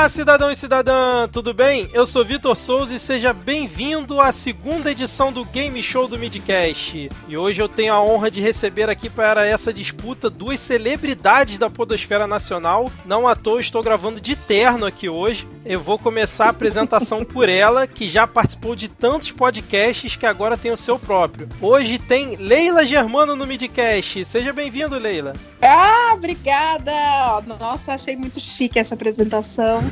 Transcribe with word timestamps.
Olá, 0.00 0.08
cidadão 0.08 0.50
e 0.50 0.56
cidadã, 0.56 1.28
tudo 1.28 1.52
bem? 1.52 1.90
Eu 1.92 2.06
sou 2.06 2.24
Vitor 2.24 2.56
Souza 2.56 2.94
e 2.94 2.98
seja 2.98 3.34
bem-vindo 3.34 4.18
à 4.18 4.32
segunda 4.32 4.90
edição 4.90 5.30
do 5.30 5.44
Game 5.44 5.82
Show 5.82 6.08
do 6.08 6.18
Midcast. 6.18 7.10
E 7.28 7.36
hoje 7.36 7.60
eu 7.60 7.68
tenho 7.68 7.92
a 7.92 8.02
honra 8.02 8.30
de 8.30 8.40
receber 8.40 8.88
aqui 8.88 9.10
para 9.10 9.46
essa 9.46 9.74
disputa 9.74 10.30
duas 10.30 10.58
celebridades 10.58 11.58
da 11.58 11.68
Podosfera 11.68 12.26
Nacional. 12.26 12.90
Não 13.04 13.28
à 13.28 13.36
toa 13.36 13.60
estou 13.60 13.82
gravando 13.82 14.22
de 14.22 14.34
terno 14.34 14.86
aqui 14.86 15.06
hoje. 15.06 15.46
Eu 15.66 15.80
vou 15.80 15.98
começar 15.98 16.46
a 16.46 16.50
apresentação 16.50 17.22
por 17.22 17.46
ela, 17.46 17.86
que 17.86 18.08
já 18.08 18.26
participou 18.26 18.74
de 18.74 18.88
tantos 18.88 19.30
podcasts 19.32 20.16
que 20.16 20.24
agora 20.24 20.56
tem 20.56 20.72
o 20.72 20.78
seu 20.78 20.98
próprio. 20.98 21.46
Hoje 21.60 21.98
tem 21.98 22.36
Leila 22.36 22.86
Germano 22.86 23.36
no 23.36 23.46
Midcast. 23.46 24.24
Seja 24.24 24.50
bem-vindo, 24.50 24.98
Leila. 24.98 25.34
Ah, 25.60 26.12
obrigada! 26.14 26.90
Nossa, 27.46 27.92
achei 27.92 28.16
muito 28.16 28.40
chique 28.40 28.78
essa 28.78 28.94
apresentação. 28.94 29.89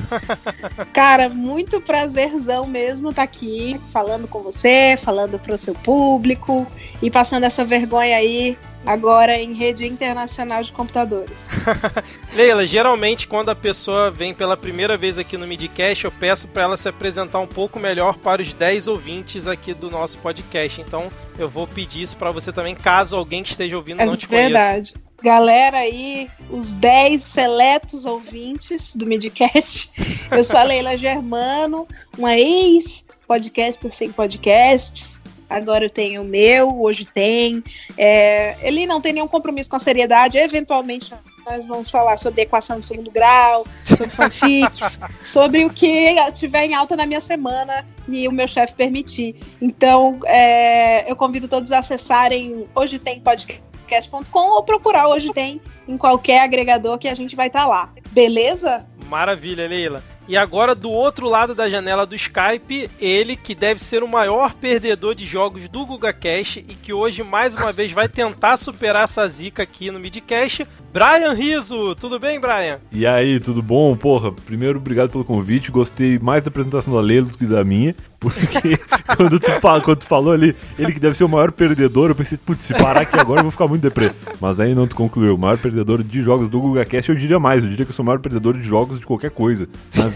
Cara, 0.92 1.28
muito 1.28 1.80
prazerzão 1.80 2.66
mesmo 2.66 3.10
estar 3.10 3.22
tá 3.22 3.24
aqui 3.24 3.80
falando 3.92 4.26
com 4.26 4.42
você, 4.42 4.96
falando 4.96 5.38
para 5.38 5.54
o 5.54 5.58
seu 5.58 5.74
público 5.74 6.66
e 7.02 7.10
passando 7.10 7.44
essa 7.44 7.64
vergonha 7.64 8.16
aí 8.16 8.56
agora 8.86 9.36
em 9.36 9.52
rede 9.52 9.86
internacional 9.86 10.62
de 10.62 10.72
computadores. 10.72 11.50
Leila, 12.32 12.66
geralmente 12.66 13.26
quando 13.26 13.50
a 13.50 13.54
pessoa 13.54 14.10
vem 14.10 14.32
pela 14.32 14.56
primeira 14.56 14.96
vez 14.96 15.18
aqui 15.18 15.36
no 15.36 15.46
Midcast, 15.46 16.04
eu 16.04 16.12
peço 16.12 16.48
para 16.48 16.62
ela 16.62 16.76
se 16.76 16.88
apresentar 16.88 17.38
um 17.40 17.46
pouco 17.46 17.78
melhor 17.78 18.16
para 18.16 18.40
os 18.40 18.52
10 18.52 18.88
ouvintes 18.88 19.46
aqui 19.46 19.74
do 19.74 19.90
nosso 19.90 20.18
podcast. 20.18 20.80
Então, 20.80 21.10
eu 21.38 21.48
vou 21.48 21.66
pedir 21.66 22.02
isso 22.02 22.16
para 22.16 22.30
você 22.30 22.52
também, 22.52 22.74
caso 22.74 23.16
alguém 23.16 23.42
que 23.42 23.50
esteja 23.50 23.76
ouvindo 23.76 24.00
é 24.00 24.06
não 24.06 24.16
te 24.16 24.26
verdade. 24.26 24.92
conheça. 24.92 24.92
Verdade 24.92 25.07
galera 25.22 25.78
aí, 25.78 26.30
os 26.50 26.72
10 26.74 27.22
seletos 27.22 28.04
ouvintes 28.04 28.94
do 28.94 29.06
Midcast. 29.06 29.90
Eu 30.30 30.44
sou 30.44 30.58
a 30.58 30.62
Leila 30.62 30.96
Germano, 30.96 31.86
uma 32.16 32.36
ex-podcaster 32.36 33.92
sem 33.92 34.12
podcasts. 34.12 35.20
Agora 35.50 35.86
eu 35.86 35.90
tenho 35.90 36.22
o 36.22 36.24
meu, 36.24 36.80
hoje 36.80 37.06
tem. 37.06 37.64
É, 37.96 38.56
ele 38.60 38.86
não 38.86 39.00
tem 39.00 39.14
nenhum 39.14 39.26
compromisso 39.26 39.70
com 39.70 39.76
a 39.76 39.80
seriedade. 39.80 40.36
Eventualmente 40.36 41.12
nós 41.44 41.64
vamos 41.64 41.88
falar 41.88 42.18
sobre 42.18 42.42
equação 42.42 42.78
de 42.78 42.84
segundo 42.84 43.10
grau, 43.10 43.66
sobre 43.84 44.10
fanfics, 44.10 45.00
sobre 45.24 45.64
o 45.64 45.70
que 45.70 46.14
tiver 46.32 46.66
em 46.66 46.74
alta 46.74 46.94
na 46.94 47.06
minha 47.06 47.22
semana 47.22 47.86
e 48.06 48.28
o 48.28 48.32
meu 48.32 48.46
chefe 48.46 48.74
permitir. 48.74 49.36
Então, 49.60 50.20
é, 50.26 51.10
eu 51.10 51.16
convido 51.16 51.48
todos 51.48 51.72
a 51.72 51.78
acessarem. 51.78 52.68
Hoje 52.74 52.98
tem 52.98 53.18
podcast 53.20 53.67
podcast.com 53.88 54.50
ou 54.50 54.62
procurar 54.62 55.08
hoje 55.08 55.32
tem 55.32 55.60
em 55.86 55.96
qualquer 55.96 56.42
agregador 56.42 56.98
que 56.98 57.08
a 57.08 57.14
gente 57.14 57.34
vai 57.34 57.46
estar 57.46 57.62
tá 57.62 57.66
lá. 57.66 57.92
Beleza? 58.10 58.86
Maravilha, 59.08 59.66
Leila. 59.66 60.02
E 60.28 60.36
agora, 60.36 60.74
do 60.74 60.90
outro 60.90 61.26
lado 61.26 61.54
da 61.54 61.70
janela 61.70 62.04
do 62.04 62.14
Skype, 62.14 62.90
ele 63.00 63.34
que 63.34 63.54
deve 63.54 63.80
ser 63.80 64.02
o 64.02 64.08
maior 64.08 64.52
perdedor 64.52 65.14
de 65.14 65.24
jogos 65.24 65.70
do 65.70 65.86
GugaCast 65.86 66.66
e 66.68 66.74
que 66.74 66.92
hoje, 66.92 67.22
mais 67.22 67.54
uma 67.54 67.72
vez, 67.72 67.92
vai 67.92 68.10
tentar 68.10 68.58
superar 68.58 69.04
essa 69.04 69.26
zica 69.26 69.62
aqui 69.62 69.90
no 69.90 69.98
Midcast, 69.98 70.66
Brian 70.92 71.32
Riso, 71.32 71.94
tudo 71.94 72.18
bem, 72.18 72.40
Brian? 72.40 72.78
E 72.90 73.06
aí, 73.06 73.38
tudo 73.38 73.62
bom? 73.62 73.94
Porra, 73.94 74.32
primeiro, 74.32 74.78
obrigado 74.78 75.10
pelo 75.10 75.24
convite. 75.24 75.70
Gostei 75.70 76.18
mais 76.18 76.42
da 76.42 76.48
apresentação 76.48 76.94
da 76.94 77.00
Leila 77.00 77.26
do 77.26 77.36
que 77.36 77.44
da 77.44 77.62
minha, 77.62 77.94
porque 78.18 78.78
quando, 79.16 79.38
tu, 79.38 79.52
quando 79.60 79.96
tu 79.96 80.06
falou 80.06 80.32
ali, 80.32 80.56
ele 80.78 80.92
que 80.92 80.98
deve 80.98 81.14
ser 81.14 81.24
o 81.24 81.28
maior 81.28 81.52
perdedor, 81.52 82.10
eu 82.10 82.14
pensei, 82.14 82.38
putz, 82.38 82.64
se 82.64 82.74
parar 82.74 83.02
aqui 83.02 83.18
agora 83.18 83.40
eu 83.40 83.44
vou 83.44 83.50
ficar 83.50 83.68
muito 83.68 83.82
deprê. 83.82 84.10
Mas 84.40 84.60
aí 84.60 84.74
não 84.74 84.86
tu 84.86 84.96
concluiu. 84.96 85.34
O 85.34 85.38
maior 85.38 85.58
perdedor 85.58 86.02
de 86.02 86.22
jogos 86.22 86.48
do 86.48 86.58
GugaCast, 86.58 87.10
eu 87.10 87.16
diria 87.16 87.38
mais, 87.38 87.62
eu 87.62 87.70
diria 87.70 87.84
que 87.84 87.90
eu 87.90 87.94
sou 87.94 88.02
o 88.02 88.06
maior 88.06 88.18
perdedor 88.18 88.54
de 88.56 88.62
jogos 88.62 88.98
de 88.98 89.06
qualquer 89.06 89.30
coisa 89.30 89.68
na. 89.94 90.08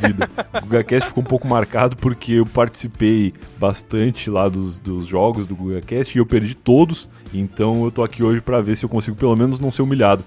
O 0.54 0.66
GugaCast 0.66 1.08
ficou 1.08 1.22
um 1.22 1.26
pouco 1.26 1.46
marcado 1.46 1.96
porque 1.96 2.32
eu 2.34 2.46
participei 2.46 3.32
bastante 3.58 4.30
lá 4.30 4.48
dos, 4.48 4.80
dos 4.80 5.06
jogos 5.06 5.46
do 5.46 5.54
GugaCast 5.54 6.16
e 6.16 6.18
eu 6.18 6.26
perdi 6.26 6.54
todos. 6.54 7.08
Então 7.32 7.84
eu 7.84 7.90
tô 7.90 8.02
aqui 8.02 8.22
hoje 8.22 8.40
para 8.40 8.60
ver 8.60 8.76
se 8.76 8.84
eu 8.84 8.88
consigo 8.88 9.16
pelo 9.16 9.34
menos 9.34 9.58
não 9.58 9.70
ser 9.70 9.82
humilhado. 9.82 10.24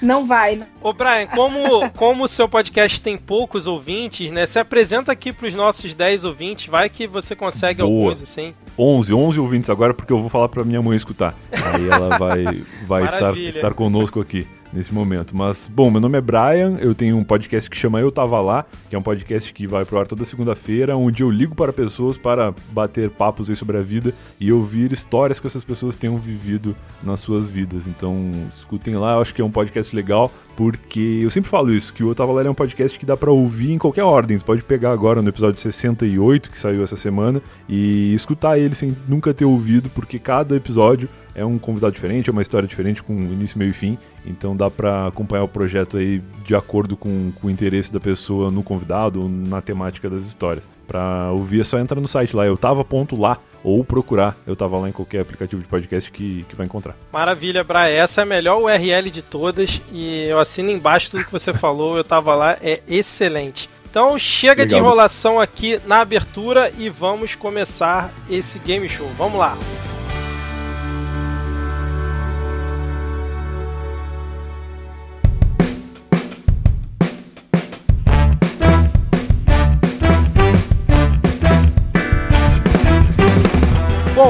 Não 0.00 0.26
vai. 0.26 0.56
Né? 0.56 0.66
Ô 0.82 0.92
Brian, 0.92 1.26
como, 1.34 1.90
como 1.90 2.24
o 2.24 2.28
seu 2.28 2.48
podcast 2.48 3.00
tem 3.00 3.16
poucos 3.16 3.66
ouvintes, 3.66 4.30
né? 4.30 4.46
Se 4.46 4.58
apresenta 4.58 5.12
aqui 5.12 5.32
pros 5.32 5.54
nossos 5.54 5.94
10 5.94 6.24
ouvintes, 6.24 6.66
vai 6.66 6.88
que 6.88 7.06
você 7.06 7.34
consegue 7.34 7.82
Boa. 7.82 8.10
alguns, 8.10 8.22
assim. 8.22 8.54
11, 8.78 9.14
11 9.14 9.40
ouvintes 9.40 9.70
agora, 9.70 9.94
porque 9.94 10.12
eu 10.12 10.20
vou 10.20 10.28
falar 10.28 10.48
pra 10.48 10.64
minha 10.64 10.82
mãe 10.82 10.96
escutar. 10.96 11.34
Aí 11.50 11.88
ela 11.88 12.18
vai, 12.18 12.44
vai 12.86 13.04
estar, 13.06 13.36
estar 13.36 13.74
conosco 13.74 14.20
aqui 14.20 14.46
nesse 14.72 14.92
momento. 14.92 15.36
Mas, 15.36 15.68
bom, 15.68 15.90
meu 15.90 16.00
nome 16.00 16.18
é 16.18 16.20
Brian, 16.20 16.76
eu 16.80 16.94
tenho 16.94 17.16
um 17.16 17.24
podcast 17.24 17.68
que 17.68 17.76
chama 17.76 18.00
Eu 18.00 18.10
Tava 18.10 18.40
Lá, 18.40 18.64
que 18.88 18.96
é 18.96 18.98
um 18.98 19.02
podcast 19.02 19.52
que 19.52 19.66
vai 19.66 19.84
pro 19.84 19.98
ar 19.98 20.06
toda 20.06 20.24
segunda-feira, 20.24 20.96
onde 20.96 21.22
eu 21.22 21.30
ligo 21.30 21.54
para 21.54 21.72
pessoas 21.72 22.16
para 22.16 22.54
bater 22.70 23.10
papos 23.10 23.48
aí 23.48 23.56
sobre 23.56 23.76
a 23.76 23.82
vida 23.82 24.14
e 24.40 24.52
ouvir 24.52 24.92
histórias 24.92 25.40
que 25.40 25.46
essas 25.46 25.64
pessoas 25.64 25.96
tenham 25.96 26.16
vivido 26.18 26.76
nas 27.02 27.20
suas 27.20 27.48
vidas. 27.48 27.86
Então, 27.86 28.32
escutem 28.56 28.96
lá, 28.96 29.14
eu 29.14 29.20
acho 29.20 29.34
que 29.34 29.40
é 29.40 29.44
um 29.44 29.50
podcast 29.50 29.94
legal, 29.94 30.32
porque 30.56 31.20
eu 31.22 31.30
sempre 31.30 31.50
falo 31.50 31.72
isso, 31.72 31.92
que 31.92 32.02
o 32.02 32.14
Lá 32.16 32.42
é 32.42 32.50
um 32.50 32.54
podcast 32.54 32.98
que 32.98 33.04
dá 33.04 33.16
para 33.16 33.30
ouvir 33.30 33.72
em 33.72 33.78
qualquer 33.78 34.02
ordem. 34.02 34.38
Tu 34.38 34.44
pode 34.44 34.64
pegar 34.64 34.90
agora 34.90 35.20
no 35.20 35.28
episódio 35.28 35.60
68, 35.60 36.50
que 36.50 36.58
saiu 36.58 36.82
essa 36.82 36.96
semana, 36.96 37.42
e 37.68 38.14
escutar 38.14 38.58
ele 38.58 38.74
sem 38.74 38.96
nunca 39.06 39.34
ter 39.34 39.44
ouvido, 39.44 39.90
porque 39.90 40.18
cada 40.18 40.56
episódio 40.56 41.08
é 41.34 41.44
um 41.44 41.58
convidado 41.58 41.92
diferente, 41.92 42.30
é 42.30 42.32
uma 42.32 42.40
história 42.40 42.66
diferente, 42.66 43.02
com 43.02 43.12
início, 43.12 43.58
meio 43.58 43.70
e 43.70 43.74
fim. 43.74 43.98
Então 44.24 44.56
dá 44.56 44.70
para 44.70 45.08
acompanhar 45.08 45.44
o 45.44 45.48
projeto 45.48 45.98
aí 45.98 46.22
de 46.42 46.54
acordo 46.54 46.96
com, 46.96 47.30
com 47.38 47.48
o 47.48 47.50
interesse 47.50 47.92
da 47.92 48.00
pessoa 48.00 48.50
no 48.50 48.62
convidado 48.62 49.28
na 49.28 49.60
temática 49.60 50.08
das 50.08 50.24
histórias. 50.24 50.64
Para 50.88 51.30
ouvir 51.32 51.60
é 51.60 51.64
só 51.64 51.78
entrar 51.78 52.00
no 52.00 52.08
site 52.08 52.34
lá, 52.34 52.46
eu 52.46 52.56
tava 52.56 52.82
ponto 52.84 53.14
lá, 53.14 53.38
ou 53.66 53.84
procurar. 53.84 54.36
Eu 54.46 54.54
tava 54.54 54.78
lá 54.78 54.88
em 54.88 54.92
qualquer 54.92 55.20
aplicativo 55.20 55.60
de 55.60 55.66
podcast 55.66 56.08
que, 56.12 56.46
que 56.48 56.54
vai 56.54 56.66
encontrar. 56.66 56.94
Maravilha, 57.12 57.64
Bra. 57.64 57.88
Essa 57.88 58.20
é 58.20 58.22
a 58.22 58.26
melhor 58.26 58.62
URL 58.62 59.10
de 59.10 59.22
todas 59.22 59.82
e 59.90 60.24
eu 60.28 60.38
assino 60.38 60.70
embaixo 60.70 61.10
tudo 61.10 61.24
que 61.24 61.32
você 61.32 61.52
falou. 61.52 61.96
Eu 61.96 62.04
tava 62.04 62.32
lá, 62.36 62.56
é 62.62 62.80
excelente. 62.88 63.68
Então 63.90 64.16
chega 64.16 64.62
Legal. 64.62 64.78
de 64.78 64.84
enrolação 64.84 65.40
aqui 65.40 65.80
na 65.84 66.00
abertura 66.00 66.72
e 66.78 66.88
vamos 66.88 67.34
começar 67.34 68.12
esse 68.30 68.60
game 68.60 68.88
show. 68.88 69.08
Vamos 69.18 69.38
lá. 69.38 69.56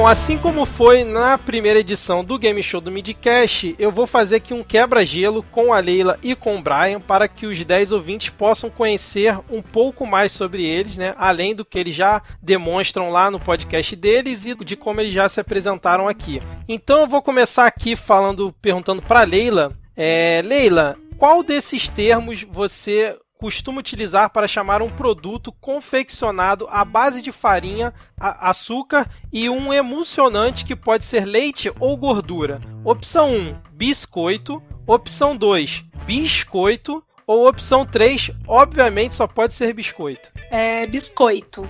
Bom, 0.06 0.10
assim 0.10 0.38
como 0.38 0.64
foi 0.64 1.02
na 1.02 1.36
primeira 1.36 1.80
edição 1.80 2.24
do 2.24 2.38
Game 2.38 2.62
Show 2.62 2.80
do 2.80 2.92
Midcast, 2.92 3.74
eu 3.76 3.90
vou 3.90 4.06
fazer 4.06 4.36
aqui 4.36 4.54
um 4.54 4.62
quebra-gelo 4.62 5.42
com 5.42 5.72
a 5.72 5.80
Leila 5.80 6.16
e 6.22 6.36
com 6.36 6.56
o 6.56 6.62
Brian 6.62 7.00
para 7.00 7.26
que 7.26 7.44
os 7.44 7.64
10 7.64 7.90
ouvintes 7.90 8.30
possam 8.30 8.70
conhecer 8.70 9.36
um 9.50 9.60
pouco 9.60 10.06
mais 10.06 10.30
sobre 10.30 10.64
eles, 10.64 10.96
né? 10.96 11.12
Além 11.18 11.56
do 11.56 11.64
que 11.64 11.76
eles 11.76 11.92
já 11.92 12.22
demonstram 12.40 13.10
lá 13.10 13.32
no 13.32 13.40
podcast 13.40 13.96
deles 13.96 14.46
e 14.46 14.54
de 14.54 14.76
como 14.76 15.00
eles 15.00 15.12
já 15.12 15.28
se 15.28 15.40
apresentaram 15.40 16.06
aqui. 16.06 16.40
Então 16.68 17.00
eu 17.00 17.08
vou 17.08 17.20
começar 17.20 17.66
aqui 17.66 17.96
falando, 17.96 18.54
perguntando 18.62 19.02
para 19.02 19.24
Leila, 19.24 19.76
é, 19.96 20.40
Leila, 20.44 20.96
qual 21.18 21.42
desses 21.42 21.88
termos 21.88 22.44
você 22.44 23.18
costuma 23.38 23.80
utilizar 23.80 24.30
para 24.30 24.48
chamar 24.48 24.82
um 24.82 24.90
produto 24.90 25.52
confeccionado 25.52 26.66
à 26.70 26.84
base 26.84 27.22
de 27.22 27.32
farinha, 27.32 27.92
açúcar 28.18 29.08
e 29.32 29.48
um 29.48 29.72
emulsionante 29.72 30.64
que 30.64 30.74
pode 30.74 31.04
ser 31.04 31.24
leite 31.24 31.72
ou 31.78 31.96
gordura. 31.96 32.60
Opção 32.84 33.30
1, 33.30 33.56
biscoito. 33.72 34.62
Opção 34.86 35.36
2, 35.36 35.84
biscoito. 36.06 37.02
Ou 37.26 37.48
opção 37.48 37.84
3, 37.84 38.30
obviamente 38.46 39.16
só 39.16 39.26
pode 39.26 39.52
ser 39.52 39.72
biscoito. 39.72 40.30
É 40.48 40.86
biscoito. 40.86 41.68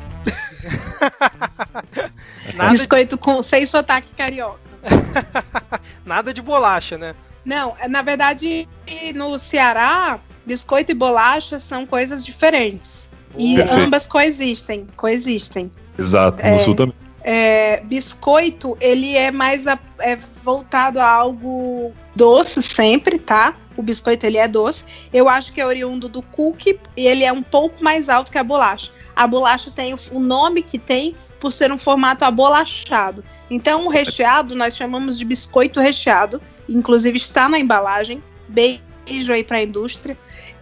biscoito 2.70 3.16
com 3.16 3.40
sem 3.40 3.64
sotaque 3.64 4.12
carioca. 4.14 4.60
Nada 6.04 6.34
de 6.34 6.42
bolacha, 6.42 6.98
né? 6.98 7.14
Não, 7.42 7.74
na 7.88 8.02
verdade, 8.02 8.68
no 9.14 9.38
Ceará, 9.38 10.20
biscoito 10.46 10.92
e 10.92 10.94
bolacha 10.94 11.58
são 11.58 11.84
coisas 11.84 12.24
diferentes. 12.24 13.10
E 13.36 13.56
Perfeito. 13.56 13.80
ambas 13.80 14.06
coexistem, 14.06 14.86
coexistem. 14.96 15.70
Exato, 15.98 16.42
no 16.42 16.48
é, 16.48 16.58
sul 16.58 16.74
também. 16.74 16.94
É, 17.22 17.80
biscoito, 17.84 18.76
ele 18.80 19.16
é 19.16 19.30
mais 19.30 19.66
a, 19.66 19.78
é 19.98 20.16
voltado 20.42 21.00
a 21.00 21.08
algo 21.08 21.92
doce 22.14 22.62
sempre, 22.62 23.18
tá? 23.18 23.54
O 23.76 23.82
biscoito, 23.82 24.24
ele 24.24 24.38
é 24.38 24.48
doce. 24.48 24.84
Eu 25.12 25.28
acho 25.28 25.52
que 25.52 25.60
é 25.60 25.66
oriundo 25.66 26.08
do 26.08 26.22
cookie 26.22 26.78
e 26.96 27.06
ele 27.06 27.24
é 27.24 27.32
um 27.32 27.42
pouco 27.42 27.82
mais 27.82 28.08
alto 28.08 28.32
que 28.32 28.38
a 28.38 28.44
bolacha. 28.44 28.90
A 29.14 29.26
bolacha 29.26 29.70
tem 29.70 29.92
o, 29.92 29.98
o 30.12 30.20
nome 30.20 30.62
que 30.62 30.78
tem 30.78 31.14
por 31.40 31.52
ser 31.52 31.70
um 31.70 31.78
formato 31.78 32.24
abolachado. 32.24 33.22
Então, 33.50 33.86
o 33.86 33.88
recheado 33.88 34.54
nós 34.54 34.76
chamamos 34.76 35.18
de 35.18 35.24
biscoito 35.24 35.80
recheado, 35.80 36.40
inclusive 36.68 37.16
está 37.16 37.48
na 37.48 37.58
embalagem. 37.58 38.22
Beijo 38.48 39.32
aí 39.32 39.44
para 39.44 39.58
a 39.58 39.62
indústria. 39.62 40.16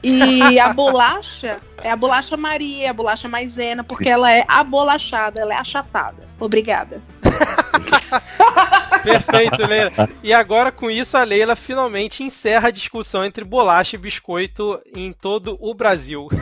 E 0.04 0.60
a 0.60 0.74
bolacha 0.74 1.60
é 1.82 1.90
a 1.90 1.96
bolacha 1.96 2.36
Maria, 2.36 2.90
a 2.90 2.92
bolacha 2.92 3.26
maisena, 3.26 3.82
porque 3.82 4.08
ela 4.08 4.30
é 4.30 4.44
abolachada, 4.46 5.40
ela 5.40 5.54
é 5.54 5.56
achatada. 5.56 6.28
Obrigada. 6.38 7.00
Perfeito, 9.02 9.66
Leila. 9.66 9.92
E 10.22 10.32
agora, 10.32 10.70
com 10.70 10.90
isso, 10.90 11.16
a 11.16 11.22
Leila 11.22 11.56
finalmente 11.56 12.22
encerra 12.22 12.68
a 12.68 12.70
discussão 12.70 13.24
entre 13.24 13.44
bolacha 13.44 13.96
e 13.96 13.98
biscoito 13.98 14.78
em 14.94 15.10
todo 15.12 15.56
o 15.58 15.72
Brasil. 15.72 16.28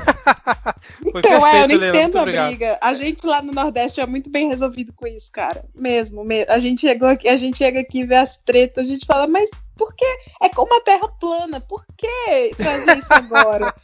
Foi 1.13 1.21
então, 1.21 1.41
perfeito, 1.41 1.47
é, 1.47 1.65
eu 1.65 1.69
não 1.69 1.77
Leila. 1.79 1.89
entendo 1.89 2.19
a 2.19 2.25
briga. 2.25 2.79
A 2.81 2.95
gente 2.95 3.27
lá 3.27 3.41
no 3.41 3.53
Nordeste 3.53 4.01
é 4.01 4.07
muito 4.07 4.31
bem 4.31 4.49
resolvido 4.49 4.93
com 4.93 5.07
isso, 5.07 5.31
cara. 5.31 5.65
Mesmo, 5.75 6.25
mesmo. 6.25 6.53
A 6.53 6.59
gente 6.59 6.81
chegou 6.81 7.09
aqui, 7.09 7.29
a 7.29 7.37
gente 7.37 7.59
chega 7.59 7.81
aqui 7.81 8.01
e 8.01 8.05
vê 8.05 8.17
as 8.17 8.37
tretas, 8.37 8.87
a 8.87 8.89
gente 8.89 9.07
fala, 9.07 9.27
mas 9.27 9.51
por 9.83 9.97
que? 9.97 10.07
É 10.41 10.49
como 10.49 10.77
a 10.77 10.81
Terra 10.81 11.09
plana, 11.09 11.61
por 11.61 11.85
que 11.97 12.55
trazer 12.57 12.99
isso 12.99 13.13
agora? 13.13 13.75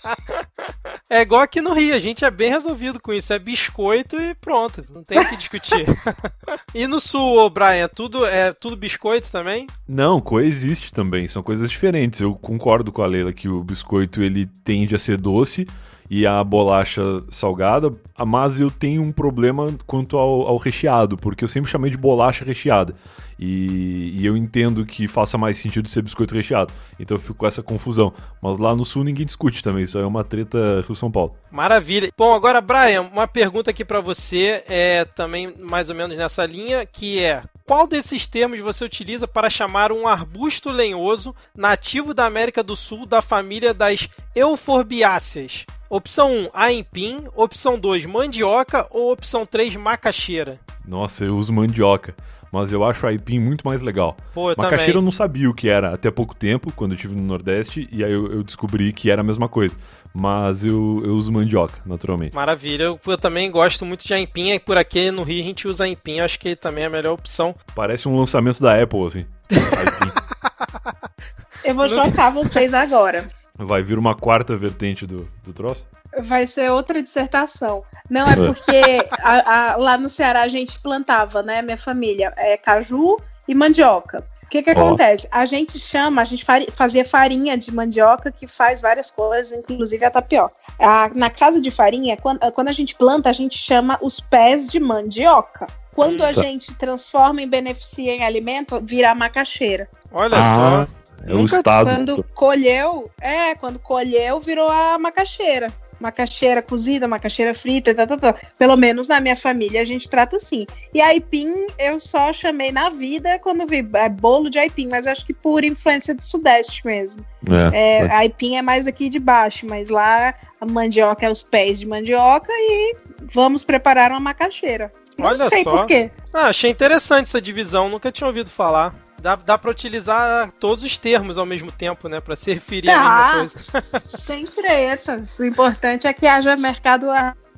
É 1.10 1.22
igual 1.22 1.40
aqui 1.40 1.62
no 1.62 1.72
Rio, 1.72 1.94
a 1.94 1.98
gente 1.98 2.22
é 2.22 2.30
bem 2.30 2.50
resolvido 2.50 3.00
com 3.00 3.14
isso. 3.14 3.32
É 3.32 3.38
biscoito 3.38 4.20
e 4.20 4.34
pronto, 4.34 4.84
não 4.90 5.02
tem 5.02 5.18
o 5.18 5.26
que 5.26 5.38
discutir. 5.38 5.86
e 6.74 6.86
no 6.86 7.00
sul, 7.00 7.48
Brian, 7.48 7.84
é 7.84 7.88
tudo, 7.88 8.26
é 8.26 8.52
tudo 8.52 8.76
biscoito 8.76 9.30
também? 9.30 9.66
Não, 9.88 10.20
coexiste 10.20 10.92
também, 10.92 11.26
são 11.26 11.42
coisas 11.42 11.70
diferentes. 11.70 12.20
Eu 12.20 12.34
concordo 12.34 12.92
com 12.92 13.02
a 13.02 13.06
Leila 13.06 13.32
que 13.32 13.48
o 13.48 13.64
biscoito 13.64 14.22
ele 14.22 14.44
tende 14.62 14.94
a 14.94 14.98
ser 14.98 15.16
doce 15.16 15.66
e 16.10 16.26
a 16.26 16.42
bolacha 16.42 17.02
salgada, 17.28 17.92
mas 18.26 18.58
eu 18.58 18.70
tenho 18.70 19.02
um 19.02 19.12
problema 19.12 19.74
quanto 19.86 20.16
ao, 20.16 20.46
ao 20.46 20.56
recheado, 20.56 21.16
porque 21.16 21.44
eu 21.44 21.48
sempre 21.48 21.70
chamei 21.70 21.90
de 21.90 21.96
bolacha 21.96 22.44
recheada. 22.44 22.94
E, 23.38 24.18
e, 24.18 24.26
eu 24.26 24.36
entendo 24.36 24.84
que 24.84 25.06
faça 25.06 25.38
mais 25.38 25.58
sentido 25.58 25.88
ser 25.88 26.02
biscoito 26.02 26.34
recheado. 26.34 26.72
Então 26.98 27.16
eu 27.16 27.20
fico 27.20 27.34
com 27.34 27.46
essa 27.46 27.62
confusão. 27.62 28.12
Mas 28.42 28.58
lá 28.58 28.74
no 28.74 28.84
sul 28.84 29.04
ninguém 29.04 29.24
discute 29.24 29.62
também, 29.62 29.84
isso 29.84 29.96
é 29.96 30.04
uma 30.04 30.24
treta 30.24 30.82
Rio-São 30.84 31.08
Paulo. 31.08 31.36
Maravilha. 31.48 32.10
Bom, 32.18 32.34
agora, 32.34 32.60
Brian, 32.60 33.02
uma 33.02 33.28
pergunta 33.28 33.70
aqui 33.70 33.84
para 33.84 34.00
você, 34.00 34.64
é 34.68 35.04
também 35.04 35.54
mais 35.60 35.88
ou 35.88 35.94
menos 35.94 36.16
nessa 36.16 36.44
linha, 36.44 36.84
que 36.84 37.20
é 37.20 37.42
qual 37.68 37.86
desses 37.86 38.26
termos 38.26 38.58
você 38.60 38.82
utiliza 38.82 39.28
para 39.28 39.50
chamar 39.50 39.92
um 39.92 40.08
arbusto 40.08 40.70
lenhoso 40.70 41.36
nativo 41.54 42.14
da 42.14 42.24
América 42.24 42.62
do 42.62 42.74
Sul 42.74 43.04
da 43.04 43.20
família 43.20 43.74
das 43.74 44.08
euforbiáceas? 44.34 45.66
Opção 45.90 46.32
1, 46.32 46.50
aipim. 46.54 47.26
Opção 47.36 47.78
2, 47.78 48.06
mandioca. 48.06 48.86
Ou 48.90 49.12
opção 49.12 49.44
3, 49.44 49.76
macaxeira? 49.76 50.58
Nossa, 50.82 51.26
eu 51.26 51.36
uso 51.36 51.52
mandioca. 51.52 52.14
Mas 52.50 52.72
eu 52.72 52.82
acho 52.84 53.06
aipim 53.06 53.38
muito 53.38 53.66
mais 53.66 53.82
legal. 53.82 54.16
Pô, 54.32 54.50
eu 54.50 54.54
macaxeira 54.56 54.78
também. 54.78 54.96
eu 54.96 55.02
não 55.02 55.12
sabia 55.12 55.50
o 55.50 55.54
que 55.54 55.68
era 55.68 55.94
até 55.94 56.10
pouco 56.10 56.34
tempo, 56.34 56.72
quando 56.72 56.92
eu 56.92 56.96
estive 56.96 57.14
no 57.14 57.22
Nordeste, 57.22 57.88
e 57.92 58.02
aí 58.02 58.12
eu, 58.12 58.32
eu, 58.32 58.42
descobri 58.42 58.92
que 58.92 59.10
era 59.10 59.20
a 59.20 59.24
mesma 59.24 59.48
coisa. 59.48 59.76
Mas 60.14 60.64
eu, 60.64 61.02
eu 61.04 61.14
uso 61.14 61.30
mandioca, 61.30 61.80
naturalmente. 61.84 62.34
Maravilha. 62.34 62.84
Eu, 62.84 63.00
eu, 63.06 63.18
também 63.18 63.50
gosto 63.50 63.84
muito 63.84 64.06
de 64.06 64.14
aipim, 64.14 64.52
e 64.52 64.58
por 64.58 64.78
aqui 64.78 65.10
no 65.10 65.22
Rio 65.22 65.40
a 65.40 65.44
gente 65.44 65.68
usa 65.68 65.84
aipim, 65.84 66.20
acho 66.20 66.38
que 66.38 66.56
também 66.56 66.84
é 66.84 66.86
a 66.86 66.90
melhor 66.90 67.12
opção. 67.12 67.54
Parece 67.74 68.08
um 68.08 68.16
lançamento 68.16 68.60
da 68.60 68.80
Apple, 68.80 69.06
assim. 69.06 69.26
eu 71.64 71.74
vou 71.74 71.88
chocar 71.88 72.32
vocês 72.32 72.72
agora. 72.72 73.28
Vai 73.56 73.82
vir 73.82 73.98
uma 73.98 74.14
quarta 74.14 74.56
vertente 74.56 75.06
do, 75.06 75.28
do 75.44 75.52
troço? 75.52 75.86
Vai 76.20 76.46
ser 76.46 76.70
outra 76.70 77.02
dissertação. 77.02 77.82
Não, 78.08 78.28
é 78.28 78.34
porque 78.34 79.06
a, 79.20 79.72
a, 79.72 79.76
lá 79.76 79.98
no 79.98 80.08
Ceará 80.08 80.42
a 80.42 80.48
gente 80.48 80.80
plantava, 80.80 81.42
né? 81.42 81.60
Minha 81.62 81.76
família, 81.76 82.32
é 82.36 82.56
caju 82.56 83.16
e 83.46 83.54
mandioca. 83.54 84.24
O 84.42 84.48
que 84.48 84.62
que 84.62 84.70
oh. 84.70 84.72
acontece? 84.72 85.28
A 85.30 85.44
gente 85.44 85.78
chama, 85.78 86.22
a 86.22 86.24
gente 86.24 86.42
fazia 86.72 87.04
farinha 87.04 87.58
de 87.58 87.70
mandioca 87.70 88.32
que 88.32 88.46
faz 88.46 88.80
várias 88.80 89.10
coisas, 89.10 89.52
inclusive 89.52 90.02
a 90.06 90.10
tapioca. 90.10 90.54
A, 90.80 91.10
na 91.14 91.28
casa 91.28 91.60
de 91.60 91.70
farinha, 91.70 92.16
quando, 92.16 92.40
quando 92.52 92.68
a 92.68 92.72
gente 92.72 92.94
planta, 92.94 93.28
a 93.28 93.32
gente 93.34 93.58
chama 93.58 93.98
os 94.00 94.18
pés 94.18 94.68
de 94.68 94.80
mandioca. 94.80 95.66
Quando 95.94 96.24
a 96.24 96.32
gente 96.32 96.74
transforma 96.76 97.42
e 97.42 97.46
beneficia 97.46 98.14
em 98.14 98.24
alimento, 98.24 98.80
vira 98.82 99.14
macaxeira. 99.14 99.88
Olha 100.12 100.38
ah. 100.38 100.86
só. 100.86 100.98
É 101.26 101.34
o 101.34 101.44
estado. 101.44 101.90
Quando 101.90 102.24
colheu, 102.34 103.10
é, 103.20 103.54
quando 103.56 103.78
colheu, 103.78 104.40
virou 104.40 104.70
a 104.70 104.98
macaxeira. 104.98 105.70
Macaxeira 106.00 106.62
cozida, 106.62 107.08
macaxeira 107.08 107.54
frita, 107.54 107.94
tá, 107.94 108.06
tá, 108.06 108.16
tá. 108.16 108.34
Pelo 108.58 108.76
menos 108.76 109.08
na 109.08 109.20
minha 109.20 109.36
família 109.36 109.80
a 109.80 109.84
gente 109.84 110.08
trata 110.08 110.36
assim. 110.36 110.66
E 110.94 111.00
aipim 111.00 111.66
eu 111.78 111.98
só 111.98 112.32
chamei 112.32 112.72
na 112.72 112.90
vida 112.90 113.38
quando 113.38 113.66
vi 113.66 113.86
é, 113.94 114.08
bolo 114.08 114.48
de 114.48 114.58
aipim, 114.58 114.88
mas 114.88 115.06
acho 115.06 115.24
que 115.26 115.34
por 115.34 115.64
influência 115.64 116.14
do 116.14 116.22
Sudeste 116.22 116.86
mesmo. 116.86 117.24
É, 117.72 117.98
é, 117.98 118.12
aipim 118.12 118.56
é 118.56 118.62
mais 118.62 118.86
aqui 118.86 119.08
de 119.08 119.18
baixo, 119.18 119.66
mas 119.68 119.88
lá 119.90 120.34
a 120.60 120.66
mandioca 120.66 121.26
é 121.26 121.30
os 121.30 121.42
pés 121.42 121.80
de 121.80 121.86
mandioca 121.86 122.52
e 122.52 122.96
vamos 123.32 123.64
preparar 123.64 124.10
uma 124.10 124.20
macaxeira. 124.20 124.92
Não 125.18 125.26
Olha 125.26 125.48
sei 125.48 125.64
só. 125.64 125.76
por 125.76 125.86
quê. 125.86 126.10
Ah, 126.32 126.46
achei 126.46 126.70
interessante 126.70 127.24
essa 127.24 127.40
divisão, 127.40 127.88
nunca 127.88 128.12
tinha 128.12 128.26
ouvido 128.26 128.50
falar. 128.50 128.94
Dá, 129.20 129.34
dá 129.34 129.58
pra 129.58 129.70
utilizar 129.70 130.52
todos 130.60 130.84
os 130.84 130.96
termos 130.96 131.36
ao 131.36 131.44
mesmo 131.44 131.72
tempo, 131.72 132.08
né? 132.08 132.20
Pra 132.20 132.36
se 132.36 132.54
referir 132.54 132.88
à 132.88 132.98
mesma 132.98 133.32
coisa. 133.32 134.02
Sem 134.16 134.46
tretas. 134.46 135.38
O 135.40 135.44
importante 135.44 136.06
é 136.06 136.12
que 136.12 136.24
haja 136.24 136.54
mercado 136.56 137.06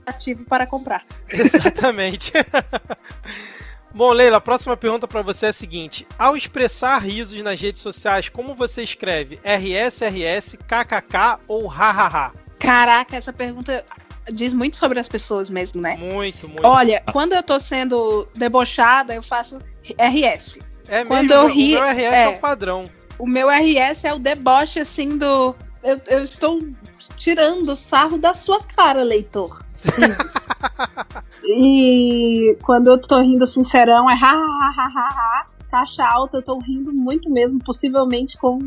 ativo 0.06 0.44
para 0.44 0.66
comprar. 0.66 1.04
Exatamente. 1.28 2.32
Bom, 3.92 4.12
Leila, 4.12 4.36
a 4.36 4.40
próxima 4.40 4.76
pergunta 4.76 5.06
para 5.06 5.20
você 5.20 5.46
é 5.46 5.48
a 5.50 5.52
seguinte: 5.52 6.06
ao 6.18 6.36
expressar 6.36 6.98
risos 6.98 7.38
nas 7.42 7.60
redes 7.60 7.82
sociais, 7.82 8.28
como 8.30 8.54
você 8.54 8.82
escreve? 8.82 9.38
RS, 9.44 10.00
RS, 10.02 10.56
KKK 10.66 11.40
ou 11.46 11.66
hahaha? 11.66 12.32
Caraca, 12.58 13.16
essa 13.16 13.32
pergunta 13.32 13.84
diz 14.32 14.52
muito 14.52 14.76
sobre 14.76 14.98
as 14.98 15.08
pessoas 15.08 15.50
mesmo, 15.50 15.80
né? 15.80 15.96
Muito, 15.96 16.46
muito. 16.48 16.66
Olha, 16.66 17.02
quando 17.12 17.32
eu 17.32 17.42
tô 17.42 17.58
sendo 17.58 18.28
debochada, 18.34 19.14
eu 19.14 19.22
faço 19.22 19.58
RS. 19.98 20.60
É 20.88 21.04
Quando 21.04 21.30
mesmo, 21.30 21.34
eu 21.34 21.46
ri, 21.46 21.76
o 21.76 21.80
meu 21.80 21.88
RS 21.88 21.98
é, 21.98 22.22
é 22.22 22.28
o 22.28 22.38
padrão. 22.38 22.84
O 23.18 23.26
meu 23.26 23.48
RS 23.48 24.04
é 24.04 24.14
o 24.14 24.18
deboche, 24.18 24.80
assim, 24.80 25.16
do... 25.16 25.54
Eu, 25.82 26.00
eu 26.08 26.22
estou 26.22 26.58
tirando 27.16 27.70
o 27.70 27.76
sarro 27.76 28.18
da 28.18 28.34
sua 28.34 28.62
cara, 28.62 29.02
leitor. 29.02 29.58
e 31.44 32.56
quando 32.62 32.90
eu 32.90 33.00
tô 33.00 33.20
rindo 33.20 33.46
sincerão, 33.46 34.10
é 34.10 34.14
ha, 34.14 34.32
ha, 34.32 34.72
ha, 34.76 34.92
ha, 34.94 35.08
ha, 35.08 35.46
caixa 35.70 36.04
alta, 36.04 36.38
eu 36.38 36.42
tô 36.42 36.58
rindo 36.58 36.92
muito 36.92 37.30
mesmo, 37.30 37.62
possivelmente 37.62 38.36
com 38.38 38.58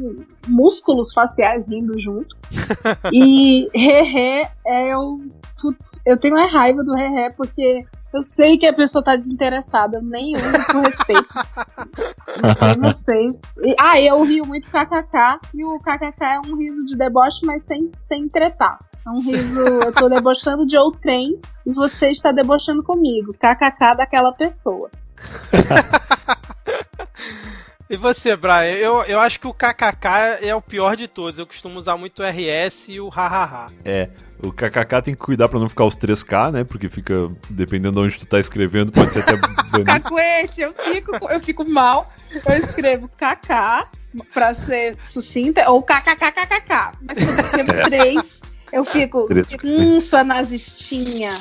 músculos 0.48 1.14
faciais 1.14 1.68
rindo 1.68 2.00
junto. 2.00 2.38
e 3.12 3.70
re-re 3.74 4.48
é 4.66 4.98
o. 4.98 5.20
Putz, 5.62 6.02
eu 6.06 6.18
tenho 6.18 6.38
a 6.38 6.46
raiva 6.46 6.84
do 6.84 6.94
re-re 6.94 7.34
porque 7.36 7.86
eu 8.14 8.22
sei 8.22 8.60
que 8.60 8.68
a 8.68 8.74
pessoa 8.74 9.04
tá 9.04 9.16
desinteressada, 9.16 9.98
eu 9.98 10.04
nem 10.04 10.36
uso 10.36 10.66
por 10.72 10.84
respeito. 10.84 11.34
Não 12.44 12.54
sei 12.54 12.76
vocês. 12.78 13.58
E, 13.64 13.76
ah, 13.80 14.00
eu 14.00 14.24
rio 14.24 14.46
muito 14.46 14.70
kkk, 14.70 15.40
e 15.52 15.66
o 15.66 15.80
kkk 15.80 16.24
é 16.24 16.40
um 16.40 16.56
riso 16.56 16.86
de 16.86 16.96
deboche, 16.96 17.44
mas 17.44 17.64
sem, 17.64 17.92
sem 17.98 18.28
tretar. 18.28 18.78
É 19.06 19.10
um 19.10 19.20
riso, 19.20 19.60
eu 19.60 19.92
tô 19.92 20.08
debochando 20.08 20.66
de 20.66 20.78
outrem 20.78 21.40
e 21.66 21.74
você 21.74 22.12
está 22.12 22.32
debochando 22.32 22.84
comigo. 22.84 23.34
kkk 23.34 23.98
daquela 23.98 24.32
pessoa. 24.32 24.92
E 27.90 27.98
você, 27.98 28.36
Brian? 28.36 28.72
Eu, 28.72 29.04
eu 29.04 29.20
acho 29.20 29.40
que 29.40 29.46
o 29.46 29.54
KKK 29.54 30.40
é 30.42 30.56
o 30.56 30.62
pior 30.62 30.96
de 30.96 31.08
todos. 31.08 31.38
Eu 31.38 31.46
costumo 31.46 31.78
usar 31.78 31.98
muito 31.98 32.24
o 32.24 32.26
RS 32.26 32.88
e 32.88 33.00
o 33.00 33.10
hahaha. 33.10 33.68
É, 33.84 34.10
o 34.42 34.52
KKK 34.52 35.02
tem 35.04 35.14
que 35.14 35.22
cuidar 35.22 35.50
pra 35.50 35.60
não 35.60 35.68
ficar 35.68 35.86
os 35.86 35.96
3K, 35.96 36.52
né? 36.52 36.64
Porque 36.64 36.90
fica, 36.90 37.28
dependendo 37.50 38.00
de 38.00 38.08
onde 38.08 38.18
tu 38.18 38.26
tá 38.26 38.40
escrevendo, 38.40 38.92
pode 38.92 39.14
ser 39.14 39.20
até 39.20 39.36
banido. 39.36 39.84
Cacuete, 39.86 40.62
eu 40.62 40.74
fico, 40.74 41.30
eu 41.30 41.42
fico 41.42 41.70
mal. 41.70 42.12
Eu 42.32 42.58
escrevo 42.58 43.10
KK 43.10 43.88
pra 44.34 44.54
ser 44.54 44.98
sucinta, 45.04 45.70
ou 45.70 45.84
KKKKK. 45.84 46.98
Mas 47.02 47.18
quando 47.18 47.38
eu 47.38 47.42
escrevo 47.42 47.72
é. 47.74 47.84
3, 47.84 48.42
eu 48.72 48.86
fico, 48.86 49.28
hum, 49.64 50.00
sua 50.00 50.24
nazistinha. 50.24 51.34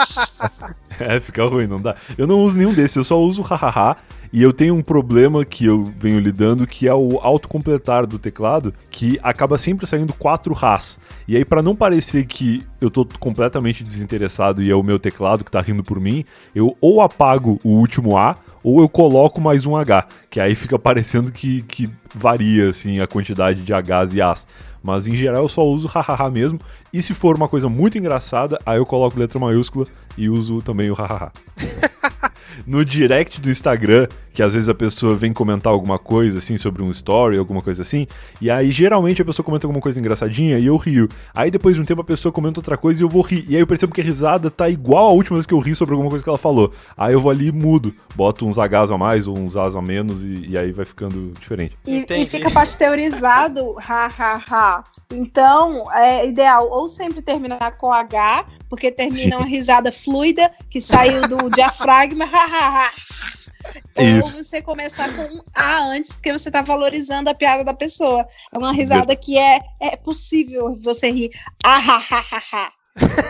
é, 0.98 1.20
fica 1.20 1.44
ruim, 1.44 1.66
não 1.66 1.82
dá. 1.82 1.96
Eu 2.16 2.26
não 2.26 2.36
uso 2.36 2.56
nenhum 2.56 2.72
desses, 2.72 2.96
eu 2.96 3.04
só 3.04 3.20
uso 3.20 3.42
hahaha 3.42 3.96
e 4.32 4.42
eu 4.42 4.52
tenho 4.52 4.74
um 4.74 4.82
problema 4.82 5.44
que 5.44 5.64
eu 5.64 5.82
venho 5.84 6.20
lidando, 6.20 6.66
que 6.66 6.86
é 6.86 6.94
o 6.94 7.18
autocompletar 7.18 8.06
do 8.06 8.18
teclado, 8.18 8.72
que 8.90 9.18
acaba 9.22 9.58
sempre 9.58 9.86
saindo 9.86 10.12
quatro 10.12 10.54
Rás. 10.54 10.98
E 11.26 11.36
aí, 11.36 11.44
para 11.44 11.62
não 11.62 11.74
parecer 11.74 12.26
que 12.26 12.64
eu 12.80 12.90
tô 12.90 13.04
completamente 13.18 13.82
desinteressado 13.82 14.62
e 14.62 14.70
é 14.70 14.74
o 14.74 14.82
meu 14.82 14.98
teclado 14.98 15.44
que 15.44 15.50
tá 15.50 15.60
rindo 15.60 15.82
por 15.82 15.98
mim, 15.98 16.24
eu 16.54 16.76
ou 16.80 17.00
apago 17.00 17.60
o 17.64 17.70
último 17.70 18.16
A, 18.16 18.36
ou 18.62 18.80
eu 18.80 18.88
coloco 18.88 19.40
mais 19.40 19.66
um 19.66 19.74
H, 19.74 20.06
que 20.28 20.38
aí 20.38 20.54
fica 20.54 20.78
parecendo 20.78 21.32
que, 21.32 21.62
que 21.62 21.90
varia 22.14 22.68
assim 22.68 23.00
a 23.00 23.06
quantidade 23.06 23.62
de 23.62 23.72
Hs 23.72 24.14
e 24.14 24.20
As. 24.20 24.46
Mas 24.82 25.06
em 25.06 25.16
geral 25.16 25.42
eu 25.42 25.48
só 25.48 25.66
uso 25.66 25.88
hahaha 25.88 26.30
mesmo. 26.30 26.58
E 26.92 27.02
se 27.02 27.14
for 27.14 27.36
uma 27.36 27.48
coisa 27.48 27.68
muito 27.68 27.96
engraçada, 27.96 28.58
aí 28.66 28.78
eu 28.78 28.86
coloco 28.86 29.18
letra 29.18 29.38
maiúscula 29.38 29.86
e 30.16 30.28
uso 30.28 30.60
também 30.60 30.90
o 30.90 30.94
hahaha. 30.94 31.32
no 32.66 32.84
direct 32.84 33.40
do 33.40 33.50
Instagram, 33.50 34.06
que 34.32 34.42
às 34.42 34.54
vezes 34.54 34.68
a 34.68 34.74
pessoa 34.74 35.14
vem 35.14 35.32
comentar 35.32 35.72
alguma 35.72 35.98
coisa 35.98 36.38
assim 36.38 36.56
sobre 36.56 36.82
um 36.82 36.90
story, 36.90 37.38
alguma 37.38 37.62
coisa 37.62 37.82
assim, 37.82 38.06
e 38.40 38.50
aí 38.50 38.70
geralmente 38.70 39.22
a 39.22 39.24
pessoa 39.24 39.44
comenta 39.44 39.66
alguma 39.66 39.80
coisa 39.80 39.98
engraçadinha 39.98 40.58
e 40.58 40.66
eu 40.66 40.76
rio. 40.76 41.08
Aí 41.34 41.50
depois 41.50 41.76
de 41.76 41.82
um 41.82 41.84
tempo 41.84 42.00
a 42.00 42.04
pessoa 42.04 42.32
comenta 42.32 42.60
outra 42.60 42.76
coisa 42.76 43.02
e 43.02 43.04
eu 43.04 43.08
vou 43.08 43.22
rir. 43.22 43.44
E 43.48 43.56
aí 43.56 43.62
eu 43.62 43.66
percebo 43.66 43.94
que 43.94 44.00
a 44.00 44.04
risada 44.04 44.50
tá 44.50 44.68
igual 44.68 45.08
a 45.08 45.12
última 45.12 45.36
vez 45.36 45.46
que 45.46 45.54
eu 45.54 45.58
ri 45.58 45.74
sobre 45.74 45.94
alguma 45.94 46.10
coisa 46.10 46.24
que 46.24 46.28
ela 46.28 46.38
falou. 46.38 46.72
Aí 46.96 47.12
eu 47.12 47.20
vou 47.20 47.30
ali 47.30 47.48
e 47.48 47.52
mudo, 47.52 47.94
boto 48.14 48.46
uns 48.46 48.56
Hs 48.56 48.90
a 48.90 48.98
mais 48.98 49.26
ou 49.26 49.38
uns 49.38 49.56
As 49.56 49.74
a 49.74 49.82
menos 49.82 50.22
e, 50.22 50.46
e 50.50 50.58
aí 50.58 50.72
vai 50.72 50.84
ficando 50.84 51.32
diferente. 51.38 51.76
E, 51.86 52.04
e 52.08 52.26
fica 52.26 52.50
pasteurizado, 52.50 53.76
ha 53.86 54.06
ha 54.06 54.42
ha. 54.48 54.84
Então, 55.12 55.90
é 55.92 56.26
ideal 56.26 56.68
ou 56.80 56.88
sempre 56.88 57.20
terminar 57.20 57.76
com 57.76 57.92
H, 57.92 58.46
porque 58.68 58.90
termina 58.90 59.36
Sim. 59.36 59.42
uma 59.42 59.46
risada 59.46 59.92
fluida 59.92 60.50
que 60.70 60.80
saiu 60.80 61.28
do 61.28 61.50
diafragma. 61.52 62.26
Isso. 63.96 64.38
Ou 64.38 64.44
você 64.44 64.62
começar 64.62 65.14
com 65.14 65.22
um 65.22 65.42
A 65.54 65.84
antes, 65.84 66.12
porque 66.12 66.32
você 66.32 66.48
está 66.48 66.62
valorizando 66.62 67.28
a 67.28 67.34
piada 67.34 67.62
da 67.62 67.74
pessoa. 67.74 68.26
É 68.52 68.56
uma 68.56 68.72
risada 68.72 69.14
que 69.14 69.36
é, 69.36 69.60
é 69.78 69.96
possível 69.96 70.78
você 70.80 71.10
rir. 71.10 71.30
Ah, 71.62 71.76
ha, 71.76 71.98
ha, 71.98 72.24
ha, 72.30 72.42
ha. 72.52 72.72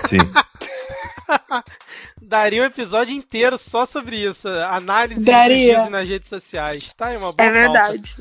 Sim. 0.09 0.19
Daria 2.21 2.62
um 2.62 2.67
episódio 2.67 3.15
inteiro 3.15 3.57
só 3.59 3.87
sobre 3.87 4.17
isso. 4.17 4.49
Análise 4.49 5.25
Daria. 5.25 5.89
nas 5.89 6.09
redes 6.09 6.29
sociais. 6.29 6.93
Tá 6.95 7.07
aí 7.07 7.17
uma 7.17 7.33
boa 7.33 7.49
É 7.49 7.50
verdade. 7.50 8.17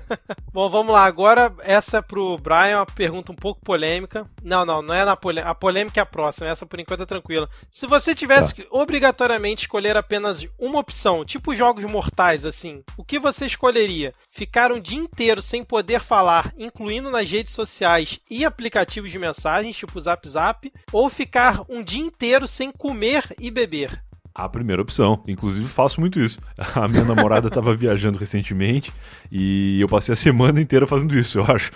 Bom, 0.52 0.68
vamos 0.68 0.92
lá. 0.92 1.04
Agora, 1.04 1.52
essa 1.60 1.98
é 1.98 2.02
pro 2.02 2.36
Brian, 2.38 2.78
uma 2.78 2.86
pergunta 2.86 3.32
um 3.32 3.34
pouco 3.34 3.60
polêmica. 3.64 4.26
Não, 4.42 4.64
não, 4.64 4.82
não 4.82 4.94
é 4.94 5.04
na 5.04 5.16
polêmica. 5.16 5.50
A 5.50 5.54
polêmica 5.54 6.00
é 6.00 6.02
a 6.02 6.06
próxima. 6.06 6.48
Essa 6.48 6.66
por 6.66 6.78
enquanto 6.78 7.02
é 7.02 7.06
tranquila. 7.06 7.48
Se 7.70 7.86
você 7.86 8.14
tivesse 8.14 8.54
tá. 8.54 8.62
que 8.62 8.68
obrigatoriamente 8.70 9.62
escolher 9.62 9.96
apenas 9.96 10.46
uma 10.58 10.78
opção, 10.78 11.24
tipo 11.24 11.54
jogos 11.54 11.84
mortais, 11.84 12.44
assim, 12.44 12.82
o 12.96 13.04
que 13.04 13.18
você 13.18 13.46
escolheria? 13.46 14.12
Ficar 14.32 14.72
um 14.72 14.80
dia 14.80 14.98
inteiro 14.98 15.40
sem 15.40 15.64
poder 15.64 16.00
falar, 16.00 16.52
incluindo 16.58 17.10
nas 17.10 17.28
redes 17.28 17.52
sociais 17.52 18.20
e 18.30 18.44
aplicativos 18.44 19.10
de 19.10 19.18
mensagens, 19.18 19.76
tipo 19.76 20.00
Zap 20.00 20.28
Zap, 20.28 20.72
ou 20.92 21.08
ficar 21.08 21.60
um 21.68 21.82
dia 21.82 22.02
inteiro 22.02 22.46
sem 22.46 22.70
comer 22.70 23.24
e 23.44 23.50
beber? 23.50 24.02
A 24.34 24.48
primeira 24.48 24.82
opção. 24.82 25.22
Inclusive, 25.28 25.68
faço 25.68 26.00
muito 26.00 26.18
isso. 26.18 26.40
A 26.74 26.88
minha 26.88 27.04
namorada 27.04 27.46
estava 27.46 27.72
viajando 27.72 28.18
recentemente 28.18 28.92
e 29.30 29.80
eu 29.80 29.88
passei 29.88 30.12
a 30.12 30.16
semana 30.16 30.60
inteira 30.60 30.88
fazendo 30.88 31.16
isso, 31.16 31.38
eu 31.38 31.44
acho. 31.44 31.70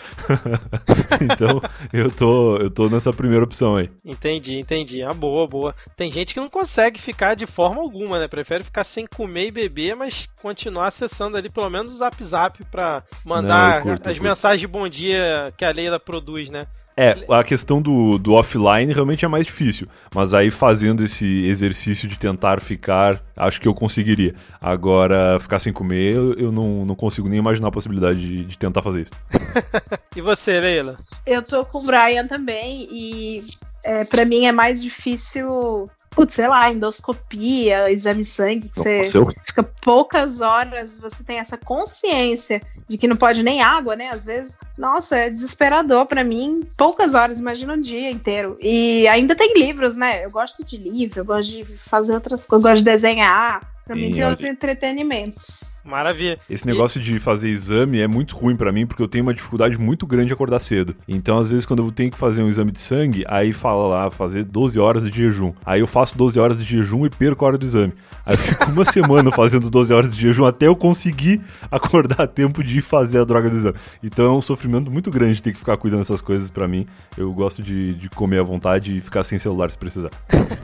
então, 1.23 1.61
eu 1.93 2.11
tô, 2.11 2.57
eu 2.57 2.69
tô 2.69 2.89
nessa 2.89 3.13
primeira 3.13 3.45
opção 3.45 3.77
aí. 3.77 3.89
Entendi, 4.05 4.59
entendi. 4.59 5.05
Ah, 5.05 5.13
boa, 5.13 5.47
boa. 5.47 5.75
Tem 5.97 6.11
gente 6.11 6.35
que 6.35 6.41
não 6.41 6.51
consegue 6.51 7.01
ficar 7.01 7.35
de 7.35 7.47
forma 7.47 7.81
alguma, 7.81 8.19
né? 8.19 8.27
Prefere 8.27 8.65
ficar 8.65 8.83
sem 8.83 9.07
comer 9.07 9.47
e 9.47 9.53
beber, 9.53 9.95
mas 9.95 10.29
continuar 10.43 10.89
acessando 10.89 11.37
ali 11.37 11.49
pelo 11.49 11.71
menos 11.71 11.93
o 11.93 11.97
Zap 11.97 12.25
Zap 12.25 12.59
para 12.67 13.01
mandar 13.25 13.77
não, 13.77 13.93
curto, 13.93 14.11
as 14.11 14.19
mensagens 14.19 14.61
de 14.61 14.67
bom 14.67 14.89
dia 14.89 15.53
que 15.57 15.65
a 15.65 15.71
Leila 15.71 16.01
produz, 16.01 16.51
né? 16.51 16.67
É, 17.01 17.17
a 17.33 17.45
questão 17.45 17.81
do, 17.81 18.19
do 18.19 18.33
offline 18.33 18.93
realmente 18.93 19.25
é 19.25 19.29
mais 19.29 19.47
difícil. 19.47 19.87
Mas 20.13 20.35
aí 20.35 20.51
fazendo 20.51 21.05
esse 21.05 21.47
exercício 21.47 22.09
de 22.09 22.19
tentar 22.19 22.61
ficar, 22.61 23.23
acho 23.37 23.61
que 23.61 23.69
eu 23.69 23.73
conseguiria. 23.73 24.35
Agora, 24.61 25.39
ficar 25.39 25.61
sem 25.61 25.73
comer, 25.73 26.17
eu 26.17 26.51
não, 26.51 26.85
não 26.85 26.97
consigo 26.97 27.29
nem 27.29 27.39
imaginar 27.39 27.69
a 27.69 27.71
possibilidade 27.71 28.19
de, 28.19 28.45
de 28.45 28.59
tentar 28.59 28.83
fazer 28.83 29.03
isso. 29.03 29.13
e 30.17 30.21
você, 30.21 30.59
Leila? 30.59 30.99
Eu 31.25 31.41
tô 31.41 31.65
com 31.65 31.79
o 31.79 31.85
Brian 31.85 32.27
também 32.27 32.89
e 32.91 33.45
é, 33.83 34.05
para 34.05 34.25
mim 34.25 34.47
é 34.47 34.53
mais 34.53 34.83
difícil 34.83 35.89
putz, 36.19 36.35
sei 36.35 36.49
lá, 36.49 36.69
endoscopia, 36.69 37.93
exame 37.93 38.23
de 38.23 38.27
sangue, 38.27 38.69
que 38.69 38.81
você 38.81 39.03
fica 39.47 39.63
poucas 39.63 40.41
horas, 40.41 40.99
você 40.99 41.23
tem 41.23 41.39
essa 41.39 41.57
consciência 41.57 42.61
de 42.89 42.99
que 42.99 43.07
não 43.07 43.15
pode 43.15 43.43
nem 43.43 43.63
água, 43.63 43.95
né? 43.95 44.09
Às 44.09 44.25
vezes, 44.25 44.59
nossa, 44.77 45.17
é 45.17 45.31
desesperador 45.31 46.07
para 46.07 46.25
mim. 46.25 46.61
Poucas 46.77 47.15
horas, 47.15 47.39
imagina 47.39 47.75
um 47.75 47.81
dia 47.81 48.11
inteiro. 48.11 48.59
E 48.61 49.07
ainda 49.07 49.37
tem 49.37 49.53
livros, 49.55 49.97
né? 49.97 50.25
Eu 50.25 50.31
gosto 50.31 50.65
de 50.65 50.77
livro, 50.77 51.21
eu 51.21 51.25
gosto 51.25 51.51
de 51.51 51.65
fazer 51.89 52.15
outras 52.15 52.47
coisas, 52.47 52.65
eu 52.65 52.71
gosto 52.71 52.85
de 52.85 52.91
desenhar. 52.91 53.61
Também 53.87 54.13
tem 54.13 54.25
outros 54.25 54.45
entretenimentos. 54.45 55.73
Maravilha. 55.89 56.39
Esse 56.51 56.67
negócio 56.67 57.01
e... 57.01 57.03
de 57.03 57.19
fazer 57.19 57.49
exame 57.49 58.01
é 58.01 58.07
muito 58.07 58.37
ruim 58.37 58.55
para 58.55 58.71
mim, 58.71 58.87
porque 58.87 59.03
eu 59.03 59.09
tenho 59.09 59.25
uma 59.25 59.33
dificuldade 59.33 59.79
muito 59.79 60.07
grande 60.07 60.29
de 60.29 60.35
acordar 60.35 60.61
cedo. 60.61 60.95
Então, 61.09 61.39
às 61.39 61.49
vezes, 61.49 61.65
quando 61.65 61.83
eu 61.83 61.91
tenho 61.91 62.11
que 62.11 62.19
fazer 62.19 62.43
um 62.43 62.49
exame 62.49 62.71
de 62.71 62.81
sangue, 62.81 63.25
aí 63.27 63.53
fala 63.53 63.89
lá, 63.89 64.11
fazer 64.11 64.45
12 64.45 64.79
horas 64.79 65.11
de 65.11 65.17
jejum. 65.17 65.53
Aí 65.65 65.81
eu 65.81 65.87
faço 65.87 66.17
12 66.19 66.39
horas 66.39 66.59
de 66.59 66.65
jejum 66.65 67.07
e 67.07 67.11
perco 67.11 67.45
a 67.45 67.49
hora 67.49 67.59
do 67.59 67.65
exame. 67.65 67.95
Aí 68.27 68.35
eu 68.35 68.39
fico 68.39 68.71
uma 68.71 68.85
semana 68.87 69.33
fazendo 69.33 69.71
12 69.71 69.93
horas 69.93 70.15
de 70.15 70.21
jejum 70.21 70.45
até 70.45 70.67
eu 70.67 70.77
conseguir 70.77 71.41
acordar 71.71 72.23
a 72.23 72.27
tempo 72.27 72.63
de 72.63 72.83
fazer 72.83 73.21
a 73.21 73.25
droga 73.25 73.49
do 73.49 73.57
exame. 73.57 73.77
Então 74.03 74.27
é 74.27 74.31
um 74.31 74.43
sofrimento 74.43 74.91
muito 74.91 75.11
grande 75.11 75.41
ter 75.41 75.53
que 75.53 75.59
ficar 75.59 75.79
cuidando 75.79 76.01
dessas 76.01 76.21
coisas 76.21 76.51
para 76.51 76.69
mim. 76.69 76.87
Eu 77.17 77.33
gosto 77.33 77.63
de, 77.63 77.95
de 77.95 78.11
comer 78.11 78.41
à 78.41 78.43
vontade 78.43 78.95
e 78.95 79.01
ficar 79.01 79.25
sem 79.25 79.39
celular 79.39 79.71
se 79.71 79.79
precisar. 79.79 80.11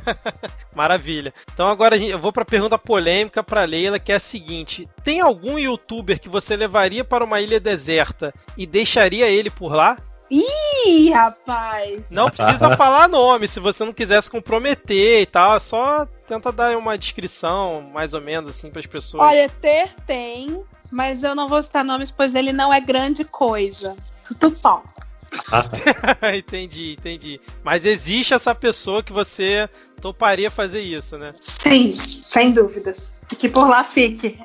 Maravilha. 0.76 1.33
Então 1.52 1.66
agora 1.66 1.97
eu 1.97 2.19
vou 2.19 2.33
pra 2.33 2.45
pergunta 2.45 2.76
polêmica 2.76 3.43
pra 3.43 3.64
Leila, 3.64 3.99
que 3.99 4.12
é 4.12 4.16
a 4.16 4.21
seguinte: 4.21 4.87
tem 5.02 5.13
algum 5.21 5.59
youtuber 5.59 6.21
que 6.21 6.28
você 6.28 6.56
levaria 6.56 7.04
para 7.04 7.25
uma 7.25 7.40
ilha 7.40 7.61
deserta 7.61 8.33
e 8.56 8.66
deixaria 8.66 9.28
ele 9.28 9.50
por 9.50 9.75
lá? 9.75 9.97
Ih, 10.30 11.11
rapaz! 11.11 12.11
Não 12.11 12.28
precisa 12.28 12.75
falar 12.76 13.09
nome 13.09 13.47
se 13.47 13.61
você 13.61 13.85
não 13.85 13.92
quiser 13.92 14.23
se 14.23 14.30
comprometer 14.30 15.21
e 15.21 15.26
tal. 15.26 15.56
É 15.56 15.61
só 15.61 16.06
tenta 16.26 16.50
dar 16.50 16.76
uma 16.76 16.97
descrição, 16.97 17.85
mais 17.92 18.14
ou 18.14 18.21
menos, 18.21 18.49
assim, 18.50 18.71
para 18.71 18.80
as 18.80 18.87
pessoas. 18.87 19.23
Olha, 19.23 19.49
ter 19.49 19.90
tem, 20.06 20.61
mas 20.90 21.23
eu 21.23 21.35
não 21.35 21.49
vou 21.49 21.62
citar 21.62 21.85
nomes, 21.85 22.11
pois 22.11 22.35
ele 22.35 22.52
não 22.52 22.73
é 22.73 22.80
grande 22.80 23.25
coisa. 23.25 23.94
Tutupão. 24.26 24.83
entendi, 26.36 26.96
entendi. 26.98 27.40
Mas 27.62 27.84
existe 27.84 28.34
essa 28.34 28.54
pessoa 28.54 29.02
que 29.02 29.12
você 29.12 29.68
toparia 30.00 30.50
fazer 30.50 30.80
isso, 30.80 31.18
né? 31.18 31.32
Sim, 31.40 31.94
sem 32.28 32.52
dúvidas. 32.52 33.14
E 33.30 33.36
que 33.36 33.48
por 33.48 33.68
lá 33.68 33.84
fique. 33.84 34.38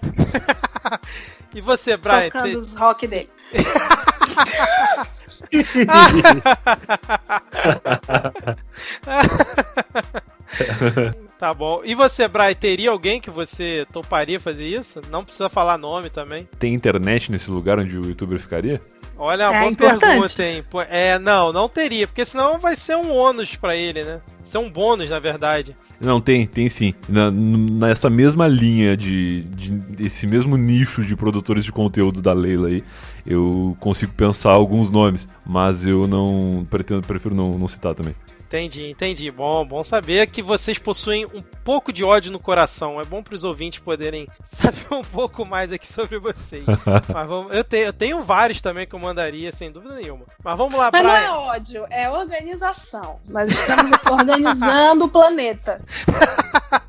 e 1.53 1.61
você, 1.61 1.97
Brian? 1.97 2.29
Tocando 2.29 2.51
te... 2.51 2.57
os 2.57 2.73
rock 2.73 3.07
dele. 3.07 3.29
tá 11.39 11.53
bom. 11.53 11.81
E 11.83 11.95
você, 11.95 12.27
Brian, 12.27 12.53
teria 12.53 12.91
alguém 12.91 13.19
que 13.19 13.29
você 13.29 13.85
toparia 13.91 14.39
fazer 14.39 14.65
isso? 14.65 15.01
Não 15.09 15.25
precisa 15.25 15.49
falar 15.49 15.77
nome 15.77 16.09
também. 16.09 16.47
Tem 16.57 16.73
internet 16.73 17.31
nesse 17.31 17.49
lugar 17.49 17.79
onde 17.79 17.97
o 17.97 18.05
youtuber 18.05 18.39
ficaria? 18.39 18.81
Olha, 19.19 19.43
é 19.43 19.59
boa 19.59 19.71
importante. 19.71 19.99
pergunta, 19.99 20.43
hein? 20.43 20.63
É, 20.89 21.19
não, 21.19 21.51
não 21.51 21.67
teria, 21.67 22.07
porque 22.07 22.23
senão 22.23 22.57
vai 22.57 22.77
ser 22.77 22.95
um 22.95 23.13
ônus 23.13 23.53
para 23.57 23.75
ele, 23.75 24.01
né? 24.01 24.21
Ser 24.45 24.59
um 24.59 24.69
bônus, 24.69 25.09
na 25.09 25.19
verdade. 25.19 25.75
Não, 25.99 26.21
tem, 26.21 26.47
tem 26.47 26.69
sim. 26.69 26.93
Na, 27.07 27.29
nessa 27.29 28.09
mesma 28.09 28.47
linha 28.47 28.95
de, 28.95 29.41
de. 29.41 30.05
Esse 30.05 30.25
mesmo 30.25 30.55
nicho 30.55 31.03
de 31.03 31.17
produtores 31.17 31.65
de 31.65 31.71
conteúdo 31.71 32.21
da 32.21 32.31
Leila 32.31 32.69
aí, 32.69 32.81
eu 33.27 33.75
consigo 33.81 34.13
pensar 34.13 34.51
alguns 34.51 34.89
nomes, 34.89 35.27
mas 35.45 35.85
eu 35.85 36.07
não. 36.07 36.65
Pretendo, 36.69 37.05
prefiro 37.05 37.35
não, 37.35 37.51
não 37.51 37.67
citar 37.67 37.93
também. 37.93 38.15
Entendi, 38.49 38.89
entendi. 38.89 39.29
Bom, 39.29 39.63
bom 39.63 39.83
saber 39.83 40.25
que 40.25 40.41
vocês 40.41 40.79
possuem 40.79 41.23
um 41.23 41.41
pouco 41.63 41.93
de 41.93 42.03
ódio 42.03 42.31
no 42.31 42.39
coração. 42.39 42.99
É 42.99 43.05
bom 43.05 43.21
para 43.21 43.35
os 43.35 43.43
ouvintes 43.43 43.77
poderem 43.77 44.27
saber 44.43 44.91
um 44.91 45.03
pouco 45.03 45.45
mais 45.45 45.71
aqui 45.71 45.85
sobre 45.85 46.17
vocês. 46.17 46.65
Mas 47.13 47.29
vamos, 47.29 47.55
eu, 47.55 47.63
tenho, 47.63 47.85
eu 47.85 47.93
tenho 47.93 48.23
vários 48.23 48.59
também 48.59 48.87
que 48.87 48.95
eu 48.95 48.99
mandaria, 48.99 49.51
sem 49.51 49.71
dúvida 49.71 49.93
nenhuma. 49.93 50.25
Mas 50.43 50.57
vamos 50.57 50.73
lá, 50.73 50.89
Mas 50.91 50.99
Brian. 50.99 51.13
não 51.13 51.19
é 51.19 51.31
ódio, 51.31 51.85
é 51.91 52.09
organização. 52.09 53.19
Nós 53.27 53.51
estamos 53.51 53.91
organizando 54.09 55.05
o 55.05 55.09
planeta. 55.09 55.79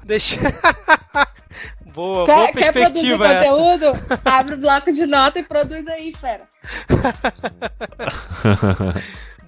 Deixa. 0.02 0.40
Boa, 1.92 2.24
quer, 2.24 2.34
boa 2.36 2.52
perspectiva 2.52 3.28
quer 3.28 3.44
produzir 3.44 3.50
conteúdo? 3.50 3.84
Essa. 3.84 4.20
Abre 4.24 4.54
o 4.54 4.58
bloco 4.58 4.90
de 4.90 5.04
nota 5.04 5.38
e 5.38 5.42
produz 5.42 5.86
aí, 5.88 6.14
fera. 6.14 6.48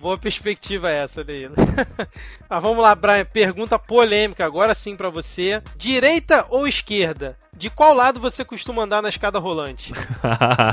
Boa 0.03 0.19
perspectiva 0.19 0.91
essa, 0.91 1.23
Leila. 1.23 1.55
Mas 2.51 2.61
vamos 2.61 2.83
lá, 2.83 2.93
Brian. 2.93 3.25
Pergunta 3.25 3.79
polêmica 3.79 4.45
agora 4.45 4.75
sim 4.75 4.97
para 4.97 5.09
você. 5.09 5.63
Direita 5.77 6.45
ou 6.51 6.67
esquerda? 6.67 7.37
De 7.57 7.71
qual 7.71 7.95
lado 7.95 8.19
você 8.19 8.45
costuma 8.45 8.83
andar 8.83 9.01
na 9.01 9.09
escada 9.09 9.39
rolante? 9.39 9.93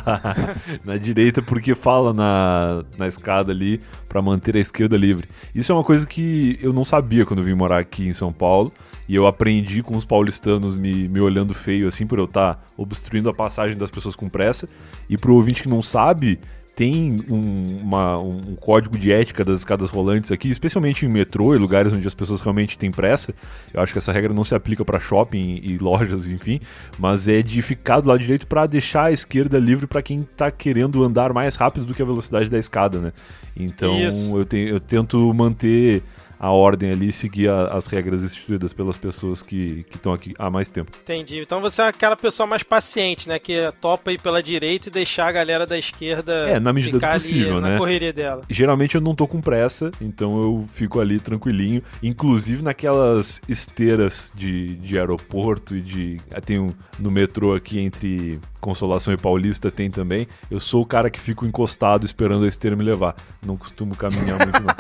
na 0.83 0.98
direita, 0.98 1.43
porque 1.43 1.75
fala 1.75 2.12
na, 2.12 2.83
na 2.98 3.07
escada 3.07 3.51
ali 3.51 3.79
para 4.07 4.19
manter 4.19 4.55
a 4.55 4.59
esquerda 4.59 4.98
livre. 4.98 5.29
Isso 5.53 5.71
é 5.71 5.75
uma 5.75 5.83
coisa 5.83 6.07
que 6.07 6.57
eu 6.59 6.74
não 6.74 6.83
sabia 6.83 7.24
quando 7.24 7.43
vim 7.43 7.53
morar 7.53 7.77
aqui 7.77 8.07
em 8.07 8.13
São 8.13 8.33
Paulo. 8.33 8.74
E 9.07 9.15
eu 9.15 9.27
aprendi 9.27 9.83
com 9.83 9.95
os 9.95 10.05
paulistanos 10.05 10.75
me, 10.75 11.07
me 11.07 11.19
olhando 11.19 11.53
feio, 11.53 11.88
assim, 11.88 12.05
por 12.05 12.17
eu 12.17 12.25
estar 12.25 12.55
tá 12.55 12.62
obstruindo 12.77 13.29
a 13.29 13.33
passagem 13.33 13.77
das 13.77 13.91
pessoas 13.91 14.15
com 14.15 14.27
pressa. 14.27 14.67
E 15.07 15.17
pro 15.17 15.36
ouvinte 15.36 15.62
que 15.62 15.69
não 15.69 15.83
sabe, 15.83 16.39
tem 16.76 17.18
um, 17.30 17.80
uma, 17.82 18.20
um 18.20 18.56
código 18.56 18.98
de 18.98 19.12
ética 19.12 19.44
das 19.44 19.60
escadas 19.60 19.90
rolantes 19.90 20.32
aqui, 20.32 20.50
especialmente 20.50 21.06
em 21.06 21.10
metrô 21.10 21.54
e 21.54 21.58
lugares 21.58 21.92
onde 21.92 22.08
as 22.08 22.14
pessoas 22.14 22.42
realmente 22.42 22.78
têm 22.78 22.92
pressa. 22.92 23.34
Eu 23.74 23.82
acho 23.82 23.92
que 23.92 24.00
essa 24.00 24.12
regra 24.12 24.34
não 24.34 24.44
se 24.44 24.56
aplica 24.56 24.86
para 24.86 25.00
shopping 25.00 25.60
e 25.64 25.78
lojas, 25.78 26.28
enfim, 26.28 26.60
mas 26.98 27.28
é 27.28 27.42
de 27.42 27.62
ficar 27.62 28.00
do 28.00 28.10
lado 28.10 28.20
direito 28.20 28.48
para 28.48 28.66
deixar 28.66 29.06
a 29.06 29.12
esquerda 29.12 29.60
livre 29.60 29.88
para 29.88 30.02
quem 30.02 30.24
tá 30.24 30.50
querendo 30.52 31.04
andar 31.04 31.34
mais 31.34 31.56
rápido 31.56 31.86
do 31.86 31.94
que 31.94 32.02
a 32.02 32.06
velocidade 32.06 32.50
da 32.50 32.58
escada, 32.58 33.00
né? 33.00 33.14
Então 33.56 33.96
eu, 34.38 34.46
te, 34.46 34.58
eu 34.58 34.80
tento 34.80 35.34
manter 35.34 36.02
a 36.39 36.51
ordem 36.51 36.91
ali 36.91 37.10
e 37.10 37.12
seguir 37.12 37.50
a, 37.50 37.65
as 37.65 37.88
regras 37.88 38.24
instituídas 38.24 38.72
pelas 38.72 38.96
pessoas 38.96 39.43
que 39.43 39.86
estão 39.91 40.13
aqui 40.13 40.34
há 40.39 40.50
mais 40.50 40.69
tempo. 40.69 40.91
Entendi. 41.03 41.39
Então 41.39 41.60
você 41.60 41.81
é 41.81 41.88
aquela 41.88 42.15
pessoa 42.15 42.48
mais 42.48 42.63
paciente, 42.63 43.27
né? 43.27 43.38
Que 43.38 43.72
topa 43.81 44.12
ir 44.12 44.22
pela 44.22 44.41
direita 44.41 44.89
e 44.89 44.91
deixar 44.91 45.27
a 45.27 45.31
galera 45.31 45.65
da 45.65 45.77
esquerda. 45.77 46.50
É, 46.50 46.60
na 46.60 46.72
medida 46.72 46.98
do 46.98 47.05
possível, 47.05 47.60
né? 47.60 47.74
Na 47.74 47.77
correria 47.77 48.13
dela. 48.13 48.41
Geralmente 48.50 48.96
eu 48.96 49.01
não 49.01 49.13
tô 49.13 49.27
com 49.27 49.41
pressa, 49.41 49.91
então 50.00 50.41
eu 50.41 50.65
fico 50.67 51.00
ali 51.00 51.19
tranquilinho. 51.19 51.81
Inclusive 52.01 52.63
naquelas 52.63 53.41
esteiras 53.48 54.31
de, 54.36 54.75
de 54.77 54.98
aeroporto 54.98 55.75
e 55.75 55.81
de. 55.81 56.17
Tem 56.46 56.60
um, 56.60 56.67
no 56.98 57.12
metrô 57.12 57.53
aqui 57.53 57.79
entre 57.79 58.39
Consolação 58.60 59.13
e 59.13 59.17
Paulista 59.17 59.72
tem 59.72 59.89
também. 59.89 60.27
Eu 60.51 60.60
sou 60.60 60.81
o 60.81 60.86
cara 60.86 61.10
que 61.10 61.19
fico 61.19 61.46
encostado 61.46 62.05
esperando 62.05 62.46
a 62.46 62.48
esteira 62.48 62.75
me 62.75 62.84
levar. 62.84 63.15
Não 63.46 63.58
costumo 63.58 63.96
caminhar 63.96 64.38
muito, 64.38 64.62
não. 64.62 64.75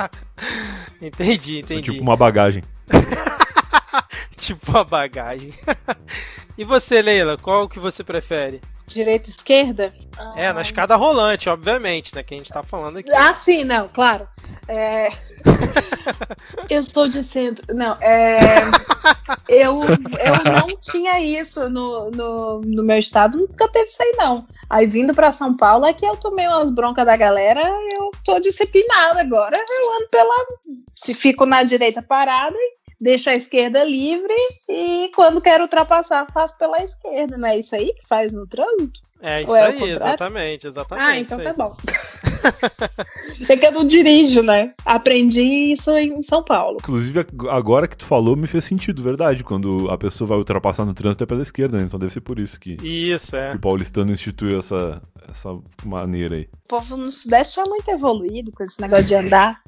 entendi, 1.07 1.48
entendi. 1.57 1.85
Sou 1.85 1.93
tipo 1.93 2.01
uma 2.01 2.15
bagagem. 2.15 2.63
tipo 4.37 4.71
uma 4.71 4.83
bagagem. 4.83 5.53
e 6.57 6.63
você, 6.63 7.01
Leila, 7.01 7.37
qual 7.37 7.67
que 7.67 7.79
você 7.79 8.03
prefere? 8.03 8.61
Direita 8.89 9.29
esquerda? 9.29 9.93
É, 10.35 10.51
na 10.51 10.61
escada 10.61 10.95
rolante, 10.95 11.49
obviamente, 11.49 12.13
né? 12.13 12.23
Que 12.23 12.33
a 12.33 12.37
gente 12.37 12.51
tá 12.51 12.61
falando 12.61 12.97
aqui. 12.97 13.11
Ah, 13.11 13.33
sim, 13.33 13.63
não, 13.63 13.87
claro. 13.87 14.27
É... 14.67 15.09
eu 16.69 16.83
sou 16.83 17.07
de 17.07 17.23
centro. 17.23 17.73
Não, 17.73 17.93
é... 18.01 18.61
eu, 19.47 19.79
eu 19.81 20.51
não 20.51 20.67
tinha 20.81 21.19
isso 21.19 21.69
no, 21.69 22.11
no, 22.11 22.61
no 22.61 22.83
meu 22.83 22.97
estado, 22.97 23.37
nunca 23.37 23.67
teve 23.67 23.85
isso 23.85 24.01
aí, 24.01 24.13
não. 24.17 24.45
Aí 24.69 24.85
vindo 24.85 25.13
para 25.13 25.31
São 25.31 25.55
Paulo 25.55 25.85
é 25.85 25.93
que 25.93 26.05
eu 26.05 26.15
tomei 26.17 26.45
umas 26.47 26.69
broncas 26.69 27.05
da 27.05 27.15
galera, 27.15 27.61
eu 27.61 28.11
tô 28.23 28.39
disciplinada 28.39 29.21
agora. 29.21 29.57
Eu 29.57 29.95
ando 29.95 30.07
pela. 30.09 30.35
Se 30.95 31.13
fico 31.13 31.45
na 31.45 31.63
direita 31.63 32.01
parada 32.01 32.55
e 32.55 32.77
deixo 32.99 33.29
a 33.29 33.35
esquerda 33.35 33.83
livre 33.83 34.35
e 34.67 35.09
quando 35.15 35.41
quero 35.41 35.63
ultrapassar, 35.63 36.25
faço 36.31 36.57
pela 36.57 36.77
esquerda. 36.77 37.37
Não 37.37 37.47
é 37.47 37.59
isso 37.59 37.75
aí 37.75 37.93
que 37.93 38.07
faz 38.07 38.33
no 38.33 38.45
trânsito? 38.47 39.01
É 39.21 39.43
isso 39.43 39.55
é 39.55 39.65
aí, 39.65 39.83
exatamente, 39.83 40.67
exatamente. 40.67 41.05
Ah, 41.05 41.17
então 41.17 41.43
tá 41.43 41.53
bom. 41.53 41.75
é 43.47 43.57
que 43.57 43.65
eu 43.65 43.71
não 43.71 43.85
dirijo, 43.85 44.41
né? 44.41 44.73
Aprendi 44.85 45.71
isso 45.71 45.91
em 45.97 46.21
São 46.21 46.43
Paulo. 46.43 46.77
Inclusive, 46.79 47.25
agora 47.49 47.87
que 47.87 47.97
tu 47.97 48.05
falou, 48.05 48.35
me 48.35 48.47
fez 48.47 48.65
sentido, 48.65 49.01
verdade. 49.01 49.43
Quando 49.43 49.89
a 49.89 49.97
pessoa 49.97 50.27
vai 50.27 50.37
ultrapassar 50.37 50.85
no 50.85 50.93
trânsito 50.93 51.23
é 51.23 51.27
pela 51.27 51.41
esquerda, 51.41 51.77
né? 51.77 51.83
Então 51.83 51.99
deve 51.99 52.13
ser 52.13 52.21
por 52.21 52.39
isso 52.39 52.59
que, 52.59 52.77
isso, 52.83 53.35
é. 53.35 53.51
que 53.51 53.57
o 53.57 53.59
paulistano 53.59 54.11
instituiu 54.11 54.59
essa, 54.59 55.01
essa 55.29 55.49
maneira 55.85 56.35
aí. 56.35 56.47
O 56.65 56.69
povo 56.69 56.97
no 56.97 57.11
Sudeste 57.11 57.55
foi 57.55 57.65
muito 57.65 57.89
evoluído 57.89 58.51
com 58.51 58.63
esse 58.63 58.79
negócio 58.81 59.05
de 59.05 59.15
andar. 59.15 59.61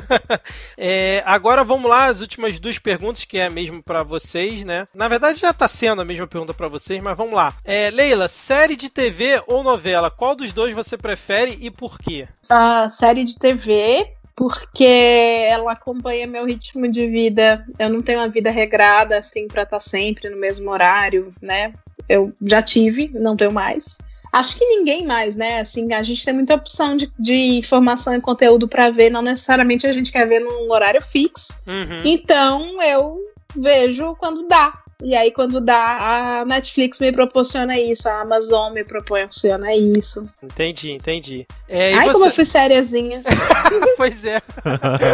é, 0.76 1.22
agora 1.26 1.64
vamos 1.64 1.88
lá, 1.88 2.06
as 2.06 2.20
últimas 2.20 2.58
duas 2.58 2.78
perguntas, 2.78 3.24
que 3.24 3.38
é 3.38 3.48
mesmo 3.48 3.82
para 3.82 4.02
vocês, 4.02 4.64
né? 4.64 4.84
Na 4.94 5.08
verdade 5.08 5.40
já 5.40 5.52
tá 5.52 5.68
sendo 5.68 6.02
a 6.02 6.04
mesma 6.04 6.26
pergunta 6.26 6.54
para 6.54 6.68
vocês, 6.68 7.02
mas 7.02 7.16
vamos 7.16 7.34
lá. 7.34 7.54
É, 7.64 7.90
Leila, 7.90 8.28
série 8.28 8.76
de 8.76 8.88
TV 8.88 9.42
ou 9.46 9.62
novela, 9.62 10.10
qual 10.10 10.34
dos 10.34 10.52
dois 10.52 10.74
você 10.74 10.96
prefere 10.96 11.58
e 11.60 11.70
por 11.70 11.98
quê? 12.02 12.26
A 12.48 12.88
série 12.88 13.24
de 13.24 13.38
TV, 13.38 14.06
porque 14.36 14.84
ela 14.84 15.72
acompanha 15.72 16.26
meu 16.26 16.46
ritmo 16.46 16.88
de 16.88 17.06
vida. 17.06 17.64
Eu 17.78 17.88
não 17.88 18.00
tenho 18.00 18.20
uma 18.20 18.28
vida 18.28 18.50
regrada, 18.50 19.18
assim, 19.18 19.46
pra 19.46 19.62
estar 19.62 19.76
tá 19.76 19.80
sempre 19.80 20.28
no 20.28 20.38
mesmo 20.38 20.70
horário, 20.70 21.32
né? 21.40 21.72
Eu 22.08 22.32
já 22.42 22.62
tive, 22.62 23.10
não 23.12 23.36
tenho 23.36 23.52
mais. 23.52 23.98
Acho 24.32 24.56
que 24.56 24.64
ninguém 24.64 25.04
mais, 25.04 25.36
né? 25.36 25.60
Assim, 25.60 25.92
a 25.92 26.02
gente 26.02 26.24
tem 26.24 26.32
muita 26.32 26.54
opção 26.54 26.96
de, 26.96 27.10
de 27.18 27.34
informação 27.58 28.14
e 28.14 28.20
conteúdo 28.20 28.68
para 28.68 28.88
ver, 28.90 29.10
não 29.10 29.22
necessariamente 29.22 29.86
a 29.86 29.92
gente 29.92 30.12
quer 30.12 30.26
ver 30.26 30.40
num 30.40 30.70
horário 30.70 31.02
fixo. 31.02 31.52
Uhum. 31.66 32.00
Então 32.04 32.80
eu 32.82 33.18
vejo 33.56 34.14
quando 34.16 34.46
dá. 34.46 34.72
E 35.02 35.14
aí, 35.14 35.32
quando 35.32 35.60
dá, 35.60 36.40
a 36.40 36.44
Netflix 36.44 37.00
me 37.00 37.10
proporciona 37.10 37.78
isso, 37.78 38.08
a 38.08 38.20
Amazon 38.20 38.72
me 38.72 38.84
proporciona 38.84 39.74
isso. 39.74 40.28
Entendi, 40.42 40.92
entendi. 40.92 41.46
É, 41.68 41.94
Ai, 41.94 42.06
você... 42.06 42.12
como 42.12 42.26
eu 42.26 42.32
fui 42.32 42.44
sériazinha. 42.44 43.22
pois 43.96 44.24
é. 44.24 44.42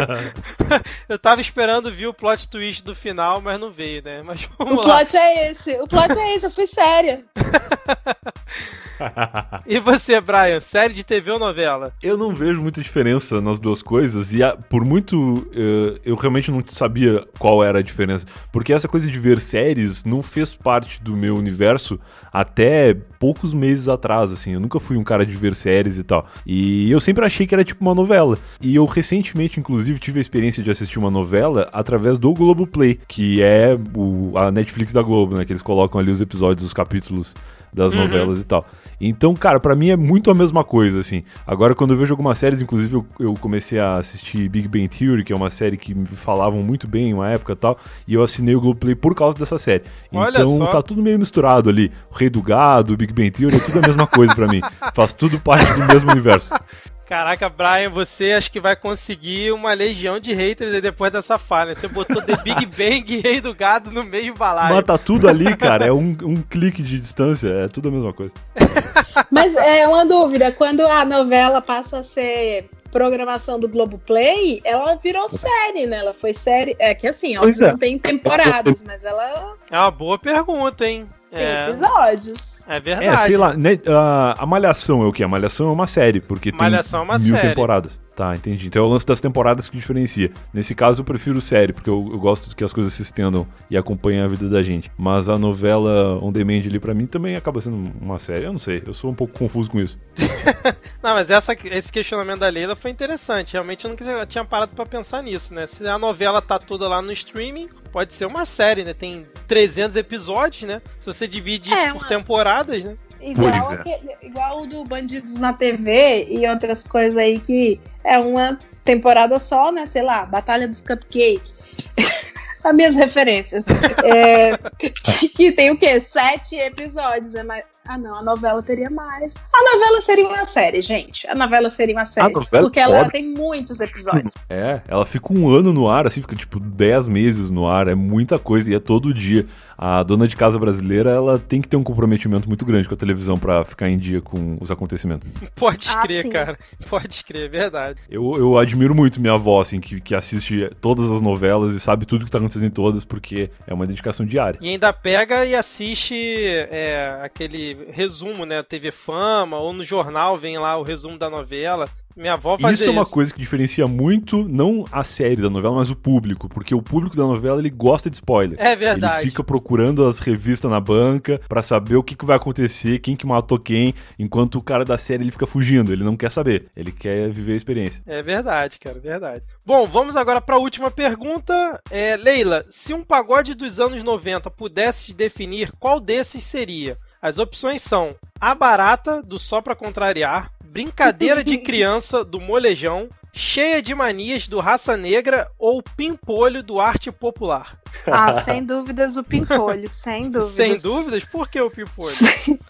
eu 1.08 1.18
tava 1.18 1.40
esperando 1.40 1.92
ver 1.92 2.06
o 2.06 2.14
plot 2.14 2.48
twist 2.48 2.82
do 2.82 2.94
final, 2.94 3.40
mas 3.40 3.60
não 3.60 3.70
veio, 3.70 4.02
né? 4.02 4.22
Mas 4.24 4.48
o 4.58 4.74
lá. 4.74 4.82
plot 4.82 5.16
é 5.16 5.50
esse. 5.50 5.72
O 5.74 5.86
plot 5.86 6.18
é 6.18 6.34
esse, 6.34 6.46
eu 6.46 6.50
fui 6.50 6.66
séria. 6.66 7.20
e 9.66 9.78
você, 9.78 10.20
Brian, 10.20 10.60
série 10.60 10.94
de 10.94 11.04
TV 11.04 11.30
ou 11.30 11.38
novela? 11.38 11.92
Eu 12.02 12.16
não 12.16 12.32
vejo 12.32 12.60
muita 12.60 12.82
diferença 12.82 13.40
nas 13.40 13.60
duas 13.60 13.82
coisas 13.82 14.32
e 14.32 14.38
por 14.68 14.84
muito 14.84 15.38
uh, 15.38 16.00
eu 16.04 16.16
realmente 16.16 16.50
não 16.50 16.62
sabia 16.68 17.22
qual 17.38 17.62
era 17.62 17.78
a 17.78 17.82
diferença, 17.82 18.26
porque 18.50 18.72
essa 18.72 18.88
coisa 18.88 19.10
de 19.10 19.18
ver 19.18 19.40
séries 19.76 20.04
não 20.04 20.22
fez 20.22 20.54
parte 20.54 21.02
do 21.02 21.16
meu 21.16 21.36
universo 21.36 22.00
até 22.32 22.94
poucos 23.18 23.52
meses 23.52 23.88
atrás, 23.88 24.32
assim. 24.32 24.52
Eu 24.52 24.60
nunca 24.60 24.80
fui 24.80 24.96
um 24.96 25.04
cara 25.04 25.24
de 25.24 25.32
ver 25.32 25.54
séries 25.54 25.98
e 25.98 26.02
tal. 26.02 26.26
E 26.46 26.90
eu 26.90 26.98
sempre 27.00 27.24
achei 27.24 27.46
que 27.46 27.54
era 27.54 27.64
tipo 27.64 27.82
uma 27.82 27.94
novela. 27.94 28.38
E 28.60 28.74
eu 28.74 28.84
recentemente, 28.86 29.60
inclusive, 29.60 29.98
tive 29.98 30.18
a 30.18 30.20
experiência 30.20 30.62
de 30.62 30.70
assistir 30.70 30.98
uma 30.98 31.10
novela 31.10 31.68
através 31.72 32.18
do 32.18 32.32
Globoplay, 32.32 32.98
que 33.06 33.42
é 33.42 33.78
o, 33.94 34.36
a 34.36 34.50
Netflix 34.50 34.92
da 34.92 35.02
Globo, 35.02 35.36
né? 35.36 35.44
Que 35.44 35.52
eles 35.52 35.62
colocam 35.62 36.00
ali 36.00 36.10
os 36.10 36.20
episódios, 36.20 36.64
os 36.66 36.72
capítulos 36.72 37.34
das 37.72 37.92
uhum. 37.92 38.00
novelas 38.00 38.40
e 38.40 38.44
tal. 38.44 38.66
Então, 39.00 39.34
cara, 39.34 39.60
para 39.60 39.74
mim 39.74 39.90
é 39.90 39.96
muito 39.96 40.30
a 40.30 40.34
mesma 40.34 40.64
coisa, 40.64 41.00
assim. 41.00 41.22
Agora, 41.46 41.74
quando 41.74 41.92
eu 41.92 41.98
vejo 41.98 42.12
algumas 42.12 42.38
séries, 42.38 42.62
inclusive 42.62 42.94
eu, 42.94 43.06
eu, 43.20 43.34
comecei 43.34 43.78
a 43.78 43.96
assistir 43.96 44.48
Big 44.48 44.66
Bang 44.68 44.88
Theory, 44.88 45.24
que 45.24 45.32
é 45.32 45.36
uma 45.36 45.50
série 45.50 45.76
que 45.76 45.94
me 45.94 46.06
falavam 46.06 46.62
muito 46.62 46.88
bem 46.88 47.10
em 47.10 47.14
uma 47.14 47.28
época 47.28 47.52
e 47.52 47.56
tal, 47.56 47.78
e 48.08 48.14
eu 48.14 48.22
assinei 48.22 48.54
o 48.54 48.60
Globoplay 48.60 48.94
por 48.94 49.14
causa 49.14 49.38
dessa 49.38 49.58
série. 49.58 49.84
Olha 50.12 50.40
então, 50.40 50.56
só. 50.56 50.66
tá 50.66 50.82
tudo 50.82 51.02
meio 51.02 51.18
misturado 51.18 51.68
ali. 51.68 51.92
O 52.10 52.14
Rei 52.14 52.30
do 52.30 52.40
Gado, 52.40 52.96
Big 52.96 53.12
Bang 53.12 53.30
Theory, 53.30 53.56
é 53.56 53.60
tudo 53.60 53.78
a 53.78 53.82
mesma 53.86 54.06
coisa 54.06 54.34
para 54.34 54.48
mim. 54.48 54.60
Faz 54.94 55.12
tudo 55.12 55.38
parte 55.38 55.72
do 55.74 55.84
mesmo 55.86 56.10
universo. 56.10 56.50
Caraca, 57.06 57.48
Brian, 57.48 57.88
você 57.88 58.32
acho 58.32 58.50
que 58.50 58.58
vai 58.58 58.74
conseguir 58.74 59.52
uma 59.52 59.72
legião 59.72 60.18
de 60.18 60.34
haters 60.34 60.82
depois 60.82 61.12
dessa 61.12 61.38
falha. 61.38 61.72
Você 61.72 61.86
botou 61.86 62.20
The 62.20 62.36
Big 62.38 62.66
Bang 62.76 63.14
e 63.14 63.20
Rei 63.20 63.40
do 63.40 63.54
Gado 63.54 63.92
no 63.92 64.02
meio 64.02 64.34
balaio. 64.34 64.74
Mas 64.74 64.84
tá 64.84 64.98
tudo 64.98 65.28
ali, 65.28 65.56
cara. 65.56 65.86
É 65.86 65.92
um, 65.92 66.16
um 66.22 66.42
clique 66.42 66.82
de 66.82 66.98
distância. 66.98 67.48
É 67.48 67.68
tudo 67.68 67.88
a 67.88 67.92
mesma 67.92 68.12
coisa. 68.12 68.32
Mas 69.30 69.54
é 69.54 69.86
uma 69.86 70.04
dúvida. 70.04 70.50
Quando 70.50 70.80
a 70.84 71.04
novela 71.04 71.62
passa 71.62 71.98
a 71.98 72.02
ser 72.02 72.68
programação 72.90 73.60
do 73.60 73.68
Globoplay, 73.68 74.60
ela 74.64 74.96
virou 74.96 75.30
série, 75.30 75.86
né? 75.86 75.98
Ela 75.98 76.14
foi 76.14 76.32
série. 76.32 76.74
É 76.78 76.92
que 76.92 77.06
assim, 77.06 77.36
ela 77.36 77.48
é. 77.48 77.70
não 77.70 77.78
tem 77.78 77.98
temporadas, 77.98 78.82
mas 78.82 79.04
ela. 79.04 79.54
É 79.70 79.78
uma 79.78 79.90
boa 79.90 80.18
pergunta, 80.18 80.84
hein? 80.84 81.06
Tem 81.30 81.44
é. 81.44 81.68
episódios. 81.68 82.62
É 82.66 82.80
verdade. 82.80 83.06
É, 83.06 83.16
sei 83.18 83.36
lá, 83.36 83.56
né, 83.56 83.78
a, 83.86 84.42
a 84.42 84.46
Malhação 84.46 85.02
é 85.02 85.06
o 85.06 85.12
que? 85.12 85.22
A 85.22 85.28
Malhação 85.28 85.68
é 85.68 85.72
uma 85.72 85.86
série, 85.86 86.20
porque 86.20 86.52
Malhação 86.52 87.06
tem 87.06 87.14
é 87.14 87.18
mil 87.18 87.34
série. 87.36 87.48
temporadas. 87.48 88.06
Tá, 88.16 88.34
entendi. 88.34 88.68
Então 88.68 88.82
é 88.82 88.86
o 88.86 88.88
lance 88.88 89.04
das 89.04 89.20
temporadas 89.20 89.68
que 89.68 89.76
diferencia. 89.76 90.32
Nesse 90.50 90.74
caso 90.74 91.02
eu 91.02 91.04
prefiro 91.04 91.38
série, 91.38 91.74
porque 91.74 91.90
eu, 91.90 92.08
eu 92.10 92.18
gosto 92.18 92.56
que 92.56 92.64
as 92.64 92.72
coisas 92.72 92.94
se 92.94 93.02
estendam 93.02 93.46
e 93.68 93.76
acompanhem 93.76 94.22
a 94.22 94.26
vida 94.26 94.48
da 94.48 94.62
gente. 94.62 94.90
Mas 94.96 95.28
a 95.28 95.38
novela 95.38 96.18
On 96.24 96.32
Demand 96.32 96.62
ali 96.64 96.80
pra 96.80 96.94
mim 96.94 97.06
também 97.06 97.36
acaba 97.36 97.60
sendo 97.60 97.92
uma 98.00 98.18
série. 98.18 98.46
Eu 98.46 98.52
não 98.52 98.58
sei, 98.58 98.82
eu 98.86 98.94
sou 98.94 99.10
um 99.10 99.14
pouco 99.14 99.38
confuso 99.38 99.70
com 99.70 99.78
isso. 99.78 99.98
não, 101.02 101.12
mas 101.12 101.28
essa, 101.28 101.54
esse 101.66 101.92
questionamento 101.92 102.38
da 102.38 102.48
Leila 102.48 102.74
foi 102.74 102.90
interessante. 102.90 103.52
Realmente 103.52 103.84
eu 103.84 103.90
nunca 103.90 104.24
tinha 104.24 104.46
parado 104.46 104.74
para 104.74 104.86
pensar 104.86 105.22
nisso, 105.22 105.52
né? 105.52 105.66
Se 105.66 105.86
a 105.86 105.98
novela 105.98 106.40
tá 106.40 106.58
toda 106.58 106.88
lá 106.88 107.02
no 107.02 107.12
streaming, 107.12 107.68
pode 107.92 108.14
ser 108.14 108.24
uma 108.24 108.46
série, 108.46 108.82
né? 108.82 108.94
Tem 108.94 109.26
300 109.46 109.94
episódios, 109.94 110.62
né? 110.62 110.80
Se 111.00 111.06
você 111.16 111.26
divide 111.26 111.72
isso 111.72 111.82
é, 111.82 111.92
por 111.92 112.06
temporadas, 112.06 112.84
né? 112.84 112.96
Igual, 113.20 113.50
é. 113.50 113.74
aquele, 113.74 114.16
igual 114.22 114.62
o 114.62 114.66
do 114.66 114.84
Bandidos 114.84 115.36
na 115.36 115.52
TV 115.52 116.28
e 116.30 116.46
outras 116.46 116.82
coisas 116.82 117.16
aí 117.16 117.40
que 117.40 117.80
é 118.04 118.18
uma 118.18 118.58
temporada 118.84 119.38
só, 119.38 119.72
né? 119.72 119.86
Sei 119.86 120.02
lá, 120.02 120.24
Batalha 120.26 120.68
dos 120.68 120.80
Cupcakes. 120.80 121.54
as 122.66 122.74
minhas 122.74 122.96
referências. 122.96 123.64
É, 124.04 124.58
que 125.34 125.52
tem 125.52 125.70
o 125.70 125.78
quê? 125.78 126.00
Sete 126.00 126.56
episódios. 126.56 127.34
É 127.34 127.42
mais... 127.42 127.64
Ah, 127.86 127.96
não, 127.96 128.16
a 128.16 128.22
novela 128.22 128.62
teria 128.62 128.90
mais. 128.90 129.34
A 129.54 129.74
novela 129.76 130.00
seria 130.00 130.26
uma 130.26 130.44
série, 130.44 130.82
gente. 130.82 131.28
A 131.28 131.34
novela 131.34 131.70
seria 131.70 131.94
uma 131.94 132.04
série. 132.04 132.32
Porque 132.32 132.80
ela 132.80 133.08
tem 133.08 133.28
muitos 133.28 133.80
episódios. 133.80 134.34
É, 134.50 134.80
ela 134.88 135.06
fica 135.06 135.32
um 135.32 135.48
ano 135.48 135.72
no 135.72 135.88
ar, 135.88 136.06
assim, 136.06 136.20
fica 136.20 136.34
tipo 136.34 136.58
dez 136.58 137.06
meses 137.06 137.50
no 137.50 137.68
ar. 137.68 137.88
É 137.88 137.94
muita 137.94 138.38
coisa 138.38 138.70
e 138.70 138.74
é 138.74 138.80
todo 138.80 139.14
dia 139.14 139.46
a 139.76 140.02
dona 140.02 140.26
de 140.26 140.36
casa 140.36 140.58
brasileira 140.58 141.10
ela 141.10 141.38
tem 141.38 141.60
que 141.60 141.68
ter 141.68 141.76
um 141.76 141.82
comprometimento 141.82 142.48
muito 142.48 142.64
grande 142.64 142.88
com 142.88 142.94
a 142.94 142.96
televisão 142.96 143.38
para 143.38 143.64
ficar 143.64 143.88
em 143.88 143.98
dia 143.98 144.20
com 144.20 144.56
os 144.60 144.70
acontecimentos. 144.70 145.28
Pode 145.54 145.88
ah, 145.90 146.02
crer, 146.02 146.28
cara. 146.28 146.58
Pode 146.88 147.24
crer, 147.24 147.46
é 147.46 147.48
verdade. 147.48 148.00
Eu, 148.08 148.36
eu 148.36 148.58
admiro 148.58 148.94
muito 148.94 149.20
minha 149.20 149.34
avó, 149.34 149.60
assim, 149.60 149.80
que, 149.80 150.00
que 150.00 150.14
assiste 150.14 150.70
todas 150.80 151.10
as 151.10 151.20
novelas 151.20 151.74
e 151.74 151.80
sabe 151.80 152.06
tudo 152.06 152.24
que 152.24 152.30
tá 152.30 152.38
acontecendo 152.38 152.66
em 152.66 152.70
todas, 152.70 153.04
porque 153.04 153.50
é 153.66 153.74
uma 153.74 153.86
dedicação 153.86 154.24
diária. 154.24 154.58
E 154.62 154.68
ainda 154.68 154.92
pega 154.92 155.44
e 155.44 155.54
assiste 155.54 156.14
é, 156.14 157.18
aquele 157.22 157.76
resumo, 157.92 158.46
né? 158.46 158.62
TV 158.62 158.90
Fama, 158.90 159.58
ou 159.58 159.72
no 159.72 159.84
jornal 159.84 160.36
vem 160.36 160.58
lá 160.58 160.76
o 160.76 160.82
resumo 160.82 161.18
da 161.18 161.28
novela. 161.28 161.88
Minha 162.16 162.32
avó 162.32 162.56
fazia 162.56 162.72
isso. 162.72 162.82
Isso 162.84 162.90
é 162.90 162.92
uma 162.92 163.04
coisa 163.04 163.32
que 163.32 163.38
diferencia 163.38 163.86
muito, 163.86 164.48
não 164.48 164.86
a 164.90 165.04
série 165.04 165.42
da 165.42 165.50
novela, 165.50 165.76
mas 165.76 165.90
o 165.90 165.96
público. 165.96 166.48
Porque 166.48 166.74
o 166.74 166.80
público 166.80 167.14
da 167.14 167.24
novela, 167.24 167.58
ele 167.58 167.68
gosta 167.68 168.08
de 168.08 168.16
spoiler. 168.16 168.58
É 168.58 168.74
verdade. 168.74 169.22
Ele 169.22 169.30
fica 169.30 169.44
procurando 169.44 170.06
as 170.06 170.18
revistas 170.18 170.70
na 170.70 170.80
banca 170.80 171.38
para 171.46 171.62
saber 171.62 171.96
o 171.96 172.02
que, 172.02 172.14
que 172.14 172.24
vai 172.24 172.36
acontecer, 172.36 173.00
quem 173.00 173.14
que 173.14 173.26
matou 173.26 173.58
quem, 173.58 173.94
enquanto 174.18 174.56
o 174.56 174.62
cara 174.62 174.84
da 174.84 174.96
série, 174.96 175.24
ele 175.24 175.30
fica 175.30 175.46
fugindo. 175.46 175.92
Ele 175.92 176.04
não 176.04 176.16
quer 176.16 176.30
saber. 176.30 176.66
Ele 176.74 176.90
quer 176.90 177.30
viver 177.30 177.52
a 177.52 177.56
experiência. 177.56 178.02
É 178.06 178.22
verdade, 178.22 178.78
cara, 178.78 178.98
verdade. 178.98 179.42
Bom, 179.64 179.86
vamos 179.86 180.16
agora 180.16 180.40
para 180.40 180.54
a 180.54 180.58
última 180.58 180.90
pergunta. 180.90 181.80
É, 181.90 182.16
Leila, 182.16 182.64
se 182.70 182.94
um 182.94 183.04
pagode 183.04 183.54
dos 183.54 183.78
anos 183.78 184.02
90 184.02 184.50
pudesse 184.50 185.12
definir 185.12 185.70
qual 185.78 186.00
desses 186.00 186.44
seria? 186.44 186.96
As 187.20 187.38
opções 187.38 187.82
são 187.82 188.14
A 188.40 188.54
Barata, 188.54 189.20
do 189.22 189.38
Só 189.38 189.60
Pra 189.60 189.74
Contrariar, 189.74 190.52
Brincadeira 190.76 191.42
de 191.42 191.56
Criança, 191.64 192.22
do 192.22 192.38
Molejão, 192.38 193.08
Cheia 193.32 193.80
de 193.80 193.94
Manias, 193.94 194.46
do 194.46 194.60
Raça 194.60 194.94
Negra 194.94 195.50
ou 195.58 195.82
Pimpolho, 195.82 196.62
do 196.62 196.78
Arte 196.78 197.10
Popular? 197.10 197.74
Ah, 198.06 198.34
sem 198.44 198.62
dúvidas 198.62 199.16
o 199.16 199.24
Pimpolho, 199.24 199.90
sem 199.90 200.24
dúvidas. 200.24 200.54
Sem 200.54 200.76
dúvidas? 200.76 201.24
Por 201.24 201.48
que 201.48 201.58
o 201.62 201.70
Pimpolho? 201.70 202.14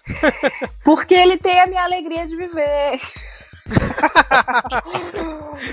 Porque 0.85 1.15
ele 1.15 1.37
tem 1.37 1.59
a 1.59 1.67
minha 1.67 1.83
alegria 1.83 2.29
de 2.29 2.37
viver. 2.37 3.01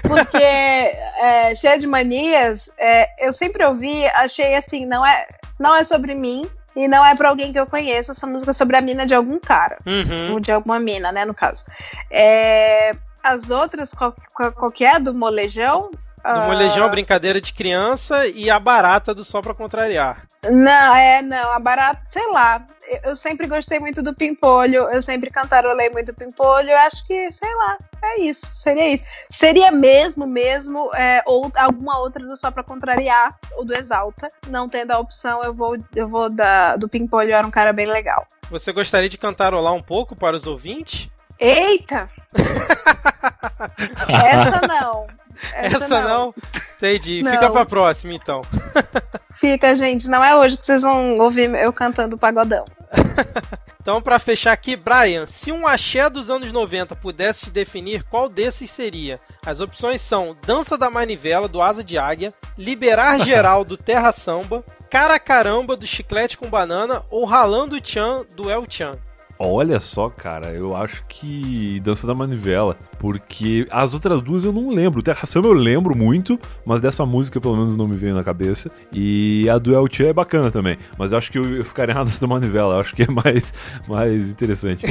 Porque 0.02 0.38
é, 0.38 1.54
cheia 1.56 1.78
de 1.78 1.86
manias, 1.86 2.72
é, 2.80 3.28
eu 3.28 3.32
sempre 3.32 3.63
ouvi, 3.63 4.08
achei 4.08 4.56
assim, 4.56 4.88
não 4.88 5.06
é, 5.06 5.28
não 5.60 5.76
é 5.76 5.84
sobre 5.84 6.15
mim, 6.15 6.50
e 6.76 6.88
não 6.88 7.06
é 7.06 7.16
pra 7.16 7.30
alguém 7.30 7.52
que 7.52 7.60
eu 7.60 7.66
conheço, 7.66 8.12
essa 8.12 8.28
música 8.28 8.52
é 8.52 8.54
sobre 8.54 8.76
a 8.76 8.82
mina 8.82 9.06
de 9.06 9.14
algum 9.14 9.40
cara. 9.40 9.78
Uhum. 9.86 10.34
Ou 10.34 10.40
de 10.40 10.52
alguma 10.52 10.80
mina, 10.80 11.12
né, 11.12 11.26
no 11.26 11.34
caso. 11.34 11.66
É, 12.10 12.92
as 13.24 13.52
outras, 13.52 13.94
qual, 13.94 14.14
qual, 14.34 14.52
qual 14.52 14.72
que 14.72 14.84
é? 14.84 15.00
Do 15.00 15.14
molejão? 15.14 15.92
Do 16.24 16.40
uh... 16.40 16.46
molejão, 16.46 16.90
brincadeira 16.90 17.42
de 17.42 17.54
criança 17.54 18.26
e 18.28 18.50
a 18.50 18.58
barata 18.58 19.14
do 19.14 19.24
Só 19.24 19.42
Pra 19.42 19.54
Contrariar. 19.54 20.26
Não, 20.50 20.96
é, 20.96 21.22
não, 21.22 21.52
a 21.52 21.60
barata, 21.60 22.02
sei 22.06 22.26
lá. 22.32 22.66
Eu 23.04 23.16
sempre 23.16 23.48
gostei 23.48 23.80
muito 23.80 24.02
do 24.02 24.14
Pimpolho, 24.14 24.90
eu 24.92 25.02
sempre 25.02 25.30
cantarolei 25.30 25.90
muito 25.90 26.14
Pimpolho, 26.14 26.70
eu 26.70 26.78
acho 26.80 27.06
que, 27.08 27.32
sei 27.32 27.54
lá, 27.56 27.78
é 28.04 28.22
isso, 28.22 28.48
seria 28.54 28.90
isso. 28.90 29.04
Seria 29.30 29.72
mesmo, 29.72 30.28
mesmo, 30.28 30.92
é, 30.94 31.22
ou 31.26 31.50
alguma 31.56 32.00
outra 32.00 32.26
do 32.26 32.36
Só 32.36 32.52
Pra 32.52 32.64
Contrariar, 32.64 33.34
ou 33.54 33.64
do 33.64 33.74
Exalta. 33.74 34.28
Não 34.50 34.68
tendo 34.68 34.92
a 34.92 35.00
opção, 35.00 35.42
eu 35.44 35.54
vou, 35.54 35.78
eu 35.96 36.08
vou 36.08 36.30
da, 36.30 36.76
do 36.76 36.90
Pimpolho, 36.90 37.34
era 37.34 37.48
um 37.48 37.52
cara 37.52 37.72
bem 37.72 37.86
legal. 37.86 38.26
Você 38.50 38.74
gostaria 38.74 39.10
de 39.10 39.18
cantarolar 39.18 39.74
um 39.74 39.82
pouco 39.82 40.16
para 40.16 40.36
os 40.36 40.46
ouvintes? 40.46 41.10
Eita! 41.40 42.10
Essa 44.08 44.68
não. 44.68 45.08
Essa, 45.54 45.86
Essa 45.86 46.02
não. 46.02 46.10
não. 46.10 46.36
Entendi. 46.78 47.24
Não. 47.24 47.32
Fica 47.32 47.50
pra 47.50 47.65
próxima, 47.65 48.13
então. 48.13 48.41
Fica, 49.39 49.74
gente. 49.76 50.10
Não 50.10 50.24
é 50.24 50.36
hoje 50.36 50.58
que 50.58 50.65
vocês 50.65 50.82
vão 50.82 51.17
ouvir 51.19 51.54
eu 51.56 51.72
cantando 51.74 52.17
pagodão. 52.17 52.65
então, 53.82 54.02
para 54.02 54.19
fechar 54.19 54.54
aqui, 54.54 54.76
Brian, 54.76 55.26
se 55.26 55.52
um 55.52 55.67
axé 55.67 56.10
dos 56.10 56.30
anos 56.30 56.52
90 56.52 56.96
pudesse 56.96 57.46
te 57.46 57.52
definir, 57.52 58.04
qual 58.04 58.30
desses 58.30 58.69
seria? 58.69 59.19
As 59.46 59.60
opções 59.60 60.02
são 60.02 60.38
Dança 60.46 60.78
da 60.78 60.89
Manivela, 60.89 61.48
do 61.48 61.62
Asa 61.62 61.84
de 61.84 61.98
Águia, 61.98 62.34
Liberar 62.58 63.19
Geral, 63.26 63.65
do 63.65 63.78
Terra 63.78 64.12
Samba, 64.12 64.63
Cara 64.89 65.19
Caramba, 65.19 65.76
do 65.76 65.88
Chiclete 65.88 66.38
com 66.38 66.50
Banana 66.50 67.04
ou 67.10 67.26
Ralando 67.26 67.80
Chan, 67.84 68.26
do 68.36 68.50
El 68.50 68.65
Chan. 68.69 68.91
Olha 69.38 69.80
só, 69.80 70.10
cara, 70.10 70.52
eu 70.52 70.76
acho 70.76 71.04
que 71.08 71.80
Dança 71.82 72.06
da 72.08 72.13
Manivela, 72.13 72.78
porque 73.00 73.67
as 73.72 73.93
outras 73.93 74.22
duas 74.22 74.43
eu 74.43 74.54
não 74.54 74.69
lembro. 74.69 75.02
Terra 75.02 75.26
Samba 75.26 75.48
eu 75.48 75.54
lembro 75.54 75.98
muito, 75.98 76.39
mas 76.65 76.80
dessa 76.82 77.06
música 77.06 77.41
pelo 77.41 77.58
menos 77.58 77.76
não 77.76 77.88
me 77.88 77.98
veio 77.98 78.13
na 78.13 78.24
cabeça. 78.24 78.72
E 78.93 79.50
a 79.50 79.58
do 79.58 79.74
El 79.74 79.88
Tchan 79.88 80.08
é 80.10 80.13
bacana 80.13 80.52
também, 80.52 80.78
mas 80.98 81.12
eu 81.12 81.17
acho 81.17 81.32
que 81.32 81.38
eu, 81.38 81.58
eu 81.58 81.65
ficaria 81.65 81.93
na 81.96 82.04
Dança 82.04 82.22
da 82.22 82.28
Manivela, 82.28 82.76
eu 82.76 82.80
acho 82.80 82.96
que 82.96 83.04
é 83.04 83.08
mais, 83.08 83.54
mais 83.88 84.30
interessante. 84.30 84.86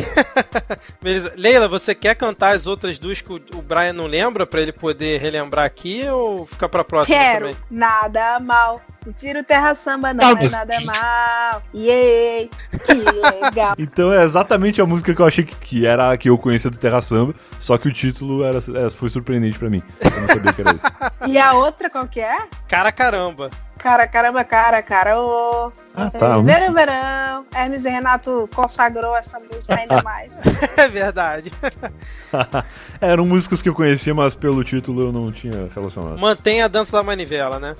Beleza. 1.02 1.32
Leila, 1.36 1.68
você 1.68 1.94
quer 1.94 2.14
cantar 2.14 2.54
as 2.54 2.66
outras 2.66 2.98
duas 2.98 3.20
que 3.20 3.32
o, 3.32 3.36
o 3.54 3.62
Brian 3.62 3.92
não 3.92 4.06
lembra 4.06 4.46
para 4.46 4.60
ele 4.60 4.72
poder 4.72 5.20
relembrar 5.20 5.64
aqui 5.64 6.06
ou 6.08 6.46
fica 6.46 6.68
pra 6.68 6.84
próxima 6.84 7.16
Quero. 7.16 7.40
também? 7.40 7.56
Nada 7.70 8.38
mal. 8.40 8.82
O 9.04 9.12
tiro 9.12 9.42
terra 9.42 9.74
samba 9.74 10.14
não 10.14 10.30
é 10.30 10.48
nada 10.48 10.80
mal. 10.84 11.62
Yay! 11.74 12.48
Que 12.86 12.94
legal. 12.94 13.74
então 13.78 14.12
é 14.12 14.22
exatamente 14.22 14.80
a 14.80 14.86
música 14.86 15.12
que 15.12 15.20
eu 15.20 15.26
achei 15.26 15.44
que, 15.44 15.56
que 15.56 15.86
era 15.86 16.12
a 16.12 16.16
que 16.16 16.28
eu 16.28 16.38
conhecia 16.38 16.70
do 16.70 16.78
Terra 16.78 17.02
Samba, 17.02 17.34
só 17.58 17.76
que 17.76 17.88
o 17.88 17.92
título 17.92 18.44
era, 18.44 18.58
é, 18.58 18.90
foi 18.90 19.10
surpreendente 19.10 19.58
pra 19.58 19.68
mim. 19.68 19.82
Eu 20.00 20.20
não 20.20 20.28
sabia 20.28 20.52
que 20.52 20.60
era 20.60 20.74
isso. 20.74 20.84
e 21.26 21.36
a 21.36 21.52
outra 21.54 21.90
qual 21.90 22.06
que 22.06 22.20
é? 22.20 22.38
Cara 22.68 22.92
Caramba. 22.92 23.50
Cara, 23.82 24.06
caramba, 24.06 24.44
cara, 24.44 24.80
cara, 24.80 25.20
ô. 25.20 25.72
Ah, 25.92 26.08
tá. 26.08 26.38
Verão, 26.38 26.72
verão. 26.72 27.46
Hermes 27.52 27.84
e 27.84 27.90
Renato 27.90 28.48
consagrou 28.54 29.16
essa 29.16 29.40
música 29.40 29.74
ainda 29.74 30.00
mais. 30.04 30.32
é 30.76 30.86
verdade. 30.86 31.52
Eram 33.00 33.26
músicas 33.26 33.60
que 33.60 33.68
eu 33.68 33.74
conhecia, 33.74 34.14
mas 34.14 34.36
pelo 34.36 34.62
título 34.62 35.08
eu 35.08 35.12
não 35.12 35.32
tinha 35.32 35.68
relacionado. 35.74 36.16
Mantém 36.16 36.62
a 36.62 36.68
dança 36.68 36.92
da 36.92 37.02
manivela, 37.02 37.58
né? 37.58 37.74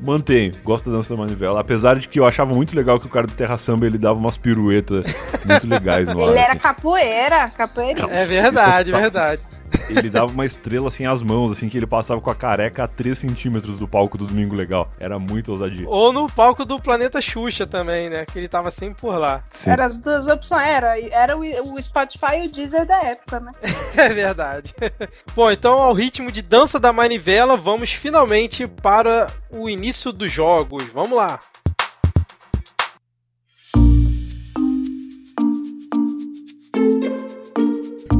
Mantenho, 0.00 0.52
gosto 0.62 0.90
da 0.90 0.96
dança 0.96 1.14
da 1.14 1.20
manivela. 1.20 1.60
Apesar 1.60 1.98
de 1.98 2.08
que 2.08 2.20
eu 2.20 2.26
achava 2.26 2.54
muito 2.54 2.74
legal 2.74 3.00
que 3.00 3.06
o 3.06 3.10
cara 3.10 3.26
do 3.26 3.32
Terra 3.32 3.58
Samba 3.58 3.86
ele 3.86 3.98
dava 3.98 4.18
umas 4.18 4.36
piruetas 4.36 5.04
muito 5.44 5.66
legais 5.66 6.08
no 6.08 6.22
ar. 6.22 6.30
Ele 6.30 6.38
era 6.38 6.50
assim. 6.52 6.58
capoeira, 6.60 7.50
capoeira. 7.50 8.06
É 8.10 8.24
verdade, 8.24 8.92
verdade. 8.92 9.42
Ele 9.88 10.10
dava 10.10 10.30
uma 10.30 10.44
estrela 10.44 10.88
assim 10.88 11.06
às 11.06 11.22
mãos, 11.22 11.52
assim, 11.52 11.68
que 11.68 11.76
ele 11.76 11.86
passava 11.86 12.20
com 12.20 12.30
a 12.30 12.34
careca 12.34 12.84
a 12.84 12.88
3 12.88 13.16
centímetros 13.16 13.78
do 13.78 13.88
palco 13.88 14.18
do 14.18 14.26
Domingo 14.26 14.54
Legal. 14.54 14.88
Era 14.98 15.18
muito 15.18 15.50
ousadia. 15.50 15.88
Ou 15.88 16.12
no 16.12 16.28
palco 16.30 16.64
do 16.64 16.80
Planeta 16.80 17.20
Xuxa 17.20 17.66
também, 17.66 18.10
né? 18.10 18.24
Que 18.24 18.38
ele 18.38 18.48
tava 18.48 18.70
sempre 18.70 19.00
por 19.00 19.18
lá. 19.18 19.42
Sim. 19.50 19.70
Era 19.70 19.86
as 19.86 19.98
duas 19.98 20.26
opções, 20.26 20.66
era, 20.66 21.00
era 21.00 21.36
o, 21.36 21.42
o 21.74 21.82
Spotify 21.82 22.42
e 22.42 22.46
o 22.46 22.50
Deezer 22.50 22.86
da 22.86 23.02
época, 23.02 23.40
né? 23.40 23.50
é 23.96 24.08
verdade. 24.08 24.74
Bom, 25.34 25.50
então 25.50 25.74
ao 25.80 25.94
ritmo 25.94 26.30
de 26.30 26.42
dança 26.42 26.78
da 26.78 26.92
manivela, 26.92 27.56
vamos 27.56 27.92
finalmente 27.92 28.66
para 28.66 29.30
o 29.50 29.68
início 29.68 30.12
dos 30.12 30.30
jogos. 30.30 30.84
Vamos 30.92 31.18
lá! 31.18 31.38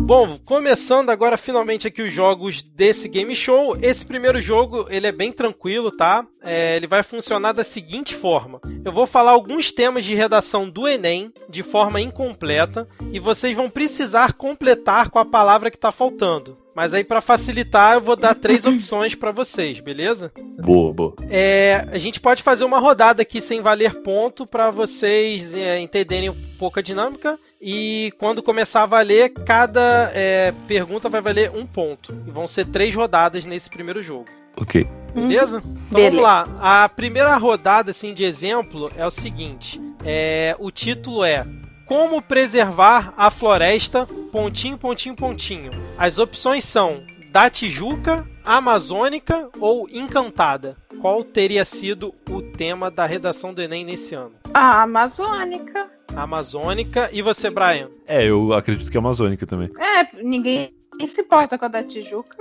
Bom, 0.09 0.39
começando 0.43 1.11
agora 1.11 1.37
finalmente 1.37 1.87
aqui 1.87 2.01
os 2.01 2.11
jogos 2.11 2.63
desse 2.63 3.11
game 3.11 3.35
show. 3.35 3.77
Esse 3.83 4.07
primeiro 4.07 4.41
jogo 4.41 4.87
ele 4.89 5.07
é 5.07 5.13
bem 5.13 5.31
tranquilo, 5.31 5.91
tá? 5.91 6.27
É, 6.43 6.77
ele 6.77 6.87
vai 6.87 7.03
funcionar 7.03 7.53
da 7.53 7.63
seguinte 7.63 8.15
forma: 8.15 8.59
eu 8.87 8.91
vou 8.91 9.07
falar 9.07 9.33
alguns 9.33 9.71
temas 9.71 10.07
de 10.07 10.15
redação 10.15 10.67
do 10.67 10.89
Enem 10.89 11.31
de 11.47 11.63
forma 11.63 12.01
incompleta 12.01 12.89
e 13.13 13.21
vocês 13.21 13.55
vão 13.55 13.69
precisar 13.69 14.33
completar 14.33 15.11
com 15.11 15.19
a 15.19 15.27
palavra 15.27 15.71
que 15.71 15.77
está 15.77 15.93
faltando. 15.93 16.57
Mas 16.75 16.95
aí, 16.95 17.03
para 17.03 17.21
facilitar, 17.21 17.95
eu 17.95 18.01
vou 18.01 18.15
dar 18.15 18.35
três 18.35 18.65
opções 18.65 19.15
para 19.15 19.33
vocês, 19.33 19.81
beleza? 19.81 20.33
Boa, 20.59 20.93
boa. 20.93 21.15
É, 21.29 21.87
a 21.91 21.99
gente 21.99 22.21
pode 22.21 22.43
fazer 22.43 22.65
uma 22.65 22.79
rodada 22.79 23.23
aqui 23.23 23.41
sem 23.41 23.61
valer 23.61 24.03
ponto 24.03 24.47
para 24.47 24.71
vocês 24.71 25.55
é, 25.55 25.81
entenderem 25.81 26.31
um 26.31 26.37
pouco 26.59 26.79
a 26.79 26.83
dinâmica. 26.83 27.39
E 27.61 28.13
quando 28.19 28.43
começar 28.43 28.85
a 28.85 28.87
valer, 28.87 29.31
cada 29.31 30.13
é, 30.15 30.53
pergunta 30.69 31.09
vai 31.09 31.21
valer 31.21 31.51
um 31.51 31.67
ponto. 31.67 32.15
E 32.27 32.31
vão 32.31 32.47
ser 32.47 32.67
três 32.67 32.95
rodadas 32.95 33.45
nesse 33.45 33.69
primeiro 33.69 34.01
jogo. 34.01 34.27
Ok. 34.57 34.87
Beleza? 35.15 35.59
Então 35.59 36.01
Beleza. 36.01 36.11
vamos 36.11 36.23
lá. 36.23 36.47
A 36.61 36.89
primeira 36.89 37.37
rodada, 37.37 37.91
assim, 37.91 38.13
de 38.13 38.25
exemplo 38.25 38.91
é 38.97 39.07
o 39.07 39.11
seguinte: 39.11 39.81
é, 40.05 40.55
o 40.59 40.71
título 40.71 41.25
é 41.25 41.45
como 41.89 42.21
preservar 42.21 43.15
a 43.17 43.31
floresta, 43.31 44.07
pontinho, 44.31 44.77
pontinho, 44.77 45.17
pontinho. 45.17 45.71
As 45.97 46.19
opções 46.19 46.63
são 46.65 47.03
da 47.33 47.49
Tijuca, 47.49 48.29
amazônica 48.45 49.49
ou 49.59 49.89
encantada? 49.91 50.77
Qual 51.01 51.25
teria 51.25 51.65
sido 51.65 52.15
o 52.29 52.43
tema 52.43 52.91
da 52.91 53.07
redação 53.07 53.55
do 53.55 53.63
Enem 53.63 53.85
nesse 53.85 54.15
ano? 54.15 54.33
A 54.53 54.83
amazônica. 54.83 55.89
Amazônica. 56.15 57.09
E 57.13 57.23
você, 57.23 57.49
Brian? 57.49 57.89
É, 58.07 58.25
eu 58.25 58.53
acredito 58.53 58.91
que 58.91 58.97
é 58.97 59.01
amazônica 59.01 59.47
também. 59.47 59.71
É, 59.79 60.23
ninguém 60.23 60.78
se 61.07 61.21
importa 61.21 61.59
com 61.59 61.65
a 61.65 61.69
da 61.69 61.83
Tijuca. 61.83 62.37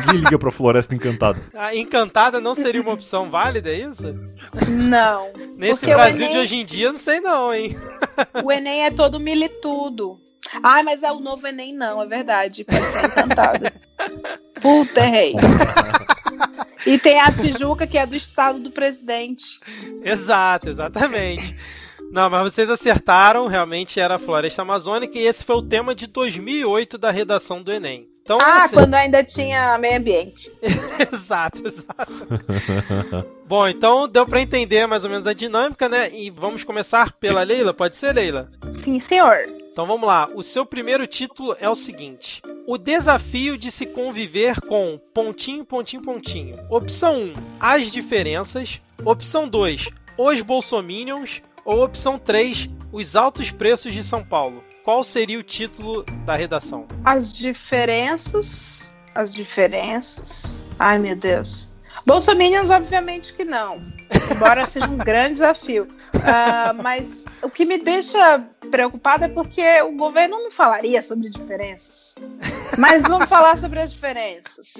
Ninguém 0.00 0.20
liga 0.20 0.38
pra 0.38 0.50
Floresta 0.50 0.94
Encantada. 0.94 1.40
A 1.54 1.74
encantada 1.76 2.40
não 2.40 2.54
seria 2.54 2.80
uma 2.80 2.92
opção 2.92 3.30
válida, 3.30 3.70
é 3.70 3.80
isso? 3.80 4.14
Não. 4.68 5.32
Nesse 5.56 5.86
Brasil 5.86 6.26
Enem... 6.26 6.36
de 6.36 6.38
hoje 6.42 6.56
em 6.56 6.64
dia, 6.64 6.92
não 6.92 6.98
sei 6.98 7.20
não, 7.20 7.52
hein? 7.52 7.76
O 8.44 8.52
Enem 8.52 8.84
é 8.84 8.90
todo 8.90 9.18
militudo. 9.18 10.20
Ai, 10.62 10.82
mas 10.82 11.02
é 11.02 11.10
o 11.10 11.20
novo 11.20 11.46
Enem, 11.46 11.74
não, 11.74 12.02
é 12.02 12.06
verdade. 12.06 12.64
Pode 12.64 12.84
ser 12.84 13.06
encantada. 13.06 13.72
Puta, 14.60 15.00
errei. 15.00 15.34
E 16.86 16.98
tem 16.98 17.18
a 17.18 17.32
Tijuca, 17.32 17.86
que 17.86 17.96
é 17.96 18.06
do 18.06 18.14
estado 18.14 18.58
do 18.58 18.70
presidente. 18.70 19.58
Exato, 20.02 20.68
exatamente. 20.68 21.56
Não, 22.14 22.30
mas 22.30 22.54
vocês 22.54 22.70
acertaram, 22.70 23.48
realmente 23.48 23.98
era 23.98 24.14
a 24.14 24.18
floresta 24.20 24.62
amazônica 24.62 25.18
e 25.18 25.26
esse 25.26 25.44
foi 25.44 25.56
o 25.56 25.62
tema 25.62 25.96
de 25.96 26.06
2008 26.06 26.96
da 26.96 27.10
redação 27.10 27.60
do 27.60 27.72
Enem. 27.72 28.08
Então, 28.22 28.38
ah, 28.40 28.58
assim... 28.58 28.76
quando 28.76 28.94
ainda 28.94 29.24
tinha 29.24 29.76
meio 29.78 29.98
ambiente. 29.98 30.48
exato, 31.12 31.66
exato. 31.66 32.14
Bom, 33.48 33.66
então 33.66 34.06
deu 34.06 34.24
para 34.24 34.40
entender 34.40 34.86
mais 34.86 35.02
ou 35.02 35.10
menos 35.10 35.26
a 35.26 35.32
dinâmica, 35.32 35.88
né? 35.88 36.08
E 36.14 36.30
vamos 36.30 36.62
começar 36.62 37.10
pela 37.14 37.42
Leila, 37.42 37.74
pode 37.74 37.96
ser, 37.96 38.14
Leila? 38.14 38.48
Sim, 38.70 39.00
senhor. 39.00 39.48
Então 39.72 39.84
vamos 39.84 40.06
lá. 40.06 40.28
O 40.36 40.42
seu 40.44 40.64
primeiro 40.64 41.08
título 41.08 41.56
é 41.58 41.68
o 41.68 41.74
seguinte: 41.74 42.40
O 42.64 42.78
desafio 42.78 43.58
de 43.58 43.72
se 43.72 43.86
conviver 43.86 44.60
com 44.60 45.00
pontinho, 45.12 45.64
pontinho, 45.64 46.04
pontinho. 46.04 46.56
Opção 46.70 47.16
1: 47.16 47.32
As 47.58 47.90
diferenças. 47.90 48.80
Opção 49.04 49.48
2: 49.48 49.88
Os 50.16 50.40
bolsominions. 50.42 51.42
Ou 51.64 51.82
opção 51.82 52.18
3, 52.18 52.68
os 52.92 53.16
altos 53.16 53.50
preços 53.50 53.92
de 53.92 54.04
São 54.04 54.22
Paulo. 54.22 54.62
Qual 54.84 55.02
seria 55.02 55.38
o 55.38 55.42
título 55.42 56.04
da 56.26 56.36
redação? 56.36 56.86
As 57.04 57.32
diferenças. 57.32 58.92
As 59.14 59.32
diferenças. 59.32 60.64
Ai, 60.78 60.98
meu 60.98 61.16
Deus. 61.16 61.74
Bolsominions, 62.04 62.68
obviamente 62.68 63.32
que 63.32 63.44
não. 63.44 63.80
Embora 64.30 64.66
seja 64.66 64.86
um 64.86 64.98
grande 64.98 65.32
desafio. 65.32 65.84
Uh, 66.14 66.82
mas 66.82 67.24
o 67.42 67.48
que 67.48 67.64
me 67.64 67.78
deixa 67.78 68.44
preocupada 68.70 69.24
é 69.24 69.28
porque 69.28 69.62
o 69.82 69.96
governo 69.96 70.36
não 70.42 70.50
falaria 70.50 71.00
sobre 71.00 71.30
diferenças. 71.30 72.14
Mas 72.76 73.04
vamos 73.04 73.28
falar 73.28 73.56
sobre 73.56 73.80
as 73.80 73.92
diferenças. 73.92 74.74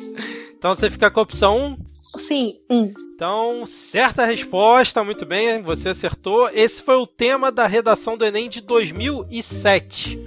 Então 0.52 0.74
você 0.74 0.90
fica 0.90 1.10
com 1.10 1.20
a 1.20 1.22
opção 1.22 1.56
1? 1.56 1.93
Sim, 2.18 2.58
um. 2.70 2.92
Então, 3.14 3.64
certa 3.64 4.24
resposta, 4.24 5.04
muito 5.04 5.24
bem, 5.24 5.62
você 5.62 5.90
acertou. 5.90 6.48
Esse 6.50 6.82
foi 6.82 6.96
o 6.96 7.06
tema 7.06 7.52
da 7.52 7.66
redação 7.66 8.16
do 8.16 8.24
Enem 8.24 8.48
de 8.48 8.60
2007. 8.60 10.18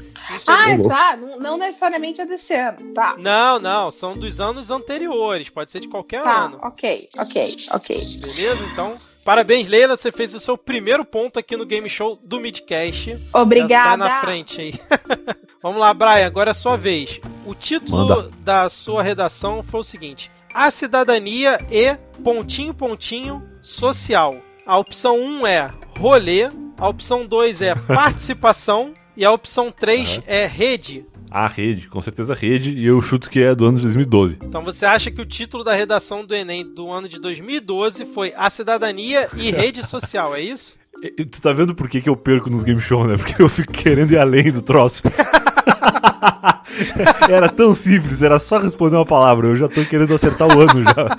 Ah, 0.45 0.78
tá. 0.88 1.17
Não, 1.17 1.39
não, 1.39 1.58
necessariamente 1.58 2.21
é 2.21 2.26
desse 2.26 2.54
ano, 2.54 2.93
tá. 2.93 3.15
Não, 3.17 3.60
não. 3.60 3.91
São 3.91 4.17
dos 4.17 4.39
anos 4.39 4.71
anteriores. 4.71 5.50
Pode 5.50 5.71
ser 5.71 5.80
de 5.80 5.88
qualquer 5.88 6.21
tá, 6.21 6.45
ano. 6.45 6.60
Ok, 6.62 7.10
ok, 7.17 7.56
ok. 7.71 8.19
Beleza? 8.19 8.65
Então, 8.71 8.97
parabéns, 9.23 9.67
Leila. 9.67 9.95
Você 9.95 10.12
fez 10.12 10.34
o 10.34 10.39
seu 10.39 10.58
primeiro 10.58 11.06
ponto 11.06 11.39
aqui 11.39 11.56
no 11.56 11.65
Game 11.65 11.89
Show 11.89 12.17
do 12.23 12.39
Midcast. 12.39 13.17
Obrigada. 13.34 13.89
sai 13.89 13.97
na 13.97 14.21
frente 14.21 14.62
aí. 14.62 14.73
Vamos 15.62 15.80
lá, 15.80 15.93
Brian. 15.93 16.26
Agora 16.26 16.50
é 16.50 16.52
a 16.52 16.56
sua 16.56 16.78
vez. 16.78 17.19
O 17.45 17.54
título 17.54 18.08
Manda. 18.08 18.32
da 18.39 18.69
sua 18.69 19.02
redação 19.02 19.63
foi 19.63 19.80
o 19.80 19.84
seguinte 19.84 20.32
a 20.57 20.71
cidadania 20.71 21.59
e 21.69 21.95
pontinho 22.23 22.73
pontinho 22.73 23.43
social. 23.61 24.35
A 24.65 24.75
opção 24.75 25.15
1 25.15 25.45
é 25.45 25.67
rolê, 25.99 26.49
a 26.75 26.89
opção 26.89 27.27
2 27.27 27.61
é 27.61 27.75
participação 27.85 28.91
e 29.15 29.23
a 29.23 29.31
opção 29.31 29.71
3 29.71 30.17
uhum. 30.17 30.23
é 30.25 30.47
rede. 30.47 31.05
A 31.29 31.47
rede, 31.47 31.87
com 31.87 32.01
certeza 32.01 32.33
rede, 32.33 32.71
e 32.71 32.87
eu 32.87 32.99
chuto 33.01 33.29
que 33.29 33.39
é 33.39 33.53
do 33.53 33.67
ano 33.67 33.77
de 33.77 33.83
2012. 33.83 34.39
Então 34.41 34.63
você 34.63 34.87
acha 34.87 35.11
que 35.11 35.21
o 35.21 35.25
título 35.25 35.63
da 35.63 35.75
redação 35.75 36.25
do 36.25 36.33
Enem 36.33 36.65
do 36.65 36.91
ano 36.91 37.07
de 37.07 37.19
2012 37.19 38.07
foi 38.07 38.33
A 38.35 38.49
Cidadania 38.49 39.29
e 39.35 39.51
Rede 39.51 39.85
Social, 39.85 40.33
é 40.33 40.41
isso? 40.41 40.79
Tu 41.15 41.39
tá 41.39 41.53
vendo 41.53 41.75
por 41.75 41.87
que, 41.87 42.01
que 42.01 42.09
eu 42.09 42.17
perco 42.17 42.49
nos 42.49 42.63
game 42.63 42.81
show, 42.81 43.05
né? 43.05 43.15
Porque 43.15 43.39
eu 43.39 43.47
fico 43.47 43.71
querendo 43.71 44.11
ir 44.13 44.17
além 44.17 44.51
do 44.51 44.63
troço. 44.63 45.03
era 47.30 47.49
tão 47.49 47.73
simples, 47.73 48.21
era 48.21 48.39
só 48.39 48.60
responder 48.60 48.95
uma 48.95 49.06
palavra. 49.06 49.47
Eu 49.47 49.56
já 49.56 49.67
tô 49.67 49.86
querendo 49.86 50.13
acertar 50.13 50.47
o 50.47 50.62
ano 50.62 50.84
já. 50.84 51.17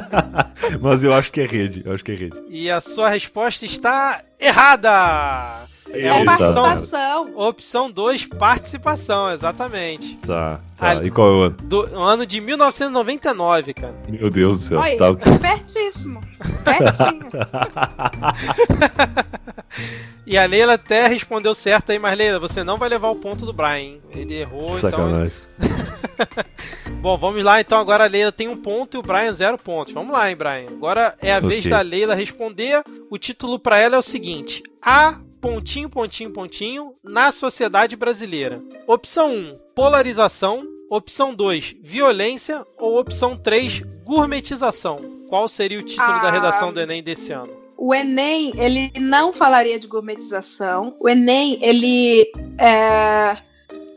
Mas 0.80 1.04
eu 1.04 1.12
acho 1.12 1.30
que 1.30 1.40
é 1.40 1.46
rede, 1.46 1.82
eu 1.84 1.92
acho 1.92 2.04
que 2.04 2.12
é 2.12 2.14
rede. 2.14 2.36
E 2.48 2.70
a 2.70 2.80
sua 2.80 3.08
resposta 3.08 3.64
está 3.64 4.22
errada! 4.38 5.73
É 5.94 6.10
a 6.10 6.24
participação. 6.24 7.32
Opção 7.36 7.90
2, 7.90 8.26
participação, 8.26 9.30
exatamente. 9.30 10.16
Tá, 10.26 10.60
tá. 10.76 11.04
e 11.04 11.10
qual 11.10 11.28
é 11.28 11.32
o 11.32 11.40
ano? 11.42 11.56
Do 11.62 11.96
ano 11.96 12.26
de 12.26 12.40
1999, 12.40 13.74
cara. 13.74 13.94
Meu 14.08 14.30
Deus 14.30 14.60
do 14.60 14.64
céu. 14.64 14.80
Oi, 14.80 14.96
tá... 14.96 15.14
pertíssimo. 15.40 16.20
Pertinho. 16.64 17.28
e 20.26 20.36
a 20.36 20.46
Leila 20.46 20.74
até 20.74 21.06
respondeu 21.06 21.54
certo 21.54 21.92
aí, 21.92 21.98
mas 21.98 22.16
Leila, 22.16 22.38
você 22.38 22.64
não 22.64 22.76
vai 22.76 22.88
levar 22.88 23.08
o 23.08 23.16
ponto 23.16 23.46
do 23.46 23.52
Brian. 23.52 23.98
Ele 24.12 24.34
errou, 24.34 24.66
então- 24.66 24.78
Sacanagem. 24.78 25.32
então... 25.58 25.94
Bom, 27.00 27.16
vamos 27.18 27.44
lá, 27.44 27.60
então 27.60 27.78
agora 27.78 28.04
a 28.04 28.06
Leila 28.06 28.32
tem 28.32 28.48
um 28.48 28.56
ponto 28.56 28.96
e 28.96 28.98
o 28.98 29.02
Brian 29.02 29.32
zero 29.32 29.58
pontos. 29.58 29.92
Vamos 29.92 30.12
lá, 30.12 30.30
hein, 30.30 30.36
Brian. 30.36 30.66
Agora 30.70 31.14
é 31.20 31.34
a 31.34 31.38
okay. 31.38 31.50
vez 31.50 31.66
da 31.66 31.82
Leila 31.82 32.14
responder. 32.14 32.82
O 33.10 33.18
título 33.18 33.58
para 33.58 33.78
ela 33.78 33.96
é 33.96 33.98
o 33.98 34.02
seguinte: 34.02 34.62
A 34.80 35.18
pontinho, 35.44 35.90
pontinho, 35.90 36.30
pontinho 36.30 36.94
na 37.02 37.30
sociedade 37.30 37.94
brasileira. 37.96 38.62
Opção 38.86 39.30
1, 39.30 39.58
polarização. 39.74 40.62
Opção 40.88 41.34
2, 41.34 41.76
violência. 41.82 42.66
Ou 42.78 42.98
opção 42.98 43.36
3, 43.36 43.80
gourmetização. 44.04 44.96
Qual 45.28 45.46
seria 45.46 45.78
o 45.78 45.82
título 45.82 46.12
ah, 46.12 46.22
da 46.22 46.30
redação 46.30 46.72
do 46.72 46.80
Enem 46.80 47.02
desse 47.02 47.30
ano? 47.32 47.50
O 47.76 47.94
Enem, 47.94 48.52
ele 48.56 48.90
não 48.98 49.34
falaria 49.34 49.78
de 49.78 49.86
gourmetização. 49.86 50.96
O 50.98 51.10
Enem, 51.10 51.58
ele 51.60 52.22
é, 52.56 53.36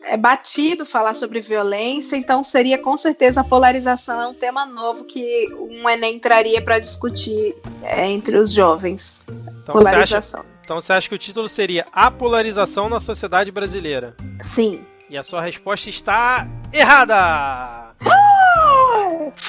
é 0.04 0.18
batido 0.18 0.86
falar 0.86 1.14
sobre 1.14 1.40
violência, 1.40 2.18
então 2.18 2.44
seria 2.44 2.78
com 2.78 2.98
certeza 2.98 3.40
a 3.40 3.44
polarização 3.46 4.22
é 4.22 4.28
um 4.28 4.34
tema 4.34 4.66
novo 4.66 5.06
que 5.06 5.48
um 5.54 5.88
Enem 5.88 6.20
traria 6.20 6.62
para 6.62 6.78
discutir 6.78 7.56
é, 7.84 8.06
entre 8.06 8.36
os 8.36 8.52
jovens. 8.52 9.24
Então, 9.64 9.74
polarização. 9.74 10.57
Então 10.68 10.82
você 10.82 10.92
acha 10.92 11.08
que 11.08 11.16
o 11.16 11.18
título 11.18 11.48
seria 11.48 11.86
A 11.94 12.12
Polarização 12.12 12.90
na 12.90 13.00
Sociedade 13.00 13.50
Brasileira? 13.54 14.14
Sim. 14.42 14.84
E 15.10 15.18
a 15.18 15.24
sua 15.24 15.40
resposta 15.40 15.90
está 15.90 16.46
errada! 16.74 17.16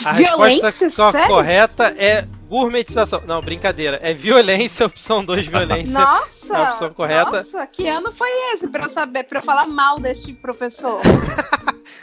A 0.05 0.13
violência, 0.13 0.67
resposta 0.87 1.27
correta 1.27 1.93
é 1.99 2.25
gourmetização. 2.49 3.21
Não, 3.27 3.41
brincadeira. 3.41 3.99
É 4.01 4.15
violência, 4.15 4.87
opção 4.87 5.25
2, 5.25 5.47
violência. 5.47 5.99
Nossa! 5.99 6.55
É 6.55 6.57
a 6.57 6.71
opção 6.71 6.95
correta. 6.95 7.33
Nossa, 7.33 7.67
que 7.67 7.89
ano 7.89 8.13
foi 8.13 8.31
esse 8.53 8.69
pra 8.69 8.85
eu 8.85 8.89
saber, 8.89 9.25
pra 9.25 9.41
eu 9.41 9.43
falar 9.43 9.67
mal 9.67 9.99
deste 9.99 10.33
professor? 10.33 11.01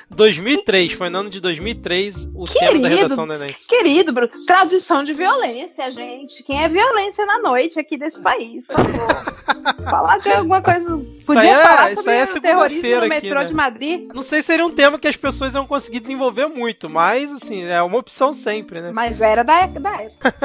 2003, 0.09 0.93
foi 0.93 1.09
no 1.09 1.19
ano 1.19 1.29
de 1.29 1.39
2003 1.39 2.29
o 2.33 2.45
querido, 2.45 2.71
tema 2.71 2.79
da 2.79 2.87
redação 2.87 3.27
do 3.27 3.33
Enem. 3.33 3.55
Querido, 3.67 4.13
Bruno, 4.13 4.45
tradução 4.45 5.03
de 5.03 5.13
violência, 5.13 5.91
gente. 5.91 6.43
Quem 6.43 6.63
é 6.63 6.69
violência 6.69 7.25
na 7.25 7.39
noite 7.39 7.79
aqui 7.79 7.97
desse 7.97 8.21
país, 8.21 8.63
por 8.65 8.75
favor. 8.75 9.35
falar 9.89 10.17
de 10.19 10.29
alguma 10.29 10.61
coisa. 10.61 10.97
Podia 11.25 11.51
é, 11.51 11.55
falar 11.55 11.91
sobre 11.91 12.13
é 12.13 12.23
o 12.23 12.41
terrorismo 12.41 13.01
no 13.01 13.07
metrô 13.07 13.39
né? 13.39 13.45
de 13.45 13.53
Madrid. 13.53 14.09
Não 14.13 14.21
sei 14.21 14.41
se 14.41 14.47
seria 14.47 14.65
um 14.65 14.71
tema 14.71 14.99
que 14.99 15.07
as 15.07 15.15
pessoas 15.15 15.55
iam 15.55 15.65
conseguir 15.65 15.99
desenvolver 15.99 16.47
muito, 16.47 16.89
mas 16.89 17.31
assim, 17.31 17.63
é 17.63 17.81
uma 17.81 17.97
opção 17.97 18.33
sempre, 18.33 18.81
né? 18.81 18.91
Mas 18.93 19.21
era 19.21 19.43
da 19.43 19.61
época. 19.61 19.79
Da 19.79 20.01
época. 20.01 20.35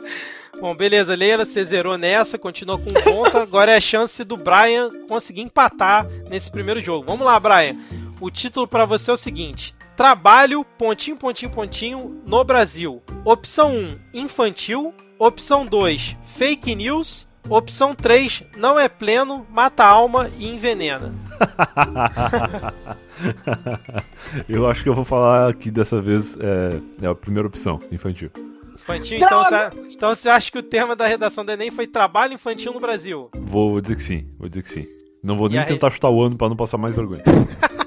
Bom, 0.60 0.74
beleza, 0.74 1.14
Leila, 1.14 1.46
você 1.46 1.64
zerou 1.64 1.96
nessa, 1.96 2.36
continua 2.36 2.78
com 2.78 2.92
conta. 3.02 3.40
Agora 3.40 3.72
é 3.72 3.76
a 3.76 3.80
chance 3.80 4.22
do 4.24 4.36
Brian 4.36 4.90
conseguir 5.08 5.40
empatar 5.40 6.06
nesse 6.28 6.50
primeiro 6.50 6.80
jogo. 6.80 7.06
Vamos 7.06 7.24
lá, 7.24 7.40
Brian. 7.40 7.76
O 8.20 8.30
título 8.30 8.68
para 8.68 8.84
você 8.84 9.10
é 9.10 9.14
o 9.14 9.16
seguinte: 9.16 9.74
Trabalho, 9.96 10.64
pontinho, 10.76 11.16
pontinho, 11.16 11.50
pontinho, 11.50 12.20
no 12.26 12.44
Brasil. 12.44 13.02
Opção 13.24 13.72
1, 13.72 13.98
infantil. 14.12 14.92
Opção 15.18 15.64
2, 15.64 16.16
fake 16.36 16.74
news. 16.74 17.26
Opção 17.48 17.94
3, 17.94 18.44
não 18.56 18.78
é 18.78 18.88
pleno, 18.88 19.46
mata 19.50 19.82
a 19.82 19.88
alma 19.88 20.30
e 20.38 20.46
envenena. 20.46 21.12
eu 24.46 24.68
acho 24.68 24.82
que 24.82 24.88
eu 24.88 24.94
vou 24.94 25.04
falar 25.04 25.48
aqui 25.48 25.70
dessa 25.70 26.00
vez 26.00 26.38
é, 26.38 26.80
é 27.02 27.08
a 27.08 27.14
primeira 27.14 27.48
opção, 27.48 27.80
infantil. 27.90 28.30
Infantil, 28.74 29.16
então 29.16 29.42
você, 29.42 29.70
então 29.90 30.14
você 30.14 30.28
acha 30.28 30.52
que 30.52 30.58
o 30.58 30.62
tema 30.62 30.94
da 30.94 31.06
redação 31.06 31.44
do 31.44 31.50
Enem 31.50 31.70
foi 31.70 31.86
trabalho 31.86 32.34
infantil 32.34 32.72
no 32.72 32.80
Brasil? 32.80 33.30
Vou, 33.34 33.72
vou 33.72 33.80
dizer 33.80 33.96
que 33.96 34.02
sim, 34.02 34.28
vou 34.38 34.48
dizer 34.48 34.62
que 34.62 34.70
sim. 34.70 34.86
Não 35.22 35.36
vou 35.36 35.48
e 35.48 35.52
nem 35.52 35.64
tentar 35.64 35.88
re... 35.88 35.94
chutar 35.94 36.10
o 36.10 36.22
ano 36.22 36.36
para 36.36 36.50
não 36.50 36.56
passar 36.56 36.78
mais 36.78 36.94
vergonha. 36.94 37.22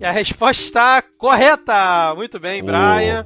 e 0.00 0.04
a 0.04 0.10
resposta 0.10 0.62
está 0.62 1.02
Correta! 1.22 2.12
Muito 2.16 2.40
bem, 2.40 2.64
Brian. 2.64 3.24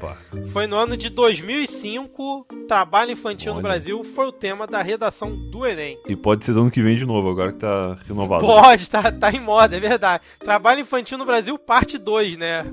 Foi 0.52 0.66
no 0.66 0.76
ano 0.76 0.98
de 0.98 1.08
2005. 1.08 2.46
Trabalho 2.68 3.12
infantil 3.12 3.52
Olha. 3.52 3.56
no 3.56 3.62
Brasil 3.62 4.04
foi 4.04 4.26
o 4.26 4.32
tema 4.32 4.66
da 4.66 4.82
redação 4.82 5.34
do 5.50 5.64
Enem. 5.64 5.98
E 6.06 6.14
pode 6.14 6.44
ser 6.44 6.52
do 6.52 6.60
ano 6.60 6.70
que 6.70 6.82
vem 6.82 6.94
de 6.94 7.06
novo, 7.06 7.30
agora 7.30 7.52
que 7.52 7.58
tá 7.58 7.96
renovado. 8.06 8.44
Pode, 8.44 8.90
tá, 8.90 9.10
tá 9.10 9.30
em 9.30 9.40
moda, 9.40 9.78
é 9.78 9.80
verdade. 9.80 10.22
Trabalho 10.38 10.80
infantil 10.80 11.16
no 11.16 11.24
Brasil, 11.24 11.58
parte 11.58 11.96
2, 11.96 12.36
né? 12.36 12.66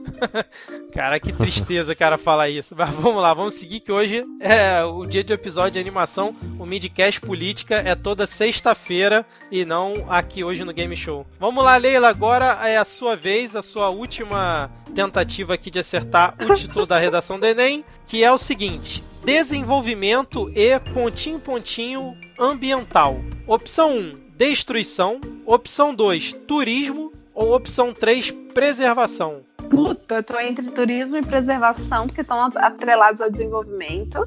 cara, 0.94 1.18
que 1.22 1.32
tristeza, 1.32 1.96
cara, 1.96 2.18
falar 2.18 2.50
isso. 2.50 2.76
Mas 2.78 2.90
vamos 2.90 3.22
lá, 3.22 3.34
vamos 3.34 3.54
seguir 3.54 3.80
que 3.80 3.94
hoje 3.94 4.26
é 4.42 4.84
o 4.84 5.06
dia 5.06 5.24
de 5.24 5.32
episódio 5.32 5.72
de 5.72 5.80
animação. 5.80 6.36
O 6.60 6.66
Midcast 6.66 7.22
Política 7.22 7.76
é 7.76 7.96
toda 7.96 8.28
sexta-feira 8.28 9.26
e 9.50 9.64
não 9.64 9.94
aqui 10.10 10.44
hoje 10.44 10.66
no 10.66 10.74
Game 10.74 10.98
Show. 10.98 11.26
Vamos 11.40 11.64
lá, 11.64 11.78
Leila, 11.78 12.10
agora 12.10 12.68
é 12.68 12.76
a 12.76 12.84
sua 12.84 13.16
vez, 13.16 13.56
a 13.56 13.62
sua 13.64 13.90
última 13.90 14.70
tentativa 14.94 15.54
aqui 15.54 15.72
de 15.72 15.80
acertar 15.80 16.36
o 16.40 16.54
título 16.54 16.86
da 16.86 16.98
redação 16.98 17.40
do 17.40 17.46
Enem, 17.46 17.84
que 18.06 18.24
é 18.24 18.32
o 18.32 18.38
seguinte: 18.38 19.04
desenvolvimento 19.24 20.52
e 20.56 20.78
pontinho 20.94 21.40
pontinho 21.40 22.18
ambiental. 22.40 23.18
Opção 23.48 23.98
1, 23.98 24.14
destruição. 24.38 25.20
Opção 25.46 25.94
2, 25.96 26.34
turismo. 26.48 27.12
Ou 27.34 27.56
opção 27.56 27.94
3, 27.94 28.30
preservação. 28.54 29.42
Puta, 29.70 30.16
eu 30.16 30.24
tô 30.24 30.40
entre 30.40 30.70
turismo 30.70 31.18
e 31.18 31.24
preservação, 31.24 32.06
porque 32.06 32.22
estão 32.22 32.40
atrelados 32.56 33.20
ao 33.20 33.32
desenvolvimento. 33.32 34.24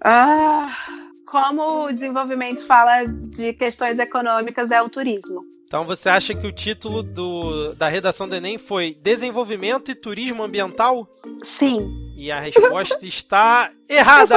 Ah, 0.00 0.72
como 1.34 1.86
o 1.86 1.92
desenvolvimento 1.92 2.64
fala 2.64 3.04
de 3.06 3.52
questões 3.54 3.98
econômicas, 3.98 4.70
é 4.70 4.80
o 4.80 4.88
turismo. 4.88 5.42
Então 5.66 5.84
você 5.84 6.08
acha 6.08 6.32
que 6.32 6.46
o 6.46 6.52
título 6.52 7.02
do, 7.02 7.74
da 7.74 7.88
redação 7.88 8.28
do 8.28 8.36
Enem 8.36 8.56
foi 8.56 8.96
Desenvolvimento 9.02 9.90
e 9.90 9.96
Turismo 9.96 10.44
Ambiental? 10.44 11.08
Sim. 11.42 12.12
E 12.16 12.30
a 12.30 12.38
resposta 12.38 13.04
está 13.04 13.68
errada! 13.88 14.36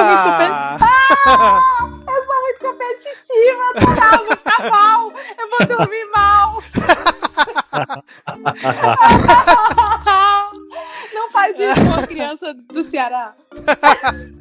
Eu 2.08 2.24
sou 2.24 2.40
muito, 2.42 2.58
competitiva, 2.58 3.62
eu 3.76 3.86
vou 4.26 4.36
ficar 4.36 4.68
mal, 4.68 5.12
eu 5.38 5.48
vou 5.50 5.64
dormir 5.76 6.04
mal. 6.12 6.60
Não 11.38 11.54
faz 11.54 11.58
isso 11.58 11.86
com 11.86 11.94
a 12.00 12.06
criança 12.06 12.54
do 12.54 12.82
Ceará. 12.82 13.34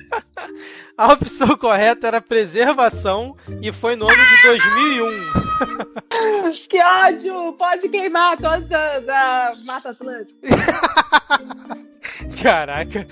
A 0.98 1.14
opção 1.14 1.56
correta 1.58 2.08
era 2.08 2.22
preservação 2.22 3.36
e 3.62 3.72
foi 3.72 3.96
no 3.96 4.10
ano 4.10 4.26
de 4.26 4.42
2001. 4.44 5.48
Que 6.70 6.82
ódio! 6.82 7.54
Pode 7.54 7.90
queimar 7.90 8.38
toda 8.38 8.60
da, 8.60 9.00
da 9.00 9.54
Mata 9.66 9.90
Atlântica. 9.90 10.48
Caraca. 12.42 13.08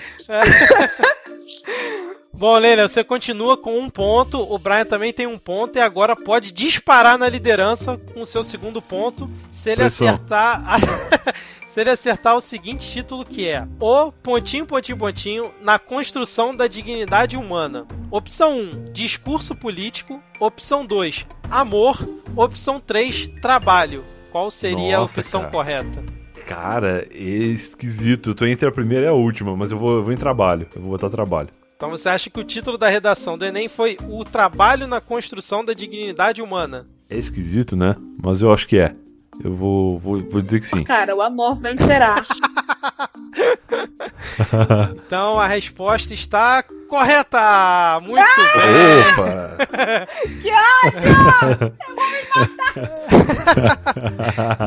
Bom, 2.34 2.58
Leila, 2.58 2.88
você 2.88 3.04
continua 3.04 3.58
com 3.58 3.80
um 3.80 3.90
ponto, 3.90 4.42
o 4.42 4.60
Brian 4.60 4.86
também 4.86 5.12
tem 5.12 5.26
um 5.26 5.38
ponto 5.38 5.78
e 5.78 5.82
agora 5.82 6.16
pode 6.16 6.52
disparar 6.52 7.18
na 7.18 7.28
liderança 7.28 7.98
com 8.14 8.22
o 8.22 8.26
seu 8.26 8.44
segundo 8.44 8.82
ponto. 8.82 9.30
Se 9.52 9.70
ele 9.72 9.82
Pressão. 9.82 10.08
acertar. 10.08 10.64
Se 11.76 11.82
ele 11.82 11.90
acertar 11.90 12.38
o 12.38 12.42
seguinte 12.42 12.90
título 12.90 13.26
que 13.26 13.46
é 13.46 13.68
O 13.82 14.10
pontinho, 14.10 14.66
pontinho, 14.66 14.98
pontinho 14.98 15.52
na 15.62 15.78
construção 15.78 16.56
da 16.56 16.68
dignidade 16.68 17.36
humana. 17.36 17.86
Opção 18.10 18.58
1, 18.58 18.94
discurso 18.94 19.54
político. 19.54 20.24
Opção 20.40 20.86
2, 20.86 21.26
amor. 21.52 21.98
Opção 22.34 22.80
3, 22.80 23.28
trabalho. 23.42 24.06
Qual 24.32 24.50
seria 24.50 25.00
Nossa, 25.00 25.20
a 25.20 25.22
opção 25.22 25.42
cara. 25.42 25.52
correta? 25.52 26.04
Cara, 26.48 27.06
é 27.12 27.20
esquisito. 27.20 28.30
Eu 28.30 28.36
tô 28.36 28.46
entre 28.46 28.66
a 28.66 28.72
primeira 28.72 29.08
e 29.08 29.10
a 29.10 29.14
última, 29.14 29.54
mas 29.54 29.70
eu 29.74 29.78
vou, 29.78 29.98
eu 29.98 30.04
vou 30.04 30.14
em 30.14 30.18
trabalho. 30.18 30.68
Eu 30.74 30.82
vou 30.82 30.92
botar 30.92 31.10
trabalho. 31.10 31.50
Então 31.76 31.90
você 31.90 32.08
acha 32.08 32.30
que 32.30 32.40
o 32.40 32.46
título 32.46 32.78
da 32.78 32.88
redação 32.88 33.38
do 33.38 33.44
Enem 33.44 33.68
foi 33.68 33.98
O 34.08 34.24
Trabalho 34.24 34.88
na 34.88 35.02
Construção 35.02 35.66
da 35.66 35.74
Dignidade 35.74 36.42
Humana? 36.42 36.88
É 37.10 37.18
esquisito, 37.18 37.76
né? 37.76 37.98
Mas 38.18 38.42
eu 38.42 38.54
acho 38.54 38.66
que 38.66 38.78
é. 38.78 38.96
Eu 39.44 39.54
vou, 39.54 40.00
vou, 40.00 40.22
vou 40.30 40.42
dizer 40.42 40.60
que 40.60 40.68
sim. 40.68 40.84
Cara, 40.84 41.16
o 41.16 41.22
amor 41.22 41.60
vencerá. 41.60 42.22
então 45.06 45.40
a 45.40 45.48
resposta 45.48 46.14
está 46.14 46.64
correta! 46.88 48.00
Muito 48.02 48.22
ah! 48.22 48.36
bem! 48.58 49.02
Opa! 49.14 49.58
que 50.42 50.52
ódio! 50.52 51.74
Eu 51.84 51.96
vou 51.96 52.06
me 52.08 52.22
matar! 52.36 52.76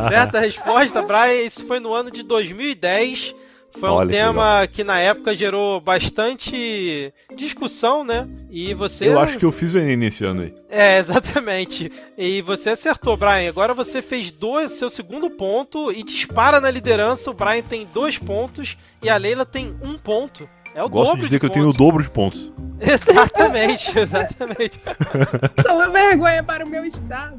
Certa 0.09 0.41
resposta, 0.41 1.03
Brian. 1.03 1.45
Esse 1.45 1.67
foi 1.67 1.81
no 1.81 1.93
ano 1.93 2.11
de 2.11 2.23
2010 2.23 3.35
foi 3.79 3.89
Olha, 3.89 4.07
um 4.07 4.11
tema 4.11 4.67
que, 4.67 4.77
que, 4.77 4.85
na 4.85 4.99
época 4.99 5.35
gerou 5.35 5.81
bastante 5.81 7.13
discussão, 7.37 8.05
né? 8.05 8.29
E 8.51 8.75
você. 8.75 9.09
Eu 9.09 9.19
acho 9.19 9.39
que 9.39 9.45
eu 9.45 9.53
fiz 9.53 9.75
o 9.75 9.79
Enem 9.79 9.97
nesse 9.97 10.25
ano 10.25 10.43
aí. 10.43 10.55
É, 10.69 10.99
exatamente. 10.99 11.91
E 12.17 12.43
você 12.43 12.71
acertou, 12.71 13.17
Brian. 13.17 13.49
Agora 13.49 13.75
você 13.75 14.03
fez 14.03 14.31
dois, 14.31 14.73
seu 14.73 14.91
segundo 14.91 15.31
ponto 15.31 15.93
e 15.93 16.03
dispara 16.03 16.61
na 16.61 16.71
liderança. 16.71 17.31
O 17.31 17.35
Brian 17.35 17.63
tem 17.63 17.87
dois 17.93 18.19
pontos 18.19 18.77
e 19.03 19.09
a 19.09 19.17
Leila 19.17 19.47
tem 19.47 19.75
um 19.83 19.97
ponto. 19.97 20.49
É 20.75 20.83
o 20.83 20.89
Gosto 20.89 21.07
dobro 21.07 21.21
de 21.21 21.27
dizer 21.27 21.37
de 21.37 21.41
que 21.41 21.47
eu 21.47 21.51
tenho 21.51 21.69
o 21.69 21.73
dobro 21.73 22.03
de 22.03 22.11
pontos. 22.11 22.53
Exatamente, 22.81 23.99
exatamente. 23.99 24.81
Sou 25.67 25.75
uma 25.75 25.89
vergonha 25.89 26.45
para 26.45 26.65
o 26.65 26.69
meu 26.69 26.85
estado. 26.85 27.37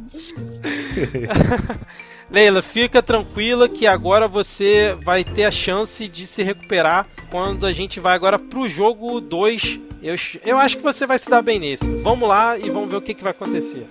Leila, 2.31 2.61
fica 2.61 3.01
tranquila 3.01 3.67
que 3.67 3.87
agora 3.87 4.27
você 4.27 4.95
vai 5.01 5.23
ter 5.23 5.45
a 5.45 5.51
chance 5.51 6.07
de 6.07 6.27
se 6.27 6.43
recuperar 6.43 7.07
quando 7.31 7.65
a 7.65 7.73
gente 7.73 7.99
vai 7.99 8.13
agora 8.13 8.37
pro 8.37 8.69
jogo 8.69 9.19
2. 9.19 9.79
Eu, 10.03 10.15
eu 10.45 10.59
acho 10.59 10.77
que 10.77 10.83
você 10.83 11.07
vai 11.07 11.17
se 11.17 11.27
dar 11.27 11.41
bem 11.41 11.57
nesse. 11.57 11.89
Vamos 12.03 12.29
lá 12.29 12.55
e 12.55 12.69
vamos 12.69 12.87
ver 12.91 12.97
o 12.97 13.01
que, 13.01 13.15
que 13.15 13.23
vai 13.23 13.31
acontecer. 13.31 13.87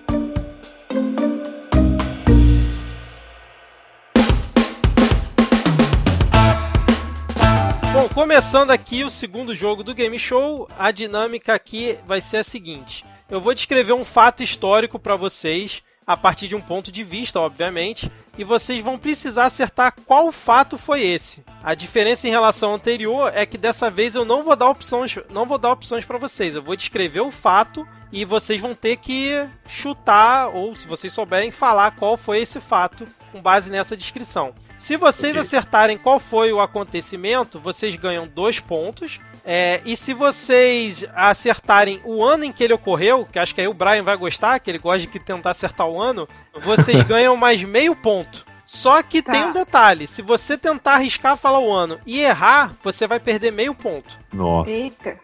Bom, 7.92 8.08
começando 8.14 8.70
aqui 8.70 9.02
o 9.02 9.10
segundo 9.10 9.52
jogo 9.52 9.82
do 9.82 9.92
Game 9.92 10.16
Show, 10.16 10.68
a 10.78 10.92
dinâmica 10.92 11.54
aqui 11.54 11.98
vai 12.06 12.20
ser 12.20 12.36
a 12.36 12.44
seguinte: 12.44 13.04
eu 13.28 13.40
vou 13.40 13.52
descrever 13.52 13.94
um 13.94 14.04
fato 14.04 14.44
histórico 14.44 14.96
para 14.96 15.16
vocês 15.16 15.82
a 16.08 16.16
partir 16.16 16.48
de 16.48 16.56
um 16.56 16.60
ponto 16.60 16.90
de 16.90 17.04
vista, 17.04 17.38
obviamente, 17.38 18.10
e 18.38 18.44
vocês 18.44 18.82
vão 18.82 18.96
precisar 18.96 19.46
acertar 19.46 19.94
qual 20.06 20.30
fato 20.30 20.78
foi 20.78 21.02
esse. 21.02 21.44
A 21.62 21.74
diferença 21.74 22.28
em 22.28 22.30
relação 22.30 22.70
ao 22.70 22.76
anterior 22.76 23.32
é 23.34 23.44
que 23.44 23.58
dessa 23.58 23.90
vez 23.90 24.14
eu 24.14 24.24
não 24.24 24.44
vou 24.44 24.54
dar 24.54 24.70
opções, 24.70 25.18
não 25.28 25.44
vou 25.44 25.58
dar 25.58 25.72
opções 25.72 26.04
para 26.04 26.16
vocês. 26.16 26.54
Eu 26.54 26.62
vou 26.62 26.76
descrever 26.76 27.20
o 27.20 27.32
fato 27.32 27.86
e 28.12 28.24
vocês 28.24 28.60
vão 28.60 28.76
ter 28.76 28.96
que 28.96 29.46
chutar 29.66 30.48
ou 30.54 30.74
se 30.76 30.86
vocês 30.86 31.12
souberem 31.12 31.50
falar 31.50 31.90
qual 31.90 32.16
foi 32.16 32.38
esse 32.38 32.60
fato 32.60 33.06
com 33.32 33.42
base 33.42 33.70
nessa 33.70 33.96
descrição. 33.96 34.54
Se 34.78 34.96
vocês 34.96 35.32
okay. 35.32 35.40
acertarem 35.40 35.98
qual 35.98 36.20
foi 36.20 36.52
o 36.52 36.60
acontecimento, 36.60 37.58
vocês 37.58 37.96
ganham 37.96 38.28
dois 38.28 38.60
pontos. 38.60 39.18
É, 39.50 39.80
e 39.86 39.96
se 39.96 40.12
vocês 40.12 41.06
acertarem 41.14 42.02
o 42.04 42.22
ano 42.22 42.44
em 42.44 42.52
que 42.52 42.62
ele 42.62 42.74
ocorreu, 42.74 43.24
que 43.24 43.38
acho 43.38 43.54
que 43.54 43.62
aí 43.62 43.66
o 43.66 43.72
Brian 43.72 44.02
vai 44.02 44.14
gostar, 44.14 44.58
que 44.58 44.70
ele 44.70 44.76
gosta 44.76 45.08
de 45.08 45.18
tentar 45.18 45.52
acertar 45.52 45.88
o 45.88 45.98
ano, 45.98 46.28
vocês 46.60 47.02
ganham 47.08 47.34
mais 47.34 47.64
meio 47.64 47.96
ponto. 47.96 48.44
Só 48.66 49.02
que 49.02 49.22
tá. 49.22 49.32
tem 49.32 49.46
um 49.46 49.52
detalhe: 49.52 50.06
se 50.06 50.20
você 50.20 50.58
tentar 50.58 50.96
arriscar 50.96 51.34
falar 51.34 51.60
o 51.60 51.72
ano 51.72 51.98
e 52.04 52.20
errar, 52.20 52.74
você 52.84 53.06
vai 53.06 53.18
perder 53.18 53.50
meio 53.50 53.74
ponto. 53.74 54.18
Nossa. 54.30 54.70
Eita. 54.70 55.18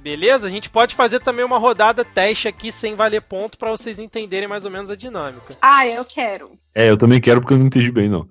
Beleza? 0.00 0.46
A 0.46 0.50
gente 0.50 0.70
pode 0.70 0.94
fazer 0.94 1.20
também 1.20 1.44
uma 1.44 1.58
rodada 1.58 2.02
teste 2.02 2.48
aqui 2.48 2.72
sem 2.72 2.94
valer 2.94 3.20
ponto 3.20 3.58
para 3.58 3.70
vocês 3.70 3.98
entenderem 3.98 4.48
mais 4.48 4.64
ou 4.64 4.70
menos 4.70 4.90
a 4.90 4.96
dinâmica. 4.96 5.54
Ah, 5.60 5.86
eu 5.86 6.06
quero. 6.06 6.52
É, 6.74 6.88
eu 6.88 6.96
também 6.96 7.20
quero 7.20 7.42
porque 7.42 7.52
eu 7.52 7.58
não 7.58 7.66
entendi 7.66 7.92
bem, 7.92 8.08
não. 8.08 8.26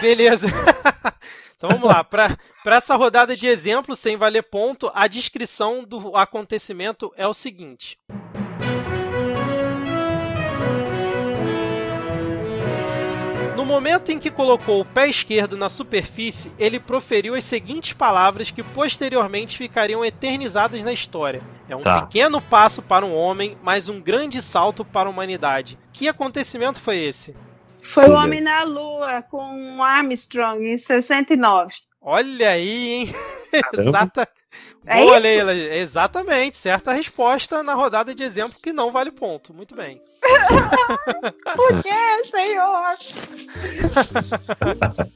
Beleza. 0.00 0.48
Então 1.64 1.78
vamos 1.78 1.96
lá, 1.96 2.04
para 2.04 2.36
essa 2.66 2.94
rodada 2.94 3.34
de 3.34 3.46
exemplo, 3.46 3.96
sem 3.96 4.18
valer 4.18 4.42
ponto, 4.42 4.90
a 4.94 5.06
descrição 5.06 5.82
do 5.82 6.14
acontecimento 6.14 7.10
é 7.16 7.26
o 7.26 7.32
seguinte. 7.32 7.98
No 13.56 13.64
momento 13.64 14.12
em 14.12 14.18
que 14.18 14.30
colocou 14.30 14.82
o 14.82 14.84
pé 14.84 15.08
esquerdo 15.08 15.56
na 15.56 15.70
superfície, 15.70 16.52
ele 16.58 16.78
proferiu 16.78 17.34
as 17.34 17.44
seguintes 17.44 17.94
palavras 17.94 18.50
que 18.50 18.62
posteriormente 18.62 19.56
ficariam 19.56 20.04
eternizadas 20.04 20.84
na 20.84 20.92
história. 20.92 21.42
É 21.66 21.74
um 21.74 21.80
tá. 21.80 22.02
pequeno 22.02 22.42
passo 22.42 22.82
para 22.82 23.06
um 23.06 23.16
homem, 23.16 23.56
mas 23.62 23.88
um 23.88 24.02
grande 24.02 24.42
salto 24.42 24.84
para 24.84 25.08
a 25.08 25.10
humanidade. 25.10 25.78
Que 25.94 26.08
acontecimento 26.08 26.78
foi 26.78 26.98
esse? 26.98 27.34
Foi 27.84 28.08
o 28.08 28.14
Homem 28.14 28.40
na 28.40 28.64
Lua 28.64 29.22
com 29.22 29.82
Armstrong 29.82 30.64
em 30.64 30.76
69. 30.76 31.72
Olha 32.00 32.50
aí, 32.50 32.88
hein? 32.88 33.14
Exata. 33.72 34.28
É 34.86 35.02
Boa, 35.02 35.18
Leila. 35.18 35.54
Exatamente. 35.54 36.56
Certa 36.56 36.92
resposta 36.92 37.62
na 37.62 37.74
rodada 37.74 38.14
de 38.14 38.22
exemplo 38.22 38.58
que 38.62 38.72
não 38.72 38.92
vale 38.92 39.10
ponto. 39.10 39.54
Muito 39.54 39.74
bem. 39.74 40.00
Por 41.56 41.82
que, 41.82 42.24
senhor? 42.30 42.96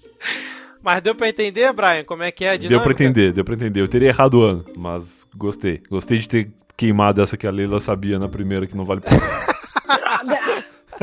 Mas 0.83 1.03
deu 1.03 1.15
pra 1.15 1.29
entender, 1.29 1.73
Brian, 1.73 2.05
como 2.05 2.23
é 2.23 2.31
que 2.31 2.45
é 2.45 2.51
a 2.51 2.57
dinâmica? 2.57 2.79
Deu 2.79 2.83
pra 2.83 2.93
entender, 2.93 3.33
deu 3.33 3.45
pra 3.45 3.55
entender. 3.55 3.81
Eu 3.81 3.89
teria 3.89 4.09
errado 4.09 4.35
o 4.35 4.43
ano, 4.43 4.65
mas 4.77 5.27
gostei. 5.37 5.83
Gostei 5.91 6.19
de 6.19 6.29
ter 6.29 6.51
queimado 6.77 7.21
essa 7.21 7.37
que 7.37 7.47
a 7.47 7.51
Leila 7.51 7.81
sabia 7.81 8.19
na 8.19 8.29
primeira, 8.29 8.67
que 8.67 8.77
não 8.77 8.85
vale 8.85 9.01
ponto. 9.01 9.17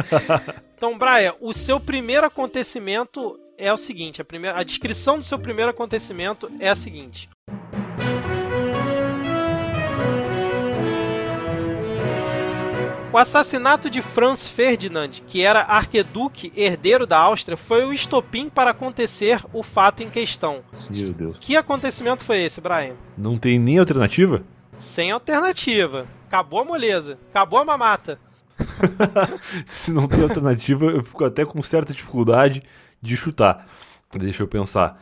então, 0.75 0.97
Brian, 0.97 1.33
o 1.39 1.53
seu 1.53 1.79
primeiro 1.79 2.25
acontecimento 2.25 3.39
é 3.57 3.71
o 3.71 3.77
seguinte: 3.77 4.21
a, 4.21 4.25
primeira, 4.25 4.57
a 4.57 4.63
descrição 4.63 5.17
do 5.17 5.23
seu 5.23 5.39
primeiro 5.39 5.71
acontecimento 5.71 6.51
é 6.59 6.69
a 6.69 6.75
seguinte. 6.75 7.29
O 13.15 13.17
assassinato 13.17 13.89
de 13.89 14.01
Franz 14.01 14.45
Ferdinand, 14.45 15.09
que 15.25 15.41
era 15.41 15.61
arqueduque 15.61 16.51
herdeiro 16.53 17.07
da 17.07 17.17
Áustria, 17.17 17.55
foi 17.55 17.85
o 17.85 17.93
estopim 17.93 18.49
para 18.49 18.71
acontecer 18.71 19.41
o 19.53 19.63
fato 19.63 20.03
em 20.03 20.09
questão. 20.09 20.61
Meu 20.89 21.13
Deus. 21.13 21.39
Que 21.39 21.55
acontecimento 21.55 22.25
foi 22.25 22.41
esse, 22.41 22.59
Brian? 22.59 22.95
Não 23.17 23.37
tem 23.37 23.57
nem 23.57 23.79
alternativa? 23.79 24.43
Sem 24.75 25.11
alternativa. 25.11 26.05
Acabou 26.27 26.59
a 26.59 26.65
moleza. 26.65 27.17
Acabou 27.29 27.57
a 27.57 27.63
mamata. 27.63 28.19
Se 29.67 29.91
não 29.91 30.07
tem 30.07 30.21
alternativa, 30.21 30.85
eu 30.85 31.03
fico 31.03 31.25
até 31.25 31.45
com 31.45 31.61
certa 31.61 31.93
dificuldade 31.93 32.63
de 33.01 33.15
chutar. 33.17 33.67
Deixa 34.13 34.43
eu 34.43 34.47
pensar. 34.47 34.99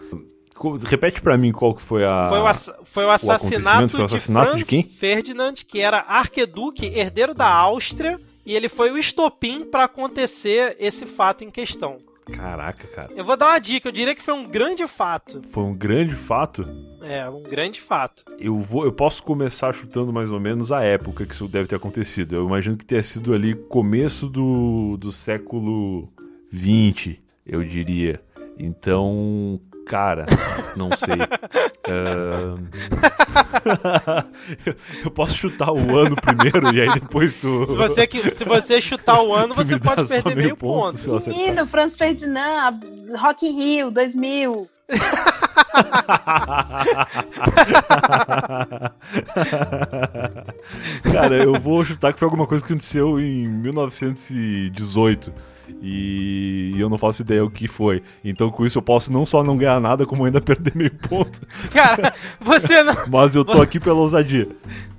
Repete 0.85 1.21
para 1.21 1.37
mim 1.37 1.51
qual 1.51 1.73
que 1.73 1.81
foi 1.81 2.05
a. 2.05 2.27
Foi 2.29 2.39
o, 2.39 2.45
ass 2.45 2.71
foi 2.83 3.05
o 3.05 3.09
assassinato, 3.09 3.89
foi 3.89 4.01
o 4.01 4.03
assassinato 4.03 4.51
de, 4.53 4.59
de 4.59 4.65
quem? 4.65 4.83
Ferdinand, 4.83 5.53
que 5.67 5.79
era 5.79 6.05
arqueduque, 6.07 6.85
herdeiro 6.85 7.33
da 7.33 7.47
Áustria, 7.47 8.19
e 8.45 8.55
ele 8.55 8.69
foi 8.69 8.91
o 8.91 8.97
estopim 8.97 9.65
para 9.65 9.85
acontecer 9.85 10.77
esse 10.79 11.05
fato 11.05 11.43
em 11.43 11.51
questão. 11.51 11.97
Caraca, 12.31 12.87
cara. 12.87 13.11
Eu 13.15 13.25
vou 13.25 13.35
dar 13.35 13.49
uma 13.49 13.59
dica, 13.59 13.89
eu 13.89 13.91
diria 13.91 14.15
que 14.15 14.21
foi 14.21 14.33
um 14.33 14.45
grande 14.45 14.87
fato. 14.87 15.41
Foi 15.51 15.63
um 15.63 15.75
grande 15.75 16.15
fato? 16.15 16.65
É, 17.01 17.29
um 17.29 17.43
grande 17.43 17.81
fato. 17.81 18.23
Eu 18.39 18.59
vou, 18.59 18.85
eu 18.85 18.93
posso 18.93 19.21
começar 19.23 19.73
chutando 19.73 20.13
mais 20.13 20.31
ou 20.31 20.39
menos 20.39 20.71
a 20.71 20.81
época 20.83 21.25
que 21.25 21.33
isso 21.33 21.47
deve 21.47 21.67
ter 21.67 21.75
acontecido. 21.75 22.35
Eu 22.35 22.45
imagino 22.45 22.77
que 22.77 22.85
tenha 22.85 23.03
sido 23.03 23.33
ali 23.33 23.55
começo 23.55 24.27
do, 24.27 24.95
do 24.97 25.11
século 25.11 26.11
20, 26.51 27.21
eu 27.45 27.63
diria. 27.63 28.21
Então, 28.57 29.59
Cara, 29.85 30.25
não 30.75 30.89
sei. 30.95 31.15
uh... 31.87 32.57
eu 35.03 35.11
posso 35.11 35.35
chutar 35.35 35.71
o 35.71 35.97
ano 35.97 36.15
primeiro 36.15 36.73
e 36.73 36.81
aí 36.81 36.99
depois 36.99 37.35
tu. 37.35 37.67
Se 37.67 37.75
você, 37.75 38.09
se 38.33 38.43
você 38.43 38.81
chutar 38.81 39.21
o 39.21 39.31
ano, 39.33 39.53
você 39.55 39.79
pode 39.79 40.05
perder 40.07 40.35
meio 40.35 40.57
ponto. 40.57 40.99
ponto. 40.99 41.29
Menino, 41.29 41.65
Franz 41.67 41.95
Ferdinand, 41.97 42.79
Rock 43.17 43.47
in 43.47 43.55
Rio, 43.55 43.91
2000. 43.91 44.67
Cara, 51.11 51.35
eu 51.35 51.59
vou 51.59 51.83
chutar 51.85 52.13
que 52.13 52.19
foi 52.19 52.25
alguma 52.25 52.47
coisa 52.47 52.65
que 52.65 52.71
aconteceu 52.71 53.19
em 53.19 53.47
1918 53.47 55.33
e 55.81 56.73
eu 56.77 56.89
não 56.89 56.97
faço 56.97 57.21
ideia 57.21 57.43
o 57.43 57.49
que 57.49 57.67
foi. 57.67 58.01
Então 58.23 58.49
com 58.49 58.65
isso 58.65 58.77
eu 58.77 58.81
posso 58.81 59.11
não 59.11 59.25
só 59.25 59.43
não 59.43 59.57
ganhar 59.57 59.79
nada, 59.79 60.05
como 60.05 60.25
ainda 60.25 60.41
perder 60.41 60.75
meio 60.75 60.93
ponto. 61.09 61.41
Cara, 61.71 62.13
você 62.39 62.83
não. 62.83 62.95
Mas 63.09 63.35
eu 63.35 63.45
tô 63.45 63.61
aqui 63.61 63.79
pela 63.79 63.99
ousadia. 63.99 64.47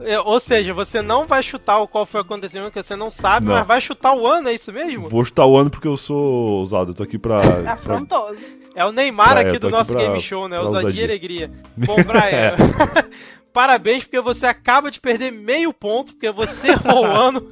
É, 0.01 0.19
ou 0.21 0.39
seja, 0.39 0.75
você 0.75 1.01
não 1.01 1.27
vai 1.27 1.43
chutar 1.43 1.79
o 1.79 1.89
qual 1.89 2.05
foi 2.05 2.21
o 2.21 2.25
acontecimento 2.25 2.71
que 2.71 2.83
você 2.83 2.97
não 2.97 3.11
sabe, 3.11 3.47
não. 3.47 3.55
mas 3.55 3.67
vai 3.67 3.81
chutar 3.81 4.15
o 4.15 4.27
ano, 4.27 4.49
é 4.49 4.55
isso 4.55 4.73
mesmo? 4.73 5.09
Vou 5.09 5.25
chutar 5.25 5.47
o 5.47 5.57
ano 5.57 5.71
porque 5.71 5.89
eu 5.89 5.97
sou 5.97 6.59
ousado, 6.59 6.91
eu 6.91 6.95
tô 6.95 7.03
aqui 7.03 7.19
pra. 7.19 7.41
Afrontoso. 7.73 8.45
Pra... 8.45 8.65
É 8.75 8.85
o 8.85 8.93
Neymar 8.93 9.39
aqui 9.39 9.59
do 9.59 9.71
nosso 9.71 9.93
pra, 9.93 10.03
game 10.03 10.21
show, 10.21 10.49
né? 10.49 10.59
Ousadia, 10.59 10.81
ousadia 10.81 11.03
e 11.03 11.05
alegria. 11.05 11.51
Bom, 11.77 11.97
Brian. 11.97 12.57
Parabéns, 13.55 14.03
porque 14.03 14.21
você 14.21 14.47
acaba 14.47 14.91
de 14.91 14.99
perder 14.99 15.31
meio 15.31 15.73
ponto, 15.73 16.13
porque 16.13 16.29
você 16.33 16.73
errou 16.73 17.07
o 17.07 17.07
ano. 17.07 17.49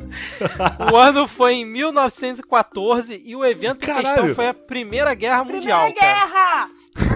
o 0.90 0.96
ano 0.96 1.28
foi 1.28 1.56
em 1.56 1.66
1914 1.66 3.22
e 3.22 3.36
o 3.36 3.44
evento 3.44 3.84
Caralho. 3.84 4.00
em 4.00 4.10
questão 4.10 4.34
foi 4.34 4.48
a 4.48 4.54
Primeira 4.54 5.12
Guerra 5.12 5.44
Mundial. 5.44 5.82
Primeira 5.82 6.00
Guerra! 6.00 6.70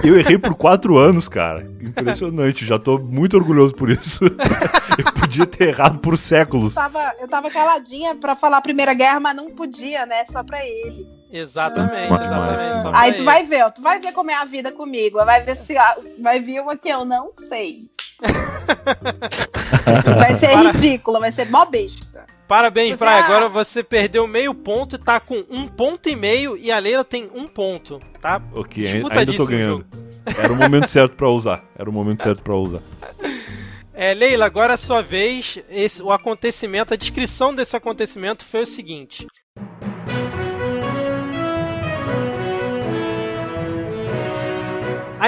Eu 0.05 0.19
errei 0.19 0.37
por 0.37 0.55
quatro 0.55 0.99
anos, 0.99 1.27
cara. 1.27 1.73
Impressionante. 1.81 2.67
Já 2.67 2.79
tô 2.79 2.99
muito 2.99 3.35
orgulhoso 3.35 3.75
por 3.75 3.89
isso. 3.89 4.23
eu 4.99 5.13
podia 5.19 5.47
ter 5.47 5.69
errado 5.69 5.99
por 5.99 6.19
séculos. 6.19 6.77
Eu 6.77 6.83
tava, 6.83 7.15
eu 7.21 7.29
tava 7.29 7.51
caladinha 7.51 8.15
pra 8.15 8.37
falar 8.37 8.61
Primeira 8.61 8.93
Guerra, 8.93 9.21
mas 9.21 9.35
não 9.35 9.49
podia, 9.53 10.05
né? 10.05 10.27
Só 10.27 10.43
pra 10.43 10.63
ele. 10.63 11.18
Exatamente, 11.31 12.13
ah. 12.13 12.25
exatamente. 12.25 12.97
Aí 12.97 13.13
tu 13.13 13.25
vai 13.25 13.45
ver, 13.45 13.65
ó, 13.65 13.71
tu 13.71 13.83
vai 13.83 14.01
ver 14.01 14.13
como 14.13 14.31
é 14.31 14.35
a 14.35 14.45
vida 14.45 14.73
comigo. 14.73 15.25
Vai 15.25 15.43
ver 15.43 15.57
se 15.57 15.75
vai 16.19 16.41
vir 16.41 16.61
uma 16.61 16.77
que 16.77 16.89
eu 16.89 17.05
não 17.05 17.33
sei. 17.35 17.91
vai 20.19 20.35
ser 20.35 20.57
ridícula, 20.57 21.21
vai 21.21 21.31
ser 21.31 21.51
mó 21.51 21.65
besta. 21.65 22.25
Parabéns, 22.47 22.93
você, 22.93 23.05
Praia. 23.05 23.25
Agora 23.25 23.49
você 23.49 23.85
perdeu 23.85 24.27
meio 24.27 24.55
ponto 24.55 24.97
e 24.97 24.99
tá 24.99 25.21
com 25.21 25.45
um 25.51 25.69
ponto 25.69 26.09
e 26.09 26.17
meio 26.17 26.57
e 26.57 26.73
a 26.73 26.79
Leila 26.79 27.05
tem 27.05 27.31
um 27.35 27.47
ponto, 27.47 27.99
tá? 28.21 28.41
Ok, 28.55 28.87
ainda 28.87 29.35
tô 29.35 29.47
ganhando. 29.47 29.87
Era 30.37 30.53
o 30.53 30.57
momento 30.57 30.89
certo 30.89 31.15
para 31.15 31.29
usar. 31.29 31.65
Era 31.79 31.89
o 31.89 31.93
momento 31.93 32.23
certo 32.23 32.43
para 32.43 32.55
usar. 32.55 32.83
É, 33.95 34.15
Leila, 34.15 34.47
agora 34.47 34.73
é 34.73 34.75
a 34.75 34.79
sua 34.79 35.03
vez. 35.03 35.59
Esse, 35.69 36.03
o 36.03 36.13
acontecimento, 36.13 36.93
a 36.95 36.97
descrição 36.97 37.55
desse 37.55 37.77
acontecimento 37.77 38.45
foi 38.45 38.63
o 38.63 38.67
seguinte. 38.67 39.27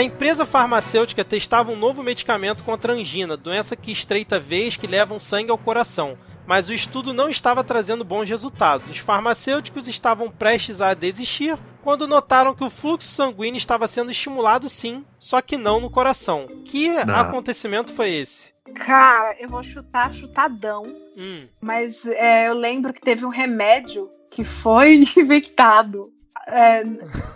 A 0.01 0.03
empresa 0.03 0.47
farmacêutica 0.47 1.23
testava 1.23 1.71
um 1.71 1.77
novo 1.77 2.03
medicamento 2.03 2.65
contra 2.65 2.95
a 2.95 2.97
angina, 2.97 3.37
doença 3.37 3.77
que 3.77 3.93
estreita 3.93 4.41
veias 4.41 4.75
que 4.75 4.87
levam 4.87 5.21
sangue 5.21 5.51
ao 5.51 5.59
coração. 5.59 6.17
Mas 6.47 6.71
o 6.71 6.73
estudo 6.73 7.13
não 7.13 7.29
estava 7.29 7.63
trazendo 7.63 8.03
bons 8.03 8.27
resultados. 8.27 8.89
Os 8.89 8.97
farmacêuticos 8.97 9.87
estavam 9.87 10.31
prestes 10.31 10.81
a 10.81 10.95
desistir 10.95 11.55
quando 11.83 12.09
notaram 12.09 12.55
que 12.55 12.65
o 12.65 12.71
fluxo 12.71 13.07
sanguíneo 13.09 13.59
estava 13.59 13.87
sendo 13.87 14.11
estimulado 14.11 14.71
sim, 14.71 15.05
só 15.19 15.43
que 15.43 15.59
não 15.59 15.81
no 15.81 15.91
coração. 15.91 16.47
Que 16.65 16.89
não. 17.05 17.17
acontecimento 17.17 17.93
foi 17.93 18.09
esse? 18.09 18.55
Cara, 18.75 19.37
eu 19.39 19.51
vou 19.51 19.63
chutar 19.63 20.15
chutadão. 20.15 20.85
Hum. 21.15 21.47
Mas 21.61 22.07
é, 22.07 22.49
eu 22.49 22.55
lembro 22.55 22.95
que 22.95 23.03
teve 23.03 23.27
um 23.27 23.29
remédio 23.29 24.09
que 24.31 24.45
foi 24.47 24.95
infectado. 25.15 26.11
É, 26.47 26.85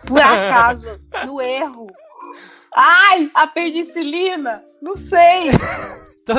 por 0.07 0.17
acaso, 0.23 0.87
no 1.27 1.43
erro, 1.43 1.89
Ai, 2.75 3.31
a 3.35 3.47
penicilina! 3.47 4.63
Não 4.83 4.97
sei! 4.97 5.51
então, 6.23 6.37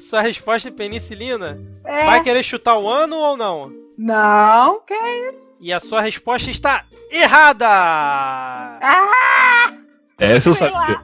sua 0.00 0.22
resposta 0.22 0.68
é 0.68 0.72
penicilina? 0.72 1.60
É. 1.84 2.06
Vai 2.06 2.22
querer 2.22 2.42
chutar 2.42 2.78
o 2.78 2.88
ano 2.88 3.16
ou 3.16 3.36
não? 3.36 3.72
Não, 3.96 4.80
que 4.80 4.94
é 4.94 5.28
isso? 5.28 5.52
E 5.60 5.72
a 5.72 5.78
sua 5.78 6.00
resposta 6.00 6.50
está 6.50 6.84
errada! 7.10 7.66
Ah! 7.68 9.72
Essa 10.18 10.48
eu 10.48 10.54
sabia. 10.54 11.00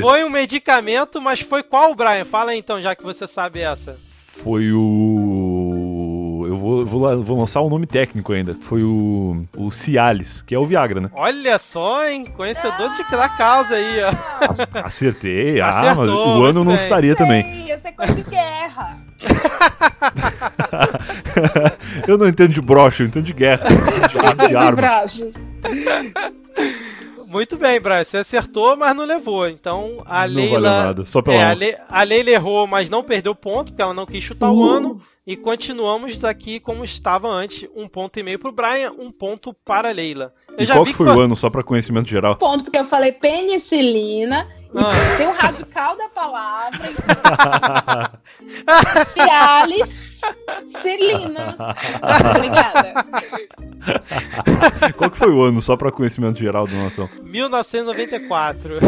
Foi 0.00 0.22
um 0.22 0.28
medicamento, 0.28 1.20
mas 1.20 1.40
foi 1.40 1.62
qual, 1.62 1.94
Brian? 1.94 2.24
Fala 2.24 2.50
aí, 2.50 2.58
então, 2.58 2.80
já 2.80 2.94
que 2.94 3.02
você 3.02 3.26
sabe 3.26 3.60
essa. 3.60 3.98
Foi 4.10 4.70
o 4.72 5.47
vou, 6.84 7.00
vou, 7.00 7.22
vou 7.22 7.40
lançar 7.40 7.60
o 7.60 7.66
um 7.66 7.70
nome 7.70 7.86
técnico 7.86 8.32
ainda. 8.32 8.56
Foi 8.60 8.82
o, 8.82 9.44
o 9.56 9.70
Cialis, 9.70 10.42
que 10.42 10.54
é 10.54 10.58
o 10.58 10.64
Viagra, 10.64 11.00
né? 11.00 11.10
Olha 11.14 11.58
só, 11.58 12.06
hein? 12.06 12.26
Conhecedor 12.36 12.90
de, 12.92 13.02
da 13.10 13.28
causa 13.28 13.74
aí, 13.74 13.98
ó. 14.02 14.80
Acertei. 14.84 15.60
ah, 15.60 15.68
Acertou, 15.68 16.28
mas 16.28 16.38
o 16.38 16.44
ano 16.44 16.64
não 16.64 16.74
estaria 16.74 17.14
também. 17.14 17.68
Eu 17.68 17.78
sei 17.78 17.92
coisa 17.92 18.12
de 18.12 18.22
guerra. 18.22 18.98
eu 22.06 22.16
não 22.16 22.28
entendo 22.28 22.52
de 22.52 22.60
brocha, 22.60 23.02
eu 23.02 23.08
entendo 23.08 23.24
de 23.24 23.32
guerra. 23.32 23.66
De, 24.08 24.48
de 24.48 24.56
arma. 24.56 25.04
Muito 27.28 27.56
bem, 27.56 27.78
Brian. 27.80 28.02
Você 28.02 28.16
acertou, 28.16 28.76
mas 28.76 28.96
não 28.96 29.04
levou. 29.04 29.46
Então 29.48 30.02
a 30.06 30.26
não 30.26 30.34
Leila. 30.34 30.60
Não 30.60 30.84
nada, 30.84 31.06
só 31.06 31.20
pela 31.20 31.36
é, 31.36 31.44
a, 31.44 31.54
Le... 31.54 31.76
a 31.88 32.02
Leila 32.02 32.30
errou, 32.30 32.66
mas 32.66 32.88
não 32.88 33.02
perdeu 33.02 33.34
ponto, 33.34 33.70
porque 33.70 33.82
ela 33.82 33.94
não 33.94 34.06
quis 34.06 34.24
chutar 34.24 34.50
uh. 34.50 34.56
o 34.56 34.68
ano. 34.68 35.02
E 35.26 35.36
continuamos 35.36 36.24
aqui 36.24 36.58
como 36.58 36.82
estava 36.82 37.28
antes, 37.28 37.68
um 37.76 37.86
ponto 37.86 38.18
e 38.18 38.22
meio 38.22 38.38
pro 38.38 38.50
Brian, 38.50 38.92
um 38.98 39.12
ponto 39.12 39.52
para 39.52 39.90
a 39.90 39.92
Leila. 39.92 40.32
Eu 40.56 40.64
e 40.64 40.66
qual 40.66 40.84
que 40.86 40.94
foi 40.94 41.06
que... 41.06 41.12
o 41.12 41.20
ano, 41.20 41.36
só 41.36 41.50
para 41.50 41.62
conhecimento 41.62 42.08
geral? 42.08 42.34
Ponto, 42.36 42.64
porque 42.64 42.78
eu 42.78 42.84
falei 42.84 43.12
penicilina, 43.12 44.48
ah. 44.74 45.16
tem 45.16 45.26
um 45.26 45.32
radical 45.32 45.96
da 45.96 46.08
palavra. 46.08 46.78
Cialis, 49.06 50.20
Celina. 50.66 51.56
Obrigada. 52.36 52.94
Qual 54.96 55.10
que 55.10 55.18
foi 55.18 55.30
o 55.30 55.42
ano, 55.42 55.62
só 55.62 55.76
para 55.76 55.90
conhecimento 55.90 56.38
geral 56.38 56.66
da 56.66 56.74
nação? 56.74 57.08
1994. 57.22 58.78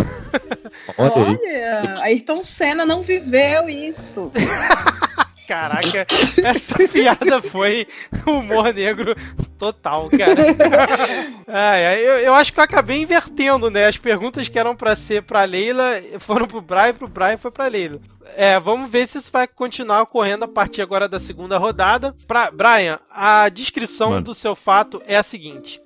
Olha, 0.99 2.03
Ayrton 2.03 2.43
Senna 2.43 2.85
não 2.85 3.03
viveu 3.03 3.68
isso. 3.68 4.31
Caraca, 5.51 6.07
essa 6.44 6.78
piada 6.86 7.42
foi 7.42 7.84
humor 8.24 8.72
negro 8.72 9.16
total, 9.59 10.09
cara. 10.09 11.40
É, 11.53 11.98
eu, 11.98 12.18
eu, 12.18 12.34
acho 12.34 12.53
que 12.53 12.61
eu 12.61 12.64
acabei 12.64 13.03
invertendo, 13.03 13.68
né? 13.68 13.88
As 13.88 13.96
perguntas 13.96 14.48
que 14.48 14.57
eram 14.57 14.76
para 14.76 14.94
ser 14.94 15.24
pra 15.24 15.42
Leila 15.42 16.01
foram 16.20 16.46
pro 16.46 16.61
Brian, 16.61 16.94
pro 16.94 17.09
Brian 17.09 17.36
foi 17.36 17.51
pra 17.51 17.66
Leila. 17.66 18.01
É, 18.36 18.61
vamos 18.61 18.88
ver 18.88 19.05
se 19.09 19.18
isso 19.18 19.32
vai 19.32 19.48
continuar 19.48 20.03
ocorrendo 20.03 20.44
a 20.44 20.48
partir 20.48 20.80
agora 20.80 21.09
da 21.09 21.18
segunda 21.18 21.59
rodada. 21.59 22.14
Pra, 22.28 22.53
Brian, 22.53 23.01
a 23.11 23.48
descrição 23.48 24.11
Mano. 24.11 24.22
do 24.22 24.34
seu 24.34 24.55
fato 24.55 25.03
é 25.05 25.16
a 25.16 25.24
seguinte. 25.24 25.80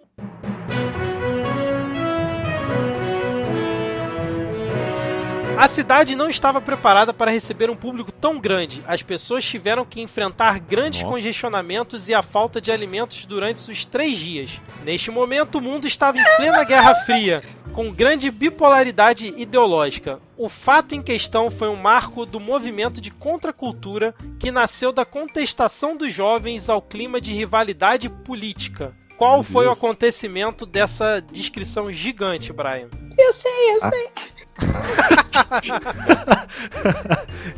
A 5.56 5.68
cidade 5.68 6.16
não 6.16 6.28
estava 6.28 6.60
preparada 6.60 7.14
para 7.14 7.30
receber 7.30 7.70
um 7.70 7.76
público 7.76 8.10
tão 8.10 8.40
grande. 8.40 8.82
As 8.86 9.02
pessoas 9.02 9.44
tiveram 9.44 9.84
que 9.84 10.00
enfrentar 10.00 10.58
grandes 10.58 11.02
Nossa. 11.02 11.14
congestionamentos 11.14 12.08
e 12.08 12.14
a 12.14 12.22
falta 12.22 12.60
de 12.60 12.72
alimentos 12.72 13.24
durante 13.24 13.70
os 13.70 13.84
três 13.84 14.18
dias. 14.18 14.60
Neste 14.84 15.12
momento, 15.12 15.58
o 15.58 15.62
mundo 15.62 15.86
estava 15.86 16.18
em 16.18 16.36
plena 16.36 16.64
Guerra 16.64 16.94
Fria, 17.06 17.40
com 17.72 17.92
grande 17.92 18.32
bipolaridade 18.32 19.32
ideológica. 19.36 20.18
O 20.36 20.48
fato 20.48 20.94
em 20.94 21.02
questão 21.02 21.50
foi 21.52 21.68
um 21.68 21.76
marco 21.76 22.26
do 22.26 22.40
movimento 22.40 23.00
de 23.00 23.12
contracultura 23.12 24.12
que 24.40 24.50
nasceu 24.50 24.92
da 24.92 25.04
contestação 25.04 25.96
dos 25.96 26.12
jovens 26.12 26.68
ao 26.68 26.82
clima 26.82 27.20
de 27.20 27.32
rivalidade 27.32 28.08
política. 28.08 28.92
Qual 29.16 29.36
Meu 29.36 29.44
foi 29.44 29.64
Deus. 29.64 29.76
o 29.76 29.78
acontecimento 29.78 30.66
dessa 30.66 31.20
descrição 31.20 31.92
gigante, 31.92 32.52
Brian? 32.52 32.88
Eu 33.16 33.32
sei, 33.32 33.70
eu 33.70 33.78
ah. 33.82 33.90
sei. 33.90 34.08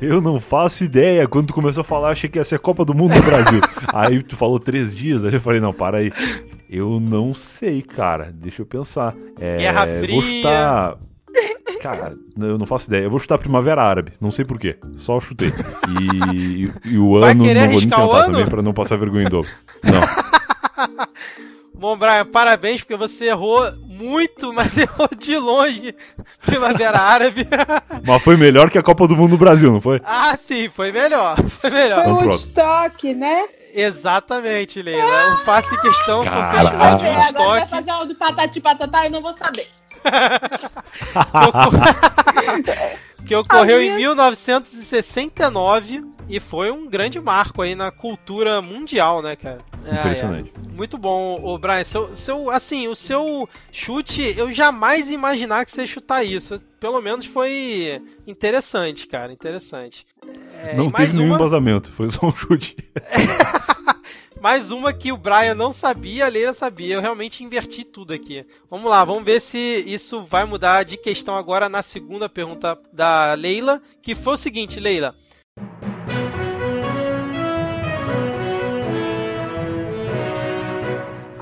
eu 0.09 0.21
não 0.21 0.39
faço 0.41 0.85
ideia. 0.85 1.27
Quando 1.27 1.49
tu 1.49 1.55
começou 1.55 1.81
a 1.81 1.85
falar, 1.85 2.11
achei 2.11 2.29
que 2.29 2.39
ia 2.39 2.45
ser 2.45 2.59
Copa 2.59 2.85
do 2.85 2.95
Mundo 2.95 3.15
no 3.15 3.23
Brasil. 3.23 3.61
aí 3.93 4.23
tu 4.23 4.37
falou 4.37 4.59
três 4.59 4.95
dias, 4.95 5.25
aí 5.25 5.33
eu 5.33 5.41
falei, 5.41 5.61
não, 5.61 5.73
para 5.73 5.99
aí. 5.99 6.13
Eu 6.69 7.01
não 7.01 7.33
sei, 7.33 7.81
cara. 7.81 8.31
Deixa 8.33 8.63
eu 8.63 8.67
pensar. 8.67 9.15
É, 9.39 9.57
Guerra 9.57 9.87
Fria. 9.87 10.15
Vou 10.15 10.23
chutar. 10.23 10.99
Cara, 11.81 12.17
eu 12.39 12.59
não 12.59 12.67
faço 12.67 12.89
ideia. 12.89 13.05
Eu 13.05 13.11
vou 13.11 13.21
chutar 13.21 13.39
Primavera 13.39 13.83
Árabe. 13.83 14.13
Não 14.21 14.31
sei 14.31 14.45
porquê. 14.45 14.77
Só 14.97 15.21
chutei. 15.21 15.53
E, 15.89 16.71
e 16.85 16.99
o 16.99 17.17
ano 17.17 17.45
não 17.45 17.45
vou 17.45 17.55
nem 17.55 17.81
tentar 17.81 18.25
também 18.25 18.47
pra 18.47 18.63
não 18.63 18.73
passar 18.73 18.97
vergonha 18.97 19.27
em 19.27 19.29
dobro. 19.29 19.51
Não. 19.85 20.01
Bom, 21.87 21.97
Brian, 21.97 22.27
parabéns, 22.27 22.81
porque 22.81 22.97
você 22.97 23.27
errou 23.27 23.71
muito, 23.85 24.51
mas 24.53 24.77
errou 24.77 25.09
de 25.17 25.39
longe 25.39 25.95
Primavera 26.45 26.99
Árabe. 26.99 27.47
Mas 28.05 28.23
foi 28.25 28.37
melhor 28.37 28.73
que 28.73 28.77
a 28.77 28.83
Copa 28.83 29.07
do 29.07 29.17
Mundo 29.17 29.31
no 29.31 29.39
Brasil, 29.39 29.71
não 29.71 29.81
foi? 29.81 30.01
Ah, 30.05 30.37
sim, 30.37 30.69
foi 30.69 30.91
melhor. 30.91 31.37
Foi 31.49 31.71
melhor. 31.71 32.03
Foi 32.03 32.13
o 32.13 32.17
Woodstock, 32.17 33.15
né? 33.15 33.45
Exatamente, 33.73 34.83
Leila. 34.83 35.35
O 35.35 35.37
fato 35.45 35.73
em 35.73 35.79
questão 35.79 36.25
foi 36.25 36.33
o 36.33 36.51
festival 36.51 36.99
de 36.99 37.07
Woodstock. 37.07 37.37
Agora 37.37 37.61
vai 37.61 37.69
fazer 37.69 37.93
o 37.93 38.05
do 38.05 38.17
Patati 38.17 38.61
Patatá 38.61 39.07
e 39.07 39.11
não 39.11 39.23
vou 39.23 39.33
saber. 39.33 39.69
que 43.25 43.37
ocorreu 43.37 43.81
em 43.81 43.95
1969 43.95 46.16
e 46.29 46.41
foi 46.41 46.71
um 46.71 46.87
grande 46.87 47.21
marco 47.21 47.63
aí 47.63 47.75
na 47.75 47.91
cultura 47.91 48.61
mundial, 48.61 49.23
né, 49.23 49.37
cara? 49.37 49.59
É, 49.85 50.01
Impressionante. 50.01 50.53
É, 50.55 50.73
é. 50.73 50.73
Muito 50.75 50.99
bom, 50.99 51.37
o 51.41 51.59
Brian. 51.59 51.85
Seu, 51.85 52.15
seu, 52.17 52.51
assim, 52.51 52.89
o 52.89 52.97
seu 52.97 53.49
chute, 53.71 54.35
eu 54.37 54.53
jamais 54.53 55.11
imaginar 55.11 55.65
que 55.65 55.71
você 55.71 55.83
ia 55.83 55.87
chutar 55.87 56.25
isso. 56.25 56.59
Pelo 56.81 57.01
menos 57.01 57.27
foi 57.27 58.03
interessante, 58.27 59.07
cara. 59.07 59.33
Interessante. 59.33 60.05
É, 60.63 60.75
Não 60.77 60.91
teve 60.91 61.17
nenhum 61.17 61.35
embasamento, 61.35 61.91
foi 61.93 62.11
só 62.11 62.27
um 62.27 62.35
chute. 62.35 62.77
mais 64.41 64.71
uma 64.71 64.93
que 64.93 65.11
o 65.13 65.17
Brian 65.17 65.55
não 65.55 65.73
sabia, 65.73 66.27
a 66.27 66.29
Leila 66.29 66.53
sabia. 66.53 66.95
Eu 66.95 67.01
realmente 67.01 67.45
inverti 67.45 67.85
tudo 67.85 68.13
aqui. 68.13 68.45
Vamos 68.69 68.91
lá, 68.91 69.05
vamos 69.05 69.25
ver 69.25 69.41
se 69.41 69.85
isso 69.87 70.25
vai 70.25 70.45
mudar 70.45 70.85
de 70.85 70.97
questão 70.97 71.37
agora 71.37 71.69
na 71.69 71.83
segunda 71.83 72.29
pergunta 72.29 72.77
da 72.93 73.35
Leila, 73.35 73.81
que 74.03 74.15
foi 74.15 74.35
o 74.35 74.37
seguinte, 74.37 74.81
Leila. 74.81 75.15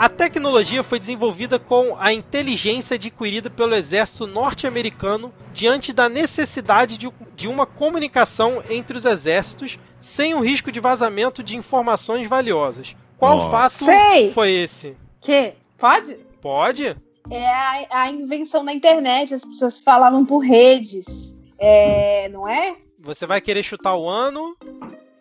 A 0.04 0.08
tecnologia 0.10 0.82
foi 0.82 0.98
desenvolvida 0.98 1.58
com 1.58 1.96
a 1.98 2.12
inteligência 2.12 2.96
adquirida 2.96 3.48
pelo 3.48 3.74
exército 3.74 4.26
norte-americano 4.26 5.32
diante 5.50 5.94
da 5.94 6.10
necessidade 6.10 6.98
de, 6.98 7.10
de, 7.34 7.48
uma 7.48 7.64
comunicação 7.64 8.62
entre 8.68 8.98
os 8.98 9.06
exércitos 9.06 9.78
sem 9.98 10.34
o 10.34 10.40
risco 10.40 10.70
de 10.70 10.78
vazamento 10.78 11.42
de 11.42 11.56
informações 11.56 12.28
valiosas. 12.28 12.94
Qual 13.16 13.38
Nossa. 13.38 13.50
fato 13.50 13.84
Sei. 13.86 14.30
foi 14.30 14.50
esse? 14.50 14.94
Que? 15.22 15.54
Pode? 15.78 16.16
Pode? 16.42 16.94
É 17.30 17.48
a, 17.48 18.02
a, 18.02 18.10
invenção 18.10 18.62
da 18.62 18.74
internet, 18.74 19.32
as 19.32 19.42
pessoas 19.42 19.80
falavam 19.80 20.26
por 20.26 20.40
redes. 20.40 21.34
É, 21.58 22.28
não 22.28 22.46
é? 22.46 22.76
Você 22.98 23.24
vai 23.26 23.40
querer 23.40 23.62
chutar 23.62 23.96
o 23.96 24.06
ano? 24.06 24.54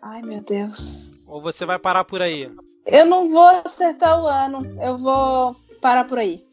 Ai, 0.02 0.20
meu 0.20 0.42
Deus. 0.42 1.10
Ou 1.26 1.40
você 1.40 1.64
vai 1.64 1.78
parar 1.78 2.04
por 2.04 2.20
aí? 2.20 2.50
Eu 2.86 3.06
não 3.06 3.30
vou 3.30 3.46
acertar 3.64 4.20
o 4.22 4.26
ano. 4.26 4.76
Eu 4.82 4.96
vou 4.96 5.56
parar 5.80 6.04
por 6.04 6.18
aí. 6.18 6.44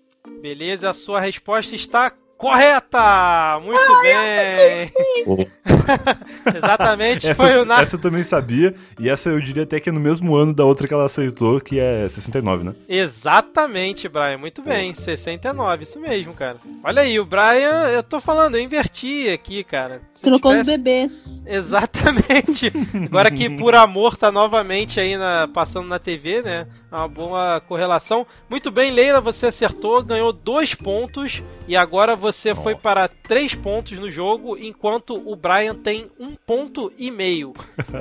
Beleza, 0.41 0.89
a 0.89 0.93
sua 0.93 1.19
resposta 1.19 1.75
está 1.75 2.11
correta! 2.38 3.59
Muito 3.63 3.79
Ai, 3.79 4.01
bem! 4.01 5.47
Exatamente, 6.55 7.28
essa, 7.28 7.43
foi 7.43 7.57
o. 7.57 7.72
Essa 7.72 7.95
eu 7.95 7.99
também 7.99 8.24
sabia, 8.24 8.74
e 8.99 9.09
essa 9.09 9.30
eu 9.30 9.39
diria 9.39 9.64
até 9.64 9.80
que 9.80 9.89
é 9.89 9.91
no 9.91 9.99
mesmo 9.99 10.36
ano 10.36 10.53
da 10.53 10.66
outra 10.66 10.88
que 10.88 10.93
ela 10.93 11.05
aceitou, 11.05 11.62
que 11.62 11.80
é 11.80 12.07
69, 12.09 12.64
né? 12.64 12.74
Exatamente, 12.89 14.09
Brian, 14.09 14.38
muito 14.38 14.62
bem, 14.62 14.93
69, 14.93 15.84
isso 15.84 15.99
mesmo, 15.99 16.34
cara. 16.34 16.57
Olha 16.84 17.03
aí, 17.03 17.20
o 17.20 17.26
Brian, 17.26 17.89
eu 17.93 18.01
tô 18.01 18.20
falando, 18.20 18.55
eu 18.55 18.62
inverti 18.62 19.30
aqui, 19.30 19.64
cara. 19.64 20.01
Se 20.12 20.24
Trocou 20.24 20.51
tivesse... 20.51 20.70
os 20.70 20.78
bebês. 20.78 21.43
Exatamente. 21.45 22.72
Agora 23.05 23.30
que 23.30 23.49
Por 23.49 23.76
Amor 23.76 24.18
tá 24.18 24.32
novamente 24.32 24.99
aí 24.99 25.18
na... 25.18 25.47
passando 25.47 25.88
na 25.88 25.99
TV, 25.99 26.41
né? 26.41 26.68
É 26.91 26.95
uma 26.95 27.07
boa 27.07 27.62
correlação. 27.62 28.28
Muito 28.49 28.70
bem, 28.70 28.91
Leila, 28.91 29.22
você 29.22 29.47
acertou, 29.47 30.03
ganhou 30.03 30.34
dois 30.34 30.76
pontos 30.76 31.41
e 31.68 31.76
agora 31.76 32.16
você 32.16 32.49
Nossa. 32.49 32.62
foi 32.62 32.76
para 32.76 33.07
três 33.07 33.55
pontos 33.55 33.97
no 33.97 34.12
jogo, 34.12 34.57
enquanto 34.57 35.16
o 35.26 35.36
Brian 35.36 35.50
tem 35.83 36.09
um 36.17 36.35
ponto 36.35 36.91
e 36.97 37.11
meio. 37.11 37.53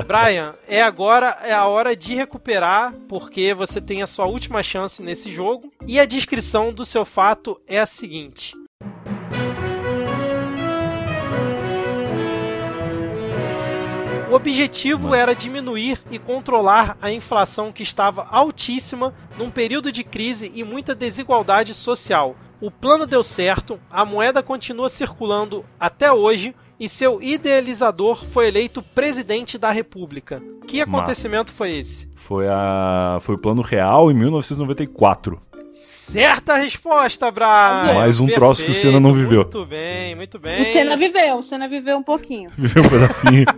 Brian, 0.07 0.55
é 0.69 0.81
agora 0.81 1.39
é 1.43 1.53
a 1.53 1.67
hora 1.67 1.97
de 1.97 2.15
recuperar, 2.15 2.95
porque 3.09 3.53
você 3.55 3.81
tem 3.81 4.03
a 4.03 4.07
sua 4.07 4.27
última 4.27 4.63
chance 4.63 5.03
nesse 5.03 5.33
jogo. 5.33 5.73
E 5.87 5.99
a 5.99 6.05
descrição 6.05 6.73
do 6.73 6.85
seu 6.85 7.05
fato 7.05 7.61
é 7.67 7.81
a 7.81 7.87
seguinte. 7.87 8.55
O 14.31 14.35
objetivo 14.35 15.13
era 15.13 15.35
diminuir 15.35 16.01
e 16.09 16.17
controlar 16.17 16.97
a 17.03 17.11
inflação 17.11 17.73
que 17.73 17.83
estava 17.83 18.29
altíssima 18.31 19.13
num 19.37 19.51
período 19.51 19.91
de 19.91 20.05
crise 20.05 20.53
e 20.55 20.63
muita 20.63 20.95
desigualdade 20.95 21.75
social. 21.75 22.37
O 22.61 22.71
plano 22.71 23.07
deu 23.07 23.25
certo, 23.25 23.81
a 23.91 24.05
moeda 24.05 24.41
continua 24.41 24.89
circulando 24.89 25.65
até 25.81 26.13
hoje 26.13 26.55
e 26.81 26.89
seu 26.89 27.23
idealizador 27.23 28.25
foi 28.25 28.49
eleito 28.49 28.83
presidente 28.83 29.59
da 29.59 29.71
República. 29.71 30.43
Que 30.67 30.81
acontecimento 30.81 31.53
foi 31.53 31.77
esse? 31.77 32.09
Foi, 32.17 32.47
a... 32.49 33.19
foi 33.21 33.35
o 33.35 33.39
Plano 33.39 33.61
Real 33.61 34.11
em 34.11 34.15
1994. 34.15 35.39
Certa 35.73 36.57
resposta, 36.57 37.31
Brian! 37.31 37.95
Mais 37.95 38.19
um 38.19 38.25
Perfeito. 38.25 38.41
troço 38.41 38.65
que 38.65 38.71
o 38.71 38.75
Senna 38.75 38.99
não 38.99 39.13
viveu. 39.13 39.43
Muito 39.43 39.65
bem, 39.65 40.17
muito 40.17 40.39
bem. 40.39 40.63
O 40.63 40.65
Senna 40.65 40.97
viveu, 40.97 41.37
o 41.37 41.43
Senna 41.43 41.69
viveu 41.69 41.99
um 41.99 42.03
pouquinho. 42.03 42.51
Viveu 42.59 42.83
um 42.83 42.89
pedacinho. 42.89 43.45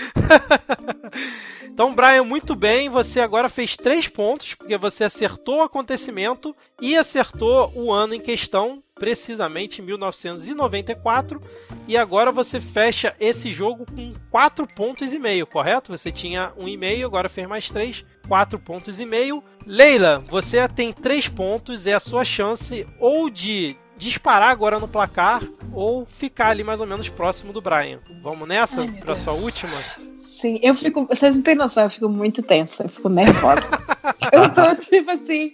Então, 1.80 1.94
Brian, 1.94 2.24
muito 2.24 2.54
bem. 2.54 2.90
Você 2.90 3.20
agora 3.20 3.48
fez 3.48 3.74
três 3.74 4.06
pontos, 4.06 4.54
porque 4.54 4.76
você 4.76 5.04
acertou 5.04 5.60
o 5.60 5.62
acontecimento 5.62 6.54
e 6.78 6.94
acertou 6.94 7.72
o 7.74 7.90
ano 7.90 8.12
em 8.12 8.20
questão, 8.20 8.82
precisamente 8.96 9.80
1994. 9.80 11.40
E 11.88 11.96
agora 11.96 12.30
você 12.30 12.60
fecha 12.60 13.16
esse 13.18 13.50
jogo 13.50 13.86
com 13.86 14.12
quatro 14.30 14.66
pontos 14.66 15.14
e 15.14 15.18
meio, 15.18 15.46
correto? 15.46 15.96
Você 15.96 16.12
tinha 16.12 16.52
um 16.58 16.68
e 16.68 16.76
meio, 16.76 17.06
agora 17.06 17.30
fez 17.30 17.48
mais 17.48 17.70
três, 17.70 18.04
quatro 18.28 18.58
pontos 18.58 19.00
e 19.00 19.06
meio. 19.06 19.42
Leila, 19.64 20.22
você 20.28 20.68
tem 20.68 20.92
três 20.92 21.28
pontos, 21.28 21.86
é 21.86 21.94
a 21.94 22.00
sua 22.00 22.26
chance 22.26 22.86
ou 22.98 23.30
de 23.30 23.74
disparar 24.00 24.48
agora 24.48 24.80
no 24.80 24.88
placar 24.88 25.42
ou 25.72 26.06
ficar 26.06 26.48
ali 26.48 26.64
mais 26.64 26.80
ou 26.80 26.86
menos 26.86 27.08
próximo 27.08 27.52
do 27.52 27.60
Brian. 27.60 28.00
Vamos 28.22 28.48
nessa 28.48 28.84
para 29.04 29.14
sua 29.14 29.34
última? 29.34 29.78
Sim, 30.20 30.58
eu 30.62 30.74
fico. 30.74 31.06
Vocês 31.06 31.36
não 31.36 31.42
têm 31.42 31.54
noção, 31.54 31.84
eu 31.84 31.90
fico 31.90 32.08
muito 32.08 32.42
tensa, 32.42 32.84
eu 32.84 32.88
fico 32.88 33.08
nervosa. 33.08 33.68
eu 34.32 34.52
tô 34.52 34.74
tipo 34.76 35.10
assim, 35.10 35.52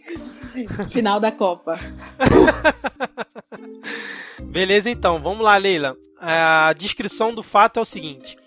final 0.91 1.19
da 1.19 1.33
Copa. 1.33 1.79
Beleza, 4.45 4.89
então, 4.89 5.21
vamos 5.21 5.45
lá, 5.45 5.57
Leila. 5.57 5.97
A 6.19 6.73
descrição 6.79 7.35
do 7.35 7.43
fato 7.43 7.79
é 7.79 7.83
o 7.83 7.85
seguinte. 7.85 8.39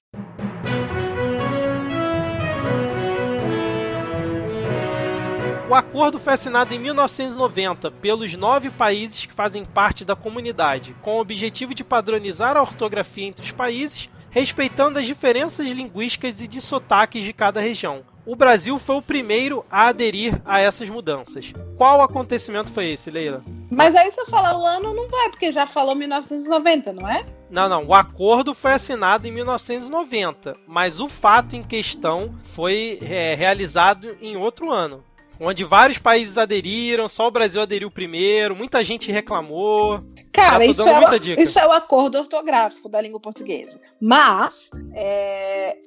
O 5.69 5.75
acordo 5.75 6.17
foi 6.17 6.33
assinado 6.33 6.73
em 6.73 6.79
1990 6.79 7.91
pelos 7.91 8.33
nove 8.33 8.71
países 8.71 9.27
que 9.27 9.33
fazem 9.33 9.63
parte 9.63 10.03
da 10.03 10.15
comunidade, 10.15 10.95
com 11.03 11.17
o 11.17 11.21
objetivo 11.21 11.75
de 11.75 11.83
padronizar 11.83 12.57
a 12.57 12.61
ortografia 12.61 13.27
entre 13.27 13.45
os 13.45 13.51
países, 13.51 14.09
respeitando 14.31 14.97
as 14.97 15.05
diferenças 15.05 15.67
linguísticas 15.67 16.41
e 16.41 16.47
de 16.47 16.59
sotaques 16.59 17.23
de 17.23 17.33
cada 17.33 17.61
região. 17.61 18.01
O 18.25 18.35
Brasil 18.35 18.79
foi 18.79 18.95
o 18.95 19.01
primeiro 19.01 19.63
a 19.69 19.89
aderir 19.89 20.41
a 20.43 20.59
essas 20.59 20.89
mudanças. 20.89 21.53
Qual 21.77 22.01
acontecimento 22.01 22.71
foi 22.71 22.87
esse, 22.87 23.11
Leila? 23.11 23.43
Mas 23.69 23.95
aí 23.95 24.09
se 24.09 24.19
eu 24.19 24.25
falar 24.25 24.57
o 24.57 24.65
ano, 24.65 24.95
não 24.95 25.07
vai, 25.07 25.29
porque 25.29 25.51
já 25.51 25.67
falou 25.67 25.93
1990, 25.93 26.93
não 26.93 27.07
é? 27.07 27.23
Não, 27.47 27.69
não. 27.69 27.85
O 27.85 27.93
acordo 27.93 28.55
foi 28.55 28.73
assinado 28.73 29.27
em 29.27 29.31
1990, 29.31 30.55
mas 30.67 30.99
o 30.99 31.07
fato 31.07 31.55
em 31.55 31.63
questão 31.63 32.35
foi 32.43 32.97
é, 33.03 33.35
realizado 33.35 34.17
em 34.19 34.35
outro 34.35 34.71
ano. 34.71 35.03
Onde 35.39 35.63
vários 35.63 35.97
países 35.97 36.37
aderiram, 36.37 37.07
só 37.07 37.27
o 37.27 37.31
Brasil 37.31 37.61
aderiu 37.61 37.89
primeiro, 37.89 38.55
muita 38.55 38.83
gente 38.83 39.11
reclamou. 39.11 40.03
Cara, 40.33 40.65
isso 40.65 40.87
é, 40.87 40.99
o, 40.99 41.41
isso 41.41 41.59
é 41.59 41.65
o 41.65 41.71
acordo 41.71 42.17
ortográfico 42.17 42.89
da 42.89 42.99
língua 42.99 43.19
portuguesa. 43.19 43.79
Mas 44.01 44.69
é, 44.93 45.77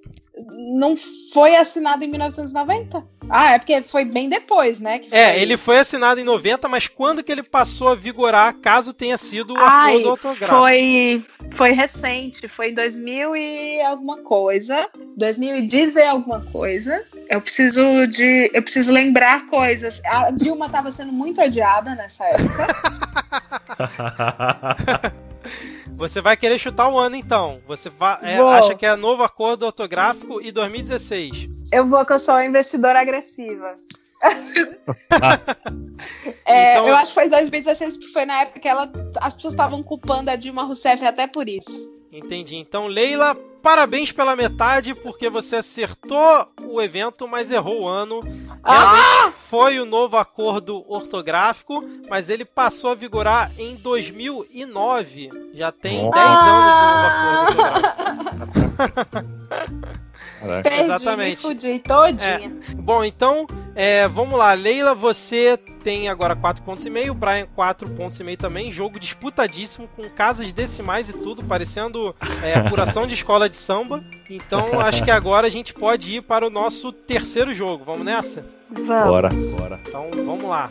não 0.75 0.97
foi 1.33 1.55
assinado 1.55 2.03
em 2.05 2.09
1990? 2.09 3.07
Ah, 3.33 3.53
é 3.53 3.59
porque 3.59 3.83
foi 3.83 4.05
bem 4.05 4.29
depois, 4.29 4.79
né? 4.79 5.01
É, 5.11 5.41
ele 5.41 5.57
foi 5.57 5.79
assinado 5.79 6.21
em 6.21 6.25
90, 6.25 6.69
mas 6.69 6.87
quando 6.87 7.25
que 7.25 7.33
ele 7.33 7.43
passou 7.43 7.89
a 7.89 7.95
vigorar, 7.95 8.53
caso 8.55 8.93
tenha 8.93 9.17
sido 9.17 9.55
o 9.55 9.59
acordo 9.59 10.11
ortográfico? 10.11 10.61
Foi, 10.61 11.25
foi 11.53 11.73
recente, 11.73 12.47
foi 12.47 12.69
em 12.71 12.75
2000 12.75 13.35
e 13.35 13.81
alguma 13.81 14.19
coisa. 14.19 14.87
2010 15.17 15.97
e 15.97 16.03
alguma 16.03 16.43
coisa. 16.53 17.03
Eu 17.31 17.41
preciso 17.41 18.07
de. 18.07 18.51
Eu 18.53 18.63
preciso 18.63 18.93
lembrar 18.93 19.47
coisas. 19.47 20.03
A 20.05 20.31
Dilma 20.31 20.67
estava 20.67 20.93
sendo 20.93 21.13
muito 21.13 21.41
odiada 21.41 21.95
nessa 21.95 22.27
época. 22.27 22.67
Você 25.95 26.21
vai 26.21 26.37
querer 26.37 26.59
chutar 26.59 26.89
o 26.89 26.99
ano 26.99 27.17
então. 27.17 27.61
Você 27.67 27.91
vai, 27.91 28.19
é, 28.23 28.39
acha 28.39 28.75
que 28.75 28.87
é 28.87 28.97
novo 28.97 29.23
acordo 29.23 29.67
ortográfico 29.67 30.41
e 30.41 30.51
2016. 30.51 31.49
Eu 31.73 31.87
vou 31.87 32.05
que 32.05 32.13
eu 32.13 32.19
sou 32.19 32.43
investidora 32.43 33.01
agressiva. 33.01 33.75
é, 36.45 36.73
então... 36.73 36.89
Eu 36.89 36.97
acho 36.97 37.09
que 37.09 37.15
foi 37.15 37.29
2016, 37.29 37.97
porque 37.97 38.13
foi 38.13 38.25
na 38.25 38.43
época 38.43 38.61
que 38.61 38.69
ela, 38.69 38.91
as 39.21 39.35
pessoas 39.35 39.55
estavam 39.55 39.83
culpando 39.83 40.31
a 40.31 40.37
Dilma 40.37 40.63
Rousseff 40.63 41.05
até 41.05 41.27
por 41.27 41.49
isso. 41.49 41.93
Entendi. 42.13 42.57
Então, 42.57 42.87
Leila, 42.87 43.35
parabéns 43.63 44.13
pela 44.13 44.37
metade, 44.37 44.95
porque 44.95 45.31
você 45.31 45.57
acertou 45.57 46.47
o 46.63 46.81
evento, 46.81 47.27
mas 47.27 47.51
errou 47.51 47.83
o 47.83 47.89
ano. 47.89 48.21
Realmente 48.65 49.03
ah! 49.05 49.33
foi 49.49 49.81
o 49.81 49.85
novo 49.85 50.17
acordo 50.17 50.85
ortográfico, 50.91 51.85
mas 52.09 52.29
ele 52.29 52.45
passou 52.45 52.91
a 52.91 52.95
vigorar 52.95 53.51
em 53.59 53.75
2009. 53.77 55.31
Já 55.53 55.73
tem 55.73 56.05
Nossa. 56.05 56.19
10 56.19 56.29
anos 56.39 57.51
de 57.51 57.57
novo 57.57 57.61
acordo 57.61 57.61
ortográfico. 58.71 60.03
Perdi, 60.43 60.81
Exatamente. 60.81 61.31
me 61.31 61.37
fudi 61.37 61.79
todinha. 61.79 62.53
É. 62.71 62.75
Bom, 62.75 63.05
então, 63.05 63.47
é, 63.75 64.09
vamos 64.09 64.39
lá. 64.39 64.53
Leila, 64.55 64.95
você 64.95 65.57
tem 65.83 66.09
agora 66.09 66.35
4 66.35 66.63
pontos 66.65 66.85
e 66.85 66.91
meio, 66.91 67.15
Brian 67.15 67.47
4 67.55 67.89
pontos 67.91 68.19
e 68.19 68.25
meio 68.25 68.37
também. 68.37 68.71
Jogo 68.71 68.99
disputadíssimo, 68.99 69.89
com 69.97 70.03
casas 70.11 70.53
decimais 70.53 71.09
e 71.09 71.13
tudo, 71.13 71.45
parecendo 71.45 72.15
é, 72.43 72.55
apuração 72.55 73.07
de 73.07 73.15
escola 73.15 73.49
de 73.49 73.57
samba. 73.57 74.03
Então, 74.29 74.81
acho 74.81 75.05
que 75.05 75.11
agora 75.11 75.47
a 75.47 75.51
gente 75.51 75.73
pode 75.73 76.17
ir 76.17 76.23
para 76.23 76.47
o 76.47 76.51
nosso 76.51 76.93
terceiro 76.93 77.55
jogo. 77.55 77.85
Vamos 77.85 78.05
nessa? 78.05 78.45
Vamos. 78.71 79.09
Bora, 79.09 79.29
bora. 79.59 79.81
Então, 79.87 80.11
vamos 80.25 80.45
lá. 80.45 80.71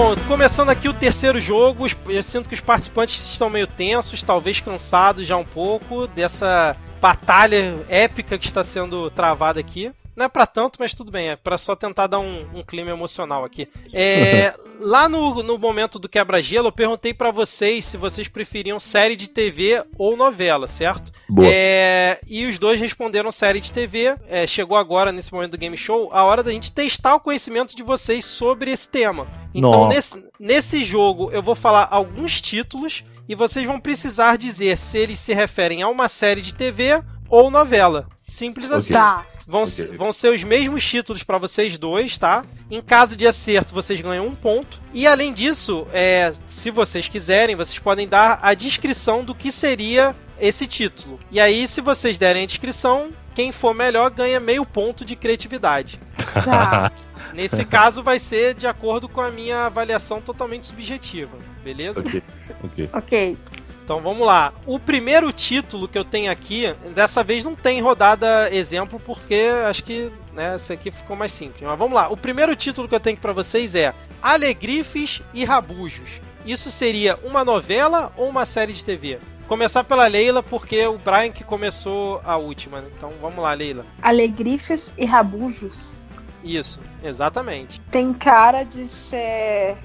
Bom, 0.00 0.14
começando 0.28 0.70
aqui 0.70 0.88
o 0.88 0.94
terceiro 0.94 1.40
jogo, 1.40 1.84
eu 2.08 2.22
sinto 2.22 2.48
que 2.48 2.54
os 2.54 2.60
participantes 2.60 3.20
estão 3.32 3.50
meio 3.50 3.66
tensos, 3.66 4.22
talvez 4.22 4.60
cansados 4.60 5.26
já 5.26 5.36
um 5.36 5.44
pouco 5.44 6.06
dessa 6.06 6.76
batalha 7.00 7.84
épica 7.88 8.38
que 8.38 8.46
está 8.46 8.62
sendo 8.62 9.10
travada 9.10 9.58
aqui. 9.58 9.90
Não 10.18 10.24
é 10.24 10.28
para 10.28 10.46
tanto, 10.46 10.80
mas 10.80 10.92
tudo 10.92 11.12
bem, 11.12 11.28
é 11.28 11.36
para 11.36 11.56
só 11.56 11.76
tentar 11.76 12.08
dar 12.08 12.18
um, 12.18 12.44
um, 12.52 12.64
clima 12.64 12.90
emocional 12.90 13.44
aqui. 13.44 13.68
É, 13.92 14.52
lá 14.80 15.08
no, 15.08 15.44
no 15.44 15.56
momento 15.56 15.96
do 15.96 16.08
quebra-gelo, 16.08 16.66
eu 16.66 16.72
perguntei 16.72 17.14
para 17.14 17.30
vocês 17.30 17.84
se 17.84 17.96
vocês 17.96 18.26
preferiam 18.26 18.80
série 18.80 19.14
de 19.14 19.28
TV 19.28 19.84
ou 19.96 20.16
novela, 20.16 20.66
certo? 20.66 21.12
É, 21.40 22.18
e 22.26 22.46
os 22.46 22.58
dois 22.58 22.80
responderam 22.80 23.30
série 23.30 23.60
de 23.60 23.70
TV. 23.70 24.16
É, 24.26 24.44
chegou 24.44 24.76
agora, 24.76 25.12
nesse 25.12 25.32
momento 25.32 25.52
do 25.52 25.58
game 25.58 25.76
show, 25.76 26.10
a 26.12 26.24
hora 26.24 26.42
da 26.42 26.50
gente 26.50 26.72
testar 26.72 27.14
o 27.14 27.20
conhecimento 27.20 27.76
de 27.76 27.84
vocês 27.84 28.24
sobre 28.24 28.72
esse 28.72 28.88
tema. 28.88 29.28
Então, 29.54 29.86
nesse, 29.86 30.20
nesse 30.36 30.82
jogo, 30.82 31.30
eu 31.30 31.44
vou 31.44 31.54
falar 31.54 31.86
alguns 31.92 32.40
títulos 32.40 33.04
e 33.28 33.36
vocês 33.36 33.64
vão 33.64 33.78
precisar 33.78 34.36
dizer 34.36 34.78
se 34.78 34.98
eles 34.98 35.20
se 35.20 35.32
referem 35.32 35.80
a 35.80 35.88
uma 35.88 36.08
série 36.08 36.42
de 36.42 36.54
TV 36.54 37.04
ou 37.30 37.52
novela. 37.52 38.08
Simples 38.26 38.66
okay. 38.66 38.78
assim. 38.78 38.94
Tá. 38.94 39.24
Vão, 39.48 39.62
okay. 39.62 39.96
vão 39.96 40.12
ser 40.12 40.30
os 40.30 40.44
mesmos 40.44 40.84
títulos 40.86 41.22
para 41.22 41.38
vocês 41.38 41.78
dois, 41.78 42.18
tá? 42.18 42.44
Em 42.70 42.82
caso 42.82 43.16
de 43.16 43.26
acerto, 43.26 43.74
vocês 43.74 43.98
ganham 43.98 44.26
um 44.26 44.34
ponto. 44.34 44.78
E 44.92 45.06
além 45.06 45.32
disso, 45.32 45.86
é, 45.90 46.30
se 46.46 46.70
vocês 46.70 47.08
quiserem, 47.08 47.56
vocês 47.56 47.78
podem 47.78 48.06
dar 48.06 48.38
a 48.42 48.52
descrição 48.52 49.24
do 49.24 49.34
que 49.34 49.50
seria 49.50 50.14
esse 50.38 50.66
título. 50.66 51.18
E 51.30 51.40
aí, 51.40 51.66
se 51.66 51.80
vocês 51.80 52.18
derem 52.18 52.42
a 52.42 52.46
descrição, 52.46 53.08
quem 53.34 53.50
for 53.50 53.72
melhor 53.72 54.10
ganha 54.10 54.38
meio 54.38 54.66
ponto 54.66 55.02
de 55.02 55.16
criatividade. 55.16 55.98
Tá. 56.44 56.92
Nesse 57.32 57.64
caso, 57.64 58.02
vai 58.02 58.18
ser 58.18 58.52
de 58.52 58.66
acordo 58.66 59.08
com 59.08 59.22
a 59.22 59.30
minha 59.30 59.64
avaliação 59.64 60.20
totalmente 60.20 60.66
subjetiva, 60.66 61.38
beleza? 61.64 62.00
Ok. 62.00 62.22
Ok. 62.62 62.90
Ok. 62.92 63.38
Então 63.88 64.02
vamos 64.02 64.26
lá. 64.26 64.52
O 64.66 64.78
primeiro 64.78 65.32
título 65.32 65.88
que 65.88 65.98
eu 65.98 66.04
tenho 66.04 66.30
aqui, 66.30 66.76
dessa 66.94 67.24
vez 67.24 67.42
não 67.42 67.54
tem 67.54 67.80
rodada 67.80 68.54
exemplo, 68.54 69.00
porque 69.00 69.48
acho 69.66 69.82
que 69.82 70.12
né, 70.34 70.56
esse 70.56 70.74
aqui 70.74 70.90
ficou 70.90 71.16
mais 71.16 71.32
simples. 71.32 71.62
Mas 71.62 71.78
vamos 71.78 71.94
lá. 71.94 72.10
O 72.10 72.16
primeiro 72.16 72.54
título 72.54 72.86
que 72.86 72.94
eu 72.94 73.00
tenho 73.00 73.16
para 73.16 73.32
vocês 73.32 73.74
é 73.74 73.94
Alegrifes 74.20 75.22
e 75.32 75.42
Rabujos. 75.42 76.20
Isso 76.44 76.70
seria 76.70 77.18
uma 77.24 77.42
novela 77.46 78.12
ou 78.14 78.28
uma 78.28 78.44
série 78.44 78.74
de 78.74 78.84
TV? 78.84 79.20
Começar 79.46 79.82
pela 79.84 80.06
Leila, 80.06 80.42
porque 80.42 80.86
o 80.86 80.98
Brian 80.98 81.30
que 81.30 81.42
começou 81.42 82.20
a 82.26 82.36
última. 82.36 82.82
Né? 82.82 82.88
Então 82.94 83.14
vamos 83.22 83.42
lá, 83.42 83.54
Leila. 83.54 83.86
Alegrifes 84.02 84.92
e 84.98 85.06
Rabujos. 85.06 86.02
Isso, 86.44 86.78
exatamente. 87.02 87.80
Tem 87.90 88.12
cara 88.12 88.64
de 88.64 88.86
ser 88.86 89.78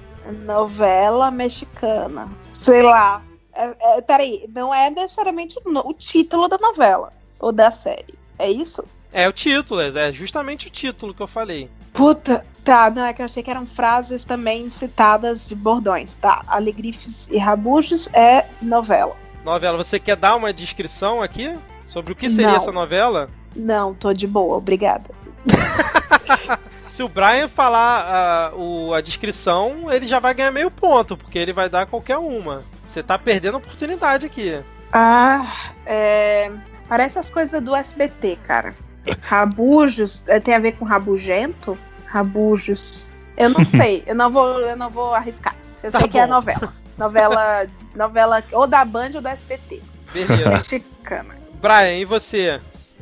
novela 0.44 1.30
mexicana. 1.30 2.28
Sei 2.52 2.82
lá. 2.82 3.22
É, 3.54 3.76
é, 3.80 4.02
peraí, 4.02 4.48
não 4.54 4.74
é 4.74 4.90
necessariamente 4.90 5.58
o, 5.64 5.88
o 5.88 5.94
título 5.94 6.48
da 6.48 6.58
novela 6.58 7.12
ou 7.38 7.52
da 7.52 7.70
série. 7.70 8.14
É 8.38 8.50
isso? 8.50 8.84
É 9.12 9.28
o 9.28 9.32
título, 9.32 9.80
é 9.80 10.12
justamente 10.12 10.66
o 10.66 10.70
título 10.70 11.14
que 11.14 11.22
eu 11.22 11.26
falei. 11.26 11.70
Puta, 11.92 12.44
tá, 12.64 12.90
não, 12.90 13.04
é 13.04 13.12
que 13.12 13.22
eu 13.22 13.24
achei 13.24 13.42
que 13.42 13.50
eram 13.50 13.64
frases 13.64 14.24
também 14.24 14.68
citadas 14.68 15.48
de 15.48 15.54
bordões, 15.54 16.16
tá? 16.16 16.42
Alegrifes 16.48 17.28
e 17.28 17.38
Rabujos 17.38 18.12
é 18.12 18.46
novela. 18.60 19.16
Novela, 19.44 19.76
você 19.76 20.00
quer 20.00 20.16
dar 20.16 20.34
uma 20.34 20.52
descrição 20.52 21.22
aqui 21.22 21.56
sobre 21.86 22.12
o 22.12 22.16
que 22.16 22.28
seria 22.28 22.50
não. 22.50 22.56
essa 22.56 22.72
novela? 22.72 23.30
Não, 23.54 23.94
tô 23.94 24.12
de 24.12 24.26
boa, 24.26 24.56
obrigada. 24.56 25.04
Se 26.90 27.02
o 27.02 27.08
Brian 27.08 27.48
falar 27.48 28.00
a, 28.00 28.46
ah, 28.46 28.54
o, 28.54 28.94
a 28.94 29.00
descrição, 29.00 29.92
ele 29.92 30.06
já 30.06 30.18
vai 30.18 30.32
ganhar 30.34 30.50
meio 30.50 30.70
ponto, 30.70 31.16
porque 31.16 31.38
ele 31.38 31.52
vai 31.52 31.68
dar 31.68 31.86
qualquer 31.86 32.18
uma. 32.18 32.64
Você 32.86 33.02
tá 33.02 33.18
perdendo 33.18 33.54
a 33.54 33.58
oportunidade 33.58 34.26
aqui. 34.26 34.60
Ah, 34.92 35.72
é... 35.86 36.50
Parece 36.88 37.18
as 37.18 37.30
coisas 37.30 37.62
do 37.62 37.74
SBT, 37.74 38.38
cara. 38.46 38.74
Rabujos, 39.22 40.22
é, 40.26 40.38
tem 40.40 40.54
a 40.54 40.58
ver 40.58 40.72
com 40.72 40.84
rabugento? 40.84 41.76
Rabujos. 42.06 43.10
Eu 43.36 43.50
não 43.50 43.64
sei, 43.64 44.02
eu 44.06 44.14
não 44.14 44.30
vou, 44.30 44.60
eu 44.60 44.76
não 44.76 44.90
vou 44.90 45.14
arriscar. 45.14 45.54
Eu 45.82 45.90
tá 45.90 45.98
sei 45.98 46.06
bom. 46.06 46.12
que 46.12 46.18
é 46.18 46.26
novela. 46.26 46.72
Novela, 46.96 47.66
novela 47.94 48.44
ou 48.52 48.66
da 48.66 48.84
Band 48.84 49.10
ou 49.14 49.20
do 49.20 49.28
SBT. 49.28 49.82
Beleza. 50.12 50.50
Mexicana. 50.50 51.34
Brian, 51.60 51.98
e 51.98 52.04
você? 52.04 52.60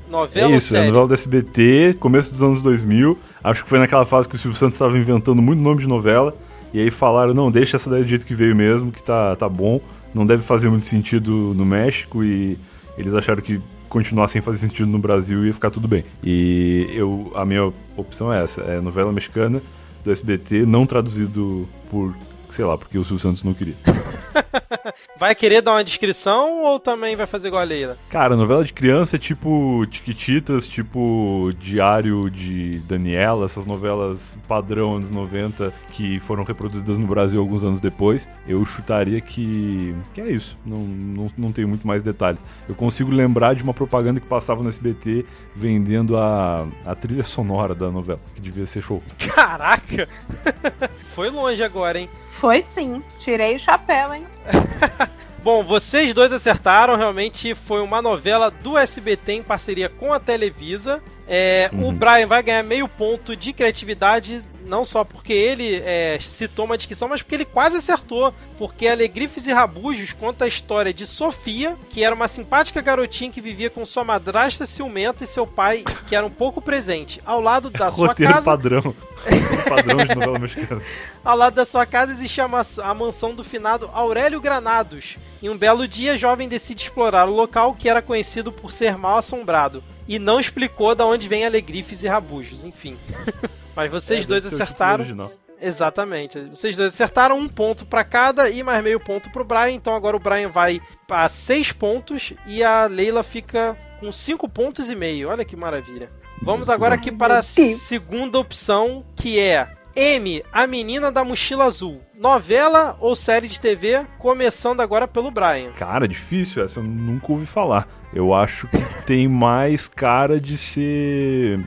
Novela 0.09 0.53
é 0.53 0.57
isso, 0.57 0.76
é 0.76 0.85
novela 0.85 1.07
do 1.07 1.14
SBT, 1.14 1.97
começo 1.99 2.33
dos 2.33 2.43
anos 2.43 2.61
2000. 2.61 3.18
Acho 3.43 3.62
que 3.62 3.68
foi 3.68 3.78
naquela 3.78 4.05
fase 4.05 4.28
que 4.28 4.37
o 4.37 4.39
Silvio 4.39 4.59
Santos 4.59 4.76
estava 4.76 4.97
inventando 4.97 5.43
muito 5.43 5.61
nome 5.61 5.80
de 5.80 5.87
novela. 5.87 6.35
E 6.73 6.81
aí 6.81 6.91
falaram, 6.91 7.35
não, 7.35 7.51
deixa 7.51 7.77
essa 7.77 7.91
daí 7.91 8.03
do 8.03 8.09
jeito 8.09 8.25
que 8.25 8.35
veio 8.35 8.57
mesmo, 8.57 8.91
que 8.91 9.03
tá, 9.03 9.37
tá 9.37 9.49
bom. 9.49 9.81
Não 10.14 10.25
deve 10.25 10.43
fazer 10.43 10.68
muito 10.68 10.87
sentido 10.87 11.53
no 11.55 11.64
México 11.64 12.25
e 12.25 12.59
eles 12.97 13.14
acharam 13.14 13.43
que 13.43 13.61
continuar 13.89 14.29
sem 14.29 14.41
fazer 14.41 14.59
sentido 14.59 14.89
no 14.89 14.99
Brasil 14.99 15.45
ia 15.45 15.53
ficar 15.53 15.70
tudo 15.70 15.87
bem. 15.87 16.05
E 16.25 16.87
eu, 16.95 17.31
a 17.35 17.45
minha 17.45 17.70
opção 17.97 18.33
é 18.33 18.43
essa, 18.43 18.62
é 18.62 18.81
novela 18.81 19.12
mexicana, 19.12 19.61
do 20.03 20.11
SBT, 20.11 20.64
não 20.66 20.87
traduzido 20.87 21.68
por 21.91 22.14
sei 22.53 22.64
lá, 22.64 22.76
porque 22.76 22.98
o 22.98 23.05
Silvio 23.05 23.18
Santos 23.18 23.42
não 23.42 23.55
queria. 23.55 23.74
vai 25.18 25.34
querer 25.34 25.62
dar 25.62 25.72
uma 25.72 25.84
descrição 25.84 26.62
ou 26.62 26.78
também 26.78 27.16
vai 27.16 27.26
fazer 27.26 27.48
igual 27.48 27.62
a 27.62 27.64
Leila? 27.64 27.96
Cara, 28.09 28.36
novela 28.36 28.64
de 28.64 28.72
criança 28.72 29.16
é 29.16 29.18
tipo 29.18 29.86
Tiquititas, 29.86 30.68
tipo 30.68 31.53
Diário 31.59 32.28
de 32.30 32.78
Daniela, 32.80 33.46
essas 33.46 33.64
novelas 33.64 34.38
padrão 34.46 34.96
anos 34.96 35.11
90 35.11 35.72
que 35.92 36.20
foram 36.20 36.44
reproduzidas 36.44 36.98
no 36.98 37.07
Brasil 37.07 37.40
alguns 37.40 37.64
anos 37.64 37.80
depois. 37.80 38.28
Eu 38.46 38.64
chutaria 38.66 39.20
que, 39.20 39.94
que 40.12 40.20
é 40.20 40.30
isso, 40.30 40.59
não, 40.64 40.78
não, 40.78 41.26
não 41.36 41.53
tenho 41.53 41.68
muito 41.68 41.86
mais 41.86 42.03
detalhes. 42.03 42.44
Eu 42.68 42.74
consigo 42.74 43.11
lembrar 43.11 43.55
de 43.55 43.62
uma 43.62 43.72
propaganda 43.72 44.20
que 44.20 44.26
passava 44.26 44.62
no 44.62 44.68
SBT 44.68 45.24
vendendo 45.55 46.16
a, 46.16 46.66
a 46.84 46.94
trilha 46.94 47.24
sonora 47.24 47.74
da 47.74 47.90
novela, 47.90 48.20
que 48.34 48.40
devia 48.40 48.66
ser 48.66 48.82
show. 48.82 49.03
Caraca! 49.34 50.09
Foi 51.14 51.30
longe 51.30 51.62
agora, 51.62 51.98
hein? 51.98 52.09
Foi 52.33 52.64
sim, 52.64 53.03
tirei 53.18 53.55
o 53.55 53.59
chapéu, 53.59 54.12
hein? 54.12 54.26
Bom, 55.45 55.62
vocês 55.62 56.12
dois 56.14 56.33
acertaram, 56.33 56.97
realmente 56.97 57.55
foi 57.55 57.80
uma 57.80 58.01
novela 58.01 58.51
do 58.51 58.76
SBT 58.76 59.35
em 59.35 59.43
parceria 59.43 59.89
com 59.89 60.12
a 60.12 60.18
Televisa. 60.18 61.03
É, 61.29 61.70
uhum. 61.73 61.89
O 61.89 61.93
Brian 61.93 62.27
vai 62.27 62.43
ganhar 62.43 62.62
meio 62.62 62.89
ponto 62.89 63.37
de 63.37 63.53
criatividade 63.53 64.43
não 64.66 64.85
só 64.85 65.05
porque 65.05 65.33
ele 65.33 65.83
é, 65.85 66.18
citou 66.20 66.64
uma 66.64 66.77
descrição, 66.77 67.09
mas 67.09 67.23
porque 67.23 67.35
ele 67.35 67.45
quase 67.45 67.77
acertou. 67.77 68.33
Porque 68.59 68.87
Alegrifes 68.87 69.47
e 69.47 69.53
Rabujos 69.53 70.12
conta 70.12 70.45
a 70.45 70.49
história 70.49 70.95
de 70.95 71.07
Sofia, 71.07 71.77
que 71.91 72.05
era 72.05 72.14
uma 72.14 72.29
simpática 72.29 72.81
garotinha 72.81 73.31
que 73.31 73.41
vivia 73.41 73.68
com 73.68 73.85
sua 73.85 74.05
madrasta 74.05 74.66
ciumenta 74.66 75.25
e 75.25 75.27
seu 75.27 75.47
pai, 75.47 75.85
que 76.07 76.14
era 76.14 76.25
um 76.25 76.31
pouco 76.31 76.61
presente. 76.61 77.20
Ao 77.25 77.41
lado 77.41 77.70
da 77.70 77.91
sua 77.91 78.09
Roteiro 78.09 78.33
casa. 78.33 78.45
padrão. 78.45 78.95
padrão 79.68 79.99
de 79.99 80.14
novela 80.14 80.39
mexicana. 80.39 80.83
Ao 81.25 81.37
lado 81.37 81.55
da 81.55 81.64
sua 81.64 81.85
casa 81.87 82.12
existia 82.12 82.45
a, 82.45 82.91
a 82.91 82.95
mansão 82.95 83.35
do 83.35 83.45
finado 83.45 83.91
Aurélio 83.93 84.41
Granados. 84.41 85.16
Em 85.43 85.49
um 85.49 85.57
belo 85.57 85.87
dia, 85.89 86.12
a 86.12 86.16
jovem 86.16 86.49
decide 86.49 86.85
explorar 86.85 87.29
o 87.29 87.35
local 87.35 87.75
que 87.75 87.89
era 87.89 88.01
conhecido 88.01 88.53
por 88.53 88.70
ser 88.70 88.97
mal 88.97 89.18
assombrado. 89.18 89.83
E 90.07 90.18
não 90.18 90.40
explicou 90.40 90.94
de 90.94 91.03
onde 91.03 91.28
vem 91.28 91.44
Alegrifes 91.44 92.03
e 92.03 92.09
Rabujos, 92.09 92.64
enfim. 92.64 92.96
Mas 93.74 93.90
vocês 93.90 94.24
é, 94.24 94.26
dois 94.26 94.44
acertaram. 94.44 95.30
Exatamente. 95.61 96.40
Vocês 96.40 96.76
dois 96.76 96.92
acertaram 96.92 97.38
um 97.38 97.48
ponto 97.48 97.86
para 97.86 98.03
cada 98.03 98.50
e 98.50 98.62
mais 98.62 98.82
meio 98.82 98.98
ponto 98.98 99.30
pro 99.30 99.44
Brian. 99.44 99.70
Então 99.70 99.94
agora 99.94 100.16
o 100.16 100.20
Brian 100.20 100.48
vai 100.48 100.80
a 101.09 101.28
seis 101.28 101.70
pontos 101.70 102.32
e 102.46 102.64
a 102.64 102.86
Leila 102.86 103.22
fica 103.22 103.76
com 104.00 104.11
cinco 104.11 104.48
pontos 104.48 104.90
e 104.90 104.96
meio. 104.96 105.28
Olha 105.28 105.44
que 105.44 105.55
maravilha. 105.55 106.11
Vamos 106.42 106.68
agora 106.68 106.96
aqui 106.96 107.12
para 107.12 107.38
a 107.38 107.42
segunda 107.42 108.36
opção, 108.36 109.05
que 109.14 109.38
é 109.38 109.70
M, 109.95 110.43
A 110.53 110.66
Menina 110.66 111.12
da 111.12 111.24
Mochila 111.24 111.64
Azul. 111.64 112.01
Novela 112.18 112.97
ou 113.01 113.14
série 113.14 113.49
de 113.49 113.61
TV? 113.61 114.07
Começando 114.18 114.80
agora 114.80 115.07
pelo 115.07 115.30
Brian. 115.30 115.72
Cara, 115.72 116.09
difícil 116.09 116.64
essa, 116.64 116.80
eu 116.80 116.84
nunca 116.84 117.30
ouvi 117.30 117.47
falar. 117.47 117.86
Eu 118.12 118.32
acho 118.32 118.66
que 118.68 118.78
tem 119.05 119.28
mais 119.28 119.88
cara 119.88 120.40
de 120.40 120.57
ser 120.57 121.61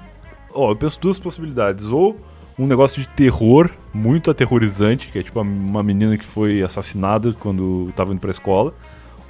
ó, 0.56 0.72
eu 0.72 0.76
penso 0.76 1.00
duas 1.00 1.20
possibilidades. 1.20 1.86
Ou 1.86 2.18
um 2.58 2.66
negócio 2.66 3.02
de 3.02 3.08
terror 3.10 3.70
muito 3.94 4.32
aterrorizante, 4.32 5.10
que 5.10 5.20
é 5.20 5.24
tipo 5.24 5.40
uma 5.42 5.84
menina 5.84 6.18
que 6.18 6.26
foi 6.26 6.64
assassinada 6.64 7.34
quando 7.34 7.88
estava 7.90 8.12
indo 8.12 8.20
pra 8.20 8.32
escola, 8.32 8.74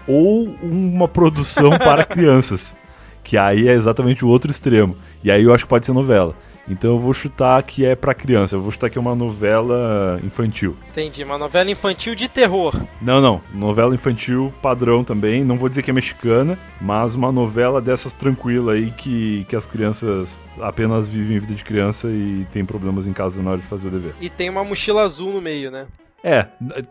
ou 0.07 0.45
uma 0.61 1.07
produção 1.07 1.71
para 1.79 2.05
crianças, 2.05 2.77
que 3.23 3.37
aí 3.37 3.67
é 3.67 3.73
exatamente 3.73 4.23
o 4.23 4.27
outro 4.27 4.51
extremo. 4.51 4.95
E 5.23 5.31
aí 5.31 5.43
eu 5.43 5.53
acho 5.53 5.65
que 5.65 5.69
pode 5.69 5.85
ser 5.85 5.93
novela. 5.93 6.35
Então 6.67 6.91
eu 6.91 6.99
vou 6.99 7.13
chutar 7.13 7.61
que 7.63 7.85
é 7.85 7.95
para 7.95 8.13
criança. 8.13 8.55
Eu 8.55 8.61
vou 8.61 8.71
chutar 8.71 8.89
que 8.89 8.97
é 8.97 9.01
uma 9.01 9.15
novela 9.15 10.19
infantil. 10.23 10.75
Entendi, 10.89 11.23
uma 11.23 11.37
novela 11.37 11.69
infantil 11.69 12.15
de 12.15 12.27
terror. 12.27 12.75
Não, 13.01 13.21
não. 13.21 13.41
Novela 13.53 13.93
infantil 13.93 14.53
padrão 14.61 15.03
também. 15.03 15.43
Não 15.43 15.57
vou 15.57 15.69
dizer 15.69 15.81
que 15.81 15.91
é 15.91 15.93
mexicana, 15.93 16.57
mas 16.81 17.15
uma 17.15 17.31
novela 17.31 17.81
dessas 17.81 18.13
tranquila 18.13 18.73
aí 18.73 18.91
que, 18.91 19.45
que 19.47 19.55
as 19.55 19.67
crianças 19.67 20.39
apenas 20.59 21.07
vivem 21.07 21.39
vida 21.39 21.53
de 21.53 21.63
criança 21.63 22.07
e 22.07 22.45
tem 22.51 22.65
problemas 22.65 23.05
em 23.05 23.13
casa 23.13 23.41
na 23.41 23.51
hora 23.51 23.61
de 23.61 23.67
fazer 23.67 23.87
o 23.87 23.91
dever. 23.91 24.13
E 24.19 24.29
tem 24.29 24.49
uma 24.49 24.63
mochila 24.63 25.03
azul 25.03 25.33
no 25.33 25.41
meio, 25.41 25.69
né? 25.69 25.85
É, 26.23 26.47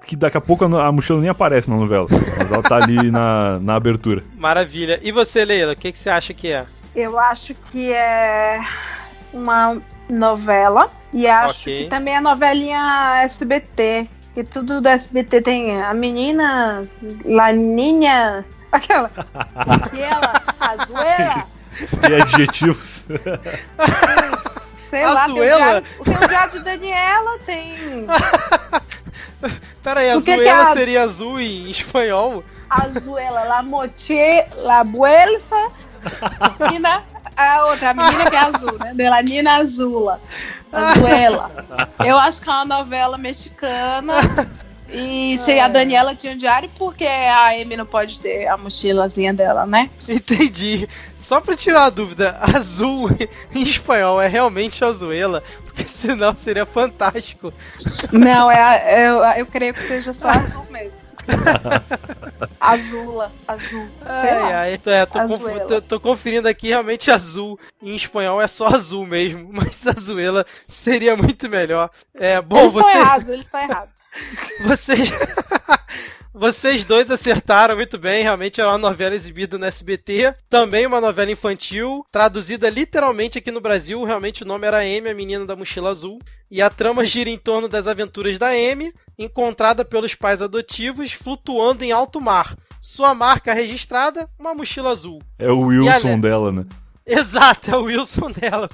que 0.07 0.15
daqui 0.15 0.37
a 0.37 0.41
pouco 0.41 0.65
a 0.65 0.93
mochila 0.93 1.21
nem 1.21 1.29
aparece 1.29 1.69
na 1.69 1.77
novela, 1.77 2.07
mas 2.39 2.53
ela 2.53 2.63
tá 2.63 2.77
ali 2.77 3.11
na, 3.11 3.59
na 3.59 3.75
abertura. 3.75 4.23
Maravilha. 4.39 5.01
E 5.03 5.11
você, 5.11 5.45
Leila, 5.45 5.73
o 5.73 5.77
que, 5.77 5.91
que 5.91 5.99
você 5.99 6.09
acha 6.09 6.33
que 6.33 6.53
é? 6.53 6.65
Eu 6.95 7.19
acho 7.19 7.53
que 7.73 7.93
é 7.93 8.61
uma 9.35 9.77
novela 10.09 10.89
e 11.13 11.27
acho 11.27 11.63
okay. 11.63 11.85
que 11.85 11.91
também 11.91 12.17
é 12.17 12.21
novelinha 12.21 13.21
SBT. 13.25 14.09
Que 14.33 14.43
tudo 14.43 14.81
do 14.81 14.89
SBT 14.89 15.43
tem 15.43 15.81
a 15.81 15.95
menina, 15.95 16.85
Laninha, 17.25 18.45
aquela, 18.73 19.09
aquela, 19.55 20.43
a 20.59 20.85
zoeira. 20.85 21.45
E 22.11 22.23
adjetivos. 22.23 23.05
Sei 24.75 25.03
a 25.03 25.13
lá, 25.13 25.29
zoela? 25.29 25.83
tem 25.83 26.15
o 26.15 26.29
diário, 26.29 26.53
de 26.53 26.59
Daniela, 26.61 27.39
tem. 27.45 28.07
Peraí, 29.83 30.11
a 30.11 30.19
zoela 30.19 30.43
é 30.43 30.51
a... 30.51 30.73
seria 30.73 31.03
azul 31.03 31.41
em 31.41 31.71
espanhol? 31.71 32.45
Azuela, 32.71 33.45
la 33.45 33.63
moche, 33.63 34.47
la 34.59 34.85
buelsa, 34.85 35.71
menina, 36.61 37.03
a 37.37 37.65
outra, 37.67 37.91
a 37.91 37.95
menina 37.95 38.31
que 38.31 38.37
é 38.37 38.39
azul, 38.39 38.79
né? 38.79 38.93
Delanina 38.95 39.57
Azula. 39.57 40.21
Azuela. 40.73 41.51
Eu 42.05 42.19
acho 42.19 42.41
que 42.41 42.49
é 42.49 42.53
uma 42.53 42.65
novela 42.65 43.17
mexicana. 43.17 44.15
E 44.97 45.37
se 45.39 45.59
a 45.59 45.67
Daniela 45.67 46.15
tinha 46.15 46.33
um 46.35 46.37
diário, 46.37 46.71
porque 46.79 47.05
a 47.05 47.49
Amy 47.49 47.77
não 47.77 47.87
pode 47.87 48.21
ter 48.21 48.47
a 48.47 48.57
mochilazinha 48.57 49.35
dela, 49.35 49.67
né? 49.67 49.91
Entendi. 50.09 50.89
Só 51.17 51.41
pra 51.41 51.57
tirar 51.57 51.87
a 51.87 51.91
dúvida, 51.91 52.39
azul 52.55 53.11
em 53.53 53.63
espanhol 53.63 54.21
é 54.21 54.29
realmente 54.29 54.85
azuela? 54.85 55.43
Porque 55.65 55.85
senão 55.85 56.37
seria 56.37 56.65
fantástico. 56.65 57.53
Não, 58.13 58.49
é, 58.49 59.09
eu, 59.09 59.25
eu 59.39 59.47
creio 59.47 59.75
que 59.75 59.83
seja 59.83 60.13
só 60.13 60.29
azul 60.29 60.65
mesmo. 60.71 61.04
Azula, 62.61 63.33
azul. 63.47 63.87
Sei 64.21 64.31
ai, 64.31 64.41
lá. 64.41 64.61
ai, 64.61 64.73
é, 64.73 65.07
tô, 65.07 65.67
tô, 65.67 65.83
tô, 65.83 66.01
conferindo 66.01 66.49
aqui, 66.49 66.69
realmente 66.69 67.11
azul 67.11 67.59
em 67.83 67.95
espanhol 67.95 68.41
é 68.41 68.47
só 68.47 68.69
azul 68.69 69.07
mesmo, 69.07 69.49
mas 69.53 69.87
azuela 69.87 70.47
seria 70.69 71.17
muito 71.17 71.49
melhor. 71.49 71.91
É, 72.15 72.41
bom, 72.41 72.61
eles 72.61 72.73
você... 72.73 72.87
estão 72.87 73.01
errados, 73.01 73.29
eles 73.29 73.47
estão 73.47 73.61
errados. 73.61 73.95
Vocês. 74.65 75.13
Vocês 76.37 76.85
dois 76.85 77.13
acertaram 77.13 77.77
muito 77.77 77.97
bem, 77.97 78.25
realmente 78.25 78.61
era 78.61 78.69
uma 78.71 78.77
novela 78.77 79.15
exibida 79.15 79.57
no 79.57 79.67
SBT, 79.67 80.35
também 80.51 80.85
uma 80.85 81.01
novela 81.01 81.31
infantil, 81.31 82.05
traduzida 82.11 82.69
literalmente 82.69 83.39
aqui 83.39 83.53
no 83.53 83.61
Brasil, 83.61 84.03
realmente 84.03 84.43
o 84.43 84.47
nome 84.47 84.67
era 84.67 84.79
Amy, 84.79 85.11
a 85.11 85.15
menina 85.15 85.47
da 85.47 85.55
mochila 85.55 85.91
azul, 85.91 86.19
e 86.51 86.61
a 86.61 86.69
trama 86.69 87.05
gira 87.05 87.31
em 87.31 87.39
torno 87.39 87.69
das 87.69 87.87
aventuras 87.87 88.37
da 88.37 88.49
Amy, 88.49 88.93
encontrada 89.19 89.85
pelos 89.85 90.15
pais 90.15 90.43
adotivos 90.43 91.13
flutuando 91.13 91.85
em 91.85 91.93
alto 91.93 92.21
mar. 92.21 92.57
Sua 92.81 93.15
marca 93.15 93.55
registrada, 93.55 94.29
uma 94.39 94.55
mochila 94.55 94.91
azul. 94.91 95.19
É 95.39 95.51
o 95.51 95.61
Wilson 95.61 96.15
a... 96.15 96.17
dela, 96.17 96.53
né? 96.53 96.67
Exato, 97.07 97.71
é 97.71 97.77
o 97.77 97.85
Wilson 97.85 98.31
dela. 98.31 98.69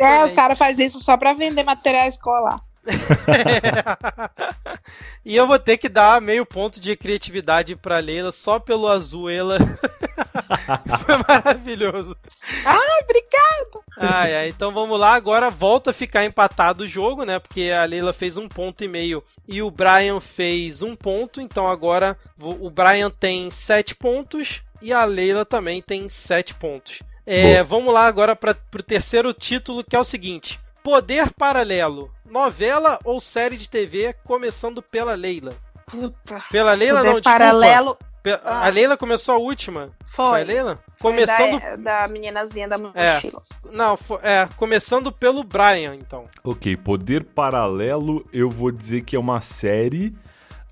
é, 0.00 0.24
os 0.24 0.34
caras 0.34 0.58
fazem 0.58 0.86
isso 0.86 0.98
só 0.98 1.16
pra 1.16 1.34
vender 1.34 1.64
material 1.64 2.06
escolar. 2.06 2.60
e 5.24 5.34
eu 5.34 5.46
vou 5.46 5.58
ter 5.58 5.78
que 5.78 5.88
dar 5.88 6.20
meio 6.20 6.44
ponto 6.44 6.78
de 6.78 6.94
criatividade 6.96 7.74
pra 7.76 7.98
Leila 7.98 8.30
só 8.30 8.58
pelo 8.58 8.88
azul 8.88 9.30
ela. 9.30 9.58
Foi 11.04 11.16
maravilhoso. 11.28 12.16
Ah, 12.64 12.98
obrigado. 13.02 13.84
Ai, 13.96 14.36
ai, 14.36 14.48
então 14.48 14.72
vamos 14.72 14.98
lá. 14.98 15.14
Agora 15.14 15.50
volta 15.50 15.90
a 15.90 15.94
ficar 15.94 16.24
empatado 16.24 16.84
o 16.84 16.86
jogo, 16.86 17.24
né? 17.24 17.38
Porque 17.38 17.70
a 17.70 17.84
Leila 17.84 18.12
fez 18.12 18.36
um 18.36 18.48
ponto 18.48 18.84
e 18.84 18.88
meio 18.88 19.22
e 19.48 19.62
o 19.62 19.70
Brian 19.70 20.20
fez 20.20 20.82
um 20.82 20.94
ponto. 20.94 21.40
Então 21.40 21.66
agora 21.66 22.18
o 22.38 22.70
Brian 22.70 23.10
tem 23.10 23.50
sete 23.50 23.94
pontos 23.94 24.62
e 24.82 24.92
a 24.92 25.04
Leila 25.04 25.44
também 25.44 25.80
tem 25.80 26.08
sete 26.08 26.54
pontos. 26.54 26.98
É, 27.26 27.62
vamos 27.62 27.94
lá 27.94 28.06
agora 28.06 28.36
para 28.36 28.54
o 28.74 28.82
terceiro 28.82 29.32
título, 29.32 29.82
que 29.82 29.96
é 29.96 29.98
o 29.98 30.04
seguinte: 30.04 30.60
Poder 30.82 31.32
Paralelo 31.32 32.13
novela 32.24 32.98
ou 33.04 33.20
série 33.20 33.56
de 33.56 33.68
TV, 33.68 34.14
começando 34.24 34.82
pela 34.82 35.14
Leila? 35.14 35.52
Puta. 35.86 36.42
Pela 36.50 36.72
Leila 36.74 37.02
não, 37.02 37.20
desculpa. 37.20 37.30
Paralelo. 37.30 37.96
Ah. 38.42 38.66
A 38.66 38.68
Leila 38.68 38.96
começou 38.96 39.34
a 39.34 39.38
última. 39.38 39.88
Foi. 40.06 40.24
Foi 40.24 40.40
a 40.40 40.44
Leila? 40.44 40.78
Foi 40.96 41.12
começando 41.12 41.60
da, 41.60 41.76
da 41.76 42.08
meninazinha 42.08 42.66
da 42.66 42.76
é. 42.76 42.78
mochila. 42.78 43.42
É. 43.66 43.76
Não, 43.76 43.96
foi, 43.96 44.18
é, 44.22 44.48
começando 44.56 45.12
pelo 45.12 45.44
Brian, 45.44 45.94
então. 45.94 46.24
Ok, 46.42 46.76
Poder 46.78 47.24
Paralelo, 47.24 48.24
eu 48.32 48.48
vou 48.48 48.70
dizer 48.70 49.02
que 49.02 49.14
é 49.14 49.18
uma 49.18 49.40
série, 49.42 50.14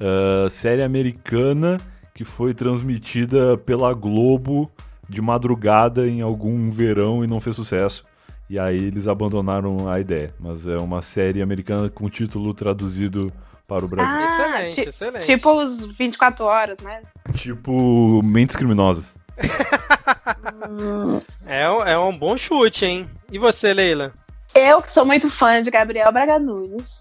uh, 0.01 0.49
série 0.49 0.83
americana 0.83 1.79
que 2.15 2.25
foi 2.25 2.55
transmitida 2.55 3.59
pela 3.59 3.93
Globo 3.93 4.71
de 5.09 5.21
madrugada 5.21 6.07
em 6.07 6.23
algum 6.23 6.71
verão 6.71 7.23
e 7.23 7.27
não 7.27 7.41
fez 7.41 7.57
sucesso. 7.57 8.05
E 8.53 8.59
aí 8.59 8.77
eles 8.77 9.09
abandonaram 9.09 9.89
a 9.89 9.99
ideia. 9.99 10.29
Mas 10.39 10.67
é 10.67 10.77
uma 10.77 11.01
série 11.01 11.41
americana 11.41 11.89
com 11.89 12.11
título 12.11 12.53
traduzido 12.53 13.33
para 13.67 13.83
o 13.83 13.89
Brasil. 13.89 14.15
Ah, 14.15 14.69
excelente, 14.69 14.89
excelente. 14.91 15.25
Tipo 15.25 15.59
os 15.59 15.87
24 15.87 16.45
horas, 16.45 16.77
né? 16.83 17.01
Tipo 17.35 18.23
Mentes 18.23 18.55
Criminosas. 18.55 19.15
é, 21.47 21.63
é 21.63 21.99
um 21.99 22.15
bom 22.15 22.37
chute, 22.37 22.85
hein? 22.85 23.09
E 23.33 23.39
você, 23.39 23.73
Leila? 23.73 24.13
Eu 24.55 24.83
que 24.83 24.93
sou 24.93 25.07
muito 25.07 25.31
fã 25.31 25.63
de 25.63 25.71
Gabriel 25.71 26.13
Braga 26.13 26.39
Nunes. 26.39 27.01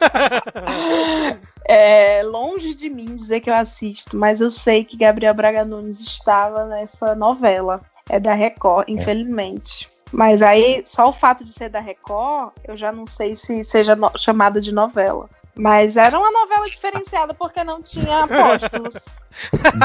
é 1.68 2.22
longe 2.22 2.74
de 2.74 2.88
mim 2.88 3.14
dizer 3.14 3.40
que 3.40 3.50
eu 3.50 3.54
assisto, 3.54 4.16
mas 4.16 4.40
eu 4.40 4.50
sei 4.50 4.82
que 4.82 4.96
Gabriel 4.96 5.34
Braga 5.34 5.62
Nunes 5.62 6.00
estava 6.00 6.64
nessa 6.64 7.14
novela. 7.14 7.82
É 8.08 8.18
da 8.18 8.32
Record, 8.32 8.88
infelizmente. 8.88 9.86
Mas 10.12 10.42
aí, 10.42 10.82
só 10.84 11.08
o 11.08 11.12
fato 11.12 11.44
de 11.44 11.52
ser 11.52 11.68
da 11.68 11.80
Record, 11.80 12.52
eu 12.64 12.76
já 12.76 12.90
não 12.90 13.06
sei 13.06 13.36
se 13.36 13.62
seja 13.62 13.94
no 13.94 14.10
chamada 14.16 14.60
de 14.60 14.72
novela. 14.72 15.28
Mas 15.56 15.96
era 15.96 16.18
uma 16.18 16.30
novela 16.30 16.64
diferenciada 16.66 17.34
porque 17.34 17.62
não 17.62 17.82
tinha 17.82 18.24
apóstolos. 18.24 19.18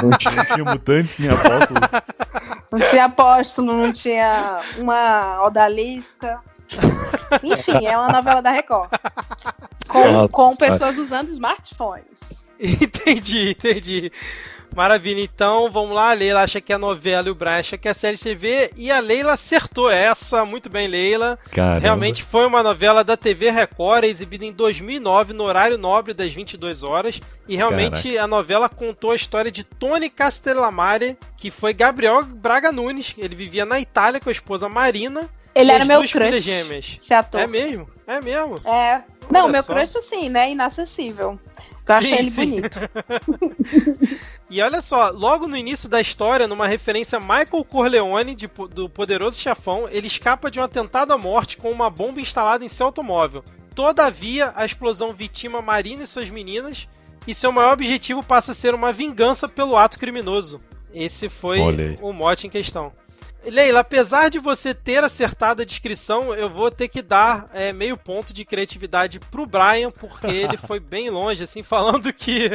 Não 0.01 0.17
tinha, 0.17 0.45
tinha 0.45 0.65
mutantes 0.65 1.17
nem 1.17 1.29
apóstolos. 1.29 1.89
Não 2.71 2.79
tinha 2.79 3.05
apóstolo, 3.05 3.73
não 3.73 3.91
tinha 3.91 4.61
uma 4.77 5.43
odalisca. 5.43 6.39
Enfim, 7.43 7.85
é 7.85 7.97
uma 7.97 8.11
novela 8.11 8.41
da 8.41 8.51
Record. 8.51 8.89
Com, 9.87 10.27
com 10.29 10.55
pessoas 10.55 10.97
usando 10.97 11.29
smartphones. 11.29 12.45
Entendi, 12.59 13.51
entendi. 13.51 14.11
Maravilha, 14.75 15.21
então 15.21 15.71
vamos 15.71 15.95
lá. 15.95 16.09
A 16.09 16.13
Leila 16.13 16.41
acha 16.43 16.59
que 16.59 16.73
é 16.73 16.77
novela 16.77 17.29
e 17.29 17.31
o 17.31 17.35
Brian 17.35 17.59
acha 17.59 17.77
que 17.77 17.87
é 17.87 17.93
série 17.93 18.17
de 18.17 18.23
TV. 18.23 18.71
E 18.75 18.91
a 18.91 18.99
Leila 18.99 19.31
acertou 19.33 19.89
essa. 19.89 20.43
Muito 20.43 20.69
bem, 20.69 20.85
Leila. 20.87 21.39
Caramba. 21.49 21.79
Realmente 21.79 22.21
foi 22.23 22.45
uma 22.45 22.61
novela 22.61 23.01
da 23.01 23.15
TV 23.15 23.49
Record, 23.51 24.03
exibida 24.03 24.43
em 24.43 24.51
2009, 24.51 25.31
no 25.31 25.45
horário 25.45 25.77
nobre 25.77 26.13
das 26.13 26.33
22 26.33 26.83
horas. 26.83 27.21
E 27.47 27.55
realmente 27.55 28.03
Caraca. 28.03 28.23
a 28.23 28.27
novela 28.27 28.67
contou 28.67 29.11
a 29.11 29.15
história 29.15 29.49
de 29.49 29.63
Tony 29.63 30.09
Castellamare, 30.09 31.17
que 31.37 31.49
foi 31.49 31.73
Gabriel 31.73 32.25
Braga 32.25 32.69
Nunes. 32.69 33.15
Ele 33.17 33.33
vivia 33.33 33.65
na 33.65 33.79
Itália 33.79 34.19
com 34.19 34.27
a 34.27 34.31
esposa 34.31 34.67
Marina. 34.67 35.29
Ele 35.55 35.71
era 35.71 35.85
meu 35.85 36.01
crush. 36.01 36.39
Gêmeas. 36.41 36.97
Esse 36.99 37.13
ator. 37.13 37.39
É 37.39 37.47
mesmo? 37.47 37.87
É 38.05 38.19
mesmo? 38.19 38.55
É. 38.65 39.01
Não, 39.31 39.43
Olha 39.43 39.53
meu 39.53 39.63
só. 39.63 39.73
crush 39.73 39.95
assim, 39.97 40.27
né? 40.27 40.51
Inacessível. 40.51 41.39
Eu 41.87 42.01
sim, 42.01 42.13
ele 42.13 42.31
sim. 42.31 42.49
bonito. 42.49 42.79
e 44.49 44.61
olha 44.61 44.81
só, 44.81 45.09
logo 45.09 45.47
no 45.47 45.55
início 45.55 45.87
da 45.87 46.01
história, 46.01 46.47
numa 46.47 46.67
referência 46.67 47.17
a 47.17 47.21
Michael 47.21 47.63
Corleone 47.63 48.33
de, 48.33 48.47
do 48.71 48.89
Poderoso 48.89 49.39
Chafão, 49.39 49.87
ele 49.89 50.07
escapa 50.07 50.49
de 50.49 50.59
um 50.59 50.63
atentado 50.63 51.13
à 51.13 51.17
morte 51.17 51.57
com 51.57 51.69
uma 51.71 51.89
bomba 51.89 52.19
instalada 52.19 52.65
em 52.65 52.69
seu 52.69 52.87
automóvel. 52.87 53.43
Todavia, 53.75 54.51
a 54.55 54.65
explosão 54.65 55.13
vitima 55.13 55.61
Marina 55.61 56.03
e 56.03 56.07
suas 56.07 56.29
meninas, 56.29 56.87
e 57.27 57.33
seu 57.33 57.51
maior 57.51 57.73
objetivo 57.73 58.23
passa 58.23 58.51
a 58.51 58.55
ser 58.55 58.73
uma 58.73 58.93
vingança 58.93 59.47
pelo 59.47 59.77
ato 59.77 59.99
criminoso. 59.99 60.59
Esse 60.93 61.27
foi 61.27 61.59
o 62.01 62.13
mote 62.13 62.47
em 62.47 62.49
questão. 62.49 62.91
Leila, 63.49 63.81
apesar 63.81 64.29
de 64.29 64.39
você 64.39 64.73
ter 64.73 65.03
acertado 65.03 65.61
a 65.61 65.65
descrição, 65.65 66.33
eu 66.33 66.49
vou 66.49 66.71
ter 66.71 66.87
que 66.87 67.01
dar 67.01 67.49
é, 67.53 67.71
meio 67.71 67.97
ponto 67.97 68.33
de 68.33 68.43
criatividade 68.43 69.19
pro 69.19 69.45
Brian, 69.45 69.91
porque 69.91 70.27
ele 70.31 70.57
foi 70.57 70.79
bem 70.79 71.09
longe, 71.09 71.43
assim, 71.43 71.63
falando 71.63 72.11
que 72.11 72.51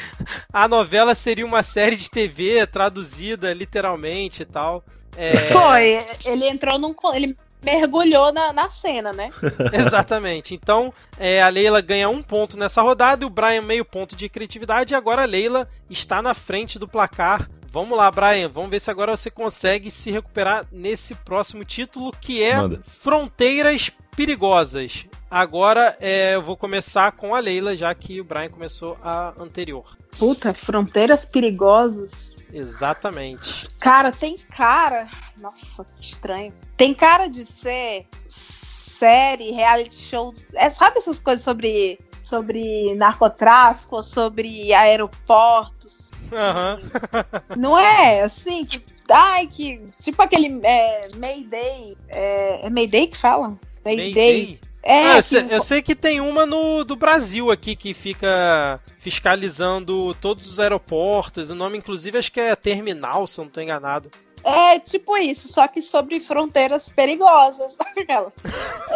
a 0.52 0.68
novela 0.68 1.14
seria 1.14 1.46
uma 1.46 1.62
série 1.62 1.96
de 1.96 2.10
TV 2.10 2.66
traduzida 2.66 3.52
literalmente 3.52 4.42
e 4.42 4.46
tal. 4.46 4.84
É... 5.16 5.36
Foi, 5.50 6.04
ele 6.24 6.46
entrou 6.46 6.78
num. 6.78 6.94
Ele 7.14 7.36
mergulhou 7.62 8.32
na, 8.32 8.52
na 8.52 8.70
cena, 8.70 9.12
né? 9.12 9.30
Exatamente. 9.72 10.54
Então, 10.54 10.92
é, 11.18 11.42
a 11.42 11.48
Leila 11.48 11.80
ganha 11.80 12.08
um 12.08 12.22
ponto 12.22 12.56
nessa 12.56 12.82
rodada 12.82 13.24
e 13.24 13.26
o 13.26 13.30
Brian 13.30 13.62
meio 13.62 13.84
ponto 13.84 14.14
de 14.14 14.28
criatividade. 14.28 14.92
E 14.92 14.96
agora 14.96 15.22
a 15.22 15.26
Leila 15.26 15.68
está 15.90 16.20
na 16.22 16.34
frente 16.34 16.78
do 16.78 16.86
placar 16.86 17.48
Vamos 17.76 17.98
lá, 17.98 18.10
Brian. 18.10 18.48
Vamos 18.48 18.70
ver 18.70 18.80
se 18.80 18.90
agora 18.90 19.14
você 19.14 19.30
consegue 19.30 19.90
se 19.90 20.10
recuperar 20.10 20.66
nesse 20.72 21.14
próximo 21.14 21.62
título, 21.62 22.10
que 22.10 22.42
é 22.42 22.56
Manda. 22.56 22.82
Fronteiras 22.86 23.92
Perigosas. 24.16 25.04
Agora 25.30 25.94
é, 26.00 26.36
eu 26.36 26.42
vou 26.42 26.56
começar 26.56 27.12
com 27.12 27.34
a 27.34 27.38
Leila, 27.38 27.76
já 27.76 27.94
que 27.94 28.18
o 28.18 28.24
Brian 28.24 28.48
começou 28.48 28.96
a 29.02 29.34
anterior. 29.38 29.94
Puta, 30.18 30.54
Fronteiras 30.54 31.26
Perigosas. 31.26 32.38
Exatamente. 32.50 33.68
Cara, 33.78 34.10
tem 34.10 34.36
cara. 34.38 35.06
Nossa, 35.38 35.84
que 35.84 36.12
estranho. 36.12 36.54
Tem 36.78 36.94
cara 36.94 37.26
de 37.26 37.44
ser 37.44 38.06
série, 38.26 39.50
reality 39.50 39.96
show. 39.96 40.32
É, 40.54 40.70
sabe 40.70 40.96
essas 40.96 41.20
coisas 41.20 41.44
sobre, 41.44 41.98
sobre 42.22 42.94
narcotráfico, 42.94 44.02
sobre 44.02 44.72
aeroportos? 44.72 46.05
Uhum. 46.32 47.56
Não 47.56 47.78
é 47.78 48.22
assim, 48.22 48.64
que. 48.64 48.82
Ai, 49.10 49.46
que. 49.46 49.80
Tipo 50.00 50.22
aquele 50.22 50.60
é, 50.64 51.08
Mayday. 51.16 51.96
É, 52.08 52.66
é 52.66 52.70
Mayday 52.70 53.06
que 53.06 53.16
fala? 53.16 53.58
Mayday. 53.84 54.14
Mayday. 54.14 54.60
É, 54.82 55.02
ah, 55.02 55.16
eu, 55.16 55.22
sei, 55.22 55.46
eu, 55.50 55.60
sei, 55.60 55.82
que 55.82 55.96
tem 55.96 56.20
uma 56.20 56.46
no 56.46 56.84
do 56.84 56.94
Brasil 56.94 57.50
aqui 57.50 57.74
que 57.74 57.92
fica 57.92 58.80
fiscalizando 58.98 60.14
todos 60.20 60.46
os 60.46 60.60
aeroportos. 60.60 61.50
O 61.50 61.56
nome, 61.56 61.76
inclusive, 61.76 62.16
acho 62.16 62.30
que 62.30 62.38
é 62.38 62.54
Terminal, 62.54 63.26
se 63.26 63.40
eu 63.40 63.42
não 63.42 63.48
estou 63.48 63.62
enganado. 63.62 64.08
É 64.44 64.78
tipo 64.78 65.16
isso, 65.16 65.48
só 65.48 65.66
que 65.66 65.82
sobre 65.82 66.20
fronteiras 66.20 66.88
perigosas. 66.88 67.76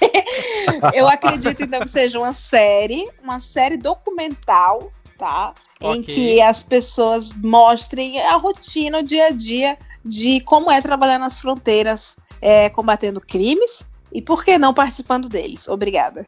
é... 0.00 0.96
eu 0.98 1.06
acredito 1.06 1.62
então 1.62 1.80
que 1.80 1.90
seja 1.90 2.18
uma 2.18 2.32
série, 2.32 3.06
uma 3.22 3.38
série 3.38 3.76
documental, 3.76 4.90
tá? 5.18 5.52
Okay. 5.88 6.00
em 6.00 6.02
que 6.02 6.40
as 6.40 6.62
pessoas 6.62 7.32
mostrem 7.34 8.20
a 8.20 8.36
rotina, 8.36 8.98
o 8.98 9.02
dia 9.02 9.26
a 9.26 9.30
dia 9.30 9.78
de 10.04 10.40
como 10.40 10.70
é 10.70 10.80
trabalhar 10.80 11.18
nas 11.18 11.38
fronteiras, 11.38 12.16
é, 12.40 12.68
combatendo 12.68 13.20
crimes 13.20 13.86
e 14.14 14.22
por 14.22 14.44
que 14.44 14.56
não 14.56 14.72
participando 14.72 15.28
deles? 15.28 15.66
Obrigada. 15.66 16.24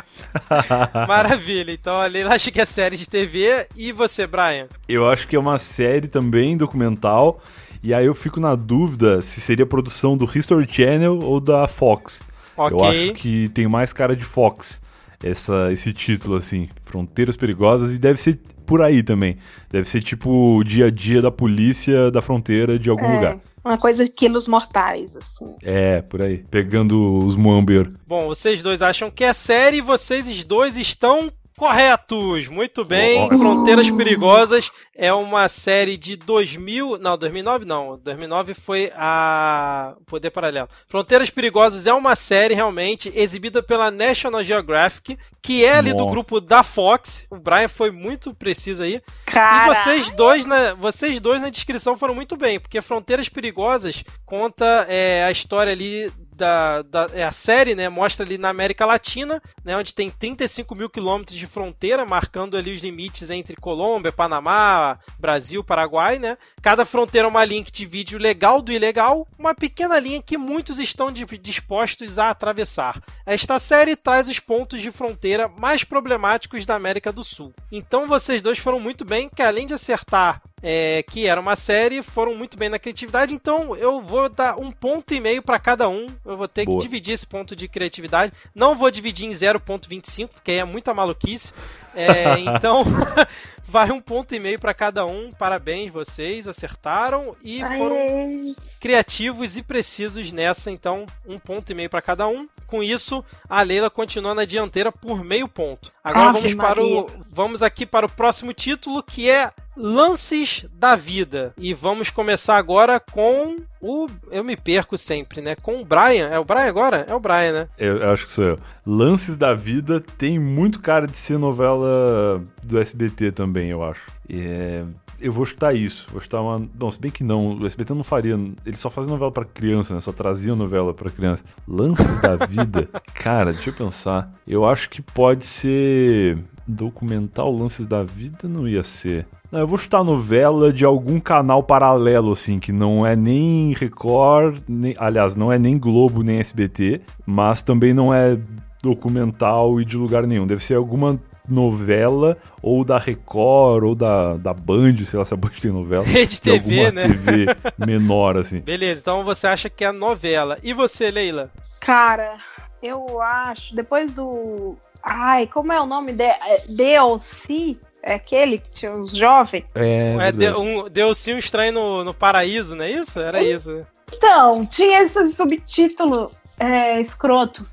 Maravilha. 1.06 1.70
Então 1.70 1.96
a 1.96 2.06
Leila 2.06 2.34
acha 2.34 2.50
que 2.50 2.58
é 2.58 2.64
série 2.64 2.96
de 2.96 3.06
TV. 3.06 3.66
E 3.76 3.92
você, 3.92 4.26
Brian? 4.26 4.68
Eu 4.88 5.06
acho 5.06 5.28
que 5.28 5.36
é 5.36 5.38
uma 5.38 5.58
série 5.58 6.08
também 6.08 6.56
documental. 6.56 7.42
E 7.82 7.92
aí 7.92 8.06
eu 8.06 8.14
fico 8.14 8.40
na 8.40 8.54
dúvida 8.54 9.20
se 9.20 9.42
seria 9.42 9.66
produção 9.66 10.16
do 10.16 10.24
History 10.24 10.66
Channel 10.66 11.18
ou 11.18 11.40
da 11.40 11.68
Fox. 11.68 12.22
Okay. 12.56 12.78
Eu 12.78 12.84
acho 12.84 13.12
que 13.12 13.50
tem 13.50 13.68
mais 13.68 13.92
cara 13.92 14.16
de 14.16 14.24
Fox 14.24 14.80
essa, 15.22 15.70
esse 15.70 15.92
título, 15.92 16.36
assim. 16.36 16.70
Fronteiras 16.84 17.36
Perigosas. 17.36 17.92
E 17.92 17.98
deve 17.98 18.18
ser 18.18 18.40
por 18.66 18.82
aí 18.82 19.02
também. 19.02 19.36
Deve 19.70 19.88
ser 19.88 20.02
tipo 20.02 20.56
o 20.56 20.64
dia 20.64 20.86
a 20.86 20.90
dia 20.90 21.20
da 21.20 21.30
polícia 21.30 22.10
da 22.10 22.22
fronteira 22.22 22.78
de 22.78 22.90
algum 22.90 23.06
é, 23.06 23.14
lugar. 23.14 23.40
Uma 23.64 23.78
coisa 23.78 24.08
quilos 24.08 24.46
mortais, 24.46 25.16
assim. 25.16 25.54
É, 25.62 26.02
por 26.02 26.22
aí. 26.22 26.44
Pegando 26.50 27.24
os 27.24 27.36
Muamber. 27.36 27.90
Bom, 28.06 28.26
vocês 28.26 28.62
dois 28.62 28.82
acham 28.82 29.10
que 29.10 29.24
é 29.24 29.32
série 29.32 29.78
e 29.78 29.80
vocês 29.80 30.44
dois 30.44 30.76
estão 30.76 31.30
Corretos! 31.56 32.48
Muito 32.48 32.84
bem. 32.84 33.28
Fronteiras 33.28 33.88
Perigosas 33.88 34.70
é 34.94 35.12
uma 35.12 35.48
série 35.48 35.96
de 35.96 36.16
2000. 36.16 36.98
Não, 36.98 37.16
2009 37.16 37.64
não. 37.64 37.96
2009 37.98 38.54
foi 38.54 38.92
a. 38.96 39.94
Poder 40.06 40.30
Paralelo. 40.30 40.68
Fronteiras 40.88 41.30
Perigosas 41.30 41.86
é 41.86 41.94
uma 41.94 42.16
série 42.16 42.54
realmente 42.54 43.12
exibida 43.14 43.62
pela 43.62 43.90
National 43.90 44.42
Geographic, 44.42 45.16
que 45.40 45.64
é 45.64 45.76
ali 45.76 45.92
Nossa. 45.92 46.04
do 46.04 46.10
grupo 46.10 46.40
da 46.40 46.64
Fox. 46.64 47.26
O 47.30 47.36
Brian 47.36 47.68
foi 47.68 47.92
muito 47.92 48.34
preciso 48.34 48.82
aí. 48.82 49.00
Caralho. 49.24 49.72
E 49.72 49.74
vocês 49.74 50.10
dois, 50.10 50.46
na, 50.46 50.74
vocês 50.74 51.20
dois 51.20 51.40
na 51.40 51.50
descrição 51.50 51.96
foram 51.96 52.14
muito 52.14 52.36
bem, 52.36 52.58
porque 52.58 52.82
Fronteiras 52.82 53.28
Perigosas 53.28 54.04
conta 54.26 54.86
é, 54.88 55.24
a 55.24 55.30
história 55.30 55.72
ali 55.72 56.12
da, 56.34 56.82
da 56.82 57.08
é 57.12 57.22
a 57.22 57.32
série, 57.32 57.74
né, 57.74 57.88
mostra 57.88 58.24
ali 58.24 58.36
na 58.36 58.48
América 58.48 58.84
Latina, 58.84 59.40
né, 59.64 59.76
onde 59.76 59.94
tem 59.94 60.10
35 60.10 60.74
mil 60.74 60.90
quilômetros 60.90 61.36
de 61.36 61.46
fronteira, 61.46 62.04
marcando 62.04 62.56
ali 62.56 62.72
os 62.72 62.80
limites 62.80 63.30
entre 63.30 63.56
Colômbia, 63.56 64.12
Panamá, 64.12 64.98
Brasil, 65.18 65.62
Paraguai, 65.62 66.18
né. 66.18 66.36
Cada 66.60 66.84
fronteira 66.84 67.26
é 67.26 67.30
uma 67.30 67.44
linha 67.44 67.64
que 67.64 67.72
divide 67.72 68.16
o 68.16 68.18
legal 68.18 68.60
do 68.60 68.72
ilegal, 68.72 69.26
uma 69.38 69.54
pequena 69.54 69.98
linha 69.98 70.22
que 70.22 70.36
muitos 70.36 70.78
estão 70.78 71.12
dispostos 71.12 72.18
a 72.18 72.30
atravessar. 72.30 73.00
Esta 73.24 73.58
série 73.58 73.96
traz 73.96 74.28
os 74.28 74.38
pontos 74.38 74.80
de 74.80 74.90
fronteira 74.90 75.48
mais 75.60 75.84
problemáticos 75.84 76.66
da 76.66 76.74
América 76.74 77.12
do 77.12 77.24
Sul. 77.24 77.52
Então 77.70 78.06
vocês 78.06 78.42
dois 78.42 78.58
foram 78.58 78.80
muito 78.80 79.04
bem, 79.04 79.28
que 79.28 79.42
além 79.42 79.66
de 79.66 79.74
acertar 79.74 80.42
é, 80.66 81.02
que 81.02 81.26
era 81.26 81.38
uma 81.38 81.56
série, 81.56 82.02
foram 82.02 82.34
muito 82.34 82.56
bem 82.56 82.70
na 82.70 82.78
criatividade, 82.78 83.34
então 83.34 83.76
eu 83.76 84.00
vou 84.00 84.30
dar 84.30 84.58
um 84.58 84.72
ponto 84.72 85.12
e 85.12 85.20
meio 85.20 85.42
para 85.42 85.58
cada 85.58 85.90
um. 85.90 86.06
Eu 86.24 86.38
vou 86.38 86.48
ter 86.48 86.64
Boa. 86.64 86.78
que 86.78 86.86
dividir 86.86 87.12
esse 87.12 87.26
ponto 87.26 87.54
de 87.54 87.68
criatividade. 87.68 88.32
Não 88.54 88.74
vou 88.74 88.90
dividir 88.90 89.26
em 89.26 89.30
0.25, 89.30 90.28
porque 90.28 90.52
aí 90.52 90.58
é 90.58 90.64
muita 90.64 90.94
maluquice. 90.94 91.52
É, 91.94 92.38
então, 92.40 92.84
vai 93.66 93.90
um 93.90 94.00
ponto 94.00 94.34
e 94.34 94.38
meio 94.38 94.58
para 94.58 94.74
cada 94.74 95.04
um. 95.04 95.32
Parabéns, 95.32 95.92
vocês 95.92 96.46
acertaram 96.46 97.34
e 97.42 97.62
Aê. 97.62 97.78
foram 97.78 98.54
criativos 98.80 99.56
e 99.56 99.62
precisos 99.62 100.30
nessa. 100.30 100.70
Então, 100.70 101.06
um 101.26 101.38
ponto 101.38 101.70
e 101.70 101.74
meio 101.74 101.90
para 101.90 102.02
cada 102.02 102.28
um. 102.28 102.46
Com 102.66 102.82
isso, 102.82 103.24
a 103.48 103.62
Leila 103.62 103.90
continua 103.90 104.34
na 104.34 104.44
dianteira 104.44 104.92
por 104.92 105.24
meio 105.24 105.48
ponto. 105.48 105.90
Agora 106.02 106.30
Ave 106.30 106.40
vamos 106.40 106.54
para 106.54 106.84
o, 106.84 107.06
vamos 107.30 107.62
aqui 107.62 107.86
para 107.86 108.06
o 108.06 108.10
próximo 108.10 108.52
título 108.52 109.02
que 109.02 109.30
é 109.30 109.50
Lances 109.76 110.66
da 110.72 110.94
Vida. 110.94 111.52
E 111.58 111.74
vamos 111.74 112.10
começar 112.10 112.56
agora 112.56 113.00
com 113.00 113.56
o. 113.84 114.08
Eu 114.30 114.42
me 114.42 114.56
perco 114.56 114.96
sempre, 114.96 115.42
né? 115.42 115.54
Com 115.54 115.80
o 115.80 115.84
Brian. 115.84 116.28
É 116.28 116.38
o 116.38 116.44
Brian 116.44 116.66
agora? 116.66 117.04
É 117.08 117.14
o 117.14 117.20
Brian, 117.20 117.52
né? 117.52 117.68
Eu, 117.78 117.98
eu 117.98 118.10
acho 118.10 118.24
que 118.24 118.32
sou 118.32 118.44
eu. 118.44 118.58
Lances 118.86 119.36
da 119.36 119.52
Vida 119.52 120.00
tem 120.00 120.38
muito 120.38 120.80
cara 120.80 121.06
de 121.06 121.18
ser 121.18 121.38
novela 121.38 122.42
do 122.62 122.78
SBT 122.78 123.32
também, 123.32 123.70
eu 123.70 123.82
acho. 123.82 124.10
É, 124.28 124.84
eu 125.20 125.32
vou 125.32 125.44
chutar 125.44 125.74
isso. 125.74 126.06
Vou 126.10 126.20
chutar 126.20 126.40
uma. 126.40 126.58
Bom, 126.58 126.90
se 126.90 126.98
bem 126.98 127.10
que 127.10 127.22
não, 127.22 127.56
o 127.56 127.66
SBT 127.66 127.94
não 127.94 128.04
faria. 128.04 128.34
Ele 128.64 128.76
só 128.76 128.90
fazia 128.90 129.10
novela 129.10 129.30
para 129.30 129.44
criança, 129.44 129.94
né? 129.94 130.00
Só 130.00 130.12
trazia 130.12 130.54
novela 130.54 130.94
para 130.94 131.10
criança. 131.10 131.44
Lances 131.66 132.18
da 132.20 132.36
Vida. 132.36 132.88
Cara, 133.14 133.52
deixa 133.52 133.70
eu 133.70 133.74
pensar. 133.74 134.32
Eu 134.46 134.66
acho 134.66 134.88
que 134.88 135.02
pode 135.02 135.44
ser. 135.44 136.38
Documental 136.66 137.52
Lances 137.52 137.86
da 137.86 138.02
Vida 138.02 138.48
não 138.48 138.66
ia 138.66 138.82
ser. 138.82 139.26
Eu 139.52 139.66
vou 139.66 139.78
chutar 139.78 140.02
novela 140.02 140.72
de 140.72 140.84
algum 140.84 141.20
canal 141.20 141.62
paralelo, 141.62 142.32
assim, 142.32 142.58
que 142.58 142.72
não 142.72 143.06
é 143.06 143.14
nem 143.14 143.72
Record, 143.74 144.62
nem, 144.68 144.94
aliás, 144.98 145.36
não 145.36 145.52
é 145.52 145.58
nem 145.58 145.78
Globo, 145.78 146.22
nem 146.22 146.38
SBT, 146.40 147.02
mas 147.24 147.62
também 147.62 147.94
não 147.94 148.12
é 148.12 148.38
documental 148.82 149.80
e 149.80 149.84
de 149.84 149.96
lugar 149.96 150.26
nenhum. 150.26 150.46
Deve 150.46 150.62
ser 150.62 150.74
alguma 150.74 151.20
novela, 151.48 152.36
ou 152.62 152.84
da 152.84 152.98
Record, 152.98 153.84
ou 153.84 153.94
da, 153.94 154.34
da 154.34 154.52
Band, 154.52 154.96
sei 155.04 155.18
lá 155.18 155.24
se 155.24 155.34
a 155.34 155.36
Band 155.36 155.50
tem 155.60 155.70
novela. 155.70 156.04
Rede 156.06 156.40
TV, 156.40 156.90
né? 156.90 157.08
TV 157.08 157.46
menor, 157.78 158.36
assim. 158.36 158.60
Beleza, 158.60 159.00
então 159.00 159.24
você 159.24 159.46
acha 159.46 159.70
que 159.70 159.84
é 159.84 159.92
novela. 159.92 160.58
E 160.62 160.72
você, 160.72 161.10
Leila? 161.10 161.50
Cara, 161.80 162.38
eu 162.82 163.20
acho, 163.20 163.74
depois 163.74 164.12
do. 164.12 164.76
Ai, 165.04 165.46
como 165.46 165.72
é 165.72 165.80
o 165.80 165.86
nome? 165.86 166.12
De, 166.12 166.24
é, 166.24 166.64
DLC? 166.68 167.76
É 168.02 168.14
aquele 168.14 168.58
que 168.58 168.70
tinha 168.70 168.92
os 168.92 169.12
jovens? 169.12 169.64
É, 169.74 170.16
é 170.28 170.32
deu, 170.32 170.60
um, 170.60 171.14
sim 171.14 171.34
um 171.34 171.38
estranho 171.38 171.72
no, 171.72 172.04
no 172.04 172.14
paraíso, 172.14 172.74
não 172.74 172.84
é 172.84 172.90
isso? 172.90 173.20
Era 173.20 173.42
é. 173.42 173.44
isso. 173.44 173.80
Então, 174.12 174.64
tinha 174.66 175.02
esse 175.02 175.28
subtítulo 175.30 176.30
é, 176.58 177.00
escroto. 177.00 177.66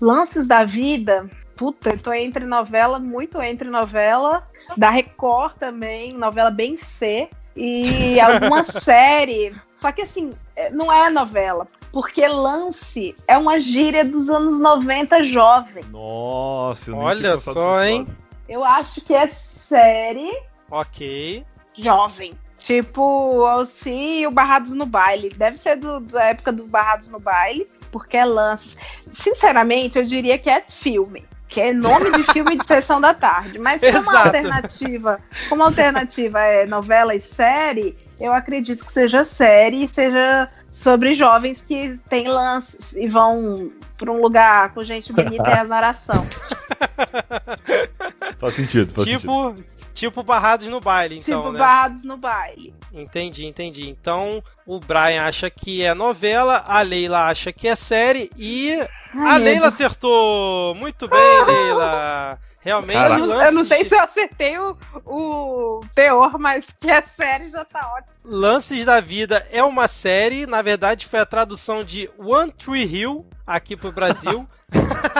Lances 0.00 0.48
da 0.48 0.64
vida. 0.64 1.28
Puta, 1.56 1.90
eu 1.90 1.98
tô 1.98 2.12
entre 2.12 2.44
novela, 2.44 2.98
muito 2.98 3.40
entre 3.42 3.68
novela. 3.68 4.46
Da 4.76 4.90
Record 4.90 5.54
também, 5.58 6.12
novela 6.12 6.50
bem 6.50 6.76
C. 6.76 7.28
E 7.56 8.18
alguma 8.20 8.62
série. 8.62 9.54
Só 9.74 9.90
que 9.90 10.02
assim, 10.02 10.30
é, 10.54 10.70
não 10.70 10.92
é 10.92 11.10
novela. 11.10 11.66
Porque 11.92 12.26
lance 12.26 13.14
é 13.26 13.36
uma 13.36 13.60
gíria 13.60 14.04
dos 14.04 14.28
anos 14.28 14.60
90 14.60 15.24
jovem. 15.24 15.84
Nossa, 15.90 16.94
olha 16.94 17.36
só, 17.36 17.82
hein? 17.82 18.06
Eu 18.48 18.64
acho 18.64 19.00
que 19.00 19.14
é 19.14 19.26
série. 19.26 20.30
Ok. 20.70 21.44
Jovem. 21.74 22.34
Tipo, 22.58 23.44
Alci 23.44 24.20
e 24.20 24.26
o 24.26 24.30
Barrados 24.30 24.72
no 24.72 24.84
Baile. 24.84 25.30
Deve 25.30 25.56
ser 25.56 25.76
do, 25.76 26.00
da 26.00 26.24
época 26.24 26.52
do 26.52 26.66
Barrados 26.66 27.08
no 27.08 27.20
Baile, 27.20 27.66
porque 27.92 28.16
é 28.16 28.24
lances. 28.24 28.76
Sinceramente, 29.10 29.98
eu 29.98 30.04
diria 30.04 30.36
que 30.38 30.50
é 30.50 30.64
filme. 30.68 31.24
Que 31.46 31.60
é 31.60 31.72
nome 31.72 32.10
de 32.10 32.24
filme 32.24 32.56
de 32.56 32.66
sessão 32.66 33.00
da 33.00 33.14
tarde. 33.14 33.58
Mas 33.58 33.80
como 33.80 34.10
alternativa, 34.10 35.18
como 35.48 35.62
alternativa 35.62 36.40
é 36.40 36.66
novela 36.66 37.14
e 37.14 37.20
série, 37.20 37.96
eu 38.20 38.32
acredito 38.32 38.84
que 38.84 38.92
seja 38.92 39.24
série 39.24 39.84
e 39.84 39.88
seja 39.88 40.50
sobre 40.70 41.14
jovens 41.14 41.62
que 41.62 41.98
têm 42.08 42.28
lances 42.28 42.94
e 42.94 43.06
vão 43.06 43.68
para 43.96 44.12
um 44.12 44.20
lugar 44.20 44.72
com 44.72 44.82
gente 44.82 45.12
bonita 45.12 45.50
e 45.50 45.52
azaração. 45.52 46.26
faz 48.38 48.54
sentido, 48.54 48.92
faz 48.92 49.08
tipo, 49.08 49.48
sentido. 49.48 49.78
Tipo 49.94 50.22
barrados 50.22 50.68
no 50.68 50.80
baile, 50.80 51.16
tipo 51.16 51.28
então, 51.28 51.42
Tipo 51.42 51.52
né? 51.52 51.58
barrados 51.58 52.04
no 52.04 52.16
baile. 52.16 52.72
Entendi, 52.94 53.46
entendi. 53.46 53.88
Então, 53.88 54.40
o 54.64 54.78
Brian 54.78 55.24
acha 55.24 55.50
que 55.50 55.82
é 55.82 55.92
novela, 55.92 56.62
a 56.64 56.80
Leila 56.82 57.26
acha 57.26 57.52
que 57.52 57.66
é 57.66 57.74
série 57.74 58.30
e 58.36 58.78
Ai, 59.14 59.34
a 59.34 59.36
Leila 59.36 59.66
acertou! 59.66 60.72
Muito 60.76 61.08
bem! 61.08 61.44
Leila! 61.46 62.38
Realmente, 62.68 63.12
eu 63.12 63.26
não, 63.26 63.42
eu 63.42 63.52
não 63.52 63.64
sei 63.64 63.82
se 63.82 63.94
eu 63.94 64.00
acertei 64.00 64.58
o, 64.58 64.76
o 65.06 65.80
teor, 65.94 66.38
mas 66.38 66.70
que 66.78 66.90
a 66.90 67.02
série 67.02 67.48
já 67.48 67.64
tá 67.64 67.80
ótimo. 67.96 68.12
Lances 68.24 68.84
da 68.84 69.00
Vida 69.00 69.46
é 69.50 69.64
uma 69.64 69.88
série, 69.88 70.46
na 70.46 70.60
verdade 70.60 71.06
foi 71.06 71.18
a 71.18 71.24
tradução 71.24 71.82
de 71.82 72.10
One 72.18 72.52
Tree 72.52 72.84
Hill 72.84 73.26
aqui 73.46 73.74
pro 73.74 73.90
Brasil. 73.90 74.46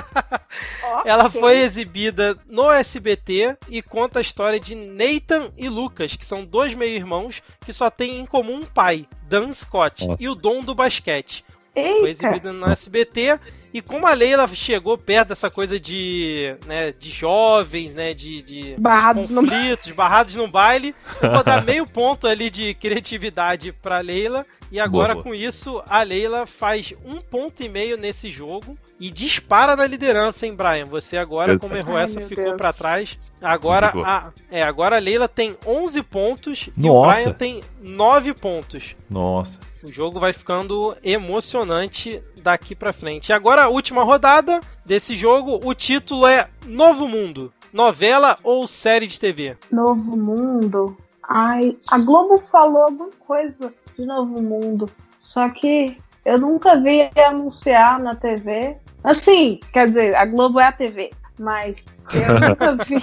Ela 1.07 1.31
foi 1.31 1.61
exibida 1.61 2.37
no 2.51 2.71
SBT 2.71 3.57
e 3.69 3.81
conta 3.81 4.19
a 4.19 4.23
história 4.23 4.61
de 4.61 4.75
Nathan 4.75 5.49
e 5.57 5.71
Lucas, 5.71 6.17
que 6.17 6.27
são 6.27 6.45
dois 6.45 6.75
meio-irmãos 6.75 7.43
que 7.65 7.73
só 7.73 7.91
têm 7.91 8.19
em 8.19 8.27
comum 8.27 8.57
um 8.57 8.67
pai, 8.67 9.07
Dan 9.23 9.51
Scott, 9.53 10.07
Nossa. 10.07 10.23
e 10.23 10.29
o 10.29 10.35
dom 10.35 10.61
do 10.61 10.75
basquete. 10.75 11.45
Eita. 11.75 12.01
Foi 12.01 12.11
exibida 12.11 12.53
no 12.53 12.69
SBT 12.69 13.39
e 13.73 13.83
como 13.83 14.07
a 14.07 14.13
Leila 14.13 14.49
chegou 14.49 14.97
perto 14.97 15.29
dessa 15.29 15.51
coisa 15.51 15.79
de, 15.79 16.57
né, 16.67 16.93
de 16.93 17.11
jovens, 17.11 17.95
né, 17.95 18.15
de, 18.15 18.43
de 18.43 18.77
barrados 18.79 19.31
conflitos, 19.31 19.87
no... 19.89 19.95
barrados 19.95 20.35
no 20.35 20.49
baile, 20.49 20.95
vou 21.21 21.45
dar 21.45 21.63
meio 21.63 21.87
ponto 21.89 22.27
ali 22.27 22.51
de 22.51 22.75
criatividade 22.75 23.73
pra 23.73 24.01
Leila. 24.01 24.47
E 24.71 24.79
agora 24.79 25.15
boa, 25.15 25.25
boa. 25.25 25.25
com 25.25 25.35
isso, 25.35 25.83
a 25.89 26.03
Leila 26.03 26.45
faz 26.45 26.93
um 27.03 27.23
ponto 27.23 27.63
e 27.63 27.69
meio 27.71 27.97
nesse 27.97 28.29
jogo 28.29 28.77
e 29.01 29.11
dispara 29.11 29.75
na 29.75 29.87
liderança, 29.87 30.47
hein, 30.47 30.55
Brian? 30.55 30.85
Você 30.85 31.17
agora, 31.17 31.59
como 31.59 31.75
errou 31.75 31.97
Ai, 31.97 32.05
essa, 32.05 32.21
ficou 32.21 32.55
para 32.55 32.71
trás. 32.73 33.19
Agora 33.41 33.91
a, 34.05 34.31
é, 34.51 34.63
agora 34.63 34.97
a 34.97 34.99
Leila 34.99 35.27
tem 35.27 35.57
11 35.67 36.03
pontos 36.03 36.69
Nossa. 36.77 36.87
e 36.87 36.91
o 36.91 37.25
Brian 37.25 37.33
tem 37.33 37.63
9 37.81 38.35
pontos. 38.35 38.95
Nossa. 39.09 39.59
O 39.83 39.93
jogo 39.93 40.19
vai 40.19 40.33
ficando 40.33 40.97
emocionante 41.05 42.23
daqui 42.43 42.75
para 42.75 42.93
frente. 42.93 43.29
E 43.29 43.33
agora 43.33 43.65
a 43.65 43.69
última 43.69 44.03
rodada 44.03 44.61
desse 44.85 45.15
jogo, 45.15 45.61
o 45.63 45.75
título 45.75 46.27
é 46.27 46.49
Novo 46.67 47.07
Mundo. 47.07 47.53
Novela 47.73 48.37
ou 48.43 48.67
série 48.67 49.07
de 49.07 49.21
TV? 49.21 49.57
Novo 49.71 50.17
Mundo. 50.17 50.97
Ai, 51.23 51.77
a 51.89 51.99
Globo 51.99 52.39
falou 52.39 52.85
alguma 52.85 53.11
coisa 53.27 53.73
de 53.97 54.05
Novo 54.05 54.43
Mundo. 54.43 54.91
Só 55.19 55.51
que 55.51 55.97
eu 56.25 56.39
nunca 56.39 56.81
vi 56.81 57.09
anunciar 57.17 58.01
na 58.01 58.15
TV. 58.15 58.77
Assim, 59.05 59.61
quer 59.73 59.89
dizer, 59.89 60.15
a 60.17 60.25
Globo 60.25 60.59
é 60.59 60.67
a 60.67 60.73
TV. 60.73 61.11
Mas 61.39 61.87
eu 62.13 62.41
nunca 62.49 62.85
vi. 62.85 62.99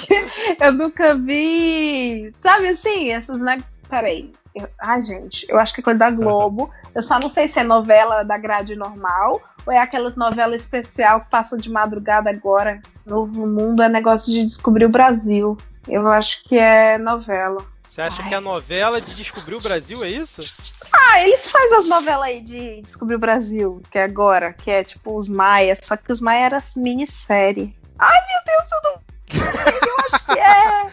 eu 0.59 0.73
nunca 0.73 1.15
vi. 1.15 2.30
Sabe 2.32 2.69
assim, 2.69 3.11
essas, 3.11 3.41
né? 3.41 3.57
Peraí. 3.90 4.32
Eu, 4.54 4.68
ai, 4.80 5.04
gente, 5.04 5.46
eu 5.50 5.60
acho 5.60 5.74
que 5.74 5.82
é 5.82 5.84
coisa 5.84 6.00
da 6.00 6.10
Globo. 6.10 6.72
Eu 6.94 7.02
só 7.02 7.20
não 7.20 7.30
sei 7.30 7.48
se 7.48 7.60
é 7.60 7.64
novela 7.64 8.24
da 8.24 8.38
grade 8.38 8.76
normal 8.76 9.42
ou 9.66 9.74
é 9.74 9.80
aquelas 9.80 10.16
novelas 10.16 10.62
especial 10.62 11.22
que 11.22 11.30
passam 11.30 11.58
de 11.58 11.70
madrugada 11.70 12.30
agora. 12.30 12.82
Novo 13.06 13.48
Mundo 13.48 13.82
é 13.82 13.90
negócio 13.90 14.34
de 14.34 14.44
descobrir 14.44 14.86
o 14.86 14.90
Brasil. 14.90 15.58
Eu 15.88 16.08
acho 16.08 16.44
que 16.44 16.58
é 16.58 16.98
novela. 16.98 17.66
Você 17.88 18.02
acha 18.02 18.22
Ai. 18.24 18.28
que 18.28 18.34
é 18.34 18.38
a 18.38 18.42
novela 18.42 19.00
de 19.00 19.16
descobrir 19.16 19.56
o 19.56 19.62
Brasil 19.62 20.04
é 20.04 20.10
isso? 20.10 20.42
Ah, 20.92 21.22
eles 21.22 21.50
fazem 21.50 21.78
as 21.78 21.86
novelas 21.86 22.24
aí 22.24 22.42
de 22.42 22.82
descobrir 22.82 23.16
o 23.16 23.20
Brasil, 23.20 23.82
que 23.90 23.98
é 23.98 24.04
agora, 24.04 24.52
que 24.52 24.70
é 24.70 24.84
tipo 24.84 25.18
os 25.18 25.30
Maia, 25.30 25.76
só 25.76 25.96
que 25.96 26.12
os 26.12 26.20
Maia 26.20 26.46
era 26.46 26.62
minissérie. 26.76 27.74
Ai, 27.98 28.20
meu 28.28 28.58
Deus, 28.58 28.70
eu 28.72 28.92
não. 28.92 29.16
eu 29.88 29.96
acho 30.00 30.26
que 30.26 30.40
é. 30.40 30.92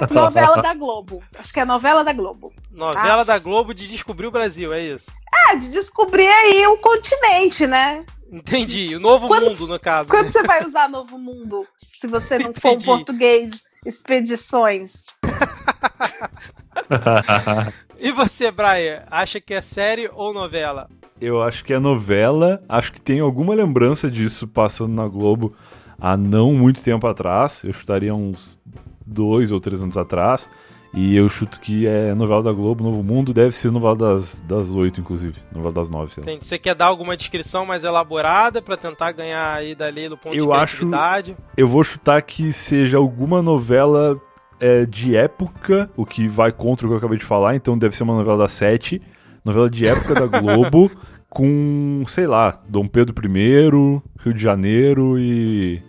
Novela 0.10 0.60
da 0.60 0.74
Globo. 0.74 1.22
Acho 1.38 1.52
que 1.52 1.60
é 1.60 1.64
novela 1.64 2.04
da 2.04 2.12
Globo. 2.12 2.52
Novela 2.70 3.22
ah. 3.22 3.24
da 3.24 3.38
Globo 3.38 3.74
de 3.74 3.88
descobrir 3.88 4.26
o 4.26 4.30
Brasil, 4.30 4.72
é 4.72 4.82
isso? 4.82 5.10
É, 5.48 5.56
de 5.56 5.70
descobrir 5.70 6.26
aí 6.26 6.66
o 6.66 6.76
continente, 6.78 7.66
né? 7.66 8.04
Entendi. 8.30 8.94
O 8.96 9.00
novo 9.00 9.28
quando, 9.28 9.46
mundo, 9.46 9.66
no 9.66 9.78
caso. 9.78 10.10
Quando 10.10 10.32
você 10.32 10.42
vai 10.42 10.64
usar 10.64 10.88
novo 10.88 11.18
mundo, 11.18 11.66
se 11.76 12.06
você 12.06 12.38
não 12.38 12.52
for 12.52 12.72
um 12.72 12.78
português 12.78 13.64
expedições? 13.86 15.04
e 17.98 18.10
você, 18.10 18.50
Brian, 18.50 19.04
acha 19.10 19.40
que 19.40 19.54
é 19.54 19.60
série 19.60 20.10
ou 20.12 20.32
novela? 20.32 20.88
Eu 21.20 21.42
acho 21.42 21.62
que 21.62 21.72
é 21.72 21.78
novela. 21.78 22.62
Acho 22.68 22.92
que 22.92 23.00
tem 23.00 23.20
alguma 23.20 23.54
lembrança 23.54 24.10
disso 24.10 24.48
passando 24.48 24.94
na 24.94 25.06
Globo 25.06 25.54
há 26.00 26.16
não 26.16 26.52
muito 26.52 26.82
tempo 26.82 27.06
atrás. 27.06 27.62
Eu 27.62 27.72
chutaria 27.72 28.14
uns 28.14 28.58
dois 29.06 29.50
ou 29.50 29.60
três 29.60 29.82
anos 29.82 29.96
atrás. 29.96 30.48
E 30.96 31.16
eu 31.16 31.28
chuto 31.28 31.58
que 31.58 31.88
é 31.88 32.14
novela 32.14 32.40
da 32.40 32.52
Globo, 32.52 32.84
Novo 32.84 33.02
Mundo, 33.02 33.34
deve 33.34 33.50
ser 33.50 33.72
novela 33.72 33.96
das, 33.96 34.40
das 34.42 34.70
8, 34.70 35.00
inclusive. 35.00 35.34
Novela 35.52 35.72
das 35.72 35.90
9, 35.90 36.12
sei 36.12 36.22
lá. 36.22 36.30
Entendi. 36.30 36.44
Você 36.44 36.56
quer 36.56 36.74
dar 36.76 36.86
alguma 36.86 37.16
descrição 37.16 37.66
mais 37.66 37.82
elaborada 37.82 38.62
para 38.62 38.76
tentar 38.76 39.10
ganhar 39.10 39.54
aí 39.54 39.74
dali 39.74 40.08
do 40.08 40.16
ponto 40.16 40.36
eu 40.36 40.44
de 40.44 40.48
criatividade? 40.48 41.32
Acho, 41.32 41.40
eu 41.56 41.66
vou 41.66 41.82
chutar 41.82 42.22
que 42.22 42.52
seja 42.52 42.96
alguma 42.96 43.42
novela 43.42 44.20
é, 44.60 44.86
de 44.86 45.16
época, 45.16 45.90
o 45.96 46.06
que 46.06 46.28
vai 46.28 46.52
contra 46.52 46.86
o 46.86 46.88
que 46.88 46.94
eu 46.94 46.98
acabei 46.98 47.18
de 47.18 47.24
falar, 47.24 47.56
então 47.56 47.76
deve 47.76 47.96
ser 47.96 48.04
uma 48.04 48.14
novela 48.14 48.38
da 48.38 48.48
7, 48.48 49.02
novela 49.44 49.68
de 49.68 49.88
época 49.88 50.14
da 50.14 50.26
Globo, 50.26 50.92
com, 51.28 52.04
sei 52.06 52.28
lá, 52.28 52.62
Dom 52.68 52.86
Pedro 52.86 53.12
I, 53.26 54.00
Rio 54.20 54.32
de 54.32 54.40
Janeiro 54.40 55.18
e 55.18 55.82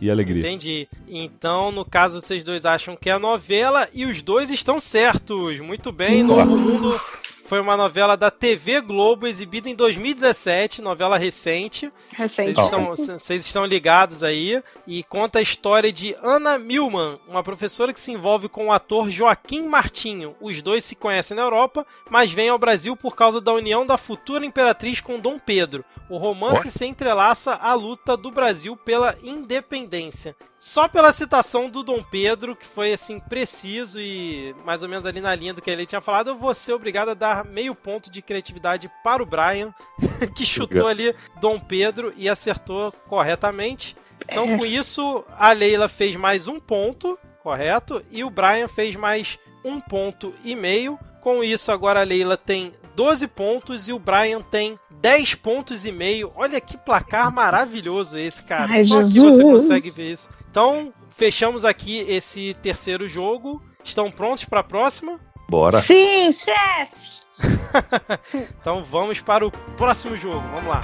e 0.00 0.10
alegria. 0.10 0.40
Entendi. 0.40 0.88
Então, 1.08 1.72
no 1.72 1.84
caso, 1.84 2.20
vocês 2.20 2.44
dois 2.44 2.64
acham 2.64 2.96
que 2.96 3.10
é 3.10 3.18
novela 3.18 3.88
e 3.92 4.04
os 4.04 4.22
dois 4.22 4.50
estão 4.50 4.78
certos. 4.78 5.60
Muito 5.60 5.90
bem, 5.92 6.22
Novo 6.22 6.56
Mundo 6.56 7.00
foi 7.48 7.60
uma 7.60 7.78
novela 7.78 8.14
da 8.14 8.30
TV 8.30 8.78
Globo, 8.82 9.26
exibida 9.26 9.70
em 9.70 9.74
2017, 9.74 10.82
novela 10.82 11.16
recente. 11.16 11.90
Recente. 12.12 12.52
Vocês 12.52 12.58
estão, 12.58 13.18
vocês 13.18 13.46
estão 13.46 13.64
ligados 13.64 14.22
aí. 14.22 14.62
E 14.86 15.02
conta 15.02 15.38
a 15.38 15.42
história 15.42 15.90
de 15.90 16.14
Ana 16.22 16.58
Milman, 16.58 17.18
uma 17.26 17.42
professora 17.42 17.94
que 17.94 18.00
se 18.00 18.12
envolve 18.12 18.50
com 18.50 18.66
o 18.66 18.72
ator 18.72 19.08
Joaquim 19.08 19.62
Martinho. 19.62 20.36
Os 20.42 20.60
dois 20.60 20.84
se 20.84 20.94
conhecem 20.94 21.34
na 21.34 21.42
Europa, 21.42 21.86
mas 22.10 22.30
vêm 22.30 22.50
ao 22.50 22.58
Brasil 22.58 22.94
por 22.94 23.16
causa 23.16 23.40
da 23.40 23.54
união 23.54 23.86
da 23.86 23.96
futura 23.96 24.44
imperatriz 24.44 25.00
com 25.00 25.18
Dom 25.18 25.38
Pedro. 25.38 25.82
O 26.08 26.16
romance 26.16 26.66
What? 26.66 26.70
se 26.70 26.86
entrelaça 26.86 27.54
à 27.54 27.74
luta 27.74 28.16
do 28.16 28.30
Brasil 28.30 28.76
pela 28.76 29.16
independência. 29.22 30.34
Só 30.58 30.88
pela 30.88 31.12
citação 31.12 31.70
do 31.70 31.84
Dom 31.84 32.02
Pedro, 32.02 32.56
que 32.56 32.66
foi 32.66 32.92
assim 32.92 33.20
preciso 33.20 34.00
e 34.00 34.54
mais 34.64 34.82
ou 34.82 34.88
menos 34.88 35.06
ali 35.06 35.20
na 35.20 35.34
linha 35.34 35.54
do 35.54 35.62
que 35.62 35.70
ele 35.70 35.86
tinha 35.86 36.00
falado, 36.00 36.30
eu 36.30 36.36
vou 36.36 36.52
ser 36.52 36.72
obrigado 36.72 37.10
a 37.10 37.14
dar 37.14 37.44
meio 37.44 37.74
ponto 37.74 38.10
de 38.10 38.20
criatividade 38.20 38.90
para 39.04 39.22
o 39.22 39.26
Brian, 39.26 39.72
que 40.34 40.44
chutou 40.44 40.88
ali 40.88 41.14
Dom 41.40 41.60
Pedro 41.60 42.12
e 42.16 42.28
acertou 42.28 42.90
corretamente. 43.06 43.96
Então, 44.20 44.58
com 44.58 44.66
isso, 44.66 45.24
a 45.38 45.52
Leila 45.52 45.88
fez 45.88 46.16
mais 46.16 46.48
um 46.48 46.58
ponto, 46.58 47.18
correto? 47.42 48.04
E 48.10 48.24
o 48.24 48.30
Brian 48.30 48.66
fez 48.66 48.96
mais 48.96 49.38
um 49.64 49.80
ponto 49.80 50.34
e 50.42 50.56
meio. 50.56 50.98
Com 51.20 51.44
isso, 51.44 51.70
agora 51.70 52.00
a 52.00 52.04
Leila 52.04 52.36
tem 52.36 52.72
12 52.98 53.28
pontos 53.28 53.88
e 53.88 53.92
o 53.92 53.98
Brian 54.00 54.42
tem 54.42 54.76
10 54.90 55.36
pontos 55.36 55.84
e 55.84 55.92
meio. 55.92 56.32
Olha 56.34 56.60
que 56.60 56.76
placar 56.76 57.32
maravilhoso 57.32 58.18
esse, 58.18 58.42
cara. 58.42 58.72
Ai, 58.72 58.84
Só 58.84 59.04
Jesus. 59.04 59.12
que 59.12 59.20
você 59.20 59.42
consegue 59.44 59.90
ver 59.92 60.10
isso. 60.10 60.28
Então, 60.50 60.92
fechamos 61.14 61.64
aqui 61.64 62.00
esse 62.08 62.56
terceiro 62.60 63.08
jogo. 63.08 63.62
Estão 63.84 64.10
prontos 64.10 64.46
para 64.46 64.60
a 64.60 64.64
próxima? 64.64 65.20
Bora. 65.48 65.80
Sim, 65.80 66.32
chefe. 66.32 67.22
então 68.60 68.82
vamos 68.82 69.20
para 69.20 69.46
o 69.46 69.52
próximo 69.76 70.16
jogo. 70.16 70.42
Vamos 70.56 70.66
lá. 70.66 70.80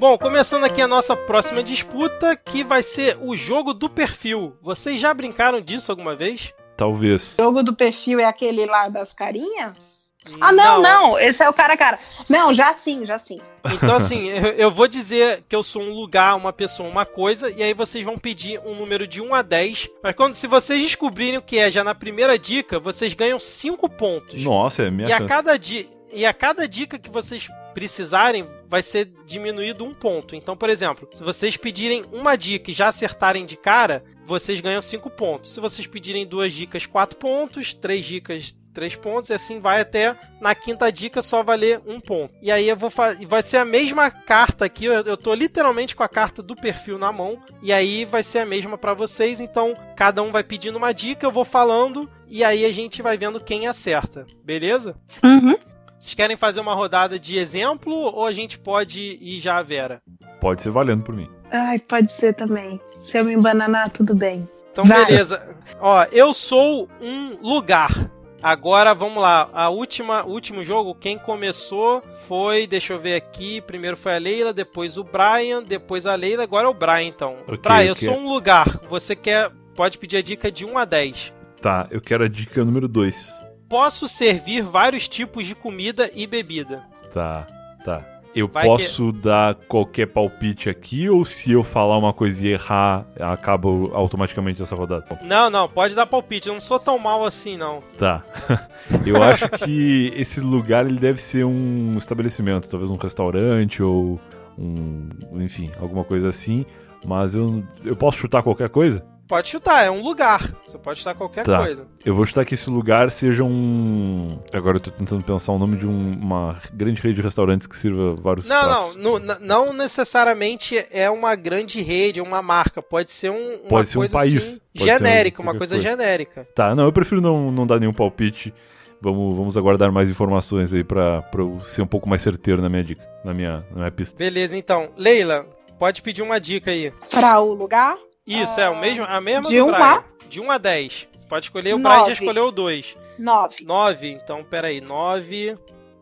Bom, 0.00 0.16
começando 0.16 0.64
aqui 0.64 0.80
a 0.80 0.88
nossa 0.88 1.14
próxima 1.14 1.62
disputa, 1.62 2.34
que 2.34 2.64
vai 2.64 2.82
ser 2.82 3.18
o 3.20 3.36
jogo 3.36 3.74
do 3.74 3.86
perfil. 3.86 4.56
Vocês 4.62 4.98
já 4.98 5.12
brincaram 5.12 5.60
disso 5.60 5.92
alguma 5.92 6.16
vez? 6.16 6.54
Talvez. 6.74 7.36
O 7.38 7.42
jogo 7.42 7.62
do 7.62 7.76
perfil 7.76 8.18
é 8.18 8.24
aquele 8.24 8.64
lá 8.64 8.88
das 8.88 9.12
carinhas? 9.12 10.10
Ah, 10.40 10.52
não, 10.52 10.80
não, 10.80 11.10
não, 11.10 11.18
esse 11.18 11.42
é 11.42 11.48
o 11.50 11.52
cara 11.52 11.74
a 11.74 11.76
cara. 11.76 11.98
Não, 12.30 12.50
já 12.50 12.74
sim, 12.74 13.04
já 13.04 13.18
sim. 13.18 13.40
Então, 13.74 13.96
assim, 13.96 14.30
eu 14.56 14.70
vou 14.70 14.88
dizer 14.88 15.44
que 15.46 15.54
eu 15.54 15.62
sou 15.62 15.82
um 15.82 15.92
lugar, 15.92 16.34
uma 16.34 16.50
pessoa, 16.50 16.88
uma 16.88 17.04
coisa, 17.04 17.50
e 17.50 17.62
aí 17.62 17.74
vocês 17.74 18.02
vão 18.02 18.16
pedir 18.16 18.58
um 18.60 18.74
número 18.74 19.06
de 19.06 19.20
1 19.20 19.34
a 19.34 19.42
10. 19.42 19.90
Mas 20.02 20.16
quando, 20.16 20.34
se 20.34 20.46
vocês 20.46 20.82
descobrirem 20.82 21.36
o 21.36 21.42
que 21.42 21.58
é 21.58 21.70
já 21.70 21.84
na 21.84 21.94
primeira 21.94 22.38
dica, 22.38 22.80
vocês 22.80 23.12
ganham 23.12 23.38
5 23.38 23.86
pontos. 23.90 24.42
Nossa, 24.42 24.84
é 24.84 24.90
minha 24.90 25.08
e 25.08 25.10
chance. 25.10 25.24
a 25.24 25.28
cada 25.28 25.58
dia 25.58 25.86
E 26.10 26.24
a 26.24 26.32
cada 26.32 26.66
dica 26.66 26.98
que 26.98 27.10
vocês 27.10 27.50
precisarem, 27.74 28.46
vai 28.68 28.82
ser 28.82 29.12
diminuído 29.26 29.84
um 29.84 29.94
ponto. 29.94 30.34
Então, 30.34 30.56
por 30.56 30.70
exemplo, 30.70 31.08
se 31.14 31.22
vocês 31.22 31.56
pedirem 31.56 32.04
uma 32.12 32.36
dica 32.36 32.70
e 32.70 32.74
já 32.74 32.88
acertarem 32.88 33.44
de 33.44 33.56
cara, 33.56 34.04
vocês 34.24 34.60
ganham 34.60 34.80
5 34.80 35.10
pontos. 35.10 35.52
Se 35.52 35.60
vocês 35.60 35.86
pedirem 35.86 36.26
duas 36.26 36.52
dicas, 36.52 36.86
4 36.86 37.18
pontos, 37.18 37.74
três 37.74 38.04
dicas, 38.04 38.54
3 38.72 38.94
pontos, 38.96 39.30
e 39.30 39.34
assim 39.34 39.58
vai 39.58 39.80
até 39.80 40.16
na 40.40 40.54
quinta 40.54 40.90
dica 40.90 41.20
só 41.20 41.42
valer 41.42 41.80
um 41.84 42.00
ponto. 42.00 42.32
E 42.40 42.50
aí 42.50 42.68
eu 42.68 42.76
vou 42.76 42.90
fazer. 42.90 43.26
Vai 43.26 43.42
ser 43.42 43.56
a 43.56 43.64
mesma 43.64 44.10
carta 44.10 44.64
aqui, 44.64 44.84
eu, 44.84 44.92
eu 44.92 45.16
tô 45.16 45.34
literalmente 45.34 45.96
com 45.96 46.02
a 46.02 46.08
carta 46.08 46.42
do 46.42 46.54
perfil 46.54 46.96
na 46.96 47.10
mão, 47.10 47.42
e 47.60 47.72
aí 47.72 48.04
vai 48.04 48.22
ser 48.22 48.38
a 48.38 48.46
mesma 48.46 48.78
para 48.78 48.94
vocês. 48.94 49.40
Então, 49.40 49.74
cada 49.96 50.22
um 50.22 50.30
vai 50.30 50.44
pedindo 50.44 50.78
uma 50.78 50.92
dica, 50.92 51.26
eu 51.26 51.32
vou 51.32 51.44
falando, 51.44 52.08
e 52.28 52.44
aí 52.44 52.64
a 52.64 52.72
gente 52.72 53.02
vai 53.02 53.18
vendo 53.18 53.42
quem 53.42 53.66
acerta, 53.66 54.24
beleza? 54.44 54.94
Uhum. 55.24 55.69
Vocês 56.00 56.14
querem 56.14 56.34
fazer 56.34 56.60
uma 56.60 56.72
rodada 56.72 57.18
de 57.18 57.36
exemplo 57.36 57.94
ou 57.94 58.24
a 58.24 58.32
gente 58.32 58.58
pode 58.58 59.18
ir 59.20 59.38
já 59.38 59.58
a 59.58 59.62
Vera? 59.62 60.00
Pode 60.40 60.62
ser 60.62 60.70
valendo 60.70 61.02
por 61.02 61.14
mim. 61.14 61.28
Ai, 61.52 61.78
pode 61.78 62.10
ser 62.10 62.32
também. 62.32 62.80
Se 63.02 63.18
eu 63.18 63.24
me 63.26 63.34
embananar, 63.34 63.90
tudo 63.90 64.14
bem. 64.14 64.48
Então, 64.72 64.82
Vai. 64.82 65.04
beleza. 65.04 65.54
Ó, 65.78 66.02
eu 66.10 66.32
sou 66.32 66.88
um 67.02 67.36
lugar. 67.46 68.10
Agora 68.42 68.94
vamos 68.94 69.20
lá, 69.20 69.50
a 69.52 69.68
última, 69.68 70.24
o 70.24 70.30
último 70.30 70.64
jogo, 70.64 70.94
quem 70.94 71.18
começou 71.18 72.00
foi, 72.26 72.66
deixa 72.66 72.94
eu 72.94 72.98
ver 72.98 73.14
aqui, 73.14 73.60
primeiro 73.60 73.98
foi 73.98 74.14
a 74.14 74.18
Leila, 74.18 74.54
depois 74.54 74.96
o 74.96 75.04
Brian, 75.04 75.62
depois 75.62 76.06
a 76.06 76.14
Leila, 76.14 76.44
agora 76.44 76.66
é 76.66 76.70
o 76.70 76.72
Brian 76.72 77.02
então. 77.02 77.36
Okay, 77.42 77.58
Brian, 77.58 77.90
eu 77.90 77.94
sou 77.94 78.16
um 78.16 78.26
lugar, 78.26 78.80
você 78.88 79.14
quer, 79.14 79.52
pode 79.74 79.98
pedir 79.98 80.16
a 80.16 80.22
dica 80.22 80.50
de 80.50 80.64
1 80.64 80.78
a 80.78 80.86
10. 80.86 81.34
Tá, 81.60 81.86
eu 81.90 82.00
quero 82.00 82.24
a 82.24 82.28
dica 82.28 82.64
número 82.64 82.88
2 82.88 83.39
posso 83.70 84.08
servir 84.08 84.62
vários 84.62 85.08
tipos 85.08 85.46
de 85.46 85.54
comida 85.54 86.10
e 86.12 86.26
bebida. 86.26 86.82
Tá, 87.14 87.46
tá. 87.84 88.04
Eu 88.34 88.46
Vai 88.46 88.64
posso 88.64 89.12
que... 89.12 89.20
dar 89.20 89.54
qualquer 89.54 90.06
palpite 90.06 90.68
aqui 90.68 91.08
ou 91.08 91.24
se 91.24 91.50
eu 91.50 91.64
falar 91.64 91.96
uma 91.96 92.12
coisa 92.12 92.46
e 92.46 92.52
errar, 92.52 93.06
acaba 93.18 93.68
automaticamente 93.92 94.62
essa 94.62 94.74
rodada? 94.74 95.04
Não, 95.22 95.50
não, 95.50 95.68
pode 95.68 95.94
dar 95.94 96.06
palpite. 96.06 96.48
Eu 96.48 96.54
não 96.54 96.60
sou 96.60 96.78
tão 96.78 96.98
mal 96.98 97.24
assim, 97.24 97.56
não. 97.56 97.80
Tá. 97.98 98.22
eu 99.06 99.22
acho 99.22 99.48
que 99.48 100.12
esse 100.16 100.40
lugar 100.40 100.86
ele 100.86 100.98
deve 100.98 101.20
ser 101.20 101.44
um 101.44 101.96
estabelecimento, 101.96 102.68
talvez 102.68 102.90
um 102.90 102.96
restaurante 102.96 103.82
ou 103.82 104.20
um, 104.56 105.08
enfim, 105.34 105.70
alguma 105.80 106.04
coisa 106.04 106.28
assim. 106.28 106.64
Mas 107.04 107.34
eu, 107.34 107.64
eu 107.84 107.96
posso 107.96 108.18
chutar 108.18 108.42
qualquer 108.42 108.68
coisa? 108.68 109.04
Pode 109.30 109.48
chutar, 109.48 109.84
é 109.84 109.90
um 109.92 110.02
lugar. 110.02 110.52
Você 110.66 110.76
pode 110.76 110.98
chutar 110.98 111.14
qualquer 111.14 111.44
tá. 111.44 111.58
coisa. 111.58 111.86
Eu 112.04 112.16
vou 112.16 112.26
chutar 112.26 112.44
que 112.44 112.54
esse 112.54 112.68
lugar 112.68 113.12
seja 113.12 113.44
um. 113.44 114.26
Agora 114.52 114.78
eu 114.78 114.80
tô 114.80 114.90
tentando 114.90 115.24
pensar 115.24 115.52
o 115.52 115.58
nome 115.58 115.76
de 115.76 115.86
um, 115.86 116.14
uma 116.14 116.56
grande 116.74 117.00
rede 117.00 117.14
de 117.14 117.22
restaurantes 117.22 117.64
que 117.68 117.76
sirva 117.76 118.16
vários 118.16 118.48
não, 118.48 118.60
pratos. 118.60 118.96
Não, 118.96 119.20
não, 119.20 119.38
não 119.38 119.72
necessariamente 119.72 120.84
é 120.90 121.08
uma 121.08 121.36
grande 121.36 121.80
rede, 121.80 122.18
é 122.18 122.22
uma 122.24 122.42
marca. 122.42 122.82
Pode 122.82 123.12
ser 123.12 123.30
um, 123.30 123.60
uma 123.60 123.68
pode 123.68 123.90
ser 123.90 123.98
coisa 123.98 124.16
um 124.16 124.18
país. 124.18 124.36
Assim, 124.36 124.60
genérica, 124.74 125.40
uma 125.40 125.52
coisa, 125.54 125.76
coisa 125.76 125.88
genérica. 125.88 126.48
Tá, 126.52 126.74
não, 126.74 126.82
eu 126.82 126.92
prefiro 126.92 127.20
não, 127.20 127.52
não 127.52 127.64
dar 127.64 127.78
nenhum 127.78 127.92
palpite. 127.92 128.52
Vamos, 129.00 129.36
vamos 129.36 129.56
aguardar 129.56 129.92
mais 129.92 130.10
informações 130.10 130.74
aí 130.74 130.82
pra, 130.82 131.22
pra 131.22 131.40
eu 131.40 131.60
ser 131.60 131.82
um 131.82 131.86
pouco 131.86 132.08
mais 132.08 132.20
certeiro 132.20 132.60
na 132.60 132.68
minha 132.68 132.82
dica, 132.82 133.08
na 133.24 133.32
minha, 133.32 133.64
na 133.70 133.76
minha 133.76 133.92
pista. 133.92 134.18
Beleza, 134.18 134.56
então. 134.56 134.88
Leila, 134.96 135.46
pode 135.78 136.02
pedir 136.02 136.20
uma 136.20 136.40
dica 136.40 136.72
aí. 136.72 136.92
Pra 137.08 137.38
o 137.38 137.54
lugar? 137.54 137.94
Isso, 138.30 138.60
é 138.60 138.68
o 138.68 138.78
mesmo, 138.78 139.04
a 139.04 139.20
mesma 139.20 139.48
de 139.48 139.58
do 139.58 139.66
Brian. 139.66 139.78
A? 139.78 140.04
De 140.28 140.40
1 140.40 140.50
a 140.50 140.58
10. 140.58 141.08
Você 141.18 141.26
pode 141.26 141.46
escolher, 141.46 141.74
o 141.74 141.78
Nove. 141.78 141.94
Brian 141.94 142.06
já 142.06 142.12
escolheu 142.12 142.46
o 142.46 142.52
2. 142.52 142.96
9. 143.18 143.64
9, 143.64 144.08
então 144.08 144.44
peraí, 144.44 144.80
9. 144.80 145.56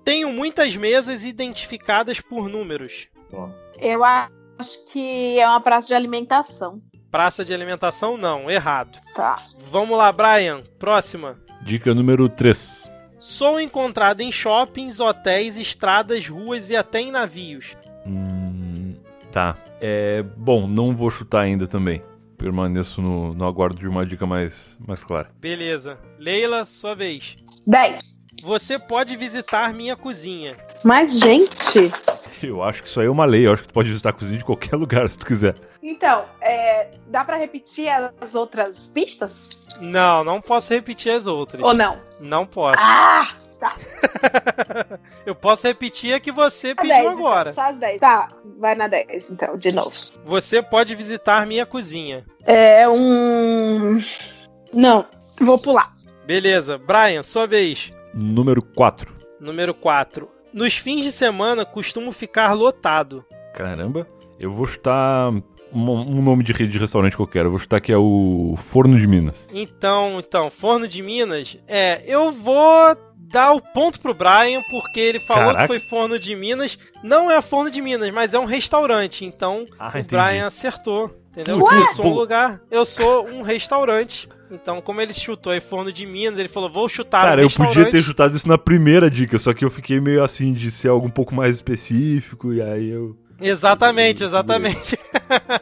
Tenho 0.05 0.33
muitas 0.33 0.77
mesas 0.77 1.25
identificadas 1.25 2.21
por 2.21 2.49
números. 2.49 3.09
Nossa. 3.33 3.61
Eu 3.79 4.05
acho 4.05 4.85
que 4.91 5.39
é 5.39 5.47
uma 5.47 5.61
praça 5.61 5.89
de 5.89 5.95
alimentação. 5.95 6.81
Praça 7.11 7.45
de 7.45 7.55
alimentação, 7.55 8.17
não, 8.17 8.51
errado. 8.51 8.99
Tá. 9.15 9.35
Vamos 9.71 9.97
lá, 9.97 10.13
Brian, 10.13 10.63
próxima. 10.79 11.39
Dica 11.63 11.95
número 11.95 12.29
3. 12.29 12.91
Sou 13.19 13.59
encontrado 13.59 14.21
em 14.21 14.31
shoppings, 14.31 15.01
hotéis, 15.01 15.59
estradas, 15.59 16.27
ruas 16.29 16.71
e 16.71 16.77
até 16.77 17.01
em 17.01 17.11
navios. 17.11 17.77
Hum, 18.07 18.95
tá. 19.33 19.57
É, 19.81 20.23
bom, 20.37 20.67
não 20.67 20.95
vou 20.95 21.11
chutar 21.11 21.41
ainda 21.41 21.67
também. 21.67 22.03
Permaneço 22.39 23.03
no, 23.03 23.35
no 23.35 23.45
aguardo 23.45 23.77
de 23.77 23.89
uma 23.89 24.07
dica 24.07 24.27
mais, 24.27 24.79
mais 24.87 25.03
clara. 25.03 25.29
Beleza. 25.41 25.99
Leila, 26.19 26.65
sua 26.65 26.95
vez. 26.95 27.37
10. 27.67 28.01
Você 28.45 28.79
pode 28.79 29.17
visitar 29.17 29.75
minha 29.75 29.97
cozinha. 29.97 30.57
Mas, 30.85 31.19
gente. 31.19 31.91
Eu 32.41 32.63
acho 32.63 32.83
que 32.83 32.89
isso 32.89 33.01
aí 33.01 33.07
é 33.09 33.11
uma 33.11 33.25
lei. 33.25 33.47
Eu 33.47 33.53
acho 33.53 33.63
que 33.63 33.69
tu 33.69 33.75
pode 33.75 33.89
visitar 33.89 34.11
a 34.11 34.13
cozinha 34.13 34.39
de 34.39 34.45
qualquer 34.45 34.77
lugar, 34.77 35.11
se 35.11 35.19
tu 35.19 35.27
quiser. 35.27 35.57
Então, 35.83 36.25
é, 36.41 36.93
dá 37.09 37.25
para 37.25 37.37
repetir 37.37 37.89
as 38.21 38.35
outras 38.37 38.87
pistas? 38.87 39.51
Não, 39.81 40.23
não 40.23 40.41
posso 40.41 40.73
repetir 40.73 41.13
as 41.13 41.27
outras. 41.27 41.61
Ou 41.63 41.75
não? 41.75 41.99
Não 42.21 42.47
posso. 42.47 42.79
Ah! 42.81 43.35
Tá. 43.59 43.77
eu 45.27 45.35
posso 45.35 45.67
repetir 45.67 46.15
a 46.15 46.21
que 46.21 46.31
você 46.31 46.75
pediu 46.75 46.91
10, 46.91 47.01
então, 47.01 47.19
agora. 47.19 47.51
Então, 47.51 47.65
só 47.65 47.71
as 47.71 47.79
10. 47.79 48.01
Tá, 48.01 48.29
vai 48.59 48.75
na 48.75 48.87
10, 48.87 49.31
então, 49.31 49.57
de 49.57 49.73
novo. 49.73 49.95
Você 50.25 50.63
pode 50.63 50.95
visitar 50.95 51.47
minha 51.47 51.67
cozinha. 51.67 52.25
É 52.45 52.89
um. 52.89 53.99
Não, 54.73 55.05
vou 55.41 55.59
pular. 55.59 55.95
Beleza. 56.27 56.79
Brian, 56.79 57.23
sua 57.23 57.47
vez. 57.47 57.93
Número 58.15 58.63
4. 58.63 59.17
Número 59.41 59.75
4. 59.75 60.29
Nos 60.53 60.77
fins 60.77 61.05
de 61.05 61.13
semana 61.13 61.65
costumo 61.65 62.13
ficar 62.13 62.53
lotado. 62.53 63.25
Caramba. 63.55 64.07
Eu 64.39 64.51
vou 64.53 64.67
chutar 64.67 65.33
um, 65.73 66.23
nome 66.23 66.45
de 66.45 66.53
rede 66.53 66.73
de 66.73 66.79
restaurante 66.79 67.17
qualquer. 67.17 67.45
Eu 67.45 67.51
vou 67.51 67.59
chutar 67.59 67.81
que 67.81 67.93
é 67.93 67.97
o 67.97 68.55
Forno 68.57 68.99
de 68.99 69.07
Minas. 69.07 69.47
Então, 69.53 70.19
então, 70.19 70.51
Forno 70.51 70.87
de 70.89 71.03
Minas. 71.03 71.59
É, 71.67 72.03
eu 72.07 72.33
vou 72.33 72.97
dar 73.29 73.53
o 73.53 73.61
ponto 73.61 74.01
pro 74.01 74.15
Brian, 74.15 74.61
porque 74.71 74.99
ele 74.99 75.21
falou 75.21 75.53
Caraca. 75.53 75.61
que 75.61 75.67
foi 75.67 75.81
Forno 75.81 76.19
de 76.19 76.35
Minas. 76.35 76.79
Não 77.03 77.31
é 77.31 77.41
Forno 77.43 77.71
de 77.71 77.81
Minas, 77.81 78.11
mas 78.11 78.35
é 78.35 78.39
um 78.39 78.45
restaurante. 78.45 79.25
Então, 79.25 79.67
ah, 79.79 79.87
o 79.87 79.99
entendi. 79.99 80.09
Brian 80.09 80.47
acertou. 80.47 81.15
Entendeu? 81.31 81.59
Eu 81.59 81.87
sou 81.89 82.07
um 82.07 82.15
lugar, 82.15 82.61
eu 82.71 82.85
sou 82.85 83.29
um 83.29 83.43
restaurante. 83.43 84.29
Então, 84.51 84.81
como 84.81 85.01
ele 85.01 85.13
chutou 85.13 85.53
aí 85.53 85.61
Forno 85.61 85.93
de 85.93 86.07
Minas, 86.07 86.39
ele 86.39 86.49
falou, 86.49 86.73
vou 86.73 86.89
chutar 86.89 87.23
Cara, 87.23 87.43
eu 87.43 87.51
podia 87.51 87.91
ter 87.91 88.03
chutado 88.03 88.35
isso 88.35 88.49
na 88.49 88.57
primeira 88.57 89.11
dica, 89.11 89.39
só 89.39 89.53
que 89.53 89.65
eu 89.65 89.71
fiquei 89.71 90.01
meio 90.01 90.25
assim 90.25 90.55
de 90.55 90.71
ser 90.71 90.89
algo 90.89 91.07
um 91.07 91.11
pouco 91.11 91.35
mais 91.35 91.57
específico, 91.57 92.53
e 92.53 92.63
aí 92.63 92.89
eu... 92.89 93.15
Exatamente, 93.41 94.25
exatamente. 94.25 94.99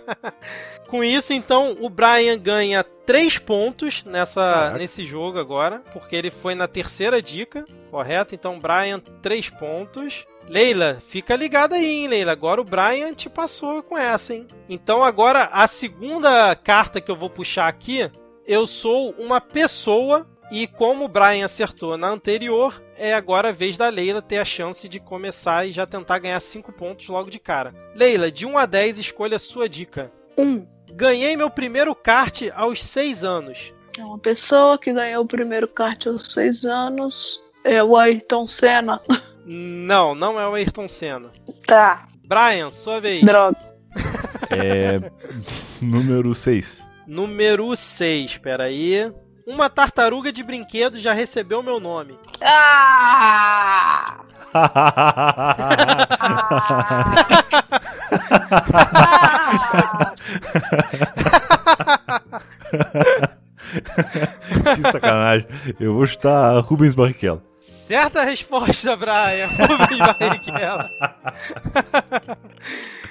Com 0.89 1.03
isso, 1.03 1.32
então, 1.32 1.77
o 1.81 1.90
Brian 1.90 2.39
ganha 2.39 2.85
3 2.85 3.39
pontos 3.39 4.05
nessa, 4.05 4.74
nesse 4.78 5.05
jogo 5.05 5.39
agora, 5.39 5.82
porque 5.93 6.15
ele 6.15 6.31
foi 6.31 6.55
na 6.55 6.69
terceira 6.69 7.20
dica, 7.20 7.65
correto? 7.90 8.35
Então, 8.35 8.59
Brian, 8.59 9.01
3 9.20 9.51
pontos. 9.51 10.24
Leila, 10.48 10.98
fica 11.05 11.35
ligada 11.35 11.74
aí, 11.74 12.03
hein, 12.03 12.09
Leila. 12.09 12.31
Agora 12.31 12.61
o 12.61 12.65
Brian 12.65 13.12
te 13.15 13.28
passou 13.28 13.82
com 13.82 13.98
essa, 13.98 14.32
hein? 14.32 14.47
Então, 14.69 15.03
agora, 15.03 15.51
a 15.53 15.66
segunda 15.66 16.55
carta 16.55 17.01
que 17.01 17.11
eu 17.11 17.16
vou 17.16 17.28
puxar 17.28 17.66
aqui, 17.66 18.09
eu 18.47 18.65
sou 18.65 19.11
uma 19.19 19.40
pessoa 19.40 20.24
e 20.51 20.66
como 20.66 21.05
o 21.05 21.09
Brian 21.09 21.44
acertou 21.44 21.97
na 21.97 22.09
anterior, 22.09 22.82
é 22.97 23.14
agora 23.14 23.48
a 23.48 23.52
vez 23.52 23.77
da 23.77 23.89
Leila 23.89 24.23
ter 24.23 24.39
a 24.39 24.44
chance 24.44 24.89
de 24.89 25.01
começar 25.01 25.66
e 25.66 25.73
já 25.73 25.86
tentar 25.86 26.18
ganhar 26.18 26.40
5 26.40 26.73
pontos 26.73 27.09
logo 27.09 27.31
de 27.31 27.39
cara. 27.39 27.74
Leila, 27.94 28.31
de 28.31 28.47
1 28.47 28.56
a 28.56 28.66
10, 28.66 28.98
escolha 28.98 29.36
a 29.36 29.40
sua 29.40 29.68
dica. 29.68 30.12
1. 30.36 30.43
Um. 30.43 30.66
Ganhei 30.93 31.36
meu 31.36 31.51
primeiro 31.51 31.94
kart 31.94 32.43
aos 32.55 32.82
6 32.85 33.24
anos. 33.24 33.74
É 33.98 34.05
uma 34.05 34.18
pessoa 34.18 34.78
que 34.78 34.93
ganhou 34.93 35.24
o 35.24 35.27
primeiro 35.27 35.66
kart 35.66 36.06
aos 36.06 36.32
6 36.32 36.64
anos. 36.64 37.43
É 37.64 37.82
o 37.82 37.97
Ayrton 37.97 38.47
Senna. 38.47 39.01
Não, 39.48 40.12
não 40.12 40.40
é 40.40 40.48
o 40.48 40.55
Ayrton 40.55 40.89
Senna. 40.89 41.31
Tá. 41.64 42.09
Brian, 42.27 42.68
sua 42.68 43.01
vez. 43.01 43.24
Droga. 43.24 43.56
É. 44.51 45.01
número 45.81 46.35
6. 46.35 46.85
Número 47.06 47.77
6, 47.77 48.39
peraí. 48.39 49.12
Uma 49.47 49.70
tartaruga 49.70 50.32
de 50.32 50.43
brinquedo 50.43 50.98
já 50.98 51.12
recebeu 51.12 51.62
meu 51.62 51.78
nome. 51.78 52.18
Ah! 52.43 54.16
que 64.74 64.90
sacanagem. 64.90 65.47
Eu 65.78 65.94
vou 65.94 66.05
chutar 66.09 66.59
Rubens 66.59 66.97
Barrichello. 66.97 67.40
Certa 67.60 68.24
resposta, 68.24 68.97
Brian. 68.97 69.47
Rubens 69.47 70.16
Barrichello. 70.18 70.90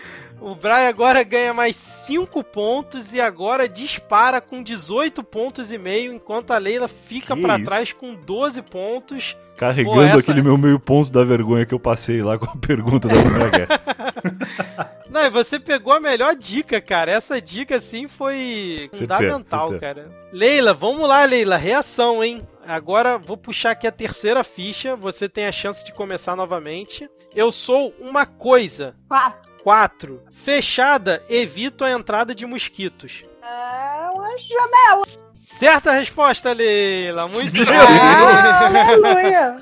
O 0.46 0.54
Brian 0.54 0.88
agora 0.88 1.24
ganha 1.24 1.56
mais 1.56 1.76
5 1.76 2.44
pontos 2.44 3.16
e 3.16 3.20
agora 3.20 3.68
dispara 3.68 4.40
com 4.40 4.62
18 4.62 5.24
pontos 5.24 5.72
e 5.72 5.78
meio, 5.80 6.14
enquanto 6.14 6.52
a 6.52 6.60
Leila 6.60 6.88
fica 6.88 7.36
para 7.36 7.58
trás 7.58 7.92
com 7.92 8.14
12 8.14 8.62
pontos. 8.62 9.36
Carregando 9.58 9.96
Pô, 9.96 10.04
essa... 10.04 10.20
aquele 10.20 10.44
meu 10.44 10.56
meio 10.56 10.80
ponto 10.80 11.12
da 11.12 11.24
vergonha 11.24 11.66
que 11.66 11.74
eu 11.74 11.80
passei 11.80 12.22
lá 12.22 12.38
com 12.38 12.46
a 12.46 12.58
pergunta 12.58 13.08
da 13.08 13.16
Primeira 13.16 13.50
Guerra. 13.50 14.92
Não, 15.10 15.22
e 15.22 15.32
você 15.32 15.60
pegou 15.60 15.92
a 15.92 16.00
melhor 16.00 16.36
dica, 16.36 16.80
cara. 16.80 17.12
Essa 17.12 17.42
dica, 17.42 17.78
assim, 17.78 18.08
foi 18.08 18.88
fundamental, 18.94 19.74
cara. 19.80 20.12
Leila, 20.32 20.76
vamos 20.76 21.08
lá, 21.08 21.26
Leila. 21.26 21.58
Reação, 21.58 22.24
hein? 22.24 22.40
Agora 22.68 23.18
vou 23.18 23.36
puxar 23.36 23.72
aqui 23.72 23.88
a 23.88 23.92
terceira 23.92 24.44
ficha. 24.44 24.96
Você 24.96 25.28
tem 25.28 25.48
a 25.48 25.52
chance 25.52 25.84
de 25.84 25.92
começar 25.92 26.36
novamente. 26.36 27.10
Eu 27.34 27.52
sou 27.52 27.96
uma 28.00 28.28
coisa. 28.28 28.96
Quatro. 29.08 29.55
4. 29.66 30.22
Fechada, 30.32 31.24
evito 31.28 31.84
a 31.84 31.90
entrada 31.90 32.36
de 32.36 32.46
mosquitos. 32.46 33.24
É 33.42 34.10
uma 34.12 34.38
janela. 34.38 35.04
Certa 35.34 35.92
resposta, 35.92 36.54
Leila. 36.54 37.28
Muito 37.28 37.52
bem. 37.52 37.76
Ah, 37.76 38.68
aleluia. 38.90 39.58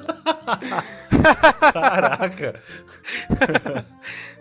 Caraca. 1.71 2.61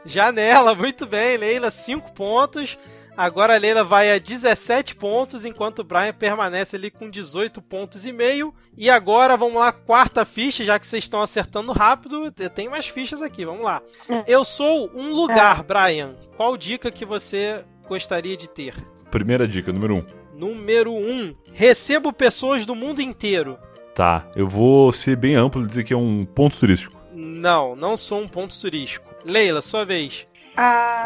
Janela, 0.05 0.75
muito 0.75 1.07
bem, 1.07 1.37
Leila. 1.37 1.71
5 1.71 2.11
pontos. 2.13 2.77
Agora 3.17 3.55
a 3.55 3.59
Leila 3.59 3.85
vai 3.85 4.11
a 4.11 4.19
17 4.19 4.97
pontos, 4.97 5.45
enquanto 5.45 5.81
o 5.81 5.85
Brian 5.85 6.15
permanece 6.15 6.77
ali 6.77 6.91
com 6.91 7.11
18 7.11 7.61
pontos 7.61 8.07
e 8.07 8.13
meio. 8.13 8.55
E 8.77 8.89
agora 8.89 9.37
vamos 9.37 9.57
lá, 9.57 9.71
quarta 9.71 10.25
ficha, 10.25 10.65
já 10.65 10.79
que 10.79 10.87
vocês 10.87 11.05
estão 11.05 11.21
acertando 11.21 11.73
rápido, 11.73 12.31
tem 12.55 12.69
mais 12.69 12.87
fichas 12.87 13.21
aqui, 13.21 13.45
vamos 13.45 13.65
lá. 13.65 13.83
É. 14.09 14.25
Eu 14.27 14.45
sou 14.45 14.91
um 14.95 15.13
lugar, 15.13 15.61
é. 15.61 15.63
Brian. 15.63 16.17
Qual 16.37 16.57
dica 16.57 16.91
que 16.91 17.05
você 17.05 17.65
gostaria 17.87 18.37
de 18.37 18.49
ter? 18.49 18.75
Primeira 19.11 19.47
dica, 19.47 19.73
número 19.73 19.97
1. 19.97 19.99
Um. 19.99 20.05
Número 20.35 20.93
1. 20.93 20.97
Um, 20.97 21.37
recebo 21.53 22.13
pessoas 22.13 22.65
do 22.65 22.75
mundo 22.75 23.03
inteiro. 23.03 23.59
Tá, 23.95 24.27
eu 24.35 24.49
vou 24.49 24.91
ser 24.91 25.17
bem 25.17 25.35
amplo 25.35 25.63
e 25.63 25.67
dizer 25.67 25.85
que 25.85 25.93
é 25.93 25.97
um 25.97 26.25
ponto 26.25 26.57
turístico. 26.57 26.97
Não, 27.13 27.77
não 27.77 27.95
sou 27.95 28.23
um 28.23 28.27
ponto 28.27 28.59
turístico. 28.59 29.07
Leila, 29.23 29.61
sua 29.61 29.85
vez. 29.85 30.27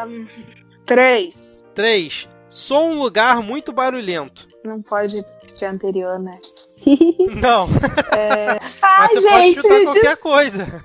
Um, 0.07 0.27
três. 0.85 1.56
3. 1.77 2.29
Sou 2.49 2.91
um 2.91 2.99
lugar 2.99 3.43
muito 3.43 3.71
barulhento. 3.71 4.49
Não 4.65 4.81
pode 4.81 5.23
ser 5.53 5.67
anterior, 5.67 6.19
né? 6.19 6.41
Não. 7.41 7.69
É... 8.17 8.59
Mas 8.81 9.13
você 9.13 9.21
gente, 9.21 9.31
pode 9.31 9.55
chutar 9.63 9.85
qualquer 9.85 10.11
des... 10.11 10.19
coisa. 10.19 10.85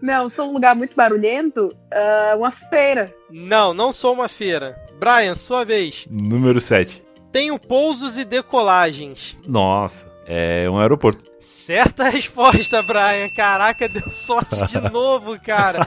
Não, 0.00 0.28
sou 0.28 0.48
um 0.48 0.52
lugar 0.54 0.74
muito 0.74 0.96
barulhento. 0.96 1.68
Uh, 1.92 2.38
uma 2.38 2.50
feira. 2.50 3.14
Não, 3.30 3.74
não 3.74 3.92
sou 3.92 4.14
uma 4.14 4.28
feira. 4.28 4.74
Brian, 4.98 5.34
sua 5.34 5.64
vez. 5.64 6.06
Número 6.10 6.60
7. 6.60 7.04
Tenho 7.30 7.58
pousos 7.58 8.16
e 8.16 8.24
decolagens. 8.24 9.36
Nossa. 9.46 10.11
É 10.24 10.70
um 10.70 10.78
aeroporto. 10.78 11.30
Certa 11.40 12.08
resposta, 12.08 12.80
Brian. 12.82 13.28
Caraca, 13.34 13.88
deu 13.88 14.10
sorte 14.10 14.56
de 14.66 14.80
novo, 14.90 15.38
cara. 15.40 15.86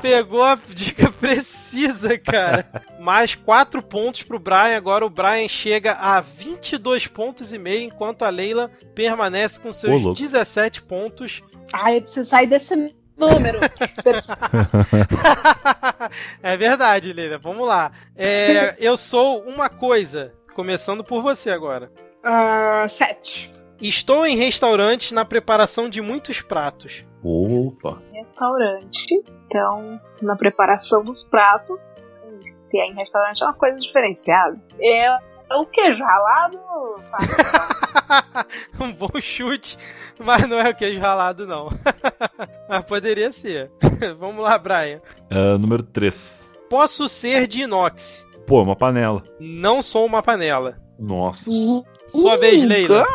Pegou 0.00 0.42
a 0.42 0.58
dica 0.68 1.10
precisa, 1.12 2.16
cara. 2.18 2.66
Mais 2.98 3.34
4 3.34 3.82
pontos 3.82 4.22
pro 4.22 4.38
Brian. 4.38 4.76
Agora 4.76 5.04
o 5.04 5.10
Brian 5.10 5.46
chega 5.48 5.92
a 5.92 6.20
22 6.20 7.06
pontos 7.06 7.52
e 7.52 7.58
meio, 7.58 7.84
enquanto 7.84 8.22
a 8.22 8.30
Leila 8.30 8.70
permanece 8.94 9.60
com 9.60 9.70
seus 9.70 10.04
Ô, 10.04 10.12
17 10.14 10.82
pontos. 10.82 11.42
Ai, 11.72 11.98
eu 11.98 12.02
preciso 12.02 12.30
sair 12.30 12.46
desse 12.46 12.74
número. 13.16 13.58
é 16.42 16.56
verdade, 16.56 17.12
Leila. 17.12 17.36
Vamos 17.38 17.68
lá. 17.68 17.92
É, 18.16 18.74
eu 18.78 18.96
sou 18.96 19.42
uma 19.42 19.68
coisa. 19.68 20.32
Começando 20.54 21.04
por 21.04 21.20
você 21.22 21.50
agora. 21.50 21.92
Uh, 22.24 22.88
sete. 22.88 23.57
Estou 23.80 24.26
em 24.26 24.36
restaurantes 24.36 25.12
na 25.12 25.24
preparação 25.24 25.88
de 25.88 26.00
muitos 26.00 26.40
pratos. 26.40 27.06
Opa! 27.22 28.02
Restaurante, 28.12 29.22
então, 29.46 30.00
na 30.20 30.36
preparação 30.36 31.04
dos 31.04 31.22
pratos. 31.22 31.96
Se 32.44 32.78
é 32.80 32.86
em 32.86 32.94
restaurante, 32.94 33.42
é 33.42 33.46
uma 33.46 33.54
coisa 33.54 33.78
diferenciada. 33.78 34.58
É 34.80 35.16
o 35.56 35.64
queijo 35.66 36.04
ralado. 36.04 36.58
um 38.80 38.92
bom 38.92 39.20
chute, 39.20 39.78
mas 40.18 40.48
não 40.48 40.58
é 40.58 40.70
o 40.70 40.74
queijo 40.74 41.00
ralado, 41.00 41.46
não. 41.46 41.68
mas 42.68 42.84
poderia 42.84 43.30
ser. 43.32 43.70
Vamos 44.18 44.42
lá, 44.42 44.58
Brian. 44.58 45.00
Uh, 45.30 45.58
número 45.58 45.82
3. 45.82 46.48
Posso 46.68 47.08
ser 47.08 47.46
de 47.46 47.62
inox. 47.62 48.26
Pô, 48.46 48.62
uma 48.62 48.76
panela. 48.76 49.22
Não 49.38 49.82
sou 49.82 50.06
uma 50.06 50.22
panela. 50.22 50.78
Nossa. 50.98 51.50
Sua 52.08 52.36
uh, 52.36 52.40
vez, 52.40 52.62
Leila. 52.62 53.06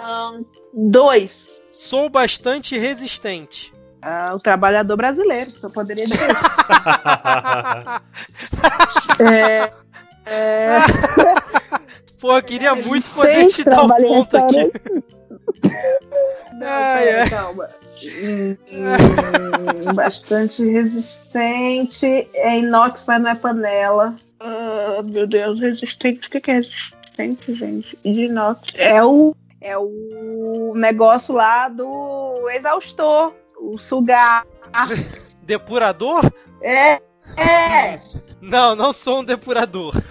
Um, 0.00 0.44
dois. 0.90 1.62
Sou 1.70 2.10
bastante 2.10 2.76
resistente. 2.76 3.72
Uh, 4.02 4.34
o 4.34 4.40
trabalhador 4.40 4.96
brasileiro, 4.96 5.52
só 5.58 5.70
poderia 5.70 6.06
dizer. 6.06 6.28
é, 9.32 9.72
é... 10.26 10.78
Pô, 12.18 12.36
eu 12.36 12.42
queria 12.42 12.74
muito 12.74 13.10
poder 13.10 13.46
te 13.46 13.64
dar 13.64 13.84
um 13.84 13.88
ponto 13.88 14.36
aqui. 14.36 14.72
Não, 16.52 16.60
pera, 16.60 17.30
calma. 17.30 17.68
Hum, 18.04 18.56
hum, 18.70 19.94
bastante 19.94 20.64
resistente. 20.64 22.28
É 22.34 22.58
inox, 22.58 23.04
mas 23.06 23.20
não 23.20 23.30
é 23.30 23.34
panela. 23.34 24.14
Ah, 24.38 25.02
meu 25.04 25.26
Deus, 25.26 25.58
resistente. 25.60 26.28
O 26.28 26.30
que, 26.30 26.40
que 26.40 26.50
é 26.50 26.54
resistente, 26.54 26.96
gente? 27.16 27.98
De 28.02 28.24
inox. 28.24 28.68
É 28.74 29.04
o, 29.04 29.36
é 29.60 29.78
o 29.78 30.72
negócio 30.74 31.34
lá 31.34 31.68
do 31.68 32.48
exaustor. 32.50 33.32
O 33.60 33.78
sugar. 33.78 34.44
Depurador? 35.42 36.28
É. 36.60 37.00
É! 37.36 38.00
Não, 38.40 38.74
não 38.74 38.92
sou 38.92 39.20
um 39.20 39.24
depurador. 39.24 39.94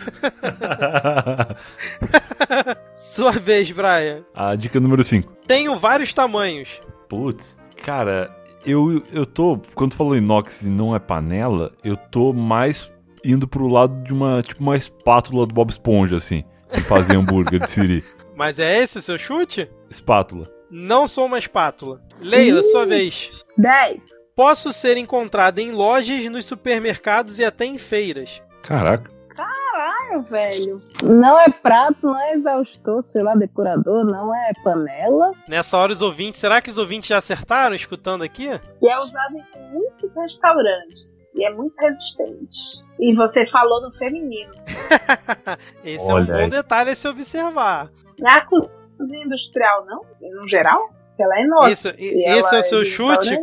Sua 2.96 3.32
vez, 3.32 3.70
Brian. 3.72 4.24
A 4.34 4.56
dica 4.56 4.80
número 4.80 5.04
5. 5.04 5.32
Tenho 5.46 5.78
vários 5.78 6.14
tamanhos. 6.14 6.80
Putz, 7.10 7.58
cara, 7.84 8.34
eu, 8.66 9.04
eu 9.12 9.26
tô. 9.26 9.60
Quando 9.76 9.92
tu 9.92 9.98
falou 9.98 10.16
inox 10.16 10.64
e 10.64 10.70
não 10.70 10.96
é 10.96 11.00
panela, 11.00 11.74
eu 11.84 11.98
tô 11.98 12.32
mais 12.32 12.92
indo 13.24 13.48
pro 13.48 13.68
lado 13.68 14.02
de 14.02 14.14
uma. 14.14 14.42
Tipo, 14.42 14.62
uma 14.62 14.78
espátula 14.78 15.46
do 15.46 15.54
Bob 15.54 15.70
Esponja, 15.70 16.16
assim. 16.16 16.44
De 16.74 16.82
fazer 16.82 17.16
hambúrguer 17.18 17.60
de 17.60 17.70
Siri. 17.70 18.04
Mas 18.36 18.60
é 18.60 18.78
esse 18.80 18.98
o 18.98 19.02
seu 19.02 19.18
chute? 19.18 19.70
Espátula. 19.90 20.48
Não 20.70 21.06
sou 21.06 21.26
uma 21.26 21.38
espátula. 21.38 22.02
Leila, 22.20 22.64
sua 22.64 22.86
vez. 22.86 23.32
10. 23.58 24.00
Posso 24.36 24.72
ser 24.72 24.98
encontrado 24.98 25.60
em 25.60 25.72
lojas, 25.72 26.26
nos 26.28 26.46
supermercados 26.46 27.40
e 27.40 27.44
até 27.44 27.66
em 27.66 27.78
feiras. 27.78 28.42
Caraca. 28.64 29.12
Caralho, 29.36 30.24
velho. 30.24 30.82
Não 31.04 31.40
é 31.40 31.50
prato, 31.50 32.08
não 32.08 32.20
é 32.20 32.34
exaustor, 32.34 33.04
sei 33.04 33.22
lá, 33.22 33.36
decorador, 33.36 34.06
não 34.06 34.34
é 34.34 34.52
panela. 34.64 35.32
Nessa 35.48 35.78
hora 35.78 35.92
os 35.92 36.02
ouvintes, 36.02 36.40
será 36.40 36.62
que 36.62 36.70
os 36.70 36.78
ouvintes 36.78 37.10
já 37.10 37.18
acertaram 37.18 37.76
escutando 37.76 38.24
aqui? 38.24 38.48
E 38.82 38.88
é 38.90 38.98
usado 38.98 39.36
em 39.36 39.70
muitos 39.72 40.16
restaurantes. 40.16 41.34
E 41.36 41.46
é 41.46 41.52
muito 41.54 41.76
resistente. 41.80 42.82
E 43.02 43.16
você 43.16 43.48
falou 43.48 43.82
no 43.82 43.92
feminino. 43.98 44.54
Esse 45.84 46.06
Olha 46.06 46.22
é 46.22 46.36
um 46.36 46.38
bom 46.38 46.44
aí. 46.44 46.50
detalhe 46.52 46.92
a 46.92 46.96
se 46.96 47.08
observar. 47.08 47.90
Não 48.20 48.30
é 48.30 48.36
a 48.36 48.46
cozinha 48.46 49.26
industrial, 49.26 49.86
não? 49.88 50.06
No 50.40 50.48
geral? 50.48 50.92
Ela 51.20 51.40
é 51.40 51.46
nossa. 51.46 51.72
Isso, 51.72 51.90
esse 52.00 52.56
é 52.56 52.60
o 52.60 52.64
seu 52.64 52.82
é 52.82 52.86
chute? 52.86 53.36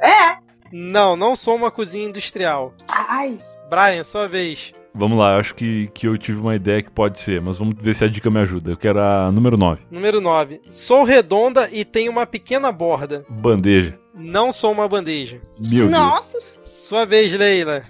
É. 0.00 0.38
Não, 0.72 1.14
não 1.14 1.36
sou 1.36 1.54
uma 1.54 1.70
cozinha 1.70 2.06
industrial. 2.06 2.72
Ai. 2.88 3.38
Brian, 3.68 4.02
sua 4.02 4.26
vez. 4.26 4.72
Vamos 4.94 5.18
lá, 5.18 5.34
eu 5.34 5.40
acho 5.40 5.54
que, 5.54 5.88
que 5.94 6.06
eu 6.06 6.18
tive 6.18 6.40
uma 6.40 6.54
ideia 6.54 6.82
que 6.82 6.90
pode 6.90 7.18
ser, 7.18 7.40
mas 7.40 7.58
vamos 7.58 7.74
ver 7.78 7.94
se 7.94 8.04
a 8.04 8.08
dica 8.08 8.30
me 8.30 8.40
ajuda. 8.40 8.70
Eu 8.70 8.76
quero 8.76 9.00
a 9.00 9.32
número 9.32 9.56
9. 9.56 9.82
Número 9.90 10.20
9. 10.20 10.60
Sou 10.70 11.04
redonda 11.04 11.68
e 11.72 11.84
tenho 11.84 12.12
uma 12.12 12.26
pequena 12.26 12.70
borda. 12.70 13.24
Bandeja. 13.28 13.98
Não 14.14 14.52
sou 14.52 14.72
uma 14.72 14.88
bandeja. 14.88 15.40
Meu 15.58 15.88
Nossa. 15.88 16.32
Deus. 16.32 16.60
Sua 16.64 17.06
vez, 17.06 17.32
Leila. 17.32 17.82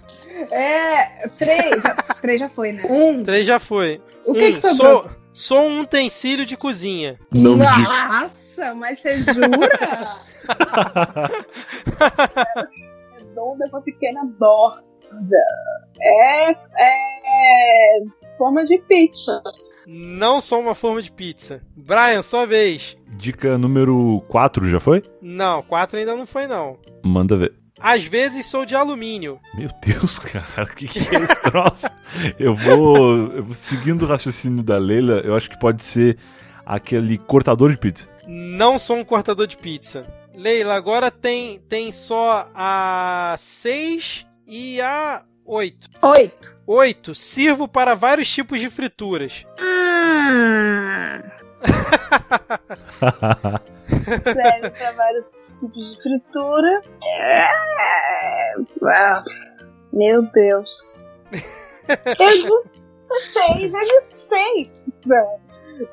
É. 0.51 1.29
Três. 1.39 1.83
Já, 1.83 1.95
três 2.21 2.41
já 2.41 2.49
foi, 2.49 2.73
né? 2.73 2.83
Um. 2.89 3.23
Três 3.23 3.47
já 3.47 3.59
foi. 3.59 4.01
O 4.25 4.35
que, 4.35 4.49
um, 4.49 4.53
que 4.53 4.61
sobrou? 4.61 5.03
Sou, 5.03 5.11
sou 5.33 5.63
um 5.65 5.81
utensílio 5.81 6.47
de 6.47 6.57
cozinha. 6.57 7.19
Não 7.33 7.57
Nossa, 7.57 8.75
mas 8.75 9.01
você 9.01 9.23
jura? 9.23 10.19
redonda 13.33 13.69
com 13.71 13.81
pequena 13.83 14.25
borda. 14.39 14.83
É, 16.01 16.53
é 16.53 18.01
forma 18.39 18.65
de 18.65 18.79
pizza. 18.79 19.43
Não 19.87 20.41
sou 20.41 20.61
uma 20.61 20.75
forma 20.75 21.03
de 21.03 21.11
pizza. 21.11 21.61
Brian, 21.77 22.23
sua 22.23 22.47
vez. 22.47 22.97
Dica 23.17 23.59
número 23.59 24.23
4 24.29 24.69
já 24.69 24.79
foi? 24.79 25.03
Não, 25.21 25.63
4 25.63 25.99
ainda 25.99 26.15
não 26.17 26.27
foi 26.27 26.47
não. 26.47 26.79
Manda 27.05 27.37
ver. 27.37 27.53
Às 27.81 28.05
vezes 28.05 28.47
sou 28.47 28.65
de 28.65 28.77
alumínio. 28.77 29.41
Meu 29.55 29.69
Deus, 29.85 30.19
cara, 30.21 30.65
o 30.65 30.75
que, 30.75 30.87
que 30.87 31.01
é 31.17 31.19
esse 31.19 31.43
troço? 31.43 31.87
eu, 32.39 32.55
vou, 32.55 33.27
eu 33.33 33.43
vou 33.43 33.55
seguindo 33.55 34.03
o 34.03 34.07
raciocínio 34.07 34.63
da 34.63 34.79
Leila, 34.79 35.21
eu 35.25 35.35
acho 35.35 35.51
que 35.51 35.59
pode 35.59 35.85
ser 35.85 36.17
aquele 36.65 37.19
cortador 37.19 37.71
de 37.71 37.79
pizza. 37.79 38.09
Não 38.27 38.79
sou 38.79 38.97
um 38.97 39.05
cortador 39.05 39.49
de 39.49 39.57
pizza. 39.57 40.07
Leila, 40.33 40.75
agora 40.75 41.11
tem, 41.11 41.59
tem 41.69 41.91
só 41.91 42.49
a 42.55 43.35
6 43.37 44.27
e 44.47 44.81
a 44.81 45.25
8. 45.45 45.91
8. 46.01 46.59
8. 46.73 47.15
Sirvo 47.15 47.69
para 47.69 47.95
vários 47.95 48.29
tipos 48.31 48.59
de 48.61 48.71
frituras. 48.71 49.45
Hum. 49.61 51.23
Serve 54.25 54.71
para 54.71 54.93
vários 54.93 55.37
tipos 55.59 55.89
de 55.89 56.03
fritura. 56.03 56.81
É... 57.05 57.47
Ah, 58.85 59.23
meu 59.93 60.23
Deus. 60.33 61.07
Eu 62.19 62.31
disse 62.31 62.73
6, 63.33 63.73
eu 63.73 63.81
disse 63.81 64.29
6. 64.29 64.73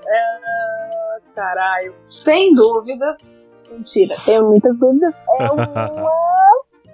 É... 0.08 0.40
Caralho. 1.36 1.96
Sem 2.00 2.54
dúvidas, 2.54 3.58
Mentira, 3.72 4.16
tenho 4.26 4.46
muitas 4.46 4.78
dúvidas. 4.78 5.16
É 5.40 5.52
uma 5.92 5.92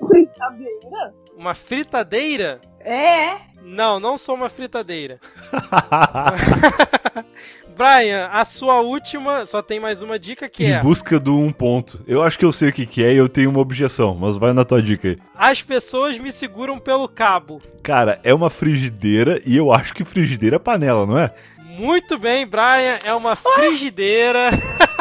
fritadeira? 0.07 1.13
Uma 1.35 1.53
fritadeira? 1.53 2.61
É. 2.79 3.54
Não, 3.65 3.99
não 3.99 4.15
sou 4.15 4.35
uma 4.35 4.47
fritadeira. 4.47 5.19
Brian, 7.75 8.29
a 8.31 8.45
sua 8.45 8.79
última, 8.79 9.43
só 9.45 9.61
tem 9.61 9.79
mais 9.79 10.03
uma 10.03 10.19
dica 10.19 10.47
que 10.47 10.63
em 10.63 10.71
é. 10.71 10.79
Em 10.79 10.81
busca 10.81 11.19
do 11.19 11.37
um 11.37 11.51
ponto. 11.51 11.99
Eu 12.07 12.23
acho 12.23 12.37
que 12.37 12.45
eu 12.45 12.51
sei 12.51 12.69
o 12.69 12.73
que, 12.73 12.85
que 12.85 13.03
é 13.03 13.13
e 13.13 13.17
eu 13.17 13.27
tenho 13.27 13.49
uma 13.49 13.59
objeção, 13.59 14.15
mas 14.15 14.37
vai 14.37 14.53
na 14.53 14.63
tua 14.63 14.81
dica 14.81 15.09
aí. 15.09 15.17
As 15.35 15.61
pessoas 15.61 16.17
me 16.17 16.31
seguram 16.31 16.79
pelo 16.79 17.09
cabo. 17.09 17.61
Cara, 17.83 18.19
é 18.23 18.33
uma 18.33 18.49
frigideira 18.49 19.41
e 19.45 19.57
eu 19.57 19.73
acho 19.73 19.93
que 19.93 20.05
frigideira 20.05 20.55
é 20.57 20.59
panela, 20.59 21.05
não 21.05 21.17
é? 21.17 21.33
Muito 21.77 22.17
bem, 22.17 22.47
Brian, 22.47 22.99
é 23.03 23.13
uma 23.13 23.35
frigideira. 23.35 24.51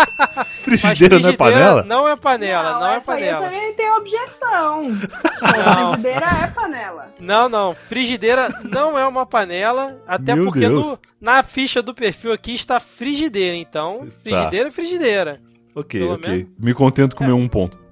frigideira, 0.60 1.20
não 1.20 1.28
é 1.28 1.36
panela? 1.36 1.82
Não 1.84 2.08
é 2.08 2.16
panela, 2.16 2.72
não, 2.72 2.80
não 2.80 2.90
é 2.90 3.00
panela. 3.00 3.38
Aí 3.38 3.44
eu 3.44 3.50
também 3.50 3.74
tenho 3.74 3.96
objeção. 3.96 4.82
Não. 4.90 5.92
Frigideira 5.92 6.26
é 6.42 6.46
panela. 6.48 7.14
Não, 7.20 7.48
não, 7.48 7.74
frigideira 7.74 8.48
não 8.64 8.98
é 8.98 9.06
uma 9.06 9.24
panela, 9.24 10.00
até 10.06 10.34
Meu 10.34 10.46
porque 10.46 10.68
no, 10.68 10.98
na 11.20 11.42
ficha 11.42 11.80
do 11.80 11.94
perfil 11.94 12.32
aqui 12.32 12.54
está 12.54 12.80
frigideira, 12.80 13.56
então 13.56 14.00
tá. 14.06 14.12
frigideira 14.22 14.68
é 14.68 14.70
tá. 14.70 14.74
frigideira. 14.74 15.40
Ok, 15.74 16.00
Pelo 16.00 16.14
ok. 16.14 16.30
Menos. 16.30 16.52
Me 16.58 16.74
contento 16.74 17.14
com 17.14 17.24
é. 17.24 17.26
meu 17.28 17.36
um 17.36 17.48
ponto. 17.48 17.83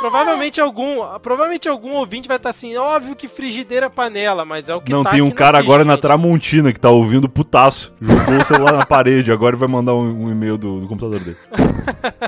Provavelmente 0.00 0.58
algum, 0.60 1.06
provavelmente 1.18 1.68
algum 1.68 1.92
ouvinte 1.92 2.26
vai 2.26 2.38
estar 2.38 2.46
tá 2.46 2.50
assim, 2.50 2.74
óbvio 2.76 3.14
que 3.14 3.28
frigideira 3.28 3.90
panela, 3.90 4.46
mas 4.46 4.70
é 4.70 4.74
o 4.74 4.80
que 4.80 4.90
Não, 4.90 5.04
tá 5.04 5.10
tem 5.10 5.20
um 5.20 5.30
cara 5.30 5.58
agora 5.58 5.84
na 5.84 5.98
Tramontina 5.98 6.72
que 6.72 6.80
tá 6.80 6.88
ouvindo 6.88 7.28
putaço, 7.28 7.92
jogou 8.00 8.38
o 8.38 8.44
celular 8.44 8.72
na 8.72 8.86
parede, 8.86 9.30
agora 9.30 9.54
vai 9.56 9.68
mandar 9.68 9.94
um, 9.94 10.24
um 10.24 10.30
e-mail 10.30 10.56
do, 10.56 10.80
do 10.80 10.88
computador 10.88 11.20
dele. 11.20 11.36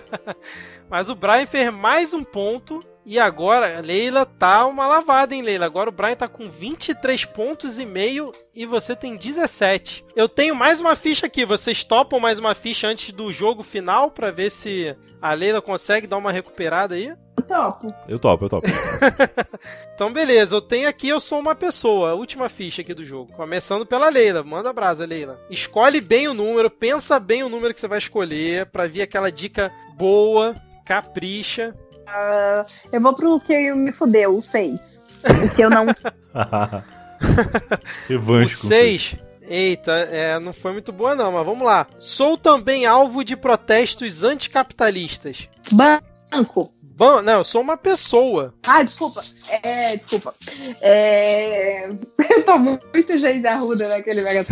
mas 0.91 1.09
o 1.09 1.15
Brian 1.15 1.47
fez 1.47 1.73
mais 1.73 2.13
um 2.13 2.23
ponto 2.23 2.81
e 3.05 3.19
agora, 3.19 3.81
Leila 3.81 4.25
tá 4.25 4.65
uma 4.67 4.87
lavada, 4.87 5.35
hein, 5.35 5.43
Leila? 5.43 5.67
Agora 5.67 5.89
o 5.89 5.93
Brian 5.93 6.15
tá 6.15 6.29
com 6.29 6.49
23 6.49 7.25
pontos 7.25 7.79
e 7.79 7.85
meio 7.85 8.31
e 8.55 8.65
você 8.65 8.95
tem 8.95 9.17
17. 9.17 10.05
Eu 10.15 10.29
tenho 10.29 10.55
mais 10.55 10.79
uma 10.79 10.95
ficha 10.95 11.27
aqui. 11.27 11.45
Vocês 11.45 11.83
topam 11.83 12.21
mais 12.21 12.39
uma 12.39 12.55
ficha 12.55 12.87
antes 12.87 13.13
do 13.13 13.33
jogo 13.33 13.65
final 13.65 14.11
para 14.11 14.31
ver 14.31 14.51
se 14.51 14.97
a 15.21 15.33
Leila 15.35 15.61
consegue 15.61 16.07
dar 16.07 16.17
uma 16.17 16.31
recuperada 16.31 16.95
aí? 16.95 17.13
Eu 17.43 17.47
topo. 17.47 17.95
Eu 18.09 18.19
topo, 18.19 18.45
eu 18.45 18.49
topo. 18.49 18.69
então, 19.95 20.13
beleza. 20.13 20.55
Eu 20.55 20.61
tenho 20.61 20.89
aqui, 20.89 21.09
eu 21.09 21.19
sou 21.19 21.41
uma 21.41 21.55
pessoa. 21.55 22.15
Última 22.15 22.49
ficha 22.49 22.83
aqui 22.83 22.95
do 22.95 23.05
jogo. 23.05 23.33
Começando 23.33 23.85
pela 23.85 24.09
Leila. 24.09 24.45
Manda 24.45 24.73
brasa, 24.73 25.05
Leila. 25.05 25.41
Escolhe 25.51 26.01
bem 26.01 26.29
o 26.29 26.35
número, 26.35 26.71
pensa 26.71 27.19
bem 27.19 27.43
o 27.43 27.49
número 27.49 27.75
que 27.75 27.81
você 27.81 27.89
vai 27.89 27.99
escolher 27.99 28.67
para 28.67 28.87
vir 28.87 29.03
aquela 29.03 29.31
dica 29.31 29.73
boa, 29.97 30.55
capricha. 30.85 31.75
Uh, 32.07 32.65
eu 32.93 33.01
vou 33.01 33.15
pro 33.15 33.41
que 33.41 33.73
me 33.73 33.93
fudeu, 33.93 34.37
o 34.37 34.41
6. 34.41 35.03
O 35.45 35.55
que 35.55 35.63
eu 35.63 35.71
não. 35.71 35.87
Revanche 38.09 38.55
o 38.55 38.69
6. 38.69 39.17
Eita, 39.43 39.93
é, 39.93 40.39
não 40.39 40.53
foi 40.53 40.73
muito 40.73 40.93
boa 40.93 41.15
não, 41.15 41.33
mas 41.33 41.45
vamos 41.45 41.67
lá. 41.67 41.87
Sou 41.99 42.39
também 42.39 42.87
alvo 42.87 43.25
de 43.25 43.37
protestos 43.37 44.23
anticapitalistas. 44.23 45.49
Banco. 45.71 46.73
Ban 46.95 47.23
não, 47.23 47.39
eu 47.39 47.45
sou 47.45 47.61
uma 47.61 47.77
pessoa. 47.77 48.55
Ah, 48.67 48.83
desculpa. 48.83 49.25
É, 49.63 49.97
desculpa. 49.97 50.35
É... 50.81 51.89
Eu 51.89 52.45
tô 52.45 52.59
muito 52.59 53.19
Geise 53.19 53.47
Arruda 53.47 53.89
naquele 53.89 54.23
Mega 54.23 54.45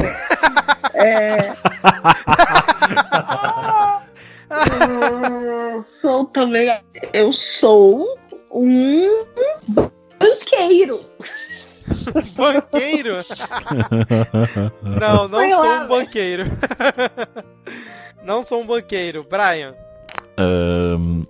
É... 0.94 1.36
eu 5.74 5.84
sou 5.84 6.24
também. 6.26 6.80
Eu 7.12 7.32
sou 7.32 8.18
um 8.50 9.46
banqueiro. 10.18 11.00
banqueiro? 12.36 13.16
não, 14.82 15.28
não 15.28 15.38
Foi 15.40 15.50
sou 15.50 15.64
lá, 15.64 15.84
um 15.84 15.86
banqueiro. 15.88 16.44
não 18.24 18.42
sou 18.42 18.62
um 18.62 18.66
banqueiro. 18.66 19.24
Brian. 19.28 19.74
Um, 20.38 21.26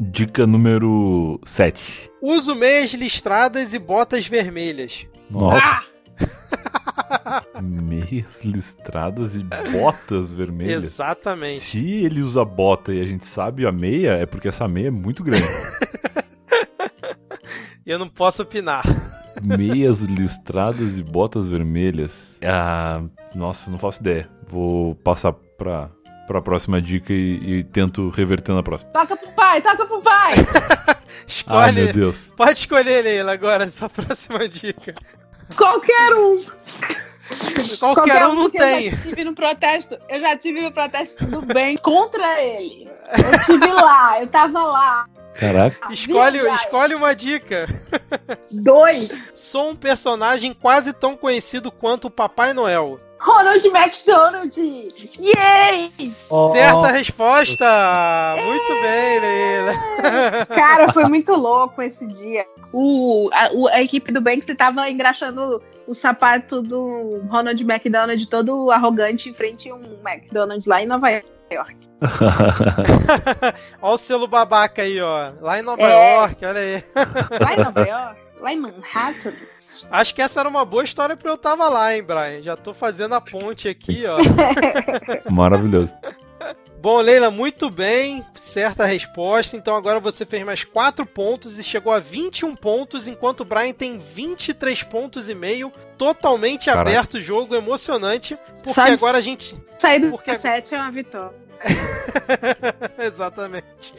dica 0.00 0.46
número 0.46 1.38
7. 1.44 2.10
Uso 2.22 2.54
meias 2.54 2.94
listradas 2.94 3.74
e 3.74 3.78
botas 3.78 4.26
vermelhas. 4.26 5.06
Nossa. 5.30 5.60
Ah! 5.62 5.84
Meias 7.62 8.42
listradas 8.42 9.36
e 9.36 9.42
botas 9.42 10.32
vermelhas. 10.32 10.84
Exatamente. 10.84 11.60
Se 11.60 12.04
ele 12.04 12.20
usa 12.20 12.44
bota 12.44 12.92
e 12.92 13.00
a 13.00 13.06
gente 13.06 13.24
sabe 13.24 13.66
a 13.66 13.72
meia, 13.72 14.12
é 14.12 14.26
porque 14.26 14.48
essa 14.48 14.68
meia 14.68 14.88
é 14.88 14.90
muito 14.90 15.22
grande. 15.22 15.46
Eu 17.86 17.98
não 17.98 18.08
posso 18.08 18.42
opinar. 18.42 18.84
Meias 19.42 20.00
listradas 20.00 20.98
e 20.98 21.02
botas 21.02 21.48
vermelhas. 21.48 22.38
Ah, 22.44 23.02
nossa, 23.34 23.70
não 23.70 23.78
faço 23.78 24.00
ideia. 24.00 24.28
Vou 24.46 24.94
passar 24.96 25.32
pra, 25.32 25.90
pra 26.30 26.40
próxima 26.40 26.80
dica 26.80 27.12
e, 27.12 27.58
e 27.58 27.64
tento 27.64 28.08
reverter 28.08 28.54
na 28.54 28.62
próxima. 28.62 28.88
Toca 28.92 29.16
pro 29.16 29.32
pai, 29.32 29.60
toca 29.60 29.84
pro 29.84 30.00
pai! 30.00 30.34
Escolhe. 31.26 31.58
Ai, 31.58 31.72
meu 31.72 31.92
Deus. 31.92 32.30
Pode 32.36 32.52
escolher, 32.52 33.02
Leila, 33.02 33.32
agora, 33.32 33.64
essa 33.64 33.88
próxima 33.88 34.48
dica. 34.48 34.94
Qualquer 35.56 36.14
um. 36.14 36.44
Qualquer, 37.28 37.78
Qualquer 37.78 38.26
um 38.26 38.34
não 38.36 38.50
tem. 38.50 38.86
Eu 38.86 38.90
já 38.92 38.96
tive 39.02 39.24
no 39.24 39.34
protesto. 39.34 39.98
Eu 40.08 40.20
já 40.20 40.36
tive 40.36 40.62
no 40.62 40.72
protesto 40.72 41.26
do 41.26 41.42
bem 41.42 41.76
contra 41.76 42.40
ele. 42.40 42.88
Eu 43.08 43.44
tive 43.44 43.72
lá, 43.72 44.20
eu 44.20 44.26
tava 44.28 44.62
lá. 44.62 45.06
Caraca. 45.34 45.92
Escolhe, 45.92 46.38
escolhe 46.54 46.94
uma 46.94 47.12
dica. 47.12 47.68
Dois. 48.50 49.32
Sou 49.34 49.70
um 49.70 49.76
personagem 49.76 50.52
quase 50.52 50.92
tão 50.92 51.16
conhecido 51.16 51.72
quanto 51.72 52.06
o 52.06 52.10
Papai 52.10 52.52
Noel. 52.52 53.00
Ronald 53.20 53.62
McDonald! 53.66 54.56
Yay! 54.56 55.90
Oh. 56.30 56.52
Certa 56.52 56.88
resposta! 56.88 58.36
Muito 58.42 58.82
bem, 58.82 59.20
Leila. 59.20 60.46
Cara, 60.48 60.90
foi 60.90 61.04
muito 61.04 61.34
louco 61.34 61.82
esse 61.82 62.06
dia. 62.06 62.46
O, 62.72 63.28
a, 63.32 63.76
a 63.76 63.82
equipe 63.82 64.10
do 64.10 64.22
Banks 64.22 64.48
estava 64.48 64.88
engraxando 64.88 65.62
o 65.86 65.94
sapato 65.94 66.62
do 66.62 67.20
Ronald 67.28 67.62
McDonald 67.62 68.26
todo 68.26 68.70
arrogante 68.70 69.28
em 69.28 69.34
frente 69.34 69.70
a 69.70 69.74
um 69.74 70.00
McDonald's 70.02 70.66
lá 70.66 70.82
em 70.82 70.86
Nova 70.86 71.10
York. 71.10 71.76
olha 73.82 73.94
o 73.94 73.98
selo 73.98 74.26
babaca 74.26 74.80
aí, 74.80 74.98
ó. 74.98 75.32
Lá 75.42 75.58
em 75.58 75.62
Nova 75.62 75.82
é. 75.82 76.16
York, 76.16 76.46
olha 76.46 76.60
aí. 76.60 76.84
Lá 77.38 77.54
em 77.54 77.58
Nova 77.64 77.80
York? 77.86 78.20
Lá 78.40 78.52
em 78.52 78.60
Manhattan? 78.60 79.32
Acho 79.90 80.14
que 80.14 80.22
essa 80.22 80.40
era 80.40 80.48
uma 80.48 80.64
boa 80.64 80.84
história 80.84 81.16
pra 81.16 81.30
eu 81.30 81.38
tava 81.38 81.68
lá, 81.68 81.94
hein, 81.94 82.02
Brian? 82.02 82.42
Já 82.42 82.56
tô 82.56 82.74
fazendo 82.74 83.14
a 83.14 83.20
ponte 83.20 83.68
aqui, 83.68 84.04
ó. 84.06 84.18
Maravilhoso. 85.30 85.94
Bom, 86.80 86.98
Leila, 86.98 87.30
muito 87.30 87.68
bem, 87.68 88.24
certa 88.34 88.86
resposta. 88.86 89.56
Então 89.56 89.76
agora 89.76 90.00
você 90.00 90.24
fez 90.24 90.42
mais 90.44 90.64
4 90.64 91.04
pontos 91.04 91.58
e 91.58 91.62
chegou 91.62 91.92
a 91.92 92.00
21 92.00 92.56
pontos, 92.56 93.06
enquanto 93.06 93.40
o 93.40 93.44
Brian 93.44 93.72
tem 93.72 93.98
23 93.98 94.82
pontos 94.84 95.28
e 95.28 95.34
meio. 95.34 95.70
Totalmente 95.98 96.66
Caraca. 96.66 96.88
aberto 96.88 97.14
o 97.14 97.20
jogo, 97.20 97.54
emocionante. 97.54 98.36
Porque 98.46 98.72
Só 98.72 98.82
agora 98.82 99.18
a 99.18 99.20
gente. 99.20 99.60
Sair 99.78 100.00
do 100.00 100.10
porque... 100.10 100.36
7 100.36 100.74
é 100.74 100.78
uma 100.78 100.90
vitória. 100.90 101.36
Exatamente. 102.98 103.94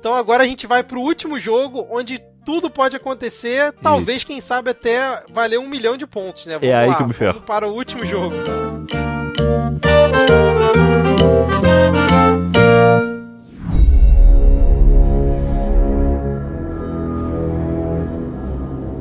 Então 0.00 0.14
agora 0.14 0.44
a 0.44 0.46
gente 0.46 0.66
vai 0.66 0.82
pro 0.82 1.00
último 1.00 1.38
jogo, 1.38 1.86
onde 1.90 2.22
tudo 2.44 2.68
pode 2.68 2.96
acontecer, 2.96 3.72
talvez, 3.82 4.22
quem 4.22 4.40
sabe, 4.40 4.70
até 4.70 5.22
valer 5.32 5.58
um 5.58 5.68
milhão 5.68 5.96
de 5.96 6.06
pontos, 6.06 6.46
né? 6.46 6.54
É 6.54 6.58
vamos 6.58 6.74
é 6.74 6.76
aí 6.76 6.88
lá, 6.88 6.94
que 6.94 7.02
eu 7.02 7.08
me 7.08 7.14
ferro. 7.14 7.40
para 7.42 7.66
o 7.66 7.72
último 7.72 8.04
jogo. 8.04 8.34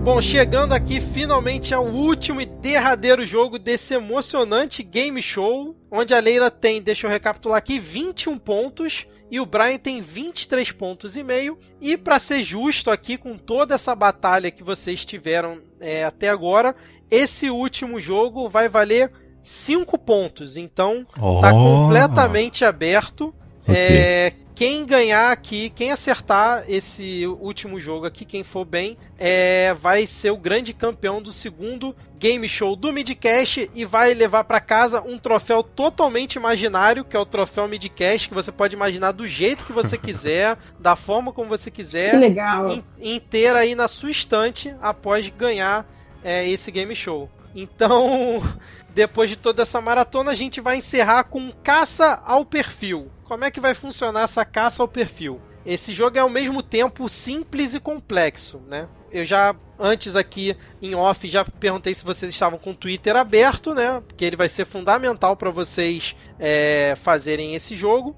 Bom, 0.04 0.22
chegando 0.22 0.74
aqui 0.74 1.00
finalmente 1.00 1.74
ao 1.74 1.86
último 1.86 2.42
e 2.42 2.46
derradeiro 2.46 3.26
jogo 3.26 3.58
desse 3.58 3.94
emocionante 3.94 4.84
game 4.84 5.22
show, 5.22 5.76
onde 5.90 6.14
a 6.14 6.20
Leila 6.20 6.52
tem, 6.52 6.82
deixa 6.82 7.08
eu 7.08 7.12
recapitular 7.12 7.58
aqui, 7.58 7.80
21 7.80 8.38
pontos 8.38 9.08
e 9.34 9.40
o 9.40 9.48
Brian 9.48 9.80
tem 9.80 10.00
23 10.00 10.72
pontos 10.74 11.16
e 11.16 11.24
meio. 11.24 11.58
E 11.82 11.98
para 11.98 12.20
ser 12.20 12.44
justo 12.44 12.92
aqui 12.92 13.18
com 13.18 13.36
toda 13.36 13.74
essa 13.74 13.96
batalha 13.96 14.52
que 14.52 14.64
vocês 14.64 15.04
tiveram 15.04 15.58
é, 15.80 16.04
até 16.04 16.30
agora, 16.30 16.76
esse 17.10 17.50
último 17.50 18.00
jogo 18.00 18.48
vai 18.48 18.70
valer 18.70 19.12
5 19.42 19.98
pontos. 19.98 20.56
Então 20.56 21.08
oh. 21.20 21.42
tá 21.42 21.50
completamente 21.50 22.64
aberto. 22.64 23.34
Okay. 23.64 23.76
É, 23.76 24.34
quem 24.54 24.86
ganhar 24.86 25.32
aqui, 25.32 25.72
quem 25.72 25.92
acertar 25.92 26.66
esse 26.68 27.26
último 27.26 27.80
jogo 27.80 28.06
aqui, 28.06 28.26
quem 28.26 28.44
for 28.44 28.66
bem, 28.66 28.96
é, 29.18 29.74
vai 29.74 30.06
ser 30.06 30.30
o 30.30 30.38
grande 30.38 30.76
campeão 30.76 31.20
do 31.20 31.34
segundo 31.34 31.96
game 32.24 32.48
show 32.48 32.74
do 32.74 32.94
Midcast 32.94 33.70
e 33.76 33.84
vai 33.84 34.14
levar 34.14 34.46
para 34.46 34.62
casa 34.62 35.02
um 35.02 35.20
troféu 35.20 35.62
totalmente 35.62 36.36
imaginário, 36.36 37.04
que 37.04 37.18
é 37.18 37.20
o 37.20 37.26
troféu 37.26 37.68
Midcast, 37.68 38.30
que 38.30 38.34
você 38.34 38.50
pode 38.50 38.74
imaginar 38.74 39.12
do 39.12 39.28
jeito 39.28 39.66
que 39.66 39.74
você 39.74 39.98
quiser, 40.00 40.58
da 40.80 40.96
forma 40.96 41.34
como 41.34 41.50
você 41.50 41.70
quiser. 41.70 42.12
Que 42.12 42.18
legal. 42.18 42.82
inteira 42.98 43.60
aí 43.60 43.76
na 43.76 43.90
sua 43.90 44.10
estante 44.10 44.74
após 44.82 45.28
ganhar 45.28 45.86
é, 46.24 46.48
esse 46.48 46.72
game 46.72 46.96
show. 46.96 47.30
Então, 47.54 48.42
depois 48.96 49.30
de 49.30 49.36
toda 49.36 49.64
essa 49.64 49.82
maratona, 49.82 50.32
a 50.32 50.36
gente 50.36 50.62
vai 50.62 50.78
encerrar 50.78 51.26
com 51.26 51.52
caça 51.62 52.24
ao 52.26 52.46
perfil. 52.46 53.12
Como 53.26 53.44
é 53.44 53.52
que 53.52 53.60
vai 53.60 53.74
funcionar 53.74 54.22
essa 54.22 54.46
caça 54.46 54.82
ao 54.82 54.88
perfil? 54.88 55.42
Esse 55.66 55.92
jogo 55.92 56.18
é 56.18 56.22
ao 56.22 56.30
mesmo 56.30 56.64
tempo 56.64 57.10
simples 57.10 57.74
e 57.74 57.82
complexo, 57.82 58.62
né? 58.66 58.88
Eu 59.14 59.24
já 59.24 59.56
antes 59.80 60.16
aqui 60.16 60.56
em 60.82 60.96
off 60.96 61.28
já 61.28 61.46
perguntei 61.46 61.94
se 61.94 62.04
vocês 62.04 62.32
estavam 62.32 62.58
com 62.58 62.72
o 62.72 62.76
Twitter 62.76 63.16
aberto, 63.16 63.74
né? 63.74 64.02
Porque 64.08 64.26
ele 64.26 64.36
vai 64.36 64.50
ser 64.50 64.66
fundamental 64.66 65.36
para 65.38 65.52
vocês 65.52 66.16
é, 66.40 66.96
fazerem 66.98 67.54
esse 67.54 67.76
jogo. 67.76 68.16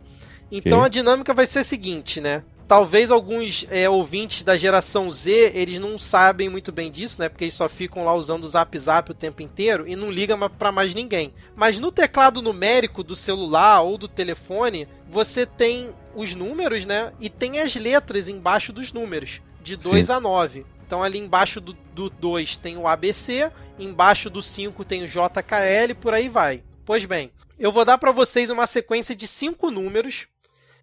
Então 0.51 0.77
okay. 0.79 0.85
a 0.85 0.89
dinâmica 0.89 1.33
vai 1.33 1.45
ser 1.45 1.59
a 1.59 1.63
seguinte, 1.63 2.21
né? 2.21 2.43
Talvez 2.67 3.11
alguns 3.11 3.67
é, 3.69 3.87
ouvintes 3.87 4.41
da 4.41 4.57
geração 4.57 5.11
Z, 5.11 5.51
eles 5.53 5.77
não 5.79 5.99
sabem 5.99 6.49
muito 6.49 6.71
bem 6.71 6.91
disso, 6.91 7.21
né? 7.21 7.29
Porque 7.29 7.43
eles 7.43 7.53
só 7.53 7.69
ficam 7.69 8.03
lá 8.03 8.13
usando 8.15 8.43
o 8.43 8.47
Zap 8.47 8.77
Zap 8.79 9.11
o 9.11 9.13
tempo 9.13 9.43
inteiro 9.43 9.87
e 9.87 9.95
não 9.95 10.09
ligam 10.09 10.39
para 10.49 10.71
mais 10.71 10.95
ninguém. 10.95 11.31
Mas 11.55 11.77
no 11.77 11.91
teclado 11.91 12.41
numérico 12.41 13.03
do 13.03 13.15
celular 13.15 13.81
ou 13.81 13.99
do 13.99 14.07
telefone, 14.07 14.87
você 15.07 15.45
tem 15.45 15.91
os 16.15 16.33
números, 16.33 16.85
né? 16.85 17.11
E 17.19 17.29
tem 17.29 17.59
as 17.59 17.75
letras 17.75 18.27
embaixo 18.27 18.73
dos 18.73 18.91
números, 18.91 19.41
de 19.61 19.75
2 19.75 20.09
a 20.09 20.19
9. 20.19 20.65
Então 20.85 21.01
ali 21.01 21.17
embaixo 21.17 21.59
do 21.59 21.75
2 22.09 22.57
tem 22.57 22.77
o 22.77 22.87
ABC, 22.87 23.51
embaixo 23.79 24.29
do 24.29 24.41
5 24.41 24.85
tem 24.85 25.03
o 25.03 25.07
JKL, 25.07 25.95
por 25.99 26.13
aí 26.13 26.29
vai. 26.29 26.63
Pois 26.85 27.05
bem, 27.05 27.31
eu 27.57 27.71
vou 27.71 27.83
dar 27.83 27.97
para 27.97 28.11
vocês 28.11 28.49
uma 28.49 28.67
sequência 28.67 29.15
de 29.15 29.27
cinco 29.27 29.71
números 29.71 30.27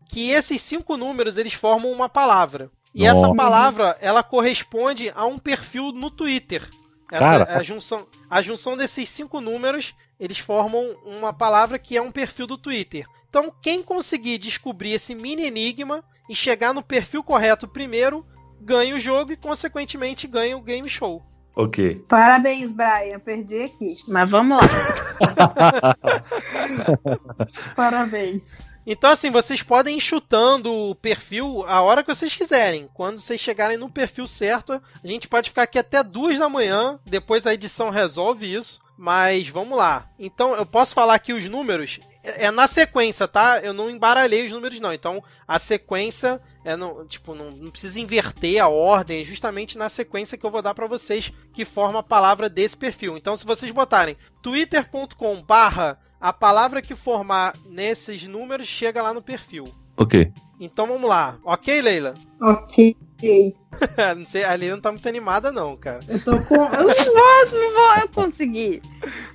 que 0.09 0.31
esses 0.31 0.61
cinco 0.61 0.97
números 0.97 1.37
eles 1.37 1.55
formam 1.55 1.93
uma 1.93 2.09
palavra. 2.09 2.71
E 2.95 3.07
Nossa. 3.07 3.21
essa 3.27 3.35
palavra, 3.35 3.97
ela 4.01 4.23
corresponde 4.23 5.11
a 5.15 5.25
um 5.25 5.39
perfil 5.39 5.93
no 5.93 6.11
Twitter. 6.11 6.69
Essa, 7.11 7.45
a, 7.45 7.63
junção, 7.63 8.07
a 8.29 8.43
junção 8.43 8.77
desses 8.77 9.09
cinco 9.09 9.41
números, 9.41 9.95
eles 10.19 10.39
formam 10.39 10.97
uma 11.05 11.33
palavra 11.33 11.79
que 11.79 11.97
é 11.97 12.03
um 12.03 12.13
perfil 12.13 12.47
do 12.47 12.59
Twitter. 12.59 13.07
Então, 13.29 13.53
quem 13.63 13.83
conseguir 13.83 14.39
descobrir 14.39 14.93
esse 14.93 15.15
mini 15.15 15.45
enigma 15.45 16.05
e 16.29 16.35
chegar 16.35 16.75
no 16.75 16.83
perfil 16.83 17.23
correto 17.23 17.69
primeiro, 17.69 18.27
ganha 18.65 18.95
o 18.95 19.01
jogo 19.01 19.33
e, 19.33 19.37
consequentemente, 19.37 20.27
ganha 20.27 20.57
o 20.57 20.63
game 20.63 20.89
show. 20.89 21.23
Ok. 21.55 22.05
Parabéns, 22.09 22.73
Brian. 22.73 23.19
Perdi 23.19 23.63
aqui. 23.63 23.91
Mas 24.09 24.31
vamos 24.31 24.59
lá. 24.59 25.97
Parabéns. 27.77 28.73
Então, 28.87 29.11
assim, 29.11 29.31
vocês 29.31 29.63
podem 29.63 29.99
ir 29.99 30.01
chutando 30.01 30.73
o 30.73 30.95
perfil 30.95 31.65
a 31.67 31.83
hora 31.83 32.03
que 32.03 32.13
vocês 32.13 32.35
quiserem. 32.35 32.89
Quando 32.95 33.19
vocês 33.19 33.41
chegarem 33.41 33.77
no 33.77 33.91
perfil 33.91 34.27
certo, 34.27 34.73
a 34.73 35.07
gente 35.07 35.29
pode 35.29 35.51
ficar 35.51 35.63
aqui 35.63 35.79
até 35.79 36.03
duas 36.03 36.39
da 36.39 36.49
manhã. 36.49 36.99
Depois 37.05 37.47
a 37.47 37.55
edição 37.55 37.91
resolve 37.91 38.53
isso. 38.53 38.81
Mas 39.03 39.49
vamos 39.49 39.77
lá. 39.77 40.09
Então, 40.17 40.55
eu 40.55 40.65
posso 40.65 40.95
falar 40.95 41.15
aqui 41.15 41.33
os 41.33 41.49
números. 41.49 41.99
É, 42.23 42.45
é 42.45 42.51
na 42.53 42.69
sequência, 42.69 43.27
tá? 43.27 43.59
Eu 43.61 43.75
não 43.75 43.91
embaralhei 43.91 44.47
os 44.47 44.53
números, 44.53 44.79
não. 44.79 44.93
Então, 44.93 45.21
a 45.47 45.59
sequência 45.59 46.41
é 46.65 46.77
no, 46.77 47.05
tipo, 47.07 47.35
não, 47.35 47.51
não 47.51 47.73
precisa 47.73 47.99
inverter 47.99 48.63
a 48.63 48.69
ordem, 48.69 49.21
é 49.21 49.25
justamente 49.25 49.77
na 49.77 49.89
sequência 49.89 50.39
que 50.39 50.47
eu 50.47 50.53
vou 50.53 50.63
dar 50.63 50.73
para 50.73 50.87
vocês 50.87 51.33
que 51.53 51.65
forma 51.65 51.99
a 51.99 52.05
palavra 52.05 52.49
desse 52.49 52.77
perfil. 52.77 53.17
Então, 53.17 53.37
se 53.37 53.45
vocês 53.45 53.73
botarem 53.73 54.17
twitter.com 54.41 55.43
barra 55.43 55.99
a 56.21 56.33
palavra 56.33 56.81
que 56.81 56.95
formar 56.95 57.55
nesses 57.67 58.25
números 58.29 58.69
chega 58.69 59.03
lá 59.03 59.13
no 59.13 59.21
perfil. 59.21 59.65
Ok. 59.97 60.33
Então 60.59 60.87
vamos 60.87 61.09
lá. 61.09 61.39
Ok, 61.45 61.83
Leila? 61.83 62.15
Ok. 62.41 62.97
não 64.17 64.25
sei, 64.25 64.45
a 64.45 64.55
Leila 64.55 64.77
não 64.77 64.83
tá 64.83 64.91
muito 64.91 65.09
animada, 65.09 65.53
não, 65.53 65.77
cara. 65.77 66.01
Eu 66.09 66.23
tô 66.23 66.41
com. 66.43 66.55
Eu 66.55 66.87
não 66.87 66.95
vou, 66.95 67.61
não 67.61 67.75
vou 67.75 67.97
eu 68.01 68.09
consegui. 68.09 68.83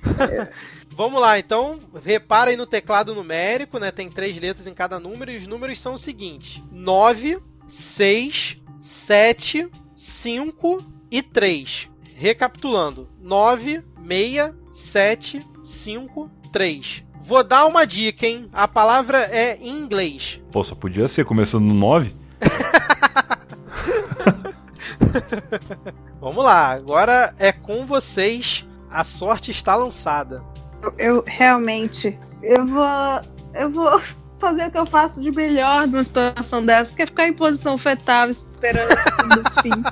Vamos 0.98 1.20
lá, 1.20 1.38
então, 1.38 1.78
repara 2.04 2.50
aí 2.50 2.56
no 2.56 2.66
teclado 2.66 3.14
numérico, 3.14 3.78
né? 3.78 3.92
Tem 3.92 4.10
três 4.10 4.36
letras 4.36 4.66
em 4.66 4.74
cada 4.74 4.98
número 4.98 5.30
e 5.30 5.36
os 5.36 5.46
números 5.46 5.78
são 5.78 5.94
os 5.94 6.00
seguintes: 6.00 6.60
9, 6.72 7.40
6, 7.68 8.60
7, 8.82 9.70
5 9.94 10.78
e 11.08 11.22
3. 11.22 11.88
Recapitulando: 12.16 13.08
9, 13.20 13.84
6, 14.08 14.54
7, 14.72 15.40
5, 15.62 16.30
3. 16.52 17.04
Vou 17.28 17.44
dar 17.44 17.66
uma 17.66 17.86
dica, 17.86 18.26
hein? 18.26 18.48
A 18.54 18.66
palavra 18.66 19.18
é 19.18 19.58
em 19.60 19.68
inglês. 19.68 20.40
Pô, 20.50 20.64
só 20.64 20.74
podia 20.74 21.06
ser 21.06 21.26
começando 21.26 21.62
no 21.62 21.74
9? 21.74 22.10
Vamos 26.18 26.42
lá, 26.42 26.72
agora 26.72 27.34
é 27.38 27.52
com 27.52 27.84
vocês. 27.84 28.66
A 28.90 29.04
sorte 29.04 29.50
está 29.50 29.76
lançada. 29.76 30.42
Eu, 30.82 30.94
eu 30.96 31.22
realmente, 31.26 32.18
eu 32.42 32.64
vou, 32.64 32.86
eu 33.52 33.68
vou 33.68 34.00
fazer 34.40 34.68
o 34.68 34.70
que 34.70 34.78
eu 34.78 34.86
faço 34.86 35.20
de 35.20 35.30
melhor 35.30 35.86
numa 35.86 36.04
situação 36.04 36.64
dessa, 36.64 36.96
que 36.96 37.02
é 37.02 37.06
ficar 37.06 37.28
em 37.28 37.34
posição 37.34 37.76
fetal 37.76 38.30
esperando 38.30 38.90
o 38.90 38.94
fim. 39.60 39.68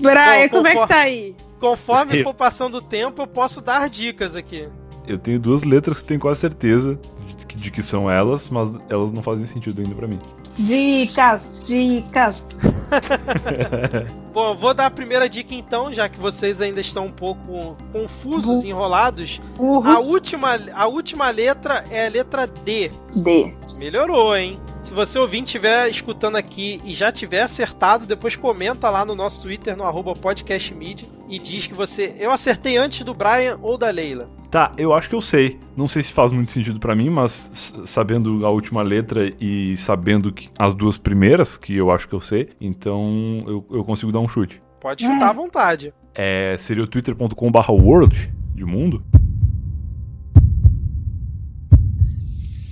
Brian, 0.00 0.46
Bom, 0.46 0.50
como 0.50 0.68
é 0.68 0.76
que 0.76 0.86
tá 0.86 0.98
aí? 0.98 1.34
Conforme 1.60 2.22
for 2.22 2.34
passando 2.34 2.78
o 2.78 2.82
tempo, 2.82 3.20
eu 3.22 3.26
posso 3.26 3.60
dar 3.60 3.88
dicas 3.88 4.34
aqui. 4.34 4.66
Eu 5.06 5.18
tenho 5.18 5.38
duas 5.38 5.62
letras 5.62 6.00
que 6.00 6.04
tenho 6.04 6.18
quase 6.18 6.40
certeza 6.40 6.98
de 7.38 7.46
que, 7.46 7.56
de 7.56 7.70
que 7.70 7.82
são 7.82 8.10
elas, 8.10 8.48
mas 8.48 8.78
elas 8.88 9.12
não 9.12 9.22
fazem 9.22 9.44
sentido 9.44 9.82
ainda 9.82 9.94
para 9.94 10.08
mim. 10.08 10.18
Dicas, 10.56 11.62
dicas. 11.66 12.46
Bom, 14.32 14.56
vou 14.56 14.72
dar 14.72 14.86
a 14.86 14.90
primeira 14.90 15.28
dica 15.28 15.54
então, 15.54 15.92
já 15.92 16.08
que 16.08 16.20
vocês 16.20 16.60
ainda 16.60 16.80
estão 16.80 17.06
um 17.06 17.12
pouco 17.12 17.76
confusos, 17.92 18.62
enrolados. 18.62 19.40
A 19.84 19.98
última, 19.98 20.58
a 20.72 20.86
última 20.86 21.30
letra 21.30 21.84
é 21.90 22.06
a 22.06 22.10
letra 22.10 22.46
D. 22.46 22.90
D. 23.14 23.54
Melhorou, 23.76 24.36
hein? 24.36 24.60
Se 24.82 24.94
você 24.94 25.18
ouvir 25.18 25.42
estiver 25.42 25.88
escutando 25.88 26.36
aqui 26.36 26.80
e 26.84 26.94
já 26.94 27.10
tiver 27.10 27.42
acertado, 27.42 28.06
depois 28.06 28.36
comenta 28.36 28.88
lá 28.88 29.04
no 29.04 29.14
nosso 29.14 29.42
Twitter, 29.42 29.76
no 29.76 29.84
arroba 29.84 30.14
podcastmedia, 30.14 31.08
e 31.28 31.38
diz 31.38 31.66
que 31.66 31.74
você. 31.74 32.14
Eu 32.18 32.30
acertei 32.30 32.76
antes 32.76 33.04
do 33.04 33.12
Brian 33.12 33.58
ou 33.62 33.76
da 33.76 33.90
Leila. 33.90 34.28
Tá, 34.50 34.72
eu 34.76 34.92
acho 34.92 35.08
que 35.08 35.14
eu 35.14 35.20
sei. 35.20 35.60
Não 35.76 35.86
sei 35.86 36.02
se 36.02 36.12
faz 36.12 36.32
muito 36.32 36.50
sentido 36.50 36.80
para 36.80 36.94
mim, 36.94 37.08
mas 37.08 37.72
sabendo 37.84 38.44
a 38.44 38.50
última 38.50 38.82
letra 38.82 39.32
e 39.40 39.76
sabendo 39.76 40.32
que 40.32 40.50
as 40.58 40.74
duas 40.74 40.98
primeiras, 40.98 41.56
que 41.56 41.76
eu 41.76 41.90
acho 41.90 42.08
que 42.08 42.14
eu 42.14 42.20
sei, 42.20 42.48
então 42.60 43.44
eu, 43.46 43.64
eu 43.70 43.84
consigo 43.84 44.10
dar 44.10 44.18
um 44.20 44.28
chute. 44.28 44.62
Pode 44.80 45.04
chutar 45.04 45.30
à 45.30 45.32
vontade. 45.32 45.92
É, 46.14 46.56
seria 46.58 46.82
o 46.82 46.86
twitter.com/world 46.86 48.32
de 48.54 48.64
mundo? 48.64 49.04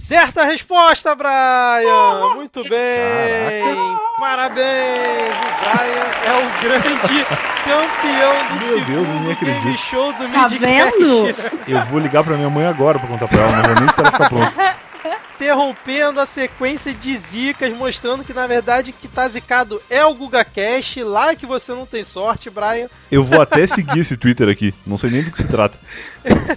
Certa 0.08 0.44
resposta, 0.44 1.14
Brian! 1.14 2.34
Muito 2.34 2.62
bem! 2.66 3.62
Caraca. 3.62 4.00
Parabéns! 4.18 5.28
O 5.36 5.60
Brian 5.60 6.08
é 6.24 6.32
o 6.34 6.62
grande 6.62 7.24
campeão 7.68 8.58
do 8.58 8.64
Meu 8.64 8.84
Deus, 8.86 9.08
eu 9.08 9.20
nem 9.20 9.32
acredito. 9.32 9.62
Game 9.64 9.76
Show 9.78 10.12
do 10.14 10.32
Tá 10.32 10.46
vendo? 10.46 11.26
Eu 11.68 11.84
vou 11.84 12.00
ligar 12.00 12.24
pra 12.24 12.36
minha 12.36 12.48
mãe 12.48 12.66
agora 12.66 12.98
pra 12.98 13.06
contar 13.06 13.28
pra 13.28 13.38
ela, 13.38 13.56
não 13.58 13.62
vou 13.64 13.74
nem 13.74 13.84
esperar 13.84 14.12
ficar 14.12 14.28
pronto. 14.30 14.52
interrompendo 15.36 16.20
a 16.20 16.26
sequência 16.26 16.92
de 16.92 17.16
zicas, 17.16 17.72
mostrando 17.76 18.24
que 18.24 18.32
na 18.32 18.46
verdade 18.46 18.92
que 18.92 19.08
tá 19.08 19.28
zicado 19.28 19.80
é 19.88 20.04
o 20.04 20.14
Guga 20.14 20.44
Cash, 20.44 20.96
lá 20.98 21.34
que 21.34 21.46
você 21.46 21.72
não 21.72 21.86
tem 21.86 22.04
sorte, 22.04 22.50
Brian. 22.50 22.88
Eu 23.10 23.22
vou 23.22 23.40
até 23.40 23.66
seguir 23.66 24.00
esse 24.00 24.16
Twitter 24.16 24.48
aqui, 24.48 24.74
não 24.86 24.98
sei 24.98 25.10
nem 25.10 25.22
do 25.22 25.30
que 25.30 25.38
se 25.38 25.48
trata. 25.48 25.78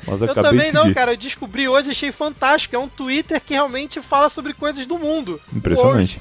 Mas 0.08 0.22
eu 0.22 0.34
também 0.34 0.72
não, 0.72 0.94
cara, 0.94 1.14
eu 1.14 1.18
descobri 1.18 1.68
hoje, 1.68 1.92
achei 1.92 2.12
fantástico. 2.12 2.76
É 2.76 2.80
um 2.80 2.88
Twitter 2.88 3.40
que 3.40 3.54
realmente 3.54 4.02
fala 4.02 4.30
sobre 4.30 4.54
coisas 4.54 4.86
do 4.86 4.98
mundo. 4.98 5.40
Impressionante. 5.54 6.20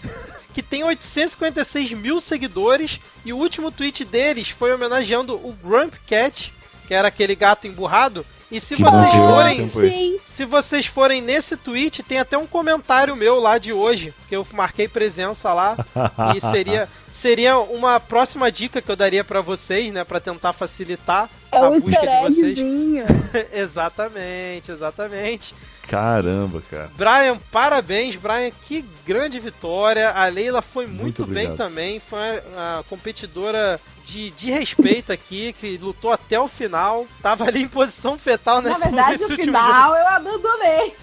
que 0.52 0.62
tem 0.62 0.82
856 0.82 1.92
mil 1.92 2.20
seguidores 2.20 3.00
e 3.24 3.32
o 3.32 3.36
último 3.36 3.70
tweet 3.70 4.04
deles 4.04 4.50
foi 4.50 4.72
homenageando 4.72 5.34
o 5.34 5.56
Grump 5.62 5.94
Cat, 6.06 6.52
que 6.86 6.94
era 6.94 7.08
aquele 7.08 7.34
gato 7.34 7.66
emburrado, 7.66 8.26
e 8.50 8.60
se 8.60 8.76
que 8.76 8.82
vocês 8.82 9.14
forem. 9.14 10.20
Se 10.26 10.44
vocês 10.44 10.86
forem 10.86 11.20
nesse 11.22 11.56
tweet, 11.56 12.02
tem 12.02 12.18
até 12.18 12.36
um 12.36 12.46
comentário 12.46 13.14
meu 13.14 13.38
lá 13.38 13.58
de 13.58 13.72
hoje, 13.72 14.12
que 14.28 14.34
eu 14.34 14.46
marquei 14.52 14.88
presença 14.88 15.52
lá. 15.52 15.76
e 16.36 16.40
seria, 16.42 16.88
seria 17.12 17.58
uma 17.58 18.00
próxima 18.00 18.50
dica 18.50 18.82
que 18.82 18.90
eu 18.90 18.96
daria 18.96 19.22
para 19.22 19.40
vocês, 19.40 19.92
né? 19.92 20.04
para 20.04 20.20
tentar 20.20 20.52
facilitar 20.52 21.28
é 21.52 21.58
a 21.58 21.70
busca 21.70 22.00
de 22.00 22.20
vocês. 22.22 22.58
exatamente, 23.52 24.72
exatamente. 24.72 25.54
Caramba, 25.90 26.62
cara. 26.70 26.88
Brian, 26.96 27.36
parabéns, 27.50 28.14
Brian. 28.14 28.52
Que 28.64 28.84
grande 29.04 29.40
vitória. 29.40 30.10
A 30.10 30.26
Leila 30.28 30.62
foi 30.62 30.86
muito, 30.86 31.22
muito 31.22 31.26
bem 31.26 31.56
também. 31.56 31.98
Foi 31.98 32.40
uma 32.52 32.84
competidora 32.88 33.80
de, 34.06 34.30
de 34.30 34.50
respeito 34.50 35.12
aqui, 35.12 35.52
que 35.52 35.76
lutou 35.78 36.12
até 36.12 36.38
o 36.38 36.46
final. 36.48 37.06
Tava 37.22 37.44
ali 37.44 37.62
em 37.62 37.68
posição 37.68 38.18
fetal 38.18 38.60
nesse, 38.60 38.78
Na 38.78 38.86
verdade, 38.86 39.10
nesse 39.12 39.24
último 39.24 39.58
final 39.58 39.84
jogo. 39.84 39.96
eu 39.96 40.08
abandonei. 40.08 40.94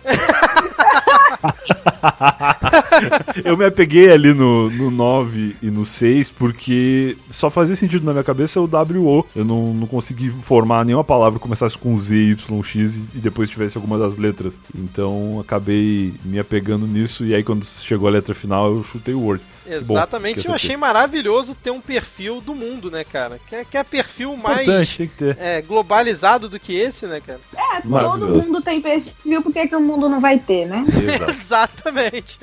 eu 3.45 3.57
me 3.57 3.65
apeguei 3.65 4.11
ali 4.11 4.33
no, 4.33 4.69
no 4.69 4.91
9 4.91 5.57
e 5.61 5.69
no 5.69 5.85
6 5.85 6.31
porque 6.31 7.17
só 7.29 7.49
fazia 7.49 7.75
sentido 7.75 8.05
na 8.05 8.11
minha 8.11 8.23
cabeça 8.23 8.59
o 8.59 8.65
WO. 8.65 9.25
Eu 9.35 9.45
não, 9.45 9.73
não 9.73 9.87
consegui 9.87 10.33
formar 10.41 10.85
nenhuma 10.85 11.03
palavra 11.03 11.39
que 11.39 11.43
começasse 11.43 11.77
com 11.77 11.97
Z, 11.97 12.15
Y, 12.15 12.63
X 12.63 12.95
e 12.95 13.17
depois 13.17 13.49
tivesse 13.49 13.77
alguma 13.77 13.97
das 13.97 14.17
letras. 14.17 14.53
Então 14.75 15.39
acabei 15.39 16.13
me 16.23 16.39
apegando 16.39 16.87
nisso 16.87 17.25
e 17.25 17.33
aí 17.33 17.43
quando 17.43 17.65
chegou 17.65 18.07
a 18.07 18.11
letra 18.11 18.33
final 18.33 18.73
eu 18.73 18.83
chutei 18.83 19.13
o 19.13 19.21
Word. 19.21 19.43
Exatamente, 19.69 20.43
Bom, 20.43 20.51
eu 20.51 20.55
achei 20.55 20.77
maravilhoso 20.77 21.53
ter 21.53 21.71
um 21.71 21.81
perfil 21.81 22.39
do 22.39 22.55
mundo, 22.55 22.89
né, 22.89 23.03
cara? 23.03 23.39
Que 23.47 23.55
é, 23.55 23.65
que 23.65 23.77
é 23.77 23.83
perfil 23.83 24.33
Importante, 24.33 24.67
mais 24.67 24.95
tem 24.95 25.07
que 25.07 25.15
ter. 25.15 25.37
É, 25.39 25.61
globalizado 25.61 26.47
do 26.47 26.59
que 26.59 26.73
esse, 26.73 27.05
né, 27.05 27.19
cara? 27.19 27.39
É, 27.53 27.81
todo 27.81 28.27
mundo 28.27 28.61
tem 28.61 28.79
perfil, 28.81 29.41
por 29.41 29.51
que, 29.51 29.67
que 29.67 29.75
o 29.75 29.81
mundo 29.81 30.07
não 30.07 30.21
vai 30.21 30.39
ter, 30.39 30.67
né? 30.67 30.85
Exatamente. 31.29 32.39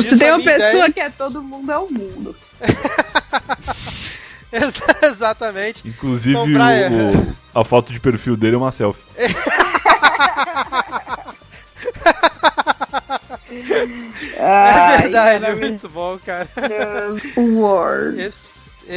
Se 0.00 0.18
tem 0.18 0.30
uma 0.30 0.42
pessoa 0.42 0.70
ideia... 0.70 0.92
que 0.92 1.00
é 1.00 1.10
todo 1.10 1.42
mundo, 1.42 1.70
é 1.70 1.78
o 1.78 1.90
mundo. 1.90 2.34
Exatamente. 5.02 5.86
Inclusive, 5.86 6.36
então, 6.36 6.52
Brian... 6.52 6.90
o, 7.54 7.58
a 7.58 7.64
foto 7.64 7.92
de 7.92 7.98
perfil 8.00 8.36
dele 8.36 8.54
é 8.54 8.58
uma 8.58 8.72
selfie. 8.72 9.02
é 14.38 14.98
verdade, 15.02 15.46
Ai, 15.46 15.54
muito 15.54 15.88
bom, 15.88 16.18
cara. 16.18 16.48
Word. 17.36 18.32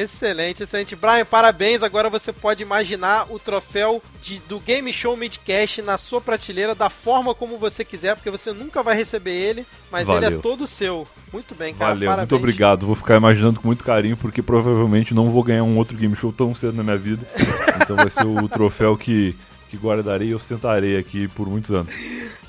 Excelente, 0.01 0.63
excelente. 0.63 0.95
Brian, 0.95 1.25
parabéns. 1.25 1.83
Agora 1.83 2.09
você 2.09 2.31
pode 2.33 2.61
imaginar 2.61 3.27
o 3.29 3.39
troféu 3.39 4.01
de, 4.21 4.39
do 4.39 4.59
Game 4.59 4.91
Show 4.91 5.15
Midcast 5.15 5.81
na 5.81 5.97
sua 5.97 6.19
prateleira 6.21 6.75
da 6.75 6.89
forma 6.89 7.33
como 7.33 7.57
você 7.57 7.85
quiser, 7.85 8.15
porque 8.15 8.29
você 8.29 8.51
nunca 8.51 8.83
vai 8.83 8.95
receber 8.95 9.31
ele, 9.31 9.65
mas 9.91 10.07
Valeu. 10.07 10.29
ele 10.29 10.37
é 10.37 10.41
todo 10.41 10.67
seu. 10.67 11.07
Muito 11.31 11.55
bem, 11.55 11.73
cara. 11.73 11.93
Valeu, 11.93 12.07
parabéns. 12.07 12.31
muito 12.31 12.35
obrigado. 12.35 12.85
Vou 12.85 12.95
ficar 12.95 13.15
imaginando 13.15 13.59
com 13.59 13.67
muito 13.67 13.83
carinho, 13.83 14.17
porque 14.17 14.41
provavelmente 14.41 15.13
não 15.13 15.29
vou 15.29 15.43
ganhar 15.43 15.63
um 15.63 15.77
outro 15.77 15.97
Game 15.97 16.15
Show 16.15 16.31
tão 16.31 16.53
cedo 16.53 16.73
na 16.73 16.83
minha 16.83 16.97
vida. 16.97 17.25
então 17.81 17.95
vai 17.95 18.09
ser 18.09 18.25
o 18.25 18.47
troféu 18.49 18.97
que, 18.97 19.35
que 19.69 19.77
guardarei 19.77 20.29
e 20.29 20.35
ostentarei 20.35 20.97
aqui 20.97 21.27
por 21.29 21.47
muitos 21.47 21.71
anos. 21.71 21.93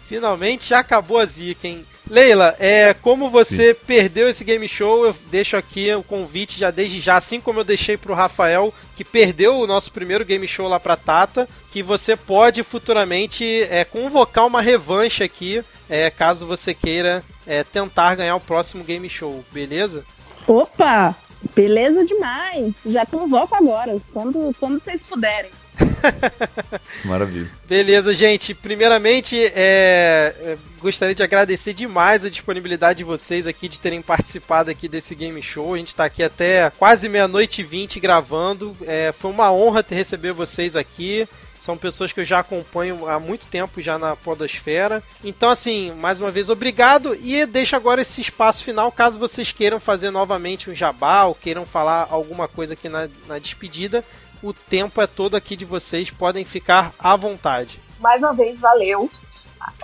Finalmente 0.08 0.72
acabou 0.72 1.18
a 1.18 1.26
zica, 1.26 1.66
hein? 1.66 1.84
Leila, 2.08 2.54
é, 2.60 2.94
como 2.94 3.28
você 3.28 3.74
Sim. 3.74 3.80
perdeu 3.84 4.28
esse 4.28 4.44
game 4.44 4.68
show, 4.68 5.04
eu 5.04 5.16
deixo 5.28 5.56
aqui 5.56 5.92
o 5.92 6.04
convite 6.04 6.58
já 6.58 6.70
desde 6.70 7.00
já, 7.00 7.16
assim 7.16 7.40
como 7.40 7.60
eu 7.60 7.64
deixei 7.64 7.96
pro 7.96 8.14
Rafael, 8.14 8.72
que 8.94 9.02
perdeu 9.02 9.56
o 9.56 9.66
nosso 9.66 9.90
primeiro 9.90 10.24
game 10.24 10.46
show 10.46 10.68
lá 10.68 10.78
pra 10.78 10.96
Tata, 10.96 11.48
que 11.72 11.82
você 11.82 12.16
pode 12.16 12.62
futuramente 12.62 13.44
é, 13.70 13.84
convocar 13.84 14.46
uma 14.46 14.62
revanche 14.62 15.24
aqui, 15.24 15.64
é, 15.90 16.08
caso 16.08 16.46
você 16.46 16.72
queira 16.72 17.24
é, 17.44 17.64
tentar 17.64 18.14
ganhar 18.14 18.36
o 18.36 18.40
próximo 18.40 18.84
game 18.84 19.08
show, 19.08 19.44
beleza? 19.52 20.04
Opa! 20.46 21.14
Beleza 21.54 22.04
demais! 22.04 22.72
Já 22.86 23.04
convoco 23.04 23.54
agora, 23.54 23.96
quando, 24.12 24.54
quando 24.58 24.80
vocês 24.80 25.02
puderem. 25.02 25.50
Maravilha. 27.04 27.50
Beleza, 27.68 28.14
gente. 28.14 28.54
Primeiramente, 28.54 29.36
é, 29.36 30.34
é, 30.40 30.56
gostaria 30.80 31.14
de 31.14 31.22
agradecer 31.22 31.72
demais 31.72 32.24
a 32.24 32.30
disponibilidade 32.30 32.98
de 32.98 33.04
vocês 33.04 33.46
aqui 33.46 33.68
de 33.68 33.80
terem 33.80 34.02
participado 34.02 34.70
aqui 34.70 34.88
desse 34.88 35.14
game 35.14 35.40
show. 35.42 35.74
A 35.74 35.78
gente 35.78 35.88
está 35.88 36.04
aqui 36.04 36.22
até 36.22 36.70
quase 36.70 37.08
meia-noite 37.08 37.60
e 37.60 37.64
vinte 37.64 38.00
gravando. 38.00 38.76
É, 38.86 39.12
foi 39.12 39.30
uma 39.30 39.52
honra 39.52 39.82
ter 39.82 39.96
receber 39.96 40.32
vocês 40.32 40.76
aqui. 40.76 41.28
São 41.58 41.76
pessoas 41.76 42.12
que 42.12 42.20
eu 42.20 42.24
já 42.24 42.38
acompanho 42.38 43.08
há 43.08 43.18
muito 43.18 43.48
tempo 43.48 43.80
já 43.80 43.98
na 43.98 44.14
Podosfera. 44.14 45.02
Então, 45.24 45.50
assim, 45.50 45.92
mais 45.98 46.20
uma 46.20 46.30
vez, 46.30 46.48
obrigado. 46.48 47.16
E 47.20 47.44
deixo 47.44 47.74
agora 47.74 48.02
esse 48.02 48.20
espaço 48.20 48.62
final, 48.62 48.92
caso 48.92 49.18
vocês 49.18 49.50
queiram 49.50 49.80
fazer 49.80 50.10
novamente 50.12 50.70
um 50.70 50.74
jabá 50.74 51.24
ou 51.24 51.34
queiram 51.34 51.66
falar 51.66 52.06
alguma 52.08 52.46
coisa 52.46 52.74
aqui 52.74 52.88
na, 52.88 53.08
na 53.26 53.40
despedida 53.40 54.04
o 54.42 54.52
tempo 54.52 55.00
é 55.00 55.06
todo 55.06 55.36
aqui 55.36 55.56
de 55.56 55.64
vocês, 55.64 56.10
podem 56.10 56.44
ficar 56.44 56.92
à 56.98 57.16
vontade. 57.16 57.80
Mais 57.98 58.22
uma 58.22 58.34
vez, 58.34 58.60
valeu. 58.60 59.10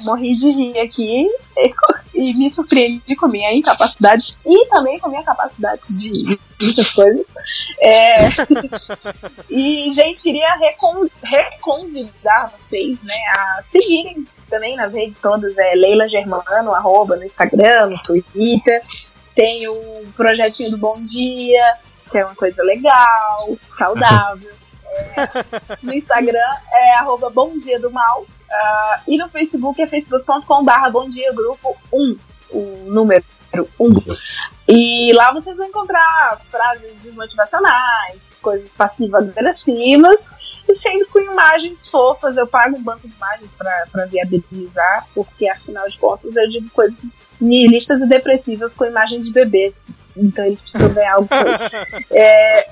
Morri 0.02 0.36
de 0.36 0.50
rir 0.50 0.78
aqui 0.78 1.28
e 2.14 2.34
me 2.34 2.50
surpreendi 2.50 3.16
com 3.16 3.26
a 3.26 3.28
minha 3.28 3.52
incapacidade 3.52 4.36
e 4.46 4.66
também 4.66 4.98
com 4.98 5.08
a 5.08 5.10
minha 5.10 5.24
capacidade 5.24 5.82
de 5.90 6.38
muitas 6.60 6.90
coisas. 6.90 7.34
É... 7.80 8.28
e, 9.50 9.90
gente, 9.92 10.22
queria 10.22 10.54
recon... 10.56 11.06
reconvidar 11.22 12.52
vocês 12.56 13.02
né, 13.02 13.14
a 13.36 13.62
seguirem 13.62 14.24
também 14.48 14.76
nas 14.76 14.92
redes 14.92 15.20
todas, 15.20 15.56
é 15.56 15.74
Leila 15.74 16.06
Germano, 16.08 16.74
arroba, 16.74 17.16
no 17.16 17.24
Instagram, 17.24 17.88
no 17.88 18.02
Twitter. 18.02 18.82
Tem 19.34 19.66
o 19.66 20.04
projetinho 20.14 20.72
do 20.72 20.78
Bom 20.78 21.02
Dia, 21.06 21.74
que 22.10 22.18
é 22.18 22.24
uma 22.24 22.34
coisa 22.34 22.62
legal, 22.62 23.58
saudável. 23.72 24.52
É, 24.84 25.76
no 25.82 25.92
Instagram 25.92 26.56
é 26.70 26.94
arroba 26.94 27.30
Bom 27.30 27.58
Dia 27.58 27.78
do 27.80 27.90
Mal. 27.90 28.22
Uh, 28.22 29.00
e 29.08 29.16
no 29.16 29.28
Facebook 29.28 29.80
é 29.80 29.86
facebook.com.br 29.86 30.90
Bom 30.90 31.08
Dia 31.08 31.32
Grupo 31.32 31.76
1, 31.92 32.16
o 32.50 32.60
número 32.90 33.24
1. 33.78 33.92
E 34.68 35.12
lá 35.14 35.32
vocês 35.32 35.58
vão 35.58 35.66
encontrar 35.66 36.40
frases 36.50 36.92
desmotivacionais, 37.02 38.38
coisas 38.40 38.74
passivas-agressivas 38.74 40.34
e 40.68 40.74
sempre 40.74 41.06
com 41.06 41.20
imagens 41.20 41.86
fofas. 41.88 42.36
Eu 42.36 42.46
pago 42.46 42.76
um 42.76 42.82
banco 42.82 43.06
de 43.06 43.14
imagens 43.14 43.50
para 43.58 44.06
viabilizar, 44.06 45.06
porque 45.14 45.48
afinal 45.48 45.88
de 45.88 45.98
contas 45.98 46.34
eu 46.36 46.48
digo 46.48 46.70
coisas 46.70 47.12
nihilistas 47.40 48.00
e 48.02 48.06
depressivas 48.06 48.76
com 48.76 48.84
imagens 48.84 49.26
de 49.26 49.32
bebês. 49.32 49.88
Então 50.16 50.44
eles 50.44 50.62
precisam 50.62 50.92
ganhar 50.92 51.14
algo 51.14 51.28
com 51.28 51.50
isso. 51.50 51.64
É, 52.14 52.68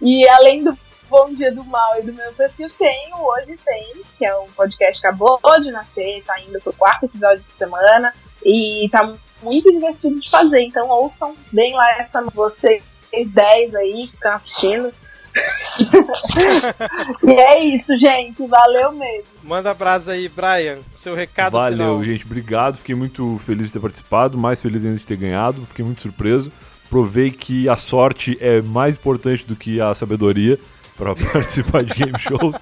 e 0.00 0.26
além 0.28 0.64
do 0.64 0.76
Bom 1.08 1.34
Dia 1.34 1.52
do 1.52 1.64
Mal 1.64 1.98
e 1.98 2.02
do 2.02 2.12
meu 2.12 2.32
perfil, 2.32 2.68
tenho 2.78 3.16
Hoje 3.16 3.58
Tem, 3.64 4.02
que 4.16 4.24
é 4.24 4.34
um 4.36 4.46
podcast 4.52 5.00
que 5.00 5.06
acabou 5.06 5.38
de 5.60 5.70
nascer, 5.70 6.22
tá 6.24 6.40
indo 6.40 6.60
pro 6.60 6.72
quarto 6.72 7.04
episódio 7.04 7.36
essa 7.36 7.52
semana. 7.52 8.14
E 8.44 8.88
tá 8.90 9.12
muito 9.42 9.70
divertido 9.70 10.18
de 10.18 10.30
fazer. 10.30 10.62
Então 10.62 10.88
ouçam 10.88 11.34
bem 11.52 11.74
lá 11.74 11.92
essa 11.98 12.22
vocês 12.22 12.82
10 13.12 13.74
aí 13.74 14.06
que 14.06 14.14
estão 14.14 14.32
assistindo. 14.32 14.92
e 17.22 17.32
é 17.32 17.64
isso, 17.64 17.96
gente. 17.98 18.46
Valeu 18.46 18.92
mesmo. 18.92 19.38
Manda 19.44 19.72
brasa 19.72 20.12
aí, 20.12 20.28
Brian. 20.28 20.78
Seu 20.92 21.14
recado 21.14 21.52
Valeu, 21.52 21.76
final. 21.76 22.04
gente. 22.04 22.24
Obrigado. 22.24 22.76
Fiquei 22.78 22.94
muito 22.94 23.38
feliz 23.38 23.66
de 23.66 23.72
ter 23.74 23.80
participado. 23.80 24.36
Mais 24.36 24.60
feliz 24.60 24.84
ainda 24.84 24.98
de 24.98 25.04
ter 25.04 25.16
ganhado. 25.16 25.64
Fiquei 25.66 25.84
muito 25.84 26.02
surpreso. 26.02 26.50
Provei 26.88 27.30
que 27.30 27.68
a 27.68 27.76
sorte 27.76 28.36
é 28.40 28.60
mais 28.60 28.96
importante 28.96 29.44
do 29.46 29.54
que 29.54 29.80
a 29.80 29.94
sabedoria 29.94 30.58
para 31.00 31.16
participar 31.32 31.82
de 31.82 31.94
game 31.94 32.18
shows, 32.18 32.56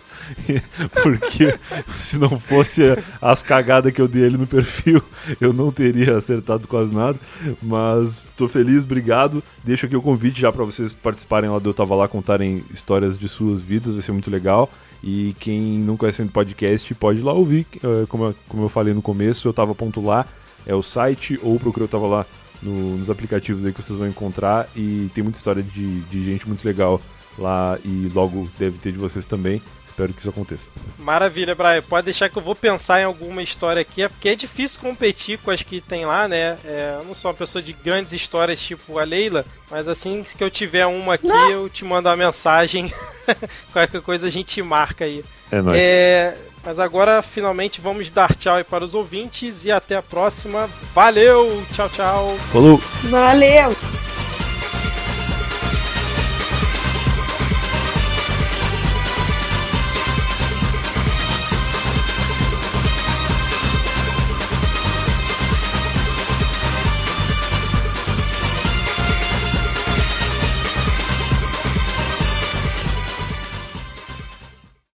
porque 1.02 1.58
se 1.96 2.16
não 2.18 2.38
fosse 2.38 2.82
as 3.20 3.42
cagadas 3.42 3.92
que 3.92 4.00
eu 4.00 4.06
dei 4.06 4.26
ali 4.26 4.38
no 4.38 4.46
perfil, 4.46 5.02
eu 5.40 5.52
não 5.52 5.72
teria 5.72 6.16
acertado 6.16 6.68
quase 6.68 6.94
nada. 6.94 7.18
Mas 7.60 8.24
tô 8.36 8.48
feliz, 8.48 8.84
obrigado. 8.84 9.42
Deixo 9.64 9.86
aqui 9.86 9.96
o 9.96 10.02
convite 10.02 10.40
já 10.40 10.52
para 10.52 10.64
vocês 10.64 10.94
participarem 10.94 11.50
lá 11.50 11.58
do 11.58 11.70
Eu 11.70 11.74
Tava 11.74 11.96
Lá, 11.96 12.06
contarem 12.06 12.64
histórias 12.72 13.18
de 13.18 13.28
suas 13.28 13.60
vidas, 13.60 13.94
vai 13.94 14.02
ser 14.02 14.12
muito 14.12 14.30
legal. 14.30 14.70
E 15.02 15.34
quem 15.40 15.60
não 15.80 15.96
conhece 15.96 16.22
o 16.22 16.28
podcast 16.28 16.94
pode 16.94 17.18
ir 17.18 17.22
lá 17.22 17.32
ouvir, 17.32 17.66
eh, 17.76 18.06
como 18.08 18.34
eu 18.54 18.68
falei 18.68 18.94
no 18.94 19.02
começo, 19.02 19.46
eu 19.46 19.52
tava 19.52 19.72
ponto 19.72 20.04
lá, 20.04 20.26
é 20.66 20.74
o 20.74 20.82
site, 20.82 21.38
ou 21.42 21.58
procura 21.58 21.84
Eu 21.84 21.88
Tava 21.88 22.06
Lá 22.06 22.26
no, 22.62 22.98
nos 22.98 23.08
aplicativos 23.08 23.64
aí 23.64 23.72
que 23.72 23.82
vocês 23.82 23.98
vão 23.98 24.08
encontrar. 24.08 24.68
E 24.76 25.08
tem 25.14 25.22
muita 25.22 25.38
história 25.38 25.62
de, 25.62 26.00
de 26.02 26.24
gente 26.24 26.46
muito 26.46 26.64
legal 26.64 27.00
lá 27.38 27.78
e 27.84 28.10
logo 28.14 28.48
deve 28.58 28.78
ter 28.78 28.92
de 28.92 28.98
vocês 28.98 29.24
também. 29.26 29.62
Espero 29.98 30.12
que 30.12 30.20
isso 30.20 30.28
aconteça. 30.28 30.68
Maravilha, 30.96 31.56
Brian. 31.56 31.82
Pode 31.82 32.04
deixar 32.04 32.28
que 32.28 32.38
eu 32.38 32.42
vou 32.42 32.54
pensar 32.54 33.00
em 33.00 33.04
alguma 33.04 33.42
história 33.42 33.82
aqui, 33.82 34.02
é 34.02 34.08
porque 34.08 34.28
é 34.28 34.36
difícil 34.36 34.78
competir 34.80 35.38
com 35.38 35.50
as 35.50 35.60
que 35.60 35.80
tem 35.80 36.06
lá, 36.06 36.28
né? 36.28 36.56
É, 36.64 36.94
eu 37.00 37.04
não 37.04 37.14
sou 37.14 37.32
uma 37.32 37.36
pessoa 37.36 37.60
de 37.60 37.72
grandes 37.72 38.12
histórias 38.12 38.60
tipo 38.60 38.96
a 38.96 39.02
Leila, 39.02 39.44
mas 39.68 39.88
assim 39.88 40.22
que 40.22 40.44
eu 40.44 40.50
tiver 40.50 40.86
uma 40.86 41.14
aqui, 41.14 41.26
não. 41.26 41.50
eu 41.50 41.68
te 41.68 41.84
mando 41.84 42.08
uma 42.08 42.16
mensagem. 42.16 42.92
Qualquer 43.72 44.00
coisa 44.00 44.28
a 44.28 44.30
gente 44.30 44.62
marca 44.62 45.04
aí. 45.04 45.24
É 45.50 45.60
nóis. 45.60 45.76
É, 45.76 46.36
mas 46.64 46.78
agora, 46.78 47.20
finalmente, 47.20 47.80
vamos 47.80 48.08
dar 48.08 48.36
tchau 48.36 48.54
aí 48.54 48.62
para 48.62 48.84
os 48.84 48.94
ouvintes 48.94 49.64
e 49.64 49.72
até 49.72 49.96
a 49.96 50.02
próxima. 50.02 50.70
Valeu! 50.94 51.60
Tchau, 51.74 51.88
tchau! 51.88 52.36
Falou! 52.52 52.80
Valeu! 53.04 54.17